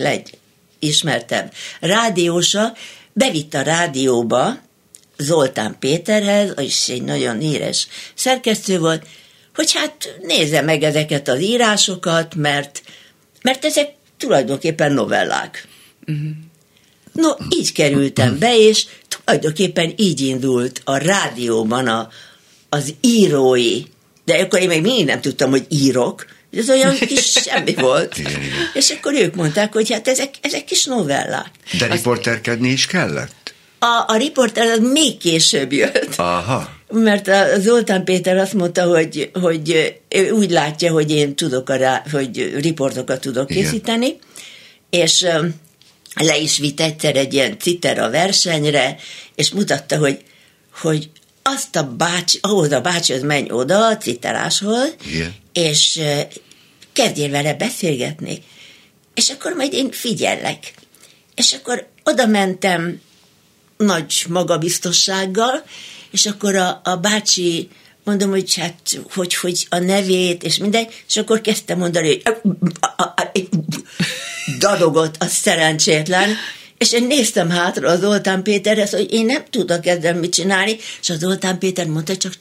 legismertebb 0.80 1.52
rádiósa, 1.80 2.72
bevitt 3.12 3.54
a 3.54 3.62
rádióba 3.62 4.58
Zoltán 5.18 5.76
Péterhez, 5.78 6.52
és 6.56 6.88
egy 6.88 7.02
nagyon 7.02 7.38
híres 7.38 7.88
szerkesztő 8.14 8.78
volt, 8.78 9.06
hogy 9.54 9.72
hát 9.72 10.18
nézze 10.22 10.60
meg 10.60 10.82
ezeket 10.82 11.28
az 11.28 11.40
írásokat, 11.40 12.34
mert, 12.34 12.82
mert 13.42 13.64
ezek 13.64 13.92
tulajdonképpen 14.16 14.92
novellák. 14.92 15.68
Uh-huh. 16.06 16.30
No, 17.12 17.28
így 17.58 17.72
kerültem 17.72 18.38
be, 18.38 18.56
és 18.58 18.86
tulajdonképpen 19.08 19.92
így 19.96 20.20
indult 20.20 20.80
a 20.84 20.96
rádióban 20.96 21.86
a, 21.86 22.08
az 22.68 22.94
írói 23.00 23.82
de 24.30 24.38
akkor 24.38 24.60
én 24.60 24.68
még 24.68 24.82
mindig 24.82 25.04
nem 25.04 25.20
tudtam, 25.20 25.50
hogy 25.50 25.66
írok, 25.68 26.26
ez 26.56 26.70
olyan 26.70 26.94
kis 27.06 27.32
semmi 27.32 27.74
volt. 27.74 28.18
Igen, 28.18 28.42
igen. 28.42 28.70
És 28.74 28.90
akkor 28.90 29.14
ők 29.14 29.34
mondták, 29.34 29.72
hogy 29.72 29.92
hát 29.92 30.08
ezek, 30.08 30.34
ezek 30.40 30.64
kis 30.64 30.84
novellák. 30.84 31.50
De 31.78 31.86
riporterkedni 31.86 32.68
is 32.68 32.86
kellett? 32.86 33.54
A, 33.78 34.04
a 34.06 34.16
riporter 34.16 34.66
az 34.66 34.78
még 34.92 35.18
később 35.18 35.72
jött. 35.72 36.14
Aha. 36.16 36.78
Mert 36.88 37.28
a 37.28 37.44
Zoltán 37.58 38.04
Péter 38.04 38.36
azt 38.36 38.52
mondta, 38.52 38.82
hogy, 38.82 39.30
hogy 39.32 39.96
ő 40.08 40.30
úgy 40.30 40.50
látja, 40.50 40.92
hogy 40.92 41.10
én 41.10 41.34
tudok 41.34 41.68
a 41.68 41.76
rá, 41.76 42.02
hogy 42.12 42.54
riportokat 42.60 43.20
tudok 43.20 43.46
készíteni, 43.46 44.06
Igen. 44.06 44.20
és 44.90 45.26
le 46.14 46.38
is 46.38 46.58
vitt 46.58 46.80
egyszer 46.80 47.16
egy 47.16 47.34
ilyen 47.34 47.58
citera 47.58 48.10
versenyre, 48.10 48.96
és 49.34 49.50
mutatta, 49.50 49.98
hogy, 49.98 50.18
hogy 50.80 51.10
azt 51.42 51.76
a 51.76 51.82
bácsi, 51.82 52.38
ahhoz 52.42 52.72
a 52.72 52.80
bácsihoz 52.80 53.22
menj 53.22 53.50
oda 53.50 53.86
a 53.86 53.96
citeráshoz, 53.96 54.94
Igen. 55.12 55.34
És 55.52 56.00
kezdjél 56.92 57.30
vele 57.30 57.54
beszélgetni. 57.54 58.42
És 59.14 59.30
akkor 59.30 59.52
majd 59.52 59.72
én 59.72 59.90
figyellek. 59.90 60.74
És 61.34 61.52
akkor 61.52 61.88
oda 62.04 62.26
mentem 62.26 63.00
nagy 63.76 64.24
magabiztossággal, 64.28 65.64
és 66.10 66.26
akkor 66.26 66.56
a, 66.56 66.80
a 66.84 66.96
bácsi 66.96 67.68
mondom, 68.04 68.30
hogy 68.30 68.54
hát, 68.54 69.00
hogy, 69.12 69.34
hogy 69.34 69.66
a 69.68 69.78
nevét, 69.78 70.42
és 70.42 70.56
minden, 70.56 70.86
és 71.08 71.16
akkor 71.16 71.40
kezdtem 71.40 71.78
mondani, 71.78 72.08
hogy 72.08 72.22
dadogott 74.58 75.14
a 75.18 75.26
szerencsétlen, 75.26 76.36
és 76.78 76.92
én 76.92 77.06
néztem 77.06 77.50
hátra 77.50 77.88
az 77.88 78.00
Zoltán 78.00 78.42
Péterhez, 78.42 78.90
hogy 78.90 79.12
én 79.12 79.24
nem 79.24 79.44
tudok 79.50 79.86
ezzel 79.86 80.14
mit 80.14 80.32
csinálni, 80.32 80.76
és 81.00 81.10
az 81.10 81.18
Zoltán 81.18 81.58
Péter 81.58 81.86
mondta, 81.86 82.16
csak 82.16 82.32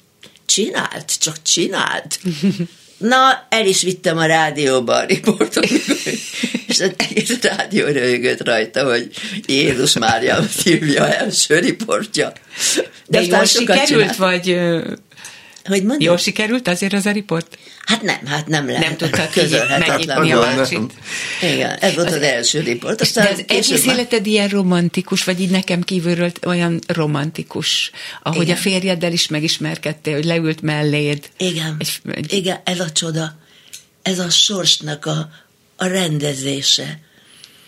csinált, 0.45 1.19
csak 1.19 1.41
csinált. 1.41 2.19
Na, 2.99 3.45
el 3.49 3.65
is 3.65 3.81
vittem 3.81 4.17
a 4.17 4.25
rádióba 4.25 4.93
a 4.95 5.05
riportot, 5.05 5.65
és 6.67 6.79
az 6.79 6.91
egész 6.97 7.41
rádió 7.41 7.85
röhögött 7.85 8.43
rajta, 8.45 8.83
hogy 8.89 9.09
Jézus 9.45 9.97
Mária 9.97 10.41
Szilvia 10.57 11.13
első 11.13 11.59
riportja. 11.59 12.31
De, 13.07 13.19
De 13.19 13.25
jól 13.25 13.45
sikerült, 13.45 13.87
csinált. 13.87 14.15
vagy 14.15 14.59
hogy 15.63 15.83
mondjam? 15.83 16.09
Jól 16.09 16.17
sikerült 16.17 16.67
azért 16.67 16.93
az 16.93 17.05
a 17.05 17.11
riport? 17.11 17.57
Hát 17.85 18.01
nem, 18.01 18.25
hát 18.25 18.47
nem 18.47 18.67
lehet. 18.67 18.83
Nem 18.83 18.97
tudtad 18.97 19.29
megnyitni 19.79 20.31
a 20.31 20.39
másit. 20.39 20.93
Igen, 21.41 21.77
ez 21.79 21.95
volt 21.95 22.07
az, 22.07 22.13
az 22.13 22.21
első 22.21 22.59
riport. 22.59 23.01
Aztán 23.01 23.23
de 23.23 23.31
az 23.31 23.43
egész 23.47 23.85
már... 23.85 23.95
életed 23.95 24.25
ilyen 24.25 24.47
romantikus, 24.47 25.23
vagy 25.23 25.41
így 25.41 25.49
nekem 25.49 25.81
kívülről 25.81 26.31
olyan 26.45 26.79
romantikus, 26.87 27.91
ahogy 28.23 28.41
Igen. 28.41 28.55
a 28.55 28.59
férjeddel 28.59 29.11
is 29.11 29.27
megismerkedtél, 29.27 30.13
hogy 30.13 30.25
leült 30.25 30.61
melléd. 30.61 31.29
Igen, 31.37 31.75
egy, 31.79 32.01
egy... 32.11 32.33
Igen, 32.33 32.61
ez 32.63 32.79
a 32.79 32.91
csoda. 32.91 33.37
Ez 34.01 34.19
a 34.19 34.29
sorsnak 34.29 35.05
a, 35.05 35.29
a 35.75 35.85
rendezése 35.85 36.99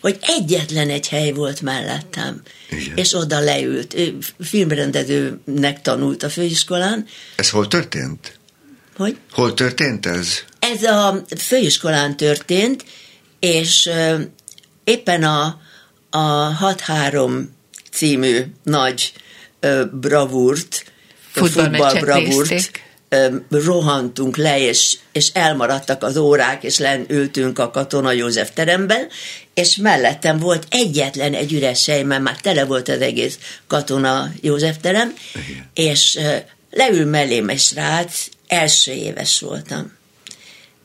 hogy 0.01 0.17
egyetlen 0.21 0.89
egy 0.89 1.07
hely 1.07 1.31
volt 1.31 1.61
mellettem, 1.61 2.41
Igen. 2.69 2.97
és 2.97 3.13
oda 3.13 3.39
leült. 3.39 3.93
Ő 3.93 4.17
filmrendezőnek 4.39 5.81
tanult 5.81 6.23
a 6.23 6.29
főiskolán. 6.29 7.05
Ez 7.35 7.49
hol 7.49 7.67
történt? 7.67 8.39
Hogy? 8.95 9.17
Hol 9.31 9.53
történt 9.53 10.05
ez? 10.05 10.43
Ez 10.59 10.83
a 10.83 11.23
főiskolán 11.37 12.17
történt, 12.17 12.85
és 13.39 13.89
éppen 14.83 15.23
a, 15.23 15.59
a 16.09 16.57
6-3 16.75 17.43
című 17.91 18.45
nagy 18.63 19.13
bravúrt, 19.91 20.85
futballbravúrt 21.31 22.81
rohantunk 23.49 24.37
le, 24.37 24.59
és, 24.59 24.97
és 25.11 25.29
elmaradtak 25.33 26.03
az 26.03 26.17
órák, 26.17 26.63
és 26.63 26.77
len 26.77 27.05
ültünk 27.07 27.59
a 27.59 27.71
Katona 27.71 28.11
József 28.11 28.51
teremben, 28.53 29.07
és 29.53 29.75
mellettem 29.75 30.39
volt 30.39 30.67
egyetlen 30.69 31.33
egy 31.33 31.53
üres 31.53 31.85
hely, 31.85 32.03
mert 32.03 32.21
már 32.21 32.35
tele 32.35 32.65
volt 32.65 32.89
az 32.89 33.01
egész 33.01 33.39
Katona 33.67 34.31
József 34.41 34.77
terem, 34.81 35.13
Igen. 35.33 35.69
és 35.73 36.19
leül 36.69 37.05
mellém 37.05 37.49
egy 37.49 37.59
srác, 37.59 38.25
első 38.47 38.91
éves 38.91 39.39
voltam. 39.39 39.91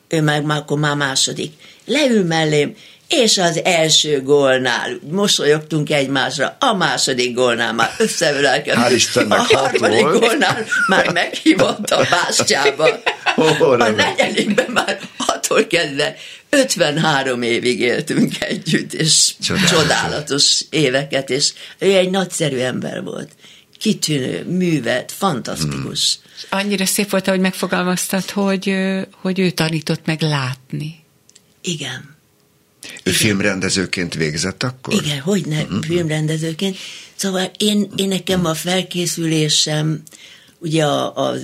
Ő 0.07 0.21
meg 0.21 0.43
már 0.43 0.57
akkor 0.57 0.79
már 0.79 0.95
második. 0.95 1.53
Leül 1.85 2.23
mellém, 2.23 2.75
és 3.07 3.37
az 3.37 3.63
első 3.63 4.21
gólnál 4.21 4.99
mosolyogtunk 5.11 5.89
egymásra, 5.89 6.57
a 6.59 6.73
második 6.73 7.33
gólnál 7.33 7.73
már 7.73 7.93
összeölelkedtünk. 7.97 9.33
A 9.33 9.35
harmadik 9.35 10.01
volt. 10.01 10.19
gólnál 10.19 10.65
már 10.87 11.11
meghívott 11.11 11.89
a 11.89 12.07
bástyába. 12.09 12.89
Oh, 13.35 13.61
a 13.61 13.89
negyedikben 13.89 14.69
már 14.69 14.99
attól 15.25 15.67
kezdve 15.67 16.15
53 16.49 17.41
évig 17.41 17.79
éltünk 17.79 18.41
együtt, 18.41 18.93
és 18.93 19.33
csodálatos, 19.41 19.69
csodálatos 19.69 20.61
éveket, 20.69 21.29
és 21.29 21.53
ő 21.79 21.91
egy 21.91 22.09
nagyszerű 22.09 22.57
ember 22.57 23.03
volt. 23.03 23.31
Kitűnő, 23.79 24.45
művet, 24.45 25.11
fantasztikus. 25.11 26.19
Hmm. 26.49 26.59
Annyira 26.59 26.85
szép 26.85 27.09
volt, 27.09 27.27
ahogy 27.27 27.39
megfogalmaztad, 27.39 28.29
hogy, 28.29 28.75
hogy 29.21 29.39
ő 29.39 29.49
tanított 29.49 30.05
meg 30.05 30.21
látni. 30.21 31.03
Igen. 31.61 32.16
Ő 33.03 33.11
filmrendezőként 33.11 34.13
végzett 34.13 34.63
akkor? 34.63 34.93
Igen, 34.93 35.19
hogy 35.19 35.45
ne, 35.45 35.61
uh-huh. 35.61 35.83
filmrendezőként. 35.85 36.77
Szóval 37.15 37.51
én, 37.57 37.91
én 37.95 38.07
nekem 38.07 38.45
a 38.45 38.53
felkészülésem, 38.53 40.01
ugye 40.59 40.85
a, 40.85 41.29
a, 41.29 41.35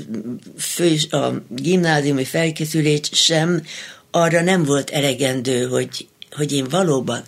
fő, 0.58 0.98
a 1.10 1.44
gimnáziumi 1.50 2.24
felkészülés 2.24 3.00
sem 3.12 3.64
arra 4.12 4.42
nem 4.42 4.64
volt 4.64 4.90
elegendő, 4.90 5.68
hogy, 5.68 6.08
hogy 6.32 6.52
én 6.52 6.68
valóban 6.70 7.24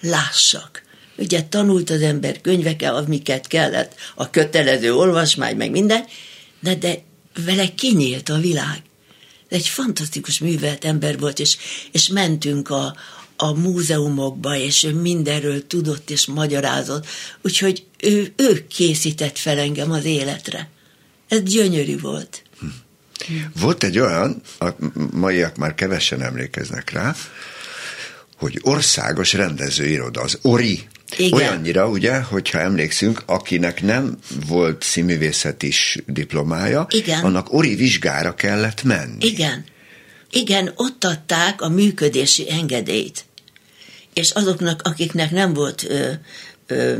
lássak. 0.00 0.82
Ugye 1.16 1.42
tanult 1.42 1.90
az 1.90 2.00
ember 2.00 2.40
könyvekkel, 2.40 2.94
amiket 2.94 3.46
kellett, 3.46 3.94
a 4.14 4.30
kötelező 4.30 4.94
olvasmány, 4.94 5.56
meg 5.56 5.70
minden, 5.70 6.04
de, 6.60 6.74
de 6.74 7.02
vele 7.44 7.74
kinyílt 7.74 8.28
a 8.28 8.38
világ. 8.38 8.82
Egy 9.48 9.68
fantasztikus 9.68 10.38
művelt 10.38 10.84
ember 10.84 11.18
volt, 11.18 11.38
és, 11.38 11.56
és 11.92 12.08
mentünk 12.08 12.70
a, 12.70 12.96
a 13.36 13.52
múzeumokba, 13.52 14.56
és 14.56 14.82
ő 14.82 14.92
mindenről 14.92 15.66
tudott 15.66 16.10
és 16.10 16.26
magyarázott, 16.26 17.06
úgyhogy 17.42 17.84
ő, 18.02 18.32
ő 18.36 18.66
készített 18.68 19.38
fel 19.38 19.58
engem 19.58 19.90
az 19.90 20.04
életre. 20.04 20.68
Ez 21.28 21.42
gyönyörű 21.42 21.98
volt. 22.00 22.42
Hm. 22.58 22.66
Volt 23.60 23.84
egy 23.84 23.98
olyan, 23.98 24.42
a 24.58 24.68
maiak 25.10 25.56
már 25.56 25.74
kevesen 25.74 26.22
emlékeznek 26.22 26.90
rá, 26.90 27.14
hogy 28.36 28.58
országos 28.62 29.32
rendezőiroda, 29.32 30.20
az 30.20 30.38
ORI. 30.42 30.86
Igen. 31.16 31.32
Olyannyira, 31.32 31.88
ugye, 31.88 32.20
hogyha 32.20 32.58
emlékszünk, 32.58 33.22
akinek 33.26 33.82
nem 33.82 34.18
volt 34.46 34.82
színművészet 34.82 35.62
is 35.62 35.98
diplomája, 36.06 36.86
Igen. 36.90 37.24
annak 37.24 37.52
ORI 37.52 37.74
vizsgára 37.74 38.34
kellett 38.34 38.82
menni. 38.82 39.26
Igen. 39.26 39.64
Igen, 40.36 40.72
ott 40.74 41.04
adták 41.04 41.62
a 41.62 41.68
működési 41.68 42.50
engedélyt. 42.50 43.24
És 44.12 44.30
azoknak, 44.30 44.82
akiknek 44.82 45.30
nem 45.30 45.52
volt 45.52 45.84
ö, 45.88 46.12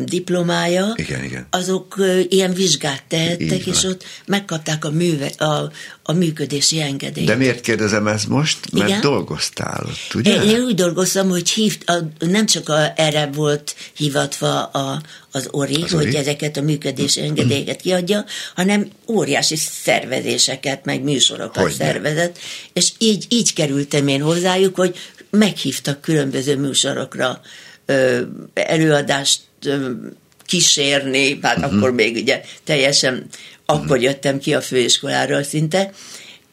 diplomája, 0.05 0.93
Igen, 0.97 1.25
igen. 1.25 1.47
azok 1.51 1.97
ilyen 2.29 2.53
vizsgát 2.55 3.03
tehettek, 3.09 3.67
és 3.67 3.83
ott 3.85 4.05
megkapták 4.27 4.85
a, 4.85 4.91
műve, 4.91 5.27
a, 5.27 5.71
a 6.03 6.13
működési 6.13 6.81
engedélyt. 6.81 7.27
De 7.27 7.35
miért 7.35 7.61
kérdezem 7.61 8.07
ezt 8.07 8.29
most? 8.29 8.73
Mert 8.73 8.89
Igen. 8.89 9.01
dolgoztál 9.01 9.85
ott, 9.87 10.15
ugye? 10.15 10.43
Én, 10.43 10.61
úgy 10.61 10.75
dolgoztam, 10.75 11.29
hogy 11.29 11.51
hívt, 11.51 11.91
a, 11.91 12.09
nem 12.19 12.47
csak 12.47 12.69
a, 12.69 12.93
erre 12.97 13.31
volt 13.35 13.75
hivatva 13.97 14.63
a, 14.63 15.03
az 15.31 15.49
ORI, 15.51 15.83
Az 15.83 15.91
hogy 15.91 16.07
ORI. 16.07 16.17
ezeket 16.17 16.57
a 16.57 16.63
működési 16.63 17.21
engedélyeket 17.21 17.81
kiadja, 17.81 18.25
hanem 18.55 18.89
óriási 19.07 19.57
szervezéseket, 19.57 20.85
meg 20.85 21.03
műsorokat 21.03 21.63
Hogyne. 21.63 21.85
szervezett, 21.85 22.39
és 22.73 22.91
így, 22.99 23.27
így 23.29 23.53
kerültem 23.53 24.09
én 24.09 24.21
hozzájuk, 24.21 24.77
hogy 24.77 24.97
meghívtak 25.31 26.01
különböző 26.01 26.57
műsorokra 26.57 27.41
előadást 28.55 29.41
kísérni, 30.47 31.39
hát 31.43 31.57
uh-huh. 31.57 31.77
akkor 31.77 31.93
még 31.93 32.17
ugye 32.17 32.41
teljesen, 32.65 33.27
akkor 33.67 34.01
jöttem 34.01 34.39
ki 34.39 34.55
a 34.55 34.61
főiskoláról 34.61 35.43
szinte, 35.43 35.93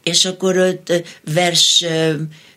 és 0.03 0.25
akkor 0.25 0.57
ott 0.57 0.93
vers 1.33 1.85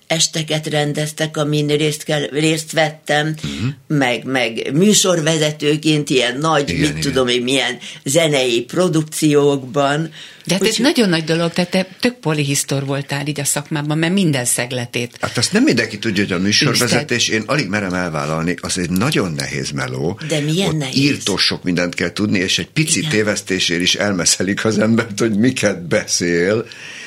esteket 0.06 0.66
rendeztek, 0.66 1.36
amin 1.36 1.66
részt, 1.66 2.02
kell, 2.02 2.26
részt 2.30 2.72
vettem, 2.72 3.34
uh-huh. 3.44 3.98
meg, 3.98 4.24
meg 4.24 4.70
műsorvezetőként 4.72 6.10
ilyen 6.10 6.38
nagy, 6.38 6.68
Igen, 6.68 6.80
mit 6.80 6.90
igen. 6.90 7.00
tudom 7.00 7.28
én, 7.28 7.42
milyen 7.42 7.78
zenei 8.04 8.62
produkciókban. 8.62 10.10
De 10.44 10.52
hát 10.54 10.62
ez 10.62 10.68
Úgyhogy- 10.68 10.84
nagyon 10.84 11.08
nagy 11.08 11.24
dolog, 11.24 11.52
tehát 11.52 11.70
te 11.70 11.86
tök 12.00 12.14
polihisztor 12.14 12.86
voltál 12.86 13.26
így 13.26 13.40
a 13.40 13.44
szakmában, 13.44 13.98
mert 13.98 14.12
minden 14.12 14.44
szegletét. 14.44 15.16
Hát 15.20 15.36
azt 15.36 15.52
nem 15.52 15.62
mindenki 15.62 15.98
tudja, 15.98 16.22
hogy 16.22 16.32
a 16.32 16.38
műsorvezetés, 16.38 17.28
én 17.28 17.42
alig 17.46 17.68
merem 17.68 17.94
elvállalni, 17.94 18.54
az 18.60 18.78
egy 18.78 18.90
nagyon 18.90 19.32
nehéz 19.32 19.70
meló. 19.70 20.20
De 20.28 20.40
milyen 20.40 20.68
Ott 20.68 20.76
nehéz? 20.78 20.96
írtó 20.96 21.36
sok 21.36 21.62
mindent 21.62 21.94
kell 21.94 22.12
tudni, 22.12 22.38
és 22.38 22.58
egy 22.58 22.68
pici 22.68 22.98
Igen. 22.98 23.10
tévesztésért 23.10 23.80
is 23.80 23.94
elmeszelik 23.94 24.64
az 24.64 24.78
embert, 24.78 25.18
hogy 25.18 25.36
miket 25.38 25.86
beszél. 25.86 26.66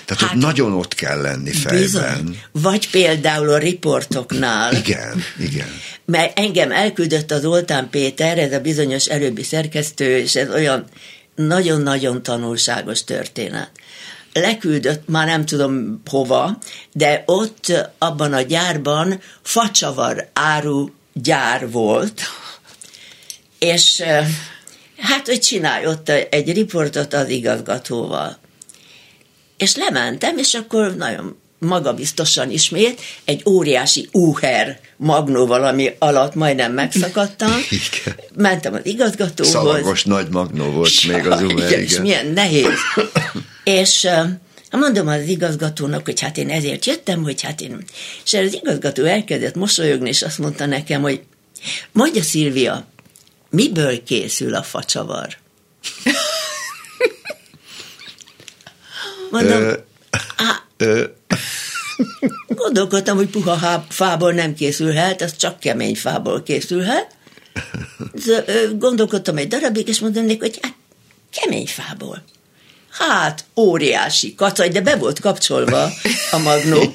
Tehát 0.10 0.24
hát, 0.24 0.36
ott 0.36 0.42
nagyon 0.42 0.74
ott 0.74 0.96
kell 0.96 1.22
lenni 1.22 1.52
fejben. 1.52 1.82
Bizony. 1.82 2.42
Vagy 2.52 2.90
például 2.90 3.50
a 3.50 3.58
riportoknál. 3.58 4.74
Igen, 4.76 5.24
igen. 5.40 5.68
mert 6.06 6.40
engem 6.40 6.72
elküldött 6.72 7.32
az 7.32 7.46
Oltán 7.46 7.90
Péter, 7.90 8.38
ez 8.38 8.54
a 8.54 8.60
bizonyos 8.60 9.06
előbbi 9.06 9.44
szerkesztő, 9.44 10.18
és 10.18 10.36
ez 10.36 10.50
olyan 10.50 10.86
nagyon-nagyon 11.36 12.24
tanulságos 12.24 13.04
történet. 13.04 13.70
Leküldött, 14.34 15.08
már 15.08 15.28
nem 15.28 15.46
tudom 15.46 16.02
hova, 16.10 16.58
de 16.94 17.24
ott 17.26 17.94
abban 17.98 18.34
a 18.34 18.42
gyárban 18.42 19.22
facsavar 19.42 20.30
áru 20.34 20.90
gyár 21.14 21.72
volt, 21.72 22.22
és 23.60 24.00
eh, 24.00 24.28
hát, 24.98 25.26
hogy 25.26 25.40
csinálj 25.40 25.86
ott 25.86 26.10
egy 26.10 26.54
riportot 26.54 27.14
az 27.14 27.30
igazgatóval. 27.30 28.38
És 29.60 29.76
lementem, 29.76 30.38
és 30.38 30.54
akkor 30.54 30.96
nagyon 30.96 31.38
magabiztosan 31.60 32.52
ismét 32.52 33.02
egy 33.26 33.42
óriási 33.46 34.10
úher 34.12 34.80
magnó 34.98 35.46
valami 35.46 35.96
alatt 35.98 36.36
majdnem 36.36 36.74
megszakadtam. 36.74 37.52
Igen. 37.70 38.20
Mentem 38.36 38.74
az 38.74 38.86
igazgatóhoz. 38.86 39.52
Szalagos 39.52 40.04
nagy 40.04 40.28
magnó 40.30 40.72
volt 40.72 41.08
még 41.08 41.28
az 41.28 41.42
Uber, 41.42 41.68
igen, 41.68 41.80
és 41.80 42.00
milyen 42.00 42.28
nehéz. 42.28 42.78
és 43.64 44.08
mondom 44.72 45.08
az 45.08 45.28
igazgatónak, 45.28 46.06
hogy 46.06 46.20
hát 46.20 46.38
én 46.38 46.50
ezért 46.50 46.86
jöttem, 46.86 47.24
hogy 47.24 47.42
hát 47.42 47.62
én... 47.62 47.84
És 48.26 48.34
az 48.34 48.54
igazgató 48.54 49.04
elkezdett 49.04 49.56
mosolyogni, 49.56 50.10
és 50.10 50.22
azt 50.22 50.38
mondta 50.38 50.66
nekem, 50.66 51.02
hogy 51.02 51.22
mondja 51.92 52.24
Szilvia, 52.24 52.88
miből 53.50 54.04
készül 54.04 54.56
a 54.56 54.64
facsavar? 54.64 55.38
Mondom, 59.30 59.62
Ö, 59.62 59.74
á, 60.36 60.64
ö, 60.78 61.04
Gondolkodtam, 62.48 63.18
hogy 63.18 63.30
puha 63.30 63.86
fából 63.90 64.34
nem 64.34 64.54
készülhet, 64.54 65.22
az 65.22 65.36
csak 65.36 65.60
kemény 65.60 65.96
fából 65.96 66.44
készülhet. 66.44 67.08
Gondolkodtam 68.78 69.38
egy 69.38 69.48
darabig, 69.48 69.88
és 69.88 70.00
mondom 70.00 70.26
neki, 70.26 70.40
hogy 70.40 70.60
hát, 70.62 70.74
kemény 71.32 71.68
fából. 71.68 72.24
Hát, 72.90 73.46
óriási 73.56 74.36
kacaj, 74.36 74.70
de 74.70 74.82
be 74.82 74.96
volt 74.96 75.20
kapcsolva 75.20 75.90
a 76.32 76.38
magnó. 76.38 76.92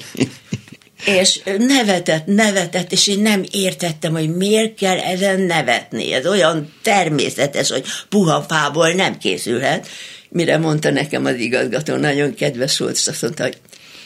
És 1.05 1.39
nevetett, 1.57 2.25
nevetett, 2.25 2.91
és 2.91 3.07
én 3.07 3.19
nem 3.19 3.43
értettem, 3.51 4.11
hogy 4.11 4.35
miért 4.35 4.75
kell 4.75 4.97
ezen 4.97 5.39
nevetni. 5.41 6.13
Ez 6.13 6.27
olyan 6.27 6.73
természetes, 6.81 7.69
hogy 7.69 7.85
puha 8.09 8.45
fából 8.47 8.91
nem 8.91 9.17
készülhet. 9.17 9.87
Mire 10.35 10.57
mondta 10.57 10.89
nekem 10.89 11.25
az 11.25 11.35
igazgató, 11.35 11.95
nagyon 11.95 12.33
kedves 12.33 12.77
volt, 12.77 12.95
és 12.95 13.07
azt 13.07 13.21
mondta, 13.21 13.43
hogy 13.43 13.57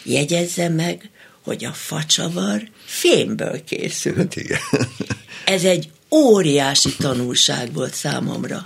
jegyezze 0.04 0.70
meg, 0.70 1.10
hogy 1.44 1.66
a 1.66 1.72
facsavar 1.72 2.62
fémből 2.86 3.64
készül. 3.64 4.16
hát 4.16 4.36
igen. 4.36 4.60
Ez 5.46 5.64
egy 5.64 5.90
óriási 6.12 6.96
tanulság 6.96 7.74
volt 7.74 7.94
számomra. 7.94 8.62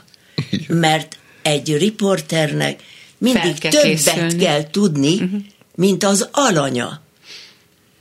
Mert 0.68 1.18
egy 1.42 1.78
riporternek 1.78 2.84
mindig 3.18 3.42
Fel 3.42 3.54
kell 3.54 3.72
többet 3.72 3.88
készülni. 3.88 4.36
kell 4.36 4.70
tudni, 4.70 5.14
uh-huh. 5.14 5.42
mint 5.76 6.04
az 6.04 6.28
alanya. 6.32 7.02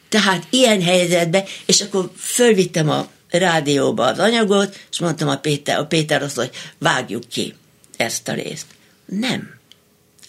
Tehát 0.08 0.46
ilyen 0.50 0.82
helyzetben, 0.82 1.44
és 1.66 1.80
akkor 1.80 2.10
fölvittem 2.16 2.90
a 2.90 3.08
rádióba 3.30 4.06
az 4.06 4.18
anyagot, 4.18 4.78
és 4.90 4.98
mondtam 4.98 5.28
a 5.28 5.36
Péter, 5.36 5.78
a 5.78 5.86
Péter 5.86 6.22
azt, 6.22 6.36
hogy 6.36 6.50
vágjuk 6.78 7.28
ki 7.28 7.54
ezt 7.96 8.28
a 8.28 8.32
részt. 8.32 8.66
Nem. 9.18 9.58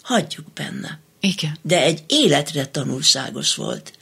Hagyjuk 0.01 0.53
benne. 0.53 0.99
Igen. 1.19 1.57
De 1.61 1.81
egy 1.81 2.03
életre 2.07 2.65
tanulságos 2.65 3.55
volt. 3.55 3.93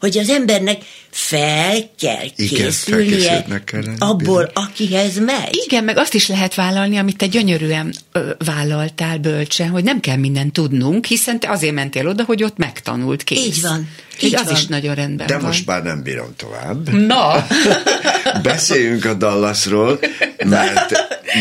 Hogy 0.00 0.18
az 0.18 0.28
embernek 0.28 0.84
fel 1.12 1.90
kell 2.00 2.24
Igen, 2.36 2.64
készülnie 2.64 3.44
kell 3.64 3.82
abból, 3.98 4.50
akihez 4.54 5.18
megy. 5.18 5.60
Igen, 5.66 5.84
meg 5.84 5.96
azt 5.96 6.14
is 6.14 6.28
lehet 6.28 6.54
vállalni, 6.54 6.96
amit 6.98 7.16
te 7.16 7.26
gyönyörűen 7.26 7.94
ö, 8.12 8.30
vállaltál 8.44 9.18
bölcsen, 9.18 9.68
hogy 9.68 9.84
nem 9.84 10.00
kell 10.00 10.16
mindent 10.16 10.52
tudnunk, 10.52 11.06
hiszen 11.06 11.40
te 11.40 11.50
azért 11.50 11.74
mentél 11.74 12.08
oda, 12.08 12.24
hogy 12.24 12.42
ott 12.42 12.56
megtanult 12.56 13.24
kész. 13.24 13.38
Így 13.46 13.60
van, 13.62 13.88
Így 14.20 14.24
így 14.24 14.34
az 14.34 14.44
van. 14.44 14.54
is 14.54 14.66
nagyon 14.66 14.94
rendben 14.94 15.26
De 15.26 15.34
van. 15.34 15.44
most 15.44 15.66
már 15.66 15.82
nem 15.82 16.02
bírom 16.02 16.34
tovább. 16.36 16.88
Na, 16.92 17.46
Beszéljünk 18.42 19.04
a 19.04 19.14
Dallasról, 19.14 19.98
mert, 20.44 20.90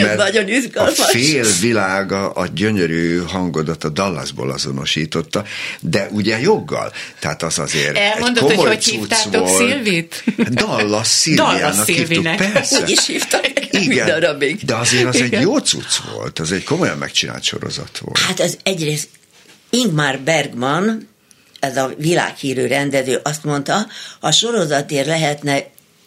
mert 0.01 0.17
Nagyon 0.17 0.45
a 0.75 0.85
fél 0.85 1.45
világa 1.61 2.29
a 2.29 2.47
gyönyörű 2.47 3.17
hangodat 3.27 3.83
a 3.83 3.89
Dallasból 3.89 4.51
azonosította, 4.51 5.43
de 5.79 6.07
ugye 6.11 6.39
joggal. 6.39 6.91
Tehát 7.19 7.43
az 7.43 7.59
azért 7.59 7.97
Elmondod, 7.97 8.37
egy 8.37 8.43
hogy 8.43 8.55
komoly 8.55 8.67
hogy 8.67 8.81
cucc 8.81 8.91
hívtátok 8.93 9.47
volt. 9.47 9.60
Szilvit? 9.69 10.23
Dallas 10.51 11.07
Szilviának 11.07 11.87
hívtuk, 11.87 12.35
persze. 12.35 12.81
Úgy 12.81 12.89
is 12.89 13.05
hívtak 13.05 13.45
egy 13.45 13.69
Igen, 13.71 14.07
darabig. 14.07 14.65
de 14.65 14.75
azért 14.75 15.05
az 15.05 15.15
egy 15.15 15.25
Igen. 15.25 15.41
jó 15.41 15.57
cucc 15.57 15.95
volt, 16.13 16.39
az 16.39 16.51
egy 16.51 16.63
komolyan 16.63 16.97
megcsinált 16.97 17.43
sorozat 17.43 17.97
volt. 17.97 18.17
Hát 18.17 18.39
az 18.39 18.57
egyrészt 18.63 19.09
Ingmar 19.69 20.19
Bergman, 20.19 21.09
ez 21.59 21.77
a 21.77 21.91
világhírű 21.97 22.65
rendező 22.67 23.19
azt 23.23 23.43
mondta, 23.43 23.87
ha 24.19 24.31
sorozatért 24.31 25.07
lehetne 25.07 25.63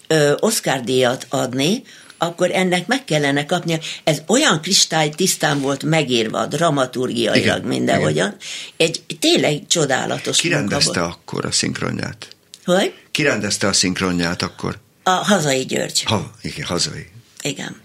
ö, 0.07 0.33
Oscar-díjat 0.41 1.27
adni, 1.29 1.83
akkor 2.19 2.51
ennek 2.53 2.87
meg 2.87 3.05
kellene 3.05 3.47
kapnia. 3.47 3.79
Ez 4.05 4.23
olyan 4.27 4.61
kristály 4.61 5.09
tisztán 5.09 5.61
volt 5.61 5.83
megírva, 5.83 6.47
dramaturgiailag 6.47 7.37
Igen, 7.37 7.61
mindenhogyan. 7.61 8.37
Egy 8.77 9.03
tényleg 9.21 9.67
csodálatos 9.67 10.41
Ki 10.41 10.49
rendezte 10.49 11.01
volt. 11.01 11.13
akkor 11.13 11.45
a 11.45 11.51
szinkronját? 11.51 12.34
Hogy? 12.65 12.95
Ki 13.11 13.23
rendezte 13.23 13.67
a 13.67 13.73
szinkronját 13.73 14.43
akkor? 14.43 14.79
A 15.03 15.11
hazai 15.11 15.65
György. 15.65 16.03
Ha, 16.03 16.31
igen, 16.43 16.67
hazai. 16.67 17.07
Igen. 17.43 17.81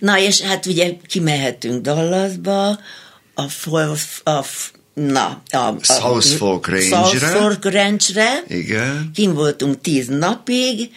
Na, 0.00 0.18
és 0.18 0.40
hát 0.40 0.66
ugye 0.66 0.90
kimehetünk 1.06 1.82
Dallasba, 1.82 2.68
a, 3.34 3.42
Fol- 3.48 3.98
a, 4.24 4.44
na, 4.94 5.42
a, 5.50 5.56
a 5.56 5.76
South 5.82 6.26
Fork 6.26 6.66
Range-re. 6.68 6.96
South 7.08 7.24
Fork 7.24 7.64
Range-re. 7.64 8.42
Igen. 8.48 9.10
Kim 9.14 9.34
voltunk 9.34 9.80
tíz 9.80 10.06
napig, 10.08 10.90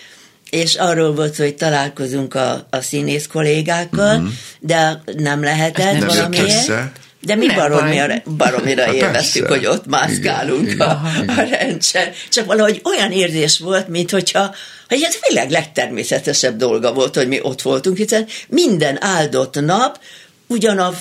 és 0.50 0.76
arról 0.76 1.14
volt, 1.14 1.36
hogy 1.36 1.56
találkozunk 1.56 2.34
a, 2.34 2.68
a 2.70 2.82
színész 2.82 3.28
kollégákkal, 3.28 4.28
de 4.60 5.02
nem 5.18 5.44
lehetett 5.44 5.86
Mhm. 5.94 6.00
Nem 6.00 6.08
jött 6.08 6.16
valamiért. 6.16 6.48
össze. 6.48 6.92
De 7.22 7.36
mi 7.36 7.48
baromira, 7.56 8.14
baromira 8.38 8.94
élveztük, 8.94 9.48
hogy 9.48 9.66
ott 9.66 9.86
mászkálunk 9.86 10.72
igen, 10.72 10.88
a, 10.88 11.02
igen. 11.22 11.38
a 11.38 11.44
rendsen. 11.50 12.12
Csak 12.30 12.46
valahogy 12.46 12.82
olyan 12.84 13.12
érzés 13.12 13.60
volt, 13.60 13.88
mint 13.88 14.12
hogyha 14.12 14.56
hogy 14.88 15.04
ez 15.04 15.16
a 15.22 15.26
világ 15.30 15.50
legtermészetesebb 15.50 16.58
dolga 16.58 16.94
volt, 16.94 17.16
hogy 17.16 17.28
mi 17.28 17.40
ott 17.42 17.62
voltunk, 17.62 17.98
hiszen 17.98 18.28
minden 18.48 19.04
áldott 19.04 19.60
nap 19.60 20.00
ugyan 20.48 20.78
a, 20.78 20.94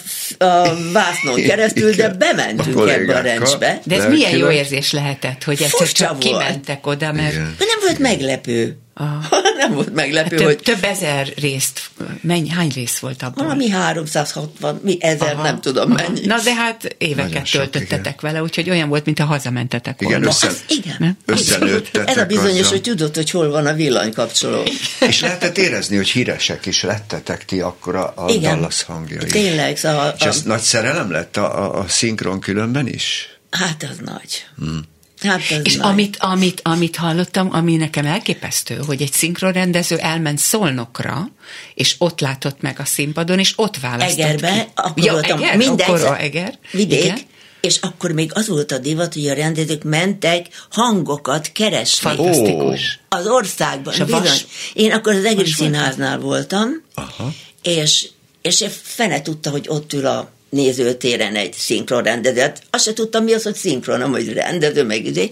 a 0.44 0.76
vásznon 0.92 1.42
keresztül, 1.42 1.94
de 1.94 2.08
bementünk 2.08 2.76
a 2.76 2.92
ebbe 2.92 3.16
a 3.16 3.20
rendsbe. 3.20 3.80
De 3.84 3.94
ez 3.96 4.06
milyen 4.06 4.36
jó 4.36 4.50
érzés 4.50 4.92
lehetett, 4.92 5.44
hogy 5.44 5.62
egyszer 5.62 5.92
csak 5.92 6.08
volt. 6.08 6.22
kimentek 6.22 6.86
oda, 6.86 7.12
mert... 7.12 7.32
Igen. 7.32 7.54
De 7.58 7.64
nem 7.64 7.78
volt 7.80 7.98
meglepő. 7.98 8.78
Ah. 8.94 9.24
nem 9.60 9.72
volt 9.72 9.94
meglepő, 9.94 10.36
hát 10.36 10.38
több, 10.38 10.46
hogy... 10.46 10.58
Több 10.58 10.84
ezer 10.84 11.32
részt, 11.36 11.90
mennyi, 12.20 12.48
hány 12.48 12.70
rész 12.74 12.98
volt 12.98 13.22
abban? 13.22 13.44
Valami 13.44 13.68
360, 13.68 14.80
mi 14.82 14.96
ezer, 15.00 15.32
Aha. 15.32 15.42
nem 15.42 15.60
tudom 15.60 15.92
Aha. 15.92 16.02
mennyi. 16.06 16.26
Na 16.26 16.40
de 16.44 16.54
hát 16.54 16.94
éveket 16.98 17.46
sok, 17.46 17.60
töltöttetek 17.60 18.00
igen. 18.00 18.32
vele, 18.32 18.42
úgyhogy 18.42 18.70
olyan 18.70 18.88
volt, 18.88 19.04
mint 19.04 19.18
a 19.18 19.24
hazamentetek 19.24 20.02
volna. 20.02 20.16
Igen, 20.16 20.28
összen, 20.28 20.52
igen. 20.68 21.16
összenőttetek. 21.24 22.08
Ez 22.08 22.16
a 22.16 22.26
bizonyos, 22.26 22.58
azzal. 22.58 22.70
hogy 22.70 22.82
tudod, 22.82 23.14
hogy 23.14 23.30
hol 23.30 23.50
van 23.50 23.66
a 23.66 23.72
villanykapcsoló. 23.72 24.62
És 25.00 25.20
lehetett 25.20 25.58
érezni, 25.58 25.96
hogy 25.96 26.08
híresek 26.08 26.66
is 26.66 26.82
lettetek 26.82 27.44
ti 27.44 27.60
akkor 27.60 27.96
a, 27.96 28.12
a 28.16 28.30
igen. 28.30 28.54
Dallas 28.54 28.82
hangjai. 28.82 29.30
Tényleg. 29.30 29.76
Szóval 29.76 30.06
a, 30.08 30.14
És 30.18 30.24
ez 30.24 30.42
nagy 30.42 30.60
szerelem 30.60 31.10
lett 31.10 31.36
a, 31.36 31.64
a, 31.64 31.78
a 31.78 31.88
szinkron 31.88 32.40
különben 32.40 32.86
is? 32.86 33.28
Hát 33.50 33.86
az 33.90 33.96
nagy. 34.04 34.46
Hmm. 34.58 34.82
Hát 35.20 35.40
és 35.62 35.76
amit, 35.76 36.16
amit, 36.18 36.60
amit 36.64 36.96
hallottam, 36.96 37.48
ami 37.52 37.76
nekem 37.76 38.06
elképesztő, 38.06 38.80
hogy 38.86 39.02
egy 39.02 39.12
szinkronrendező 39.12 39.96
elment 39.96 40.38
Szolnokra, 40.38 41.30
és 41.74 41.94
ott 41.98 42.20
látott 42.20 42.60
meg 42.60 42.78
a 42.78 42.84
színpadon, 42.84 43.38
és 43.38 43.52
ott 43.56 43.76
választott 43.76 44.24
Egerbe, 44.24 44.64
ki. 44.64 44.70
akkor 44.74 45.04
ja, 45.04 45.12
voltam 45.12 45.42
Eger? 45.42 45.56
mindegy, 45.56 45.88
akkor 45.88 46.04
a 46.04 46.20
Eger. 46.20 46.58
Vidék, 46.70 47.04
Igen? 47.04 47.18
és 47.60 47.78
akkor 47.80 48.12
még 48.12 48.30
az 48.34 48.48
volt 48.48 48.72
a 48.72 48.78
divat, 48.78 49.14
hogy 49.14 49.28
a 49.28 49.34
rendezők 49.34 49.82
mentek 49.82 50.46
hangokat 50.70 51.52
keresni. 51.52 52.08
Fantasztikus. 52.08 53.00
Az 53.08 53.26
országban, 53.26 53.94
bizony. 53.98 54.20
Vas... 54.20 54.46
Én 54.72 54.92
akkor 54.92 55.14
az 55.14 55.24
Egri 55.24 55.50
Színháznál 55.50 56.18
voltam, 56.18 56.68
Aha. 56.94 57.32
és 57.62 58.08
és 58.42 58.64
fene 58.82 59.22
tudta, 59.22 59.50
hogy 59.50 59.64
ott 59.68 59.92
ül 59.92 60.06
a 60.06 60.30
nézőtéren 60.50 61.34
egy 61.34 61.52
szinkron 61.52 62.02
rendező. 62.02 62.40
Hát 62.40 62.62
azt 62.70 62.84
se 62.84 62.92
tudtam, 62.92 63.24
mi 63.24 63.32
az, 63.32 63.42
hogy 63.42 63.54
szinkron, 63.54 64.10
hogy 64.10 64.32
rendező, 64.32 64.84
meg 64.84 65.04
izé. 65.04 65.30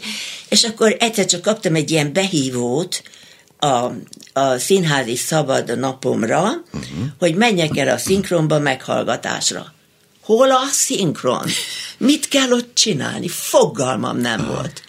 És 0.49 0.65
akkor 0.65 0.97
egyszer 0.99 1.27
csak 1.27 1.43
kaptam 1.43 1.75
egy 1.75 1.91
ilyen 1.91 2.13
behívót 2.13 3.03
a, 3.59 3.91
a 4.33 4.59
színházi 4.59 5.17
szabad 5.17 5.79
napomra, 5.79 6.43
uh-huh. 6.43 7.07
hogy 7.19 7.35
menjek 7.35 7.77
el 7.77 7.89
a 7.89 7.99
szinkronba 7.99 8.59
meghallgatásra. 8.59 9.73
Hol 10.23 10.51
a 10.51 10.67
szinkron? 10.71 11.47
Mit 11.99 12.29
kell 12.29 12.53
ott 12.53 12.75
csinálni? 12.75 13.29
Fogalmam 13.29 14.19
nem 14.19 14.47
volt. 14.47 14.83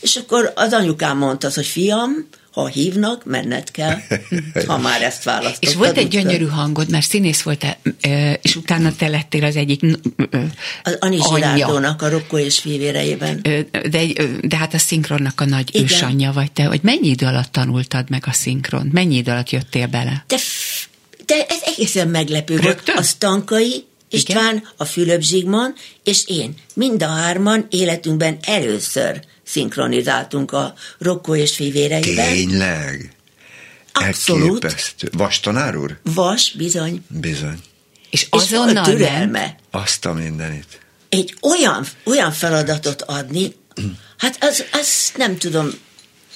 És 0.00 0.16
akkor 0.16 0.52
az 0.54 0.72
anyukám 0.72 1.18
mondta, 1.18 1.50
hogy 1.54 1.66
fiam, 1.66 2.28
ha 2.54 2.66
hívnak, 2.66 3.24
menned 3.24 3.70
kell, 3.70 3.96
ha 4.66 4.78
már 4.78 5.02
ezt 5.02 5.24
választottad. 5.24 5.68
És 5.68 5.74
volt 5.74 5.96
egy 5.96 6.08
gyönyörű 6.08 6.46
hangod, 6.46 6.90
mert 6.90 7.06
színész 7.06 7.42
volt, 7.42 7.66
és 8.42 8.56
utána 8.56 8.96
te 8.96 9.08
lettél 9.08 9.44
az 9.44 9.56
egyik 9.56 9.80
Az 10.82 10.96
Ani 11.00 11.18
Zsirárdónak 11.28 12.02
a 12.02 12.08
Rokko 12.08 12.38
és 12.38 12.58
fivéreiben. 12.58 13.40
De, 13.90 14.02
de 14.42 14.56
hát 14.56 14.74
a 14.74 14.78
szinkronnak 14.78 15.40
a 15.40 15.44
nagy 15.44 15.68
Igen. 15.74 15.82
ősanyja 15.82 16.32
vagy 16.32 16.52
te, 16.52 16.64
hogy 16.64 16.80
mennyi 16.82 17.08
idő 17.08 17.26
alatt 17.26 17.52
tanultad 17.52 18.10
meg 18.10 18.22
a 18.26 18.32
szinkront? 18.32 18.92
Mennyi 18.92 19.16
idő 19.16 19.30
alatt 19.30 19.50
jöttél 19.50 19.86
bele? 19.86 20.24
De, 20.26 20.36
de 21.26 21.46
ez 21.48 21.60
egészen 21.64 22.08
meglepő 22.08 22.56
volt. 22.60 22.92
A 22.96 23.02
Stankai, 23.02 23.84
István, 24.10 24.56
Igen? 24.56 24.68
a 24.76 24.84
Fülöp 24.84 25.22
Zsigmond, 25.22 25.74
és 26.04 26.26
én. 26.26 26.54
Mind 26.74 27.02
a 27.02 27.08
hárman 27.08 27.66
életünkben 27.70 28.38
először 28.42 29.20
szinkronizáltunk 29.54 30.52
a 30.52 30.74
Rokko 30.98 31.36
és 31.36 31.54
fivéreiben. 31.54 32.32
Tényleg? 32.32 33.16
Abszolút. 33.92 34.64
Elképesztő. 34.64 35.08
Vas 35.12 35.40
tanár 35.40 35.76
úr? 35.76 35.98
Vas, 36.02 36.52
bizony. 36.56 37.04
Bizony. 37.08 37.58
És 38.10 38.26
azonnal 38.30 38.84
és 38.84 38.92
türelme. 38.92 39.56
Azt 39.70 40.04
a 40.04 40.12
mindenit. 40.12 40.80
Egy 41.08 41.34
olyan, 41.40 41.86
olyan 42.04 42.32
feladatot 42.32 43.02
adni, 43.02 43.54
hát 44.18 44.36
az, 44.40 44.64
az 44.72 45.12
nem 45.16 45.38
tudom, 45.38 45.70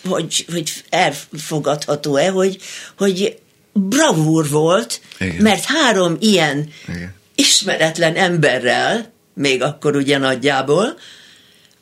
hogy, 0.05 0.45
hogy 0.53 0.73
elfogadható-e, 0.89 2.29
hogy, 2.31 2.59
hogy 2.97 3.39
bravúr 3.73 4.49
volt, 4.49 5.01
Igen. 5.19 5.37
mert 5.37 5.65
három 5.65 6.17
ilyen 6.21 6.71
Igen. 6.89 7.15
ismeretlen 7.35 8.15
emberrel, 8.15 9.13
még 9.35 9.63
akkor 9.63 9.97
ugye 9.97 10.19
nagyjából, 10.19 10.99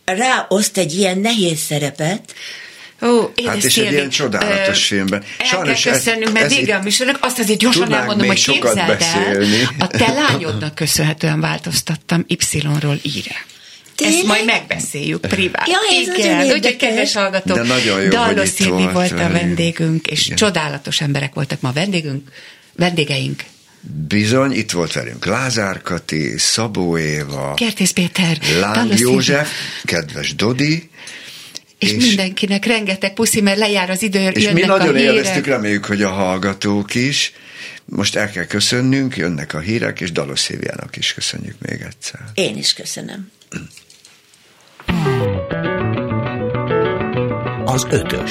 ráoszt 0.06 0.78
egy 0.78 0.94
ilyen 0.94 1.18
nehéz 1.18 1.58
szerepet, 1.58 2.34
Ó, 3.02 3.32
hát 3.46 3.64
és 3.64 3.76
egy 3.76 3.92
ilyen 3.92 4.08
csodálatos 4.08 4.90
ö, 4.90 4.94
filmben. 4.94 5.24
Sajnos 5.44 5.86
el 5.86 5.92
kell 5.92 5.92
köszönnünk, 5.92 6.32
mert 6.32 6.54
vége 6.54 6.76
a 6.76 6.82
műsornak, 6.82 7.18
azt 7.20 7.38
azért 7.38 7.58
gyorsan 7.58 7.92
elmondom, 7.92 8.26
hogy 8.26 8.44
képzeld 8.44 8.78
el, 9.00 9.42
a 9.78 9.86
te 9.86 10.12
lányodnak 10.12 10.74
köszönhetően 10.74 11.40
változtattam 11.40 12.24
Y-ról 12.28 12.98
íre. 13.02 13.44
Tényleg? 13.94 14.16
Ezt 14.16 14.26
majd 14.26 14.44
megbeszéljük 14.44 15.20
privát. 15.20 15.68
Ja, 15.68 15.78
ez 16.00 16.18
Igen, 16.18 16.44
úgyhogy 16.44 16.76
kedves 16.76 17.14
hallgatók, 17.14 17.56
De 17.56 17.62
nagyon 17.62 18.02
jó, 18.02 18.08
Dallos 18.08 18.58
volt, 18.58 18.92
volt 18.92 19.12
a 19.12 19.28
vendégünk, 19.28 20.06
és 20.06 20.24
Igen. 20.24 20.36
csodálatos 20.36 21.00
emberek 21.00 21.34
voltak 21.34 21.60
ma 21.60 21.72
vendégünk, 21.72 22.28
vendégeink. 22.72 23.44
Bizony, 24.08 24.52
itt 24.52 24.70
volt 24.70 24.92
velünk 24.92 25.24
Lázár 25.24 25.82
Kati, 25.82 26.38
Szabó 26.38 26.98
Éva, 26.98 27.54
Kertész 27.54 27.90
Péter, 27.90 28.38
Láng 28.60 28.98
József, 28.98 29.50
kedves 29.84 30.34
Dodi, 30.34 30.90
és, 31.78 31.92
és 31.92 32.04
mindenkinek 32.04 32.64
rengeteg 32.64 33.14
puszi, 33.14 33.40
mert 33.40 33.58
lejár 33.58 33.90
az 33.90 34.02
idő, 34.02 34.28
És 34.28 34.50
mi 34.50 34.60
nagyon 34.60 34.96
élveztük, 34.96 35.46
reméljük, 35.46 35.84
hogy 35.84 36.02
a 36.02 36.10
hallgatók 36.10 36.94
is. 36.94 37.32
Most 37.84 38.16
el 38.16 38.30
kell 38.30 38.44
köszönnünk, 38.44 39.16
jönnek 39.16 39.54
a 39.54 39.58
hírek, 39.58 40.00
és 40.00 40.12
Dalos 40.12 40.40
Széviának 40.40 40.96
is 40.96 41.14
köszönjük 41.14 41.56
még 41.58 41.80
egyszer. 41.80 42.20
Én 42.34 42.56
is 42.56 42.72
köszönöm. 42.72 43.30
Az 47.64 47.86
ötös. 47.90 48.30